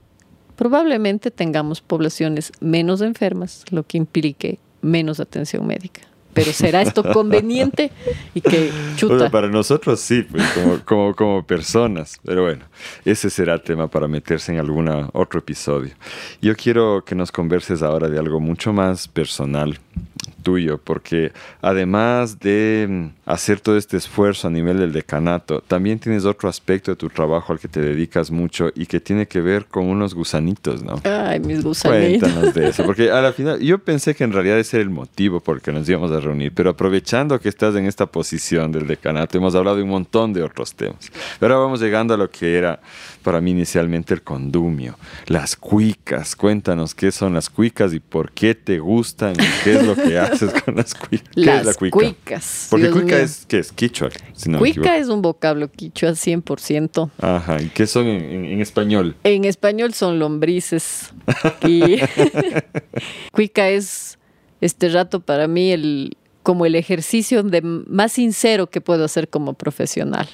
probablemente 0.55 1.31
tengamos 1.31 1.81
poblaciones 1.81 2.51
menos 2.59 3.01
enfermas, 3.01 3.65
lo 3.69 3.83
que 3.83 3.97
implique 3.97 4.59
menos 4.81 5.19
atención 5.19 5.67
médica 5.67 6.08
pero 6.33 6.51
¿será 6.53 6.81
esto 6.81 7.03
conveniente? 7.03 7.91
Y 8.33 8.41
que 8.41 8.71
chuta. 8.95 9.29
para 9.29 9.47
nosotros 9.47 9.99
sí, 9.99 10.23
pues, 10.23 10.43
como, 10.51 10.79
como, 10.85 11.15
como, 11.15 11.43
personas, 11.43 12.19
pero 12.23 12.43
bueno, 12.43 12.65
ese 13.05 13.29
será 13.29 13.61
tema 13.61 13.87
para 13.87 14.07
meterse 14.07 14.51
en 14.51 14.59
algún 14.59 14.89
otro 15.13 15.39
episodio. 15.39 15.93
Yo 16.41 16.55
quiero 16.55 17.03
que 17.05 17.15
nos 17.15 17.31
converses 17.31 17.81
ahora 17.81 18.09
de 18.09 18.19
algo 18.19 18.39
mucho 18.39 18.73
más 18.73 19.07
personal 19.07 19.79
tuyo, 20.39 20.77
porque 20.77 21.31
además 21.61 22.39
de 22.39 22.87
mm, 22.89 23.05
hacer 23.25 23.59
todo 23.59 23.77
este 23.77 23.97
esfuerzo 23.97 24.47
a 24.47 24.51
nivel 24.51 24.79
del 24.79 24.91
decanato, 24.91 25.61
también 25.61 25.99
tienes 25.99 26.25
otro 26.25 26.49
aspecto 26.49 26.91
de 26.91 26.97
tu 26.97 27.09
trabajo 27.09 27.53
al 27.53 27.59
que 27.59 27.67
te 27.67 27.81
dedicas 27.81 28.31
mucho 28.31 28.71
y 28.75 28.85
que 28.85 28.99
tiene 28.99 29.27
que 29.27 29.41
ver 29.41 29.65
con 29.65 29.85
unos 29.85 30.13
gusanitos, 30.13 30.83
¿no? 30.83 31.01
Ay, 31.03 31.39
mis 31.39 31.63
gusanitos. 31.63 32.29
Cuéntanos 32.29 32.53
de 32.53 32.69
eso, 32.69 32.83
porque 32.85 33.11
a 33.11 33.21
la 33.21 33.33
final 33.33 33.59
yo 33.59 33.79
pensé 33.79 34.15
que 34.15 34.23
en 34.23 34.33
realidad 34.33 34.59
ese 34.59 34.77
era 34.77 34.83
el 34.83 34.89
motivo 34.89 35.39
por 35.39 35.57
el 35.57 35.61
que 35.61 35.71
nos 35.71 35.87
íbamos 35.87 36.11
a 36.11 36.19
reunir, 36.19 36.51
pero 36.53 36.71
aprovechando 36.71 37.39
que 37.39 37.49
estás 37.49 37.75
en 37.75 37.85
esta 37.85 38.05
posición 38.05 38.71
del 38.71 38.87
decanato, 38.87 39.37
hemos 39.37 39.55
hablado 39.55 39.77
de 39.77 39.83
un 39.83 39.89
montón 39.89 40.33
de 40.33 40.43
otros 40.43 40.73
temas. 40.73 41.11
Pero 41.39 41.53
ahora 41.53 41.65
vamos 41.65 41.81
llegando 41.81 42.13
a 42.13 42.17
lo 42.17 42.29
que 42.29 42.57
era 42.57 42.79
para 43.19 43.41
mí 43.41 43.51
inicialmente 43.51 44.13
el 44.13 44.21
condumio, 44.21 44.97
las 45.27 45.55
cuicas. 45.55 46.35
Cuéntanos 46.35 46.95
qué 46.95 47.11
son 47.11 47.33
las 47.33 47.49
cuicas 47.49 47.93
y 47.93 47.99
por 47.99 48.31
qué 48.31 48.55
te 48.55 48.79
gustan 48.79 49.33
y 49.33 49.63
qué 49.63 49.75
es 49.75 49.85
lo 49.85 49.95
que 49.95 50.17
haces 50.19 50.51
con 50.63 50.75
las 50.75 50.95
cuicas. 50.95 51.29
¿Qué 51.35 51.45
las 51.45 51.59
es 51.59 51.65
la 51.65 51.73
cuica? 51.73 51.97
cuicas. 51.97 52.67
Porque 52.69 52.89
cuica 52.89 53.19
es, 53.19 53.45
¿qué 53.47 53.59
es? 53.59 53.71
Quichua. 53.71 54.09
cuica 54.57 54.97
es 54.97 55.07
un 55.07 55.21
vocablo 55.21 55.71
quichua 55.71 56.11
100%. 56.11 57.09
Ajá. 57.19 57.61
¿Y 57.61 57.69
qué 57.69 57.87
son 57.87 58.07
en, 58.07 58.61
español? 58.61 59.15
En 59.23 59.45
español 59.45 59.93
son 59.93 60.19
lombrices. 60.19 61.13
y 61.67 61.97
cuica 63.31 63.69
es 63.69 64.17
este 64.61 64.89
rato 64.89 65.19
para 65.19 65.47
mí 65.47 65.71
el 65.71 66.17
como 66.43 66.65
el 66.65 66.75
ejercicio 66.75 67.43
de 67.43 67.61
más 67.61 68.13
sincero 68.13 68.67
que 68.67 68.81
puedo 68.81 69.05
hacer 69.05 69.29
como 69.29 69.53
profesional 69.53 70.27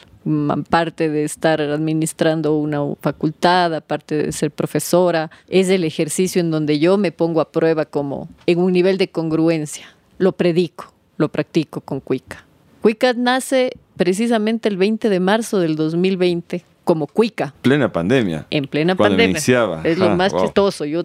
aparte 0.49 1.09
de 1.09 1.23
estar 1.23 1.61
administrando 1.61 2.57
una 2.57 2.81
facultad, 3.01 3.73
aparte 3.75 4.15
de 4.15 4.31
ser 4.31 4.51
profesora, 4.51 5.29
es 5.49 5.69
el 5.69 5.83
ejercicio 5.83 6.41
en 6.41 6.51
donde 6.51 6.79
yo 6.79 6.97
me 6.97 7.11
pongo 7.11 7.41
a 7.41 7.51
prueba 7.51 7.85
como 7.85 8.27
en 8.47 8.59
un 8.59 8.73
nivel 8.73 8.97
de 8.97 9.09
congruencia. 9.09 9.85
Lo 10.17 10.31
predico, 10.31 10.93
lo 11.17 11.29
practico 11.29 11.81
con 11.81 11.99
Cuica. 11.99 12.45
Cuica 12.81 13.13
nace 13.13 13.73
precisamente 13.97 14.67
el 14.69 14.77
20 14.77 15.09
de 15.09 15.19
marzo 15.19 15.59
del 15.59 15.75
2020 15.75 16.63
como 16.83 17.07
Cuica. 17.07 17.53
Plena 17.61 17.91
pandemia. 17.91 18.47
En 18.49 18.65
plena 18.65 18.95
pandemia. 18.95 19.39
Es 19.83 19.97
lo 19.97 20.15
más 20.15 20.35
chistoso. 20.35 20.85
Yo 20.85 21.03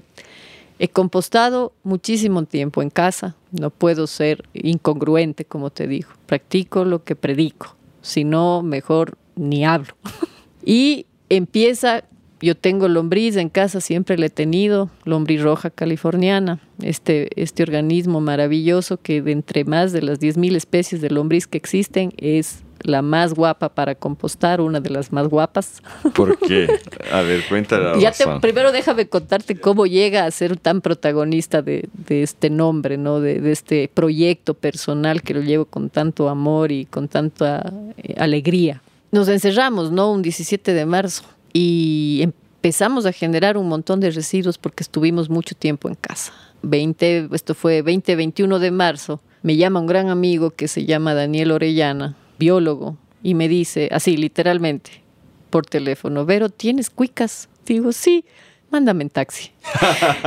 he 0.78 0.88
compostado 0.88 1.72
muchísimo 1.82 2.44
tiempo 2.44 2.82
en 2.82 2.90
casa. 2.90 3.34
No 3.50 3.70
puedo 3.70 4.06
ser 4.06 4.44
incongruente, 4.54 5.44
como 5.44 5.70
te 5.70 5.86
digo. 5.86 6.10
Practico 6.26 6.84
lo 6.84 7.02
que 7.02 7.16
predico 7.16 7.76
si 8.02 8.24
no, 8.24 8.62
mejor 8.62 9.18
ni 9.36 9.64
hablo. 9.64 9.94
y 10.64 11.06
empieza, 11.28 12.04
yo 12.40 12.56
tengo 12.56 12.88
lombriz 12.88 13.36
en 13.36 13.48
casa, 13.48 13.80
siempre 13.80 14.18
le 14.18 14.26
he 14.26 14.30
tenido, 14.30 14.90
lombriz 15.04 15.42
roja 15.42 15.70
californiana, 15.70 16.60
este, 16.82 17.28
este 17.40 17.62
organismo 17.62 18.20
maravilloso 18.20 18.98
que 18.98 19.22
de 19.22 19.32
entre 19.32 19.64
más 19.64 19.92
de 19.92 20.02
las 20.02 20.20
10.000 20.20 20.56
especies 20.56 21.00
de 21.00 21.10
lombriz 21.10 21.46
que 21.46 21.58
existen 21.58 22.12
es 22.16 22.62
la 22.82 23.02
más 23.02 23.34
guapa 23.34 23.68
para 23.68 23.94
compostar, 23.94 24.60
una 24.60 24.80
de 24.80 24.90
las 24.90 25.12
más 25.12 25.28
guapas. 25.28 25.82
¿Por 26.14 26.38
qué? 26.38 26.68
A 27.12 27.22
ver, 27.22 27.44
cuéntala. 27.48 27.98
Ya 27.98 28.12
primero 28.40 28.72
déjame 28.72 29.08
contarte 29.08 29.58
cómo 29.58 29.86
llega 29.86 30.24
a 30.24 30.30
ser 30.30 30.56
tan 30.56 30.80
protagonista 30.80 31.62
de, 31.62 31.88
este 32.08 32.50
nombre, 32.50 32.96
¿no? 32.96 33.20
De, 33.20 33.50
este 33.50 33.90
proyecto 33.92 34.54
personal 34.54 35.22
que 35.22 35.34
lo 35.34 35.40
llevo 35.40 35.64
con 35.64 35.90
tanto 35.90 36.28
amor 36.28 36.72
y 36.72 36.86
con 36.86 37.08
tanta 37.08 37.72
eh, 37.96 38.14
alegría. 38.18 38.82
Nos 39.12 39.28
encerramos, 39.28 39.90
¿no? 39.90 40.12
Un 40.12 40.22
17 40.22 40.72
de 40.72 40.86
marzo 40.86 41.24
y 41.52 42.20
empezamos 42.22 43.06
a 43.06 43.12
generar 43.12 43.56
un 43.56 43.68
montón 43.68 44.00
de 44.00 44.10
residuos 44.10 44.58
porque 44.58 44.82
estuvimos 44.82 45.30
mucho 45.30 45.54
tiempo 45.54 45.88
en 45.88 45.94
casa. 45.94 46.32
20, 46.62 47.30
esto 47.32 47.54
fue 47.54 47.82
20-21 47.82 48.58
de 48.58 48.70
marzo. 48.70 49.20
Me 49.42 49.56
llama 49.56 49.80
un 49.80 49.86
gran 49.86 50.10
amigo 50.10 50.50
que 50.50 50.68
se 50.68 50.84
llama 50.84 51.14
Daniel 51.14 51.52
Orellana, 51.52 52.16
biólogo, 52.40 52.96
y 53.22 53.34
me 53.34 53.48
dice, 53.48 53.88
así 53.92 54.16
literalmente, 54.16 55.02
por 55.50 55.66
teléfono, 55.66 56.24
Vero, 56.24 56.48
¿tienes 56.48 56.90
cuicas? 56.90 57.48
Digo, 57.66 57.92
sí, 57.92 58.24
mándame 58.70 59.04
en 59.04 59.10
taxi. 59.10 59.52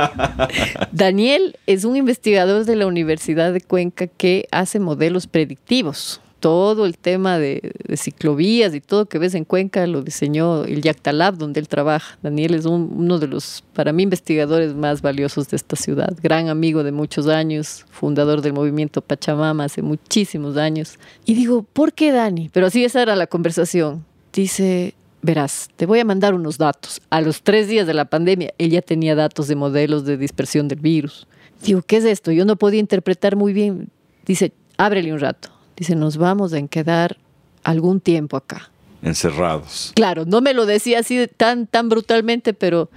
Daniel 0.92 1.58
es 1.66 1.84
un 1.84 1.96
investigador 1.96 2.64
de 2.64 2.76
la 2.76 2.86
Universidad 2.86 3.52
de 3.52 3.60
Cuenca 3.60 4.06
que 4.06 4.46
hace 4.52 4.78
modelos 4.78 5.26
predictivos 5.26 6.20
todo 6.44 6.84
el 6.84 6.98
tema 6.98 7.38
de, 7.38 7.72
ciclovías 7.96 8.74
y 8.74 8.82
todo 8.82 9.06
que 9.06 9.18
ves 9.18 9.34
en 9.34 9.46
Cuenca 9.46 9.86
lo 9.86 10.02
diseñó 10.02 10.64
el 10.64 10.82
Yactalab, 10.82 11.38
donde 11.38 11.58
él 11.58 11.68
trabaja. 11.68 12.18
Daniel 12.22 12.52
es 12.52 12.66
uno 12.66 13.18
de 13.18 13.28
los, 13.28 13.64
para 13.72 13.94
mí, 13.94 14.02
investigadores 14.02 14.74
más 14.74 15.00
valiosos 15.00 15.48
de 15.48 15.56
esta 15.56 15.74
ciudad. 15.74 16.14
Gran 16.22 16.50
amigo 16.50 16.84
de 16.84 16.92
muchos 16.92 17.28
años, 17.28 17.86
fundador 17.88 18.42
del 18.42 18.52
movimiento 18.52 19.00
Pachamama 19.00 19.64
hace 19.64 19.80
muchísimos 19.80 20.58
años. 20.58 20.98
Y 21.24 21.32
digo, 21.32 21.62
¿por 21.62 21.94
qué 21.94 22.12
Dani? 22.12 22.50
Pero 22.52 22.66
así 22.66 22.84
esa 22.84 23.00
era 23.00 23.16
la 23.16 23.26
conversación. 23.26 24.04
Dice, 24.30 24.92
verás, 25.22 25.70
te 25.76 25.86
voy 25.86 26.00
a 26.00 26.04
mandar 26.04 26.34
unos 26.34 26.58
datos. 26.58 27.00
A 27.08 27.22
los 27.22 27.40
tres 27.40 27.68
días 27.68 27.86
de 27.86 27.94
la 27.94 28.04
pandemia, 28.04 28.52
él 28.58 28.68
ya 28.68 28.82
tenía 28.82 29.14
datos 29.14 29.48
de 29.48 29.56
modelos 29.56 30.04
de 30.04 30.18
dispersión 30.18 30.68
del 30.68 30.80
virus. 30.80 31.26
Digo, 31.64 31.80
¿qué 31.80 31.96
es 31.96 32.04
esto? 32.04 32.32
Yo 32.32 32.44
no 32.44 32.56
podía 32.56 32.80
interpretar 32.80 33.34
muy 33.34 33.54
bien. 33.54 33.88
Dice, 34.26 34.52
ábrele 34.76 35.10
un 35.10 35.20
rato. 35.20 35.53
Dice, 35.76 35.96
nos 35.96 36.16
vamos 36.16 36.52
a 36.52 36.66
quedar 36.66 37.16
algún 37.62 38.00
tiempo 38.00 38.36
acá. 38.36 38.70
Encerrados. 39.02 39.92
Claro, 39.94 40.24
no 40.24 40.40
me 40.40 40.54
lo 40.54 40.64
decía 40.66 41.00
así 41.00 41.28
tan, 41.36 41.66
tan 41.66 41.88
brutalmente, 41.88 42.54
pero 42.54 42.88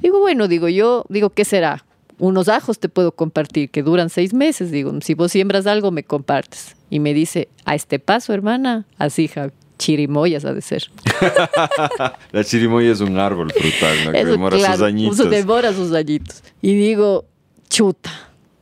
digo, 0.00 0.20
bueno, 0.20 0.46
digo 0.46 0.68
yo, 0.68 1.04
digo, 1.08 1.30
¿qué 1.30 1.44
será? 1.44 1.84
Unos 2.18 2.48
ajos 2.48 2.78
te 2.78 2.88
puedo 2.88 3.12
compartir 3.12 3.70
que 3.70 3.82
duran 3.82 4.10
seis 4.10 4.34
meses. 4.34 4.70
Digo, 4.70 4.92
si 5.00 5.14
vos 5.14 5.32
siembras 5.32 5.66
algo, 5.66 5.90
me 5.90 6.04
compartes. 6.04 6.76
Y 6.90 7.00
me 7.00 7.14
dice, 7.14 7.48
a 7.64 7.74
este 7.74 7.98
paso, 7.98 8.34
hermana, 8.34 8.84
así, 8.98 9.30
chirimoyas 9.78 10.44
ha 10.44 10.52
de 10.52 10.60
ser. 10.60 10.90
la 12.32 12.44
chirimoya 12.44 12.92
es 12.92 13.00
un 13.00 13.18
árbol 13.18 13.50
frutal, 13.52 14.04
¿no? 14.04 14.12
que 14.12 14.24
demora 14.24 14.58
sus 14.58 14.82
añitos. 14.82 15.30
Demora 15.30 15.72
sus 15.72 15.92
añitos. 15.92 16.42
Y 16.62 16.74
digo, 16.74 17.24
chuta, 17.68 18.12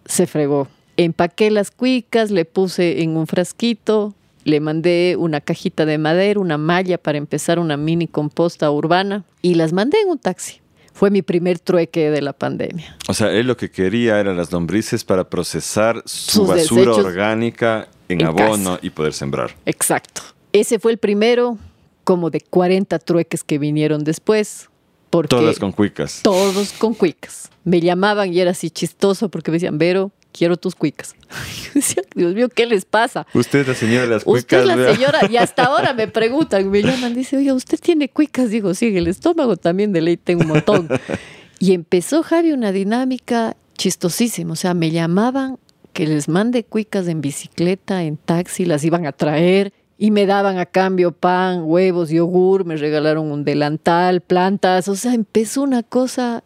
se 0.07 0.27
fregó 0.27 0.69
empaqué 1.05 1.51
las 1.51 1.71
cuicas, 1.71 2.31
le 2.31 2.45
puse 2.45 3.03
en 3.03 3.17
un 3.17 3.27
frasquito, 3.27 4.15
le 4.45 4.61
mandé 4.61 5.17
una 5.19 5.41
cajita 5.41 5.87
de 5.87 5.99
madera, 5.99 6.41
una 6.41 6.59
malla 6.59 6.99
para 6.99 7.19
empezar 7.19 7.59
una 7.59 7.77
mini 7.77 8.09
composta 8.09 8.71
urbana 8.71 9.25
y 9.41 9.55
las 9.55 9.73
mandé 9.73 10.01
en 10.01 10.09
un 10.09 10.19
taxi. 10.19 10.61
Fue 10.93 11.11
mi 11.11 11.23
primer 11.23 11.59
trueque 11.59 12.11
de 12.11 12.21
la 12.21 12.33
pandemia. 12.33 12.97
O 13.09 13.15
sea, 13.15 13.33
él 13.33 13.47
lo 13.47 13.57
que 13.57 13.71
quería 13.71 14.21
eran 14.21 14.37
las 14.37 14.53
lombrices 14.53 15.05
para 15.05 15.29
procesar 15.29 16.03
su 16.05 16.47
basura 16.47 16.93
orgánica 16.93 17.89
en, 18.09 18.25
abono 18.25 18.79
y 18.83 18.91
poder 18.91 19.15
sembrar. 19.15 19.57
Exacto. 19.65 20.23
Ese 20.53 20.79
fue 20.79 20.93
el 20.93 20.99
primero, 20.99 21.57
como 22.05 22.29
de 22.29 22.43
40 22.43 22.99
trueques 22.99 23.43
que 23.43 23.59
vinieron 23.59 24.05
después. 24.05 24.69
todas 25.29 25.59
con 25.59 25.73
cuicas. 25.73 26.21
Todos 26.23 26.73
con 26.73 26.93
cuicas. 26.93 27.49
Me 27.65 27.81
llamaban 27.81 28.33
y 28.33 28.41
era 28.41 28.51
así 28.51 28.71
chistoso 28.71 29.31
porque 29.31 29.51
me 29.51 29.55
decían, 29.57 29.79
Vero, 29.79 30.11
quiero 30.33 30.57
tus 30.57 30.75
cuicas. 30.75 31.15
Dios 32.15 32.35
mío, 32.35 32.49
¿qué 32.49 32.67
les 32.67 32.85
pasa? 32.85 33.27
Usted 33.35 33.61
es 33.61 33.69
la 33.69 33.75
señora 33.75 34.03
de 34.03 34.09
las 34.09 34.25
cuicas. 34.25 34.61
Usted 34.61 34.61
es 34.61 34.67
la 34.67 34.95
señora, 34.95 35.21
y 35.31 35.37
hasta 35.37 35.65
ahora 35.65 35.93
me 35.95 36.09
preguntan, 36.09 36.71
me 36.71 36.83
llaman, 36.83 37.15
dice, 37.15 37.37
oye, 37.37 37.53
¿usted 37.53 37.79
tiene 37.79 38.09
cuicas? 38.09 38.51
Digo, 38.51 38.75
sí, 38.75 38.97
el 38.97 39.07
estómago 39.07 39.57
también 39.57 39.93
de 39.93 40.01
ley 40.01 40.17
tengo 40.17 40.43
un 40.43 40.49
montón. 40.49 40.89
y 41.59 41.73
empezó, 41.73 42.23
Javi, 42.23 42.53
una 42.53 42.73
dinámica 42.73 43.57
chistosísima. 43.77 44.53
O 44.53 44.57
sea, 44.57 44.75
me 44.75 44.91
llamaban 44.91 45.59
que 45.93 46.07
les 46.07 46.29
mande 46.29 46.65
cuicas 46.65 47.07
en 47.09 47.21
bicicleta, 47.21 48.03
en 48.03 48.17
taxi, 48.17 48.65
las 48.65 48.85
iban 48.85 49.07
a 49.07 49.13
traer 49.13 49.73
y 49.99 50.11
me 50.11 50.27
daban 50.27 50.59
a 50.59 50.67
cambio 50.67 51.13
pan, 51.13 51.63
huevos, 51.63 52.11
yogur, 52.11 52.65
me 52.65 52.77
regalaron 52.77 53.31
un 53.31 53.45
delantal, 53.45 54.21
plantas, 54.21 54.89
o 54.89 54.97
sea, 54.97 55.15
empezó 55.15 55.63
una 55.63 55.83
cosa 55.83 56.43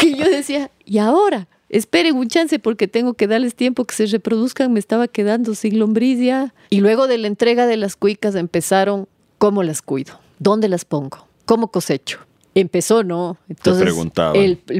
que 0.00 0.14
yo 0.14 0.28
decía, 0.30 0.70
¿y 0.84 0.98
ahora? 0.98 1.48
Esperen 1.70 2.16
un 2.16 2.28
chance 2.28 2.58
porque 2.58 2.88
tengo 2.88 3.14
que 3.14 3.26
darles 3.26 3.54
tiempo 3.54 3.84
que 3.84 3.94
se 3.94 4.06
reproduzcan, 4.06 4.72
me 4.72 4.80
estaba 4.80 5.08
quedando 5.08 5.54
sin 5.54 5.78
lombriz 5.78 6.18
ya. 6.18 6.52
Y 6.68 6.80
luego 6.80 7.06
de 7.06 7.16
la 7.16 7.28
entrega 7.28 7.66
de 7.66 7.76
las 7.76 7.96
cuicas 7.96 8.34
empezaron, 8.34 9.08
¿cómo 9.38 9.62
las 9.62 9.80
cuido? 9.80 10.20
¿Dónde 10.38 10.68
las 10.68 10.84
pongo? 10.84 11.26
¿Cómo 11.46 11.68
cosecho? 11.68 12.18
empezó, 12.54 13.04
¿no? 13.04 13.36
Entonces, 13.48 13.84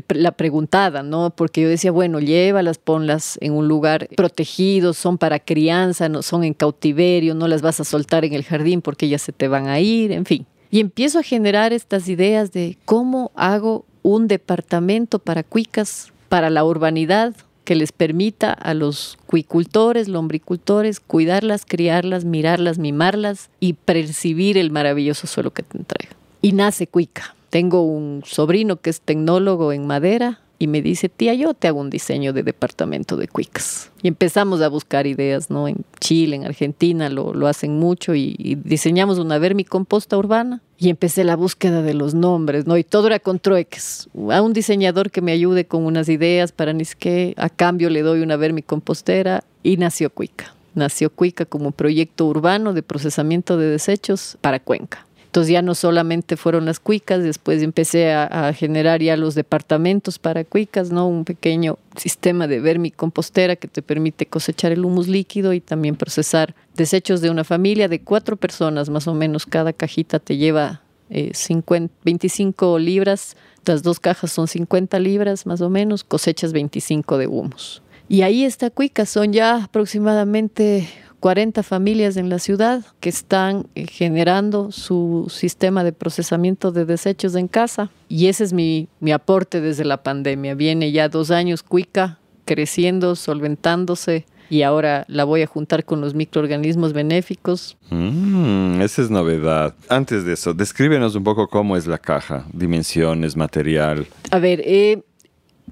la 0.08 0.32
preguntada, 0.32 1.02
¿no? 1.02 1.30
Porque 1.30 1.62
yo 1.62 1.68
decía, 1.68 1.92
bueno, 1.92 2.20
llévalas, 2.20 2.78
ponlas 2.78 3.38
en 3.40 3.52
un 3.52 3.68
lugar 3.68 4.08
protegido, 4.16 4.92
son 4.92 5.18
para 5.18 5.38
crianza, 5.38 6.08
no 6.08 6.22
son 6.22 6.44
en 6.44 6.54
cautiverio, 6.54 7.34
no 7.34 7.48
las 7.48 7.62
vas 7.62 7.80
a 7.80 7.84
soltar 7.84 8.24
en 8.24 8.34
el 8.34 8.44
jardín 8.44 8.82
porque 8.82 9.08
ya 9.08 9.18
se 9.18 9.32
te 9.32 9.48
van 9.48 9.68
a 9.68 9.80
ir, 9.80 10.12
en 10.12 10.24
fin. 10.24 10.46
Y 10.70 10.80
empiezo 10.80 11.18
a 11.18 11.22
generar 11.22 11.72
estas 11.72 12.08
ideas 12.08 12.52
de 12.52 12.76
cómo 12.84 13.30
hago 13.34 13.84
un 14.02 14.28
departamento 14.28 15.18
para 15.18 15.42
cuicas, 15.42 16.12
para 16.30 16.48
la 16.48 16.64
urbanidad, 16.64 17.34
que 17.64 17.74
les 17.74 17.92
permita 17.92 18.52
a 18.52 18.72
los 18.72 19.18
cuicultores, 19.26 20.08
lombricultores, 20.08 20.98
cuidarlas, 20.98 21.66
criarlas, 21.66 22.24
mirarlas, 22.24 22.78
mimarlas 22.78 23.50
y 23.60 23.74
percibir 23.74 24.56
el 24.56 24.70
maravilloso 24.70 25.26
suelo 25.26 25.50
que 25.52 25.62
te 25.62 25.76
entrega. 25.76 26.16
Y 26.40 26.52
nace 26.52 26.86
Cuica. 26.86 27.34
Tengo 27.50 27.82
un 27.82 28.22
sobrino 28.24 28.76
que 28.76 28.90
es 28.90 29.00
tecnólogo 29.00 29.72
en 29.72 29.86
madera 29.86 30.40
y 30.62 30.66
me 30.66 30.82
dice, 30.82 31.08
tía, 31.08 31.34
yo 31.34 31.54
te 31.54 31.68
hago 31.68 31.80
un 31.80 31.88
diseño 31.90 32.32
de 32.32 32.42
departamento 32.42 33.16
de 33.16 33.26
Quicks. 33.28 33.90
Y 34.02 34.08
empezamos 34.08 34.60
a 34.60 34.68
buscar 34.68 35.06
ideas, 35.06 35.50
¿no? 35.50 35.66
En 35.66 35.84
Chile, 36.00 36.36
en 36.36 36.44
Argentina 36.44 37.08
lo, 37.08 37.32
lo 37.32 37.46
hacen 37.46 37.78
mucho 37.78 38.14
y, 38.14 38.58
diseñamos 38.62 39.18
una 39.18 39.38
vermicomposta 39.38 40.16
urbana. 40.16 40.60
Y 40.82 40.88
empecé 40.88 41.24
la 41.24 41.36
búsqueda 41.36 41.82
de 41.82 41.92
los 41.92 42.14
nombres, 42.14 42.66
¿no? 42.66 42.78
Y 42.78 42.84
todo 42.84 43.08
era 43.08 43.18
con 43.18 43.38
trueques. 43.38 44.08
A 44.30 44.40
un 44.40 44.54
diseñador 44.54 45.10
que 45.10 45.20
me 45.20 45.30
ayude 45.30 45.66
con 45.66 45.84
unas 45.84 46.08
ideas 46.08 46.52
para 46.52 46.72
ni 46.72 46.86
que 46.98 47.34
a 47.36 47.50
cambio 47.50 47.90
le 47.90 48.00
doy 48.00 48.22
una 48.22 48.36
vermicompostera 48.36 49.44
y 49.62 49.76
nació 49.76 50.08
Cuica. 50.08 50.54
Nació 50.74 51.10
Cuica 51.10 51.44
como 51.44 51.72
proyecto 51.72 52.24
urbano 52.24 52.72
de 52.72 52.82
procesamiento 52.82 53.58
de 53.58 53.66
desechos 53.66 54.38
para 54.40 54.58
Cuenca. 54.58 55.06
Entonces 55.30 55.52
ya 55.52 55.62
no 55.62 55.76
solamente 55.76 56.36
fueron 56.36 56.64
las 56.64 56.80
cuicas, 56.80 57.22
después 57.22 57.62
empecé 57.62 58.12
a, 58.12 58.52
generar 58.52 59.00
ya 59.00 59.16
los 59.16 59.36
departamentos 59.36 60.18
para 60.18 60.42
cuicas, 60.42 60.90
¿no? 60.90 61.06
Un 61.06 61.24
pequeño 61.24 61.78
sistema 61.94 62.48
de 62.48 62.58
vermicompostera 62.58 63.54
que 63.54 63.68
te 63.68 63.80
permite 63.80 64.26
cosechar 64.26 64.72
el 64.72 64.84
humus 64.84 65.06
líquido 65.06 65.52
y 65.52 65.60
también 65.60 65.94
procesar 65.94 66.56
desechos 66.74 67.20
de 67.20 67.30
una 67.30 67.44
familia 67.44 67.86
de 67.86 68.00
cuatro 68.00 68.36
personas, 68.36 68.90
más 68.90 69.06
o 69.06 69.14
menos. 69.14 69.46
Cada 69.46 69.72
cajita 69.72 70.18
te 70.18 70.36
lleva 70.36 70.80
25 71.08 72.76
eh, 72.76 72.80
libras, 72.80 73.36
las 73.64 73.84
dos 73.84 74.00
cajas 74.00 74.32
son 74.32 74.48
50 74.48 74.98
libras 74.98 75.46
más 75.46 75.60
o 75.60 75.70
menos, 75.70 76.02
cosechas 76.02 76.52
25 76.52 77.18
de 77.18 77.28
humus. 77.28 77.82
Y 78.08 78.22
ahí 78.22 78.44
está 78.44 78.70
Cuica, 78.70 79.06
son 79.06 79.32
ya 79.32 79.62
aproximadamente 79.62 80.88
40 81.20 81.62
familias 81.62 82.16
en 82.16 82.30
la 82.30 82.38
ciudad 82.38 82.84
que 82.98 83.10
están 83.10 83.66
eh, 83.74 83.86
generando 83.86 84.72
su 84.72 85.26
sistema 85.30 85.84
de 85.84 85.92
procesamiento 85.92 86.72
de 86.72 86.86
desechos 86.86 87.34
en 87.36 87.46
casa. 87.46 87.90
Y 88.08 88.26
ese 88.26 88.44
es 88.44 88.52
mi, 88.52 88.88
aporte 89.12 89.60
desde 89.60 89.84
la 89.84 90.02
pandemia. 90.02 90.54
Viene 90.54 90.90
ya 90.90 91.08
dos 91.08 91.30
años 91.30 91.62
Cuica 91.62 92.18
creciendo, 92.46 93.14
solventándose. 93.14 94.26
Y 94.48 94.62
ahora 94.62 95.04
la 95.06 95.22
voy 95.22 95.42
a 95.42 95.46
juntar 95.46 95.84
con 95.84 96.00
los 96.00 96.14
microorganismos 96.14 96.92
benéficos. 96.92 97.76
Mm, 97.90 98.80
esa 98.80 99.02
es 99.02 99.10
novedad. 99.10 99.76
Antes 99.88 100.24
de 100.24 100.32
eso, 100.32 100.54
descríbenos 100.54 101.14
un 101.14 101.22
poco 101.22 101.46
cómo 101.46 101.76
es 101.76 101.86
la 101.86 101.98
caja, 101.98 102.46
dimensiones, 102.52 103.36
material. 103.36 104.08
A 104.32 104.40
ver, 104.40 104.60
eh, 104.64 105.04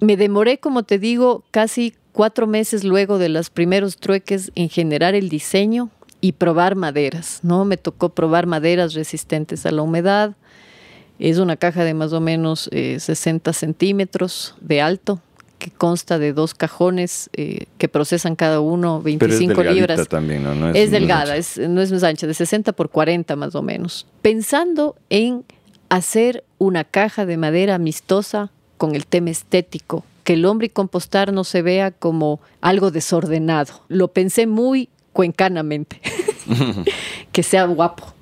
me 0.01 0.17
demoré, 0.17 0.59
como 0.59 0.85
te 0.85 1.01
digo, 1.01 1.43
casi 1.51 1.95
cuatro 2.19 2.49
meses 2.49 2.83
luego 2.83 3.19
de 3.19 3.29
los 3.29 3.49
primeros 3.49 3.97
trueques 3.97 4.51
en 4.57 4.69
generar 4.69 5.15
el 5.15 5.29
diseño 5.29 5.89
y 6.21 6.33
probar 6.33 6.75
maderas, 6.75 7.39
¿no? 7.45 7.65
Me 7.65 7.77
tocó 7.77 8.09
probar 8.09 8.47
maderas 8.47 8.95
resistentes 8.95 9.65
a 9.67 9.71
la 9.71 9.83
humedad. 9.83 10.35
Es 11.21 11.39
una 11.39 11.57
caja 11.57 11.85
de 11.85 11.95
más 11.95 12.13
o 12.13 12.21
menos 12.21 12.69
60 12.73 13.51
eh, 13.51 13.55
centímetros 13.55 14.57
de 14.61 14.81
alto, 14.81 15.21
que 15.61 15.71
consta 15.71 16.19
de 16.19 16.33
dos 16.33 16.55
cajones 16.55 17.31
eh, 17.35 17.67
que 17.79 17.89
procesan 17.89 18.35
cada 18.35 18.59
uno 18.59 19.01
25 19.01 19.55
Pero 19.55 19.71
es 19.71 19.77
libras. 19.77 20.09
también, 20.09 20.43
¿no? 20.43 20.71
es, 20.71 20.91
delgada, 20.91 21.37
no 21.69 21.81
es 21.81 21.93
más 21.93 22.03
ancha, 22.03 22.27
de 22.27 22.35
60 22.35 22.73
por 22.73 22.91
40 22.91 23.37
más 23.37 23.55
o 23.55 23.63
menos. 23.63 24.09
Pensando 24.23 24.97
en 25.09 25.45
hacer 25.89 26.43
una 26.59 26.83
caja 26.83 27.27
de 27.27 27.37
madera 27.37 27.77
amistosa 27.77 28.51
con 28.77 28.97
el 28.97 29.07
tema 29.07 29.31
estético 29.31 30.05
que 30.29 30.35
el 30.35 30.45
hombre 30.45 30.67
y 30.67 30.69
compostar 30.69 31.33
no 31.33 31.43
se 31.43 31.63
vea 31.63 31.91
como 31.91 32.39
algo 32.61 32.91
desordenado. 32.91 33.73
Lo 33.89 34.09
pensé 34.09 34.47
muy 34.47 34.91
cuencanamente, 35.15 36.03
que 37.33 37.43
sea 37.43 37.65
guapo, 37.65 38.13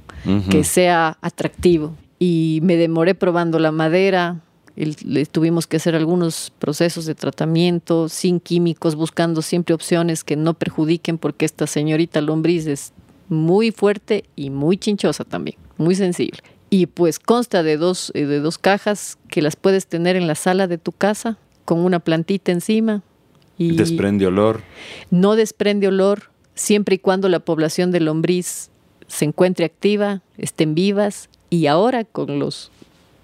que 0.49 0.63
sea 0.63 1.19
atractivo. 1.21 1.97
Y 2.21 2.61
me 2.63 2.77
demoré 2.77 3.17
probando 3.17 3.59
la 3.59 3.73
madera, 3.73 4.41
le 4.77 5.27
tuvimos 5.27 5.67
que 5.67 5.79
hacer 5.79 5.97
algunos 5.97 6.53
procesos 6.61 7.07
de 7.07 7.17
tratamiento 7.17 8.09
sin 8.09 8.39
químicos, 8.39 8.95
buscando 8.95 9.43
siempre 9.43 9.75
opciones 9.75 10.23
que 10.23 10.37
no 10.37 10.55
perjudiquen, 10.55 11.19
porque 11.19 11.45
esta 11.45 11.67
señorita 11.67 12.21
lombriz 12.21 12.69
es 12.69 12.93
muy 13.29 13.73
fuerte 13.73 14.27
y 14.37 14.51
muy 14.51 14.79
chinchosa 14.79 15.25
también, 15.25 15.57
muy 15.77 15.97
sensible. 15.97 16.39
Y 16.71 16.87
pues 16.87 17.19
consta 17.19 17.65
de 17.65 17.77
dos, 17.77 18.13
eh, 18.15 18.27
de 18.27 18.39
dos 18.39 18.59
cajas 18.59 19.19
que 19.29 19.43
las 19.43 19.57
puedes 19.57 19.89
tener 19.89 20.15
en 20.15 20.29
la 20.29 20.37
sala 20.37 20.69
de 20.69 20.79
tu 20.79 20.93
casa, 20.93 21.37
con 21.67 21.81
una 21.81 22.01
plantita 22.01 22.53
encima. 22.53 23.03
Y 23.59 23.77
¿Desprende 23.77 24.27
olor? 24.27 24.63
No 25.11 25.37
desprende 25.37 25.89
olor 25.89 26.31
siempre 26.55 26.95
y 26.95 26.99
cuando 26.99 27.29
la 27.29 27.41
población 27.41 27.91
de 27.91 28.01
lombriz 28.01 28.71
se 29.07 29.27
encuentre 29.27 29.67
activa, 29.67 30.23
estén 30.39 30.75
vivas 30.75 31.29
y 31.51 31.67
ahora 31.67 32.05
con 32.05 32.39
los 32.39 32.71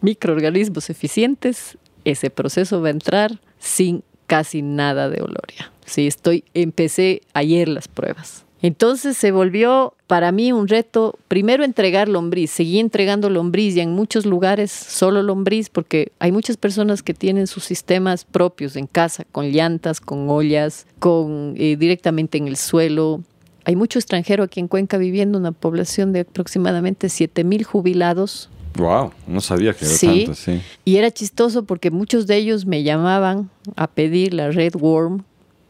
microorganismos 0.02 0.90
eficientes, 0.90 1.78
ese 2.04 2.30
proceso 2.30 2.82
va 2.82 2.88
a 2.88 2.92
entrar 2.92 3.40
sin 3.58 4.02
casi 4.26 4.62
nada 4.62 5.08
de 5.08 5.22
olor 5.22 5.42
Sí, 5.84 6.06
estoy, 6.06 6.44
empecé 6.54 7.22
ayer 7.34 7.68
las 7.68 7.88
pruebas. 7.88 8.44
Entonces 8.62 9.16
se 9.16 9.32
volvió 9.32 9.94
para 10.06 10.30
mí 10.30 10.52
un 10.52 10.68
reto, 10.68 11.18
primero 11.26 11.64
entregar 11.64 12.08
lombriz, 12.08 12.52
seguí 12.52 12.78
entregando 12.78 13.28
lombriz 13.28 13.76
y 13.76 13.80
en 13.80 13.90
muchos 13.90 14.24
lugares 14.24 14.70
solo 14.70 15.20
lombriz 15.22 15.68
porque 15.68 16.12
hay 16.20 16.30
muchas 16.30 16.56
personas 16.56 17.02
que 17.02 17.12
tienen 17.12 17.48
sus 17.48 17.64
sistemas 17.64 18.24
propios 18.24 18.76
en 18.76 18.86
casa, 18.86 19.24
con 19.32 19.46
llantas, 19.50 20.00
con 20.00 20.30
ollas, 20.30 20.86
con 21.00 21.54
eh, 21.56 21.76
directamente 21.76 22.38
en 22.38 22.46
el 22.46 22.56
suelo. 22.56 23.22
Hay 23.64 23.74
mucho 23.74 23.98
extranjero 23.98 24.44
aquí 24.44 24.60
en 24.60 24.68
Cuenca 24.68 24.96
viviendo, 24.96 25.38
una 25.38 25.52
población 25.52 26.12
de 26.12 26.20
aproximadamente 26.20 27.08
7 27.08 27.42
mil 27.42 27.64
jubilados. 27.64 28.48
Wow, 28.76 29.12
no 29.26 29.40
sabía 29.40 29.74
que 29.74 29.86
era 29.86 29.98
tanto, 29.98 30.34
sí. 30.34 30.62
Y 30.84 30.96
era 30.96 31.10
chistoso 31.10 31.64
porque 31.64 31.90
muchos 31.90 32.28
de 32.28 32.36
ellos 32.36 32.64
me 32.64 32.84
llamaban 32.84 33.50
a 33.74 33.88
pedir 33.88 34.34
la 34.34 34.52
Red 34.52 34.76
Worm. 34.76 35.24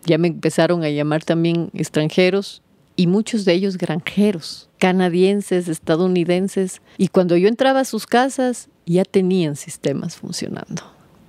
Ya 0.04 0.18
me 0.18 0.28
empezaron 0.28 0.84
a 0.84 0.90
llamar 0.90 1.24
también 1.24 1.70
extranjeros 1.74 2.60
y 2.96 3.06
muchos 3.06 3.44
de 3.44 3.54
ellos 3.54 3.78
granjeros, 3.78 4.68
canadienses, 4.78 5.68
estadounidenses. 5.68 6.82
Y 6.98 7.08
cuando 7.08 7.36
yo 7.36 7.48
entraba 7.48 7.80
a 7.80 7.84
sus 7.84 8.06
casas, 8.06 8.68
ya 8.86 9.04
tenían 9.04 9.56
sistemas 9.56 10.16
funcionando, 10.16 10.82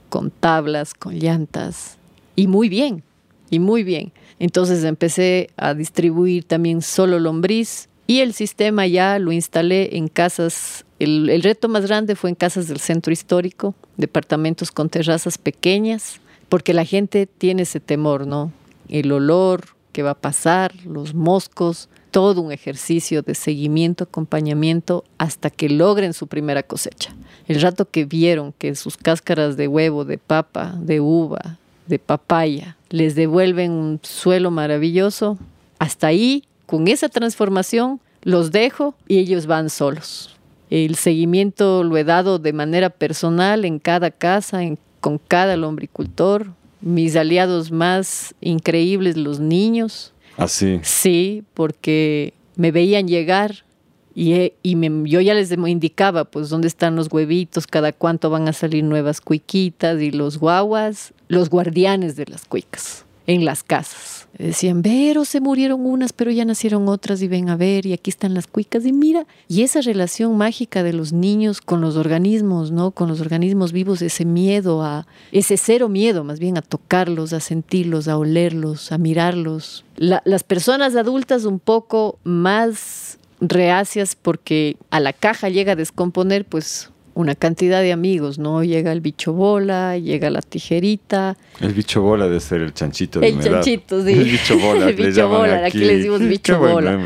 con 0.10 0.32
tablas, 0.32 0.94
con 0.94 1.16
llantas, 1.16 1.98
y 2.36 2.48
muy 2.48 2.70
bien, 2.70 3.04
y 3.50 3.60
muy 3.60 3.84
bien. 3.84 4.12
Entonces 4.40 4.84
empecé 4.84 5.50
a 5.56 5.74
distribuir 5.74 6.44
también 6.44 6.82
solo 6.82 7.20
lombriz 7.20 7.88
y 8.08 8.20
el 8.20 8.34
sistema 8.34 8.86
ya 8.88 9.20
lo 9.20 9.32
instalé 9.32 9.96
en 9.98 10.08
casas. 10.08 10.86
El, 11.00 11.42
reto 11.42 11.70
más 11.70 11.86
grande 11.86 12.16
fue 12.16 12.30
en 12.30 12.36
casas 12.36 12.68
del 12.68 12.80
centro 12.80 13.14
histórico, 13.14 13.76
departamentos 13.98 14.72
con 14.72 14.90
terrazas 14.90 15.38
pequeñas, 15.38 16.20
porque 16.50 16.74
la 16.74 16.86
gente 16.86 17.26
tiene 17.26 17.64
ese 17.64 17.80
temor, 17.80 18.28
¿no? 18.28 18.52
El 18.90 19.12
olor, 19.12 19.68
qué 19.94 20.04
va 20.04 20.12
a 20.12 20.16
pasar, 20.16 20.74
los 20.86 21.14
moscos, 21.14 21.88
todo 22.12 22.42
un 22.42 22.52
ejercicio 22.52 23.22
de 23.22 23.36
seguimiento, 23.36 24.04
acompañamiento 24.04 25.06
hasta 25.18 25.50
que 25.50 25.70
logren 25.70 26.14
su 26.14 26.28
primera 26.28 26.64
cosecha. 26.64 27.16
El 27.48 27.62
rato 27.62 27.90
que 27.90 28.04
vieron 28.04 28.54
que 28.58 28.76
sus 28.76 28.98
cáscaras 28.98 29.56
de 29.56 29.68
huevo, 29.68 30.04
de 30.04 30.18
papa, 30.18 30.76
de 30.78 31.00
uva, 31.00 31.58
de 31.88 32.00
papaya, 32.00 32.78
les 32.90 33.16
devuelven 33.16 33.72
un 33.72 34.00
suelo 34.04 34.52
maravilloso, 34.52 35.38
hasta 35.80 36.08
ahí, 36.08 36.44
con 36.66 36.88
esa 36.88 37.10
transformación, 37.10 38.00
los 38.22 38.52
dejo 38.52 38.96
y 39.08 39.18
ellos 39.20 39.48
van 39.48 39.70
solos. 39.70 40.36
El 40.70 40.96
seguimiento 40.96 41.84
lo 41.84 41.98
he 41.98 42.04
dado 42.04 42.40
de 42.40 42.54
manera 42.54 42.90
personal 42.90 43.66
en 43.66 43.80
cada 43.80 44.12
casa, 44.12 44.62
con 45.02 45.18
cada 45.18 45.58
lombricultor. 45.58 46.48
Mis 46.84 47.16
aliados 47.16 47.72
más 47.72 48.36
increíbles, 48.42 49.18
los 49.18 49.40
niños. 49.40 50.14
Así. 50.38 50.76
¿Ah, 50.80 50.84
sí, 50.84 51.44
porque 51.54 52.34
me 52.56 52.72
veían 52.72 53.08
llegar 53.08 53.66
y, 54.14 54.54
y 54.62 55.10
yo 55.10 55.22
ya 55.22 55.34
les 55.34 55.52
indicaba, 55.52 56.26
pues, 56.26 56.50
dónde 56.50 56.68
están 56.68 56.96
los 56.96 57.12
huevitos, 57.12 57.66
cada 57.66 57.94
cuánto 57.94 58.30
van 58.30 58.48
a 58.48 58.54
salir 58.54 58.84
nuevas 58.84 59.22
cuiquitas 59.22 60.00
y 60.02 60.12
los 60.12 60.38
guaguas, 60.38 61.14
los 61.28 61.50
guardianes 61.50 62.16
de 62.16 62.26
las 62.26 62.46
cuicas 62.46 63.03
en 63.28 63.46
las 63.46 63.64
casas. 63.64 64.28
Decían, 64.38 64.82
pero 64.82 65.26
se 65.26 65.40
murieron 65.40 65.86
unas, 65.86 66.12
pero 66.12 66.32
ya 66.32 66.44
nacieron 66.44 66.88
otras 66.88 67.22
y 67.22 67.28
ven 67.28 67.50
a 67.50 67.56
ver, 67.56 67.86
y 67.86 67.94
aquí 67.94 68.10
están 68.10 68.34
las 68.34 68.48
cuicas, 68.48 68.86
y 68.86 68.92
mira, 68.92 69.28
y 69.48 69.62
esa 69.62 69.82
relación 69.82 70.36
mágica 70.38 70.82
de 70.82 70.94
los 70.94 71.14
niños 71.14 71.62
con 71.62 71.82
los 71.82 71.96
organismos, 71.96 72.72
¿no? 72.72 72.92
Con 72.92 73.08
los 73.08 73.22
organismos 73.22 73.72
vivos, 73.72 74.02
ese 74.02 74.26
miedo 74.26 74.84
a, 74.84 75.06
ese 75.32 75.58
cero 75.58 75.88
miedo, 75.88 76.24
más 76.24 76.40
bien 76.40 76.58
a 76.58 76.62
tocarlos, 76.62 77.32
a 77.34 77.40
sentirlos, 77.40 78.08
a 78.08 78.18
olerlos, 78.18 78.92
a 78.92 78.98
mirarlos. 78.98 79.86
las 79.98 80.44
personas 80.44 80.96
adultas 80.96 81.46
un 81.46 81.60
poco 81.60 82.18
más 82.24 83.20
reacias 83.40 84.16
porque 84.16 84.78
a 84.90 85.00
la 85.00 85.14
caja 85.14 85.50
llega 85.50 85.74
a 85.74 85.76
descomponer, 85.76 86.46
pues 86.46 86.90
una 87.16 87.36
cantidad 87.36 87.82
de 87.82 87.92
amigos, 87.92 88.40
¿no? 88.40 88.64
Llega 88.64 88.92
el 88.92 89.02
bicho 89.02 89.34
bola, 89.34 89.98
llega 89.98 90.30
la 90.30 90.42
tijerita. 90.42 91.38
El 91.60 91.74
bicho 91.74 92.02
bola 92.02 92.26
debe 92.26 92.40
ser 92.40 92.62
el 92.62 92.74
chanchito 92.74 93.20
de 93.20 93.30
El 93.30 93.40
chanchito, 93.40 94.04
sí. 94.04 94.12
El 94.14 94.24
bicho 94.24 94.58
bola. 94.58 94.86
el 94.90 94.96
bicho 94.96 95.30
bola, 95.30 95.66
aquí. 95.66 95.78
les 95.80 95.98
decimos 95.98 96.20
bicho 96.28 96.60
bola. 96.60 97.00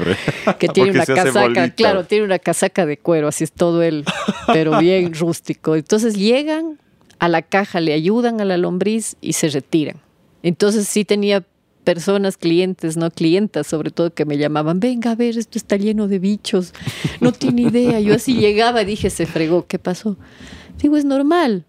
Que 0.57 0.69
tiene 0.69 0.91
una 0.91 1.05
casaca, 1.05 1.69
claro, 1.71 2.05
tiene 2.05 2.25
una 2.25 2.39
casaca 2.39 2.85
de 2.85 2.97
cuero, 2.97 3.27
así 3.27 3.43
es 3.43 3.51
todo 3.51 3.83
él, 3.83 4.05
pero 4.47 4.79
bien 4.79 5.13
rústico. 5.13 5.75
Entonces 5.75 6.15
llegan 6.15 6.77
a 7.19 7.27
la 7.27 7.41
caja, 7.41 7.81
le 7.81 7.93
ayudan 7.93 8.39
a 8.41 8.45
la 8.45 8.57
lombriz 8.57 9.17
y 9.21 9.33
se 9.33 9.49
retiran. 9.49 9.97
Entonces 10.43 10.87
sí 10.87 11.03
tenía 11.03 11.43
personas, 11.87 12.35
clientes, 12.35 12.97
no 12.97 13.09
clientas, 13.09 13.65
sobre 13.65 13.91
todo 13.91 14.13
que 14.13 14.25
me 14.25 14.37
llamaban, 14.37 14.81
venga 14.81 15.11
a 15.11 15.15
ver, 15.15 15.37
esto 15.37 15.57
está 15.57 15.77
lleno 15.77 16.09
de 16.09 16.19
bichos, 16.19 16.73
no 17.21 17.31
tiene 17.31 17.61
idea. 17.61 18.01
Yo 18.01 18.13
así 18.13 18.35
llegaba, 18.35 18.83
dije, 18.83 19.09
se 19.09 19.25
fregó, 19.25 19.67
¿qué 19.67 19.79
pasó? 19.79 20.17
Digo, 20.81 20.97
es 20.97 21.05
normal, 21.05 21.63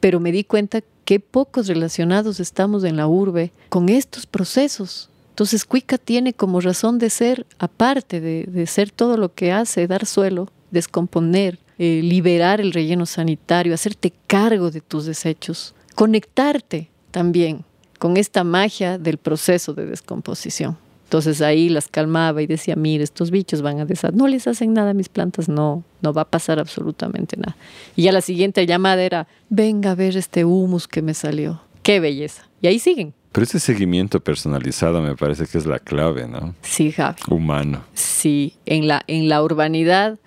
pero 0.00 0.20
me 0.20 0.32
di 0.32 0.44
cuenta 0.44 0.82
que 1.06 1.18
pocos 1.18 1.66
relacionados 1.66 2.40
estamos 2.40 2.84
en 2.84 2.98
la 2.98 3.06
urbe 3.06 3.52
con 3.70 3.88
estos 3.88 4.26
procesos. 4.26 5.08
Entonces, 5.30 5.64
Cuica 5.64 5.96
tiene 5.96 6.34
como 6.34 6.60
razón 6.60 6.98
de 6.98 7.08
ser, 7.08 7.46
aparte 7.58 8.20
de, 8.20 8.66
ser 8.66 8.90
todo 8.90 9.16
lo 9.16 9.32
que 9.32 9.50
hace, 9.50 9.86
dar 9.86 10.04
suelo, 10.04 10.50
descomponer, 10.72 11.58
eh, 11.78 12.02
liberar 12.04 12.60
el 12.60 12.70
relleno 12.70 13.06
sanitario, 13.06 13.72
hacerte 13.72 14.12
cargo 14.26 14.70
de 14.70 14.82
tus 14.82 15.06
desechos, 15.06 15.74
conectarte 15.94 16.90
también 17.10 17.64
con 18.04 18.18
esta 18.18 18.44
magia 18.44 18.98
del 18.98 19.16
proceso 19.16 19.72
de 19.72 19.86
descomposición. 19.86 20.76
Entonces 21.04 21.40
ahí 21.40 21.70
las 21.70 21.88
calmaba 21.88 22.42
y 22.42 22.46
decía, 22.46 22.76
mire, 22.76 23.02
estos 23.02 23.30
bichos 23.30 23.62
van 23.62 23.80
a 23.80 23.86
deshacer, 23.86 24.14
no 24.14 24.28
les 24.28 24.46
hacen 24.46 24.74
nada 24.74 24.90
a 24.90 24.92
mis 24.92 25.08
plantas, 25.08 25.48
no, 25.48 25.84
no 26.02 26.12
va 26.12 26.20
a 26.20 26.24
pasar 26.26 26.58
absolutamente 26.58 27.38
nada. 27.38 27.56
Y 27.96 28.02
ya 28.02 28.12
la 28.12 28.20
siguiente 28.20 28.66
llamada 28.66 29.02
era, 29.02 29.26
venga 29.48 29.92
a 29.92 29.94
ver 29.94 30.18
este 30.18 30.44
humus 30.44 30.86
que 30.86 31.00
me 31.00 31.14
salió, 31.14 31.62
qué 31.82 31.98
belleza. 31.98 32.46
Y 32.60 32.66
ahí 32.66 32.78
siguen. 32.78 33.14
Pero 33.32 33.44
ese 33.44 33.58
seguimiento 33.58 34.20
personalizado 34.20 35.00
me 35.00 35.16
parece 35.16 35.46
que 35.46 35.56
es 35.56 35.64
la 35.64 35.78
clave, 35.78 36.28
¿no? 36.28 36.54
Sí, 36.60 36.92
Javi. 36.92 37.22
Humano. 37.30 37.84
Sí, 37.94 38.52
en 38.66 38.86
la, 38.86 39.02
en 39.06 39.30
la 39.30 39.42
urbanidad 39.42 40.18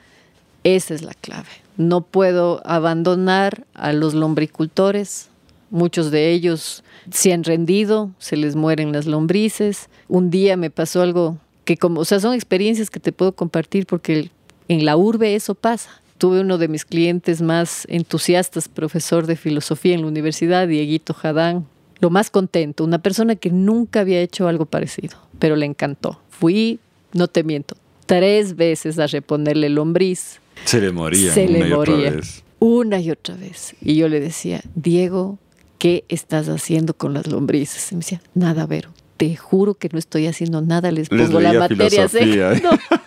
esa 0.64 0.96
es 0.96 1.04
la 1.04 1.14
clave. 1.14 1.50
No 1.78 2.02
puedo 2.02 2.60
abandonar 2.66 3.68
a 3.76 3.94
los 3.94 4.16
lombricultores, 4.16 5.30
muchos 5.70 6.12
de 6.12 6.32
ellos 6.32 6.84
se 7.12 7.34
han 7.34 7.44
rendido, 7.44 8.12
se 8.20 8.38
les 8.38 8.56
mueren 8.56 8.92
las 8.92 9.06
lombrices. 9.06 9.90
Un 10.08 10.30
día 10.30 10.58
me 10.58 10.70
pasó 10.70 11.02
algo 11.02 11.38
que 11.66 11.78
como, 11.78 12.02
o 12.02 12.06
sea, 12.06 12.20
son 12.20 12.34
experiencias 12.34 12.90
que 12.90 13.00
te 13.00 13.12
puedo 13.12 13.34
compartir 13.34 13.86
porque 13.86 14.32
en 14.68 14.86
la 14.86 14.98
urbe 14.98 15.36
eso 15.36 15.56
pasa. 15.56 16.02
Tuve 16.18 16.42
uno 16.42 16.58
de 16.58 16.68
mis 16.68 16.84
clientes 16.84 17.42
más 17.42 17.86
entusiastas, 17.90 18.68
profesor 18.68 19.28
de 19.28 19.36
filosofía 19.36 19.94
en 19.94 20.02
la 20.02 20.08
universidad, 20.08 20.68
Dieguito 20.68 21.14
Jadán, 21.14 21.68
lo 22.00 22.10
más 22.10 22.30
contento, 22.30 22.84
una 22.84 23.00
persona 23.00 23.36
que 23.36 23.52
nunca 23.52 24.00
había 24.02 24.22
hecho 24.22 24.48
algo 24.48 24.66
parecido, 24.66 25.18
pero 25.40 25.56
le 25.56 25.66
encantó. 25.66 26.20
Fui, 26.30 26.80
no 27.14 27.28
te 27.28 27.44
miento, 27.44 27.76
tres 28.06 28.56
veces 28.56 28.98
a 29.00 29.08
reponerle 29.08 29.70
lombriz. 29.70 30.40
Se 30.66 30.82
le 30.82 30.92
moría. 30.92 31.34
Se 31.34 31.48
le 31.48 31.66
moría. 31.66 32.20
Una 32.60 33.00
y 33.00 33.12
otra 33.12 33.36
vez. 33.36 33.76
Y 33.82 33.96
yo 33.96 34.10
le 34.10 34.20
decía, 34.20 34.62
Diego, 34.74 35.38
¿qué 35.78 36.06
estás 36.10 36.48
haciendo 36.50 36.94
con 36.94 37.14
las 37.14 37.28
lombrices? 37.28 37.92
Y 37.92 37.96
me 37.96 38.00
decía, 38.00 38.22
nada, 38.34 38.66
Vero, 38.66 38.92
te 39.18 39.36
juro 39.36 39.74
que 39.74 39.90
no 39.92 40.00
estoy 40.00 40.28
haciendo 40.28 40.62
nada, 40.62 40.92
les 40.92 41.10
pongo 41.10 41.40
la 41.40 41.54
materia. 41.54 42.08
¿eh? 42.14 42.62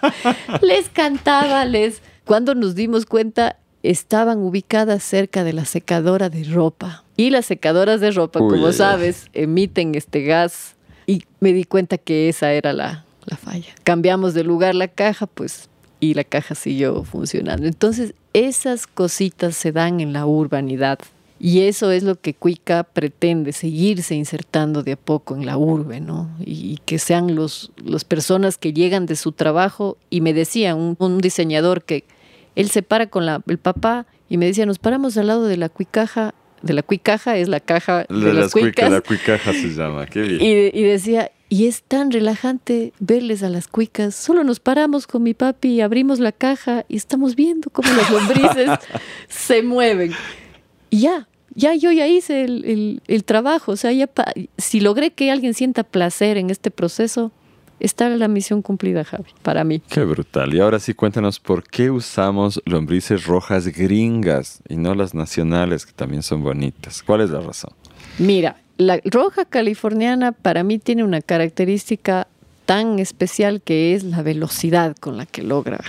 les 0.63 0.89
cantaba, 0.89 1.65
les... 1.65 2.03
Cuando 2.25 2.55
nos 2.55 2.75
dimos 2.75 3.07
cuenta, 3.07 3.57
estaban 3.83 4.39
ubicadas 4.39 5.03
cerca 5.03 5.45
de 5.45 5.53
la 5.53 5.65
secadora 5.65 6.29
de 6.29 6.45
ropa. 6.45 7.05
Y 7.17 7.31
las 7.31 7.47
secadoras 7.47 8.01
de 8.01 8.11
ropa, 8.11 8.41
como 8.41 8.73
sabes, 8.73 9.27
emiten 9.33 9.95
este 9.95 10.23
gas. 10.23 10.77
Y 11.07 11.25
me 11.41 11.53
di 11.53 11.65
cuenta 11.65 11.99
que 11.99 12.29
esa 12.29 12.53
era 12.53 12.73
la, 12.73 13.05
la 13.27 13.37
falla. 13.37 13.75
Cambiamos 13.85 14.35
de 14.35 14.45
lugar 14.45 14.75
la 14.75 14.89
caja, 14.89 15.27
pues, 15.27 15.69
y 15.99 16.15
la 16.15 16.25
caja 16.25 16.55
siguió 16.55 17.05
funcionando. 17.05 17.67
Entonces, 17.67 18.15
esas 18.33 18.87
cositas 18.87 19.57
se 19.57 19.73
dan 19.73 20.01
en 20.01 20.13
la 20.13 20.25
urbanidad 20.27 20.99
y 21.43 21.63
eso 21.63 21.91
es 21.91 22.03
lo 22.03 22.21
que 22.21 22.35
Cuica 22.35 22.85
pretende, 22.85 23.53
seguirse 23.53 24.15
insertando 24.15 24.83
de 24.83 24.93
a 24.93 24.97
poco 24.97 25.35
en 25.35 25.47
la 25.47 25.57
urbe, 25.57 25.99
¿no? 25.99 26.29
Y, 26.45 26.79
que 26.85 26.99
sean 26.99 27.35
los, 27.35 27.73
las 27.83 28.05
personas 28.05 28.59
que 28.59 28.75
llegan 28.75 29.07
de 29.07 29.17
su 29.17 29.33
trabajo. 29.33 29.97
Y 30.11 30.21
me 30.21 30.35
decía 30.35 30.75
un, 30.75 31.19
diseñador 31.19 31.83
que 31.83 32.05
él 32.57 32.69
se 32.69 32.83
para 32.83 33.07
con 33.07 33.25
la, 33.25 33.43
el 33.49 33.57
papá 33.57 34.05
y 34.29 34.37
me 34.37 34.45
decía, 34.45 34.67
nos 34.67 34.79
paramos 34.79 35.17
al 35.17 35.29
lado 35.29 35.47
de 35.47 35.57
la 35.57 35.71
cuicaja, 35.71 36.35
de 36.61 36.75
la 36.75 36.83
cuicaja 36.83 37.39
es 37.39 37.49
la 37.49 37.61
caja 37.61 38.05
de, 38.11 38.35
las, 38.35 38.53
cuicas. 38.53 38.91
La 38.91 39.01
cuicaja 39.01 39.55
se 39.55 39.71
llama, 39.71 40.05
qué 40.05 40.21
bien. 40.21 40.43
Y, 40.43 40.79
y, 40.79 40.83
decía, 40.83 41.33
y 41.49 41.69
es 41.69 41.83
tan 41.85 42.11
relajante 42.11 42.93
verles 42.99 43.43
a 43.43 43.49
las 43.49 43.67
cuicas. 43.67 44.15
Solo 44.15 44.45
nos 44.45 44.61
paramos 44.61 45.07
con 45.07 45.23
mi 45.23 45.33
papi 45.33 45.69
y 45.69 45.81
abrimos 45.81 46.19
la 46.21 46.33
caja 46.33 46.85
y 46.87 46.99
estamos 46.99 47.35
viendo 47.35 47.71
cómo 47.71 47.89
las 47.95 48.11
lombrices 48.11 48.79
se 49.29 49.63
mueven. 49.63 50.13
Y 50.91 51.01
ya, 51.03 51.29
ya 51.61 51.75
yo 51.75 51.93
ya 51.93 52.09
hice 52.09 52.45
el, 52.45 53.25
trabajo, 53.25 53.73
o 53.73 53.77
sea, 53.77 53.93
ya 53.93 54.09
si 54.57 54.81
logré 54.81 55.13
que 55.13 55.31
alguien 55.31 55.55
sienta 55.55 55.85
placer 55.85 56.39
en 56.39 56.51
este 56.51 56.71
proceso, 56.71 57.31
está 57.79 58.09
la 58.09 58.29
misión 58.29 58.63
cumplida, 58.63 59.05
Javi, 59.05 59.31
para 59.43 59.63
mí. 59.63 59.81
Qué 59.89 60.05
brutal. 60.05 60.55
Y 60.55 60.61
ahora 60.61 60.79
sí, 60.79 60.95
cuéntanos 60.95 61.39
por 61.39 61.63
qué 61.63 61.91
usamos 61.91 62.61
lombrices 62.65 63.27
rojas 63.27 63.67
gringas 63.69 64.63
y 64.69 64.77
no 64.77 64.95
las 64.95 65.15
nacionales, 65.15 65.87
que 65.87 65.93
también 65.93 66.23
son 66.23 66.43
bonitas. 66.43 67.03
¿Cuál 67.03 67.21
es 67.21 67.31
la 67.31 67.41
razón? 67.41 67.73
Mira, 68.19 68.57
la 68.79 68.99
roja 69.05 69.45
californiana 69.45 70.33
para 70.33 70.65
mí 70.65 70.79
tiene 70.79 71.05
una 71.05 71.21
característica 71.21 72.27
tan 72.65 72.99
especial 72.99 73.61
que 73.61 73.95
es 73.95 74.05
la 74.05 74.23
velocidad 74.23 74.97
con 74.97 75.17
la 75.17 75.27
que 75.27 75.43
logra 75.43 75.81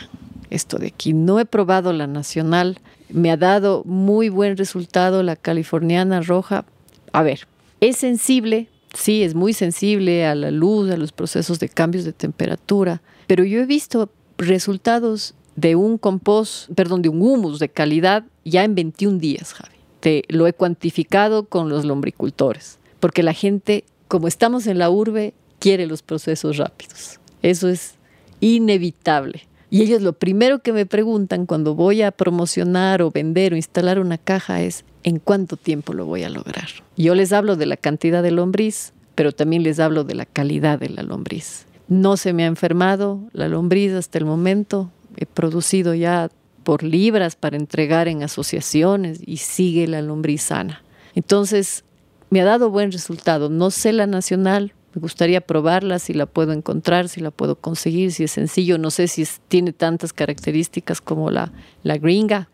esto 0.49 0.77
de 0.77 0.87
aquí. 0.87 1.13
No 1.13 1.39
he 1.39 1.45
probado 1.45 1.93
la 1.93 2.07
nacional, 2.07 2.79
me 3.13 3.31
ha 3.31 3.37
dado 3.37 3.83
muy 3.85 4.29
buen 4.29 4.57
resultado 4.57 5.23
la 5.23 5.35
californiana 5.35 6.21
roja. 6.21 6.65
A 7.13 7.23
ver, 7.23 7.47
es 7.79 7.97
sensible, 7.97 8.67
sí, 8.93 9.23
es 9.23 9.35
muy 9.35 9.53
sensible 9.53 10.25
a 10.25 10.35
la 10.35 10.51
luz, 10.51 10.89
a 10.91 10.97
los 10.97 11.11
procesos 11.11 11.59
de 11.59 11.69
cambios 11.69 12.05
de 12.05 12.13
temperatura, 12.13 13.01
pero 13.27 13.43
yo 13.43 13.61
he 13.61 13.65
visto 13.65 14.09
resultados 14.37 15.35
de 15.55 15.75
un 15.75 15.97
compost, 15.97 16.71
perdón, 16.73 17.01
de 17.01 17.09
un 17.09 17.21
humus 17.21 17.59
de 17.59 17.69
calidad 17.69 18.23
ya 18.45 18.63
en 18.63 18.75
21 18.75 19.19
días, 19.19 19.53
Javi. 19.53 19.75
Te 19.99 20.23
lo 20.29 20.47
he 20.47 20.53
cuantificado 20.53 21.45
con 21.45 21.69
los 21.69 21.85
lombricultores, 21.85 22.79
porque 22.99 23.23
la 23.23 23.33
gente, 23.33 23.83
como 24.07 24.27
estamos 24.27 24.65
en 24.67 24.79
la 24.79 24.89
urbe, 24.89 25.33
quiere 25.59 25.85
los 25.85 26.01
procesos 26.01 26.57
rápidos. 26.57 27.19
Eso 27.43 27.69
es 27.69 27.95
inevitable. 28.39 29.47
Y 29.71 29.83
ellos 29.83 30.01
lo 30.01 30.11
primero 30.11 30.59
que 30.59 30.73
me 30.73 30.85
preguntan 30.85 31.45
cuando 31.45 31.75
voy 31.75 32.01
a 32.01 32.11
promocionar 32.11 33.01
o 33.01 33.09
vender 33.09 33.53
o 33.53 33.55
instalar 33.55 33.99
una 33.99 34.17
caja 34.17 34.61
es 34.61 34.83
¿en 35.03 35.17
cuánto 35.17 35.55
tiempo 35.55 35.93
lo 35.93 36.05
voy 36.05 36.23
a 36.23 36.29
lograr? 36.29 36.67
Yo 36.97 37.15
les 37.15 37.31
hablo 37.31 37.55
de 37.55 37.65
la 37.65 37.77
cantidad 37.77 38.21
de 38.21 38.31
lombriz, 38.31 38.91
pero 39.15 39.31
también 39.31 39.63
les 39.63 39.79
hablo 39.79 40.03
de 40.03 40.13
la 40.13 40.25
calidad 40.25 40.77
de 40.77 40.89
la 40.89 41.03
lombriz. 41.03 41.67
No 41.87 42.17
se 42.17 42.33
me 42.33 42.43
ha 42.43 42.47
enfermado 42.47 43.21
la 43.31 43.47
lombriz 43.47 43.93
hasta 43.93 44.17
el 44.17 44.25
momento. 44.25 44.91
He 45.15 45.25
producido 45.25 45.93
ya 45.93 46.29
por 46.63 46.83
libras 46.83 47.37
para 47.37 47.55
entregar 47.55 48.09
en 48.09 48.23
asociaciones 48.23 49.21
y 49.25 49.37
sigue 49.37 49.87
la 49.87 50.01
lombriz 50.01 50.41
sana. 50.41 50.83
Entonces, 51.15 51.85
me 52.29 52.41
ha 52.41 52.45
dado 52.45 52.71
buen 52.71 52.91
resultado. 52.91 53.49
No 53.49 53.71
sé 53.71 53.93
la 53.93 54.05
nacional, 54.05 54.73
me 54.93 54.99
gustaría 55.01 55.41
probarla, 55.41 55.99
si 55.99 56.13
la 56.13 56.25
puedo 56.25 56.51
encontrar, 56.51 57.07
si 57.07 57.21
la 57.21 57.31
puedo 57.31 57.55
conseguir, 57.55 58.11
si 58.11 58.25
es 58.25 58.31
sencillo. 58.31 58.77
No 58.77 58.91
sé 58.91 59.07
si 59.07 59.25
tiene 59.47 59.71
tantas 59.71 60.11
características 60.11 60.99
como 60.99 61.31
la, 61.31 61.51
la 61.83 61.97
gringa, 61.97 62.49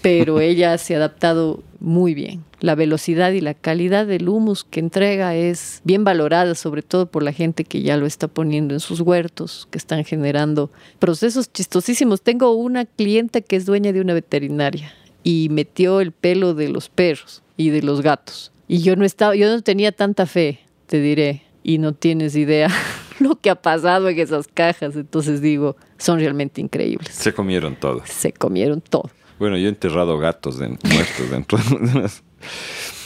pero 0.00 0.40
ella 0.40 0.78
se 0.78 0.94
ha 0.94 0.98
adaptado 0.98 1.62
muy 1.80 2.14
bien. 2.14 2.44
La 2.60 2.76
velocidad 2.76 3.32
y 3.32 3.40
la 3.40 3.54
calidad 3.54 4.06
del 4.06 4.28
humus 4.28 4.62
que 4.62 4.78
entrega 4.78 5.34
es 5.34 5.80
bien 5.82 6.04
valorada, 6.04 6.54
sobre 6.54 6.82
todo 6.82 7.06
por 7.06 7.24
la 7.24 7.32
gente 7.32 7.64
que 7.64 7.82
ya 7.82 7.96
lo 7.96 8.06
está 8.06 8.28
poniendo 8.28 8.74
en 8.74 8.80
sus 8.80 9.00
huertos, 9.00 9.66
que 9.70 9.78
están 9.78 10.04
generando 10.04 10.70
procesos 11.00 11.52
chistosísimos. 11.52 12.22
Tengo 12.22 12.52
una 12.52 12.84
clienta 12.84 13.40
que 13.40 13.56
es 13.56 13.66
dueña 13.66 13.92
de 13.92 14.00
una 14.00 14.14
veterinaria 14.14 14.94
y 15.24 15.48
metió 15.50 16.00
el 16.00 16.12
pelo 16.12 16.54
de 16.54 16.68
los 16.68 16.88
perros 16.88 17.42
y 17.56 17.70
de 17.70 17.82
los 17.82 18.02
gatos. 18.02 18.52
Y 18.68 18.82
yo 18.82 18.94
no 18.94 19.04
estaba, 19.04 19.34
yo 19.34 19.48
no 19.48 19.60
tenía 19.62 19.90
tanta 19.90 20.26
fe, 20.26 20.60
te 20.86 21.00
diré, 21.00 21.42
y 21.62 21.78
no 21.78 21.92
tienes 21.92 22.36
idea 22.36 22.68
lo 23.20 23.36
que 23.36 23.50
ha 23.50 23.54
pasado 23.54 24.08
en 24.08 24.18
esas 24.18 24.48
cajas. 24.48 24.96
Entonces 24.96 25.40
digo, 25.40 25.76
son 25.98 26.18
realmente 26.18 26.60
increíbles. 26.60 27.14
Se 27.14 27.32
comieron 27.32 27.76
todo. 27.76 28.02
Se 28.04 28.32
comieron 28.32 28.80
todo. 28.80 29.10
Bueno, 29.38 29.56
yo 29.56 29.66
he 29.66 29.70
enterrado 29.70 30.18
gatos 30.18 30.58
muertos 30.58 31.30
dentro 31.30 31.58
de 31.58 32.00
las... 32.00 32.22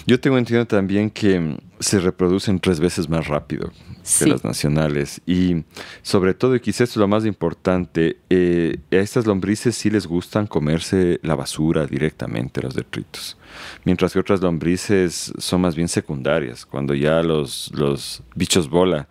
Yo 0.07 0.21
tengo 0.21 0.39
entendido 0.39 0.67
también 0.67 1.11
que 1.11 1.59
se 1.81 1.99
reproducen 1.99 2.61
tres 2.61 2.79
veces 2.79 3.09
más 3.09 3.27
rápido 3.27 3.73
que 4.19 4.27
las 4.27 4.45
nacionales. 4.45 5.21
Y 5.27 5.65
sobre 6.03 6.33
todo, 6.33 6.55
y 6.55 6.61
quizás 6.61 6.91
es 6.91 6.97
lo 6.97 7.09
más 7.09 7.27
importante, 7.27 8.19
eh, 8.31 8.79
a 8.93 8.97
estas 8.97 9.27
lombrices 9.27 9.77
sí 9.77 9.91
les 9.91 10.07
gustan 10.07 10.47
comerse 10.47 11.19
la 11.23 11.35
basura 11.35 11.87
directamente, 11.87 12.63
los 12.63 12.75
detritos. 12.75 13.37
Mientras 13.85 14.13
que 14.13 14.21
otras 14.21 14.41
lombrices 14.41 15.33
son 15.39 15.63
más 15.63 15.75
bien 15.75 15.89
secundarias, 15.89 16.65
cuando 16.65 16.95
ya 16.95 17.23
los, 17.23 17.73
los 17.75 18.23
bichos 18.37 18.71
bola 18.71 19.09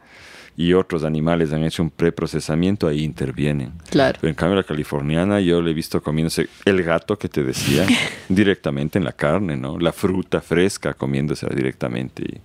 y 0.58 0.74
otros 0.74 1.04
animales 1.04 1.52
han 1.52 1.64
hecho 1.64 1.84
un 1.84 1.90
preprocesamiento, 1.90 2.88
ahí 2.88 3.04
intervienen. 3.04 3.74
Claro. 3.90 4.18
Pero 4.22 4.30
en 4.30 4.36
cambio 4.36 4.56
la 4.56 4.64
californiana 4.64 5.40
yo 5.42 5.62
le 5.62 5.72
he 5.72 5.74
visto 5.74 6.02
comiéndose 6.02 6.48
el 6.64 6.82
gato 6.84 7.18
que 7.18 7.28
te 7.28 7.44
decía 7.44 7.86
directamente 8.30 8.98
en 8.98 9.06
la 9.06 9.12
carne, 9.12 9.58
¿no? 9.58 9.78
La 9.78 9.92
fruta 9.92 10.42
fresca 10.42 10.94
comiéndose 10.94 11.48
directamente. 11.54 12.24
Y 12.24 12.42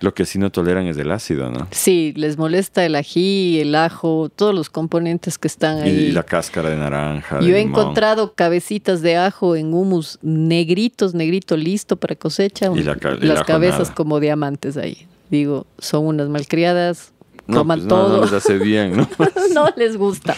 lo 0.00 0.12
que 0.12 0.26
sí 0.26 0.38
no 0.38 0.50
toleran 0.50 0.86
es 0.86 0.96
el 0.98 1.10
ácido, 1.10 1.50
¿no? 1.50 1.68
Sí, 1.70 2.12
les 2.16 2.36
molesta 2.36 2.84
el 2.84 2.96
ají, 2.96 3.60
el 3.60 3.74
ajo, 3.74 4.28
todos 4.34 4.54
los 4.54 4.68
componentes 4.68 5.38
que 5.38 5.48
están 5.48 5.82
ahí. 5.82 6.08
Y 6.08 6.12
la 6.12 6.22
cáscara 6.22 6.68
de 6.68 6.76
naranja. 6.76 7.40
Yo 7.40 7.54
he 7.54 7.60
encontrado 7.60 8.34
cabecitas 8.34 9.02
de 9.02 9.16
ajo 9.16 9.56
en 9.56 9.72
humus 9.72 10.18
negritos, 10.22 11.14
negrito 11.14 11.56
listo 11.56 11.96
para 11.96 12.14
cosecha. 12.16 12.70
Y 12.74 12.82
las 12.82 13.44
cabezas 13.44 13.90
como 13.90 14.20
diamantes 14.20 14.76
ahí. 14.76 15.06
Digo, 15.30 15.66
son 15.78 16.06
unas 16.06 16.28
malcriadas, 16.28 17.12
no, 17.46 17.66
pues 17.66 17.84
no, 17.84 18.08
No 18.08 18.20
les 18.22 18.32
hace 18.32 18.58
bien, 18.58 18.96
¿no? 18.96 19.08
no 19.54 19.68
les 19.76 19.96
gusta. 19.96 20.36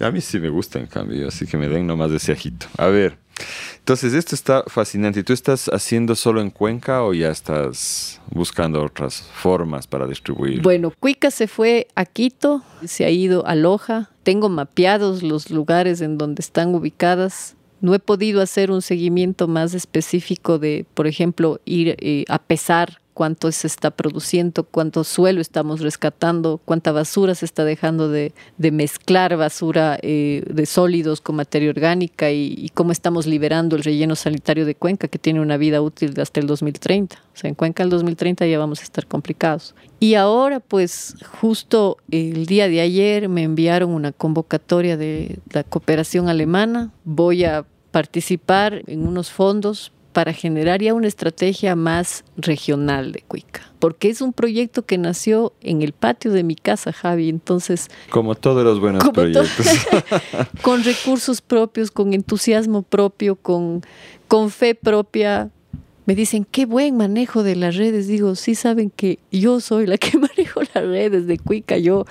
A 0.00 0.10
mí 0.10 0.20
sí 0.20 0.38
me 0.40 0.48
gusta, 0.48 0.78
en 0.78 0.86
cambio, 0.86 1.28
así 1.28 1.46
que 1.46 1.56
me 1.56 1.68
den 1.68 1.86
nomás 1.86 2.10
ese 2.10 2.32
ajito. 2.32 2.66
A 2.76 2.86
ver, 2.86 3.18
entonces 3.78 4.14
esto 4.14 4.34
está 4.34 4.64
fascinante. 4.66 5.20
¿Y 5.20 5.22
tú 5.22 5.32
estás 5.32 5.68
haciendo 5.68 6.14
solo 6.14 6.40
en 6.40 6.50
Cuenca 6.50 7.02
o 7.02 7.14
ya 7.14 7.30
estás 7.30 8.20
buscando 8.30 8.82
otras 8.82 9.22
formas 9.34 9.86
para 9.86 10.06
distribuir? 10.06 10.62
Bueno, 10.62 10.92
Cuica 10.98 11.30
se 11.30 11.48
fue 11.48 11.88
a 11.94 12.04
Quito, 12.04 12.62
se 12.84 13.04
ha 13.04 13.10
ido 13.10 13.46
a 13.46 13.54
Loja. 13.54 14.10
Tengo 14.22 14.48
mapeados 14.48 15.22
los 15.22 15.50
lugares 15.50 16.00
en 16.00 16.18
donde 16.18 16.40
están 16.40 16.74
ubicadas. 16.74 17.56
No 17.80 17.94
he 17.94 17.98
podido 17.98 18.40
hacer 18.40 18.70
un 18.70 18.82
seguimiento 18.82 19.48
más 19.48 19.74
específico 19.74 20.60
de, 20.60 20.86
por 20.94 21.08
ejemplo, 21.08 21.60
ir 21.64 21.96
eh, 21.98 22.24
a 22.28 22.38
pesar 22.38 23.01
cuánto 23.22 23.52
se 23.52 23.68
está 23.68 23.92
produciendo, 23.92 24.64
cuánto 24.64 25.04
suelo 25.04 25.40
estamos 25.40 25.78
rescatando, 25.80 26.60
cuánta 26.64 26.90
basura 26.90 27.36
se 27.36 27.44
está 27.44 27.64
dejando 27.64 28.08
de, 28.08 28.34
mezclar 28.58 29.36
basura 29.36 29.96
eh, 30.02 30.42
de 30.52 30.66
sólidos 30.66 31.20
con 31.20 31.36
materia 31.36 31.70
orgánica 31.70 32.32
y, 32.32 32.68
cómo 32.74 32.90
estamos 32.90 33.28
liberando 33.28 33.76
el 33.76 33.84
relleno 33.84 34.16
sanitario 34.16 34.66
de 34.66 34.74
Cuenca, 34.74 35.06
que 35.06 35.20
tiene 35.20 35.40
una 35.40 35.56
vida 35.56 35.80
útil 35.82 36.20
hasta 36.20 36.40
el 36.40 36.48
2030. 36.48 37.14
O 37.14 37.36
sea, 37.36 37.48
en 37.48 37.54
Cuenca 37.54 37.84
el 37.84 37.90
2030 37.90 38.44
ya 38.44 38.58
vamos 38.58 38.80
a 38.80 38.82
estar 38.82 39.06
complicados. 39.06 39.76
Y 40.00 40.16
ahora, 40.16 40.58
pues, 40.58 41.14
justo 41.40 41.98
el 42.10 42.46
día 42.46 42.66
de 42.66 42.80
ayer 42.80 43.28
me 43.28 43.44
enviaron 43.44 43.90
una 43.90 44.10
convocatoria 44.10 44.96
de 44.96 45.38
la 45.52 45.62
cooperación 45.62 46.28
alemana. 46.28 46.90
Voy 47.04 47.44
a 47.44 47.64
participar 47.92 48.82
en 48.88 49.06
unos 49.06 49.30
fondos 49.30 49.92
para 50.12 50.32
generar 50.32 50.82
ya 50.82 50.94
una 50.94 51.08
estrategia 51.08 51.74
más 51.74 52.24
regional 52.36 53.12
de 53.12 53.22
Cuica. 53.22 53.62
Porque 53.78 54.10
es 54.10 54.20
un 54.20 54.32
proyecto 54.32 54.84
que 54.84 54.98
nació 54.98 55.52
en 55.60 55.82
el 55.82 55.92
patio 55.92 56.30
de 56.32 56.44
mi 56.44 56.54
casa, 56.54 56.92
Javi. 56.92 57.28
Entonces. 57.28 57.88
Como 58.10 58.34
todos 58.34 58.62
los 58.64 58.78
buenos 58.78 59.08
proyectos. 59.10 59.66
con 60.62 60.84
recursos 60.84 61.40
propios, 61.40 61.90
con 61.90 62.12
entusiasmo 62.12 62.82
propio, 62.82 63.36
con, 63.36 63.82
con 64.28 64.50
fe 64.50 64.74
propia. 64.74 65.50
Me 66.04 66.14
dicen, 66.14 66.46
qué 66.50 66.66
buen 66.66 66.96
manejo 66.96 67.42
de 67.42 67.56
las 67.56 67.76
redes. 67.76 68.06
Digo, 68.06 68.34
sí 68.34 68.54
saben 68.54 68.90
que 68.90 69.18
yo 69.30 69.60
soy 69.60 69.86
la 69.86 69.98
que 69.98 70.18
manejo 70.18 70.60
las 70.74 70.84
redes 70.84 71.26
de 71.26 71.38
Cuica. 71.38 71.78
Yo 71.78 72.04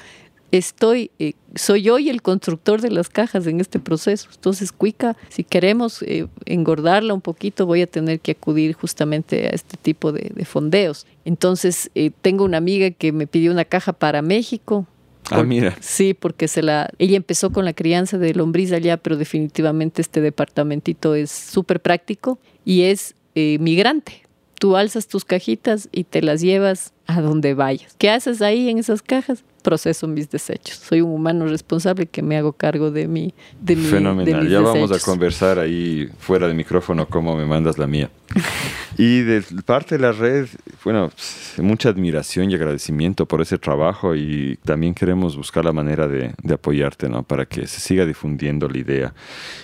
estoy, 0.52 1.12
eh, 1.20 1.34
soy 1.56 1.82
yo 1.82 2.00
y 2.00 2.10
el 2.10 2.22
constructor 2.22 2.82
de 2.82 2.92
las 2.92 3.10
cajas 3.10 3.48
en 3.48 3.60
este 3.60 3.80
proceso. 3.80 4.30
Entonces, 4.34 4.72
Cuica, 4.72 5.18
si 5.30 5.44
queremos 5.44 6.02
eh, 6.04 6.28
engordarla 6.46 7.14
un 7.14 7.22
poquito, 7.22 7.66
voy 7.66 7.82
a 7.82 7.88
tener 7.88 8.20
que 8.20 8.32
acudir 8.32 8.74
justamente 8.74 9.48
a 9.48 9.50
este 9.50 9.78
tipo 9.78 10.12
de, 10.12 10.46
fondeos. 10.46 11.06
Entonces, 11.26 11.92
eh, 11.96 12.12
tengo 12.22 12.46
una 12.46 12.58
amiga 12.58 12.92
que 12.92 13.12
me 13.12 13.28
pidió 13.28 13.52
una 13.52 13.66
caja 13.66 13.94
para 13.94 14.22
México. 14.22 14.88
ah, 15.30 15.44
mira. 15.44 15.78
Sí, 15.82 16.14
porque 16.14 16.48
se 16.48 16.62
la, 16.62 16.90
ella 17.00 17.18
empezó 17.18 17.52
con 17.52 17.66
la 17.66 17.74
crianza 17.74 18.18
de 18.18 18.34
lombriz 18.34 18.72
allá, 18.72 18.98
pero 18.98 19.18
definitivamente 19.18 20.02
este 20.02 20.22
departamentito 20.22 21.16
es 21.16 21.32
súper 21.32 21.82
práctico 21.82 22.40
y 22.66 22.84
es 22.84 23.16
migrante. 23.36 24.24
Tú 24.60 24.76
alzas 24.76 25.08
tus 25.08 25.26
cajitas 25.26 25.90
y 25.92 26.04
te 26.04 26.22
las 26.22 26.42
llevas 26.42 26.94
a 27.08 27.22
donde 27.22 27.54
vayas. 27.54 27.96
¿Qué 27.98 28.10
haces 28.10 28.42
ahí 28.42 28.70
en 28.70 28.78
esas 28.78 29.02
cajas? 29.02 29.44
Proceso 29.62 30.08
mis 30.08 30.30
desechos. 30.30 30.76
Soy 30.78 31.02
un 31.02 31.12
humano 31.12 31.46
responsable 31.48 32.06
que 32.06 32.22
me 32.22 32.38
hago 32.38 32.54
cargo 32.54 32.92
de 32.92 33.08
mi 33.08 33.34
de 33.60 33.76
Fenomenal. 33.76 34.48
ya 34.48 34.60
vamos 34.62 34.92
a 34.92 35.00
conversar 35.00 35.60
ahí 35.60 36.10
fuera 36.20 36.48
de 36.48 36.54
micrófono 36.54 37.08
cómo 37.08 37.36
me 37.36 37.46
mandas 37.46 37.78
la 37.78 37.88
mía. 37.88 38.10
Y 38.98 39.22
de 39.22 39.44
parte 39.66 39.98
de 39.98 40.02
la 40.02 40.12
red, 40.12 40.48
bueno, 40.84 41.12
mucha 41.58 41.90
admiración 41.90 42.52
y 42.52 42.56
agradecimiento 42.56 43.26
por 43.26 43.42
ese 43.42 43.58
trabajo 43.58 44.16
y 44.16 44.58
también 44.64 44.94
queremos 44.94 45.36
buscar 45.36 45.66
la 45.66 45.74
manera 45.74 46.08
de, 46.08 46.34
de 46.42 46.54
apoyarte, 46.54 47.10
¿no? 47.10 47.24
Para 47.24 47.46
que 47.46 47.68
se 47.68 47.80
siga 47.80 48.06
difundiendo 48.06 48.68
la 48.68 48.78
idea. 48.78 49.14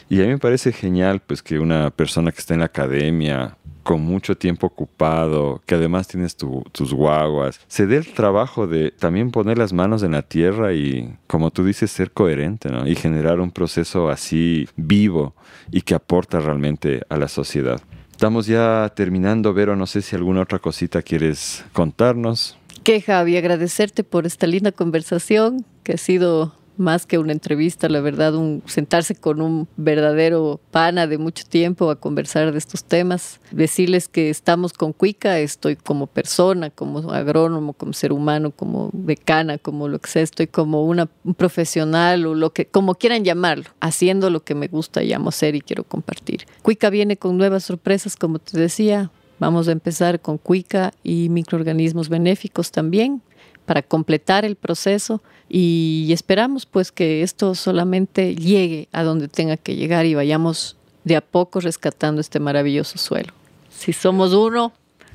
Y 0.10 0.20
a 0.20 0.24
mí 0.24 0.30
me 0.30 0.38
parece 0.38 0.72
genial, 0.72 1.22
pues, 1.26 1.42
que 1.42 1.60
una 1.60 1.92
persona 1.92 2.32
que 2.32 2.40
está 2.40 2.54
en 2.54 2.62
la 2.62 2.68
academia 2.68 3.58
con 3.88 4.02
mucho 4.02 4.36
tiempo 4.36 4.68
ocupado, 4.68 5.62
que 5.66 5.76
además 5.76 6.10
tienes 6.10 6.36
tus 6.36 6.92
guaguas, 6.94 7.62
se 7.70 7.88
dé 7.88 7.96
el 7.96 8.08
trabajo 8.08 8.68
de 8.68 8.92
también 8.92 9.32
poner 9.32 9.58
las 9.58 9.72
manos 9.72 10.04
en 10.04 10.12
la 10.12 10.24
tierra 10.24 10.74
y, 10.74 11.16
como 11.26 11.52
tú 11.52 11.64
dices, 11.64 11.90
ser 11.90 12.12
coherente, 12.12 12.70
¿no? 12.70 12.86
Y 12.86 12.96
generar 12.96 13.40
un 13.40 13.50
proceso 13.50 14.10
así 14.10 14.68
vivo 14.76 15.36
y 15.72 15.84
que 15.84 15.96
aporta 15.96 16.42
realmente 16.42 17.04
a 17.08 17.16
la 17.16 17.30
sociedad. 17.30 17.80
Estamos 18.18 18.48
ya 18.48 18.92
terminando, 18.96 19.54
Vero, 19.54 19.76
no 19.76 19.86
sé 19.86 20.02
si 20.02 20.16
alguna 20.16 20.42
otra 20.42 20.58
cosita 20.58 21.04
quieres 21.04 21.64
contarnos. 21.72 22.58
Que 22.82 23.00
Javi, 23.00 23.38
agradecerte 23.38 24.04
por 24.04 24.26
esta 24.26 24.48
linda 24.48 24.72
conversación 24.72 25.64
que 25.84 25.94
ha 25.94 25.98
sido 25.98 26.57
más 26.78 27.06
que 27.06 27.18
una 27.18 27.32
entrevista, 27.32 27.90
la 27.90 28.02
verdad, 28.02 28.36
un 28.36 28.64
sentarse 28.66 29.16
con 29.16 29.42
un 29.42 29.68
verdadero 29.78 30.60
pana 30.72 31.08
de 31.08 31.18
mucho 31.18 31.44
tiempo 31.46 31.90
a 31.90 32.00
conversar 32.00 32.52
de 32.52 32.58
estos 32.58 32.84
temas, 32.84 33.40
decirles 33.52 34.08
que 34.08 34.30
estamos 34.30 34.74
con 34.74 34.94
Cuica, 34.94 35.40
estoy 35.40 35.76
como 35.76 36.08
persona, 36.08 36.70
como 36.70 37.12
agrónomo, 37.12 37.74
como 37.74 37.94
ser 37.94 38.12
humano, 38.12 38.52
como 38.52 38.90
decana, 38.94 39.58
como 39.58 39.88
lo 39.88 40.00
que 40.00 40.10
sea, 40.10 40.22
estoy 40.22 40.48
como 40.48 40.86
una, 40.86 41.10
un 41.24 41.34
profesional 41.34 42.26
o 42.26 42.36
lo 42.36 42.52
que, 42.52 42.66
como 42.66 42.96
quieran 42.96 43.24
llamarlo, 43.24 43.66
haciendo 43.80 44.30
lo 44.30 44.44
que 44.44 44.56
me 44.56 44.68
gusta 44.68 45.04
y 45.04 45.14
amo 45.14 45.30
hacer 45.30 45.56
y 45.56 45.62
quiero 45.62 45.84
compartir. 45.84 46.46
Cuica 46.62 46.90
viene 46.90 47.18
con 47.18 47.38
nuevas 47.38 47.64
sorpresas, 47.64 48.16
como 48.16 48.40
te 48.40 48.60
decía, 48.60 49.12
Vamos 49.40 49.68
a 49.68 49.72
empezar 49.72 50.20
con 50.20 50.40
Cuica 50.40 50.94
y 51.04 51.30
microorganismos 51.30 52.10
benéficos 52.10 52.72
también 52.72 53.22
para 53.68 53.84
completar 53.84 54.46
el 54.46 54.56
proceso 54.56 55.22
y 55.50 56.10
esperamos 56.12 56.66
pues 56.66 56.92
que 56.92 57.22
esto 57.22 57.54
solamente 57.54 58.34
llegue 58.34 58.88
a 58.94 59.04
donde 59.04 59.28
tenga 59.28 59.58
que 59.58 59.76
llegar 59.76 60.06
y 60.06 60.16
vayamos 60.16 60.78
de 61.04 61.18
a 61.18 61.22
poco 61.22 61.60
rescatando 61.60 62.22
este 62.22 62.40
maravilloso 62.40 62.98
suelo. 62.98 63.34
Si 63.70 63.92
somos 63.92 64.34
uno, 64.34 64.72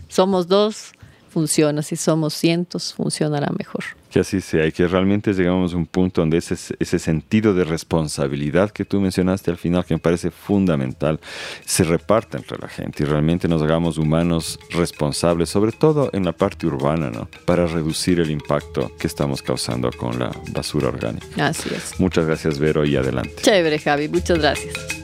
somos 0.09 0.49
dos, 0.49 0.93
funciona. 1.33 1.83
Si 1.83 1.97
somos 1.97 2.35
cientos, 2.35 2.95
funcionará 2.95 3.51
mejor. 3.59 3.85
Que 4.11 4.21
así 4.21 4.43
sea 4.43 4.67
y 4.67 4.73
que 4.73 4.87
realmente 4.87 5.33
llegamos 5.33 5.73
a 5.73 5.77
un 5.77 5.87
punto 5.87 6.21
donde 6.21 6.37
ese, 6.37 6.55
ese 6.79 6.99
sentido 6.99 7.55
de 7.55 7.65
responsabilidad 7.65 8.71
que 8.71 8.85
tú 8.85 9.01
mencionaste 9.01 9.51
al 9.51 9.57
final, 9.57 9.85
que 9.87 9.95
me 9.95 10.01
parece 10.01 10.31
fundamental, 10.31 11.19
se 11.65 11.85
reparte 11.85 12.37
entre 12.37 12.59
la 12.59 12.69
gente 12.69 13.03
y 13.03 13.07
realmente 13.07 13.49
nos 13.49 13.63
hagamos 13.63 13.97
humanos 13.97 14.59
responsables, 14.71 15.49
sobre 15.49 15.73
todo 15.73 16.11
en 16.13 16.25
la 16.25 16.33
parte 16.33 16.67
urbana, 16.67 17.11
¿no? 17.11 17.29
Para 17.47 17.67
reducir 17.67 18.21
el 18.21 18.31
impacto 18.31 18.93
que 18.99 19.07
estamos 19.07 19.41
causando 19.41 19.91
con 19.91 20.19
la 20.19 20.31
basura 20.51 20.89
orgánica. 20.89 21.49
Así 21.49 21.71
es. 21.75 21.99
Muchas 21.99 22.27
gracias, 22.27 22.59
Vero, 22.59 22.85
y 22.85 22.97
adelante. 22.97 23.35
Chévere, 23.41 23.79
Javi. 23.79 24.09
Muchas 24.09 24.39
gracias. 24.39 25.02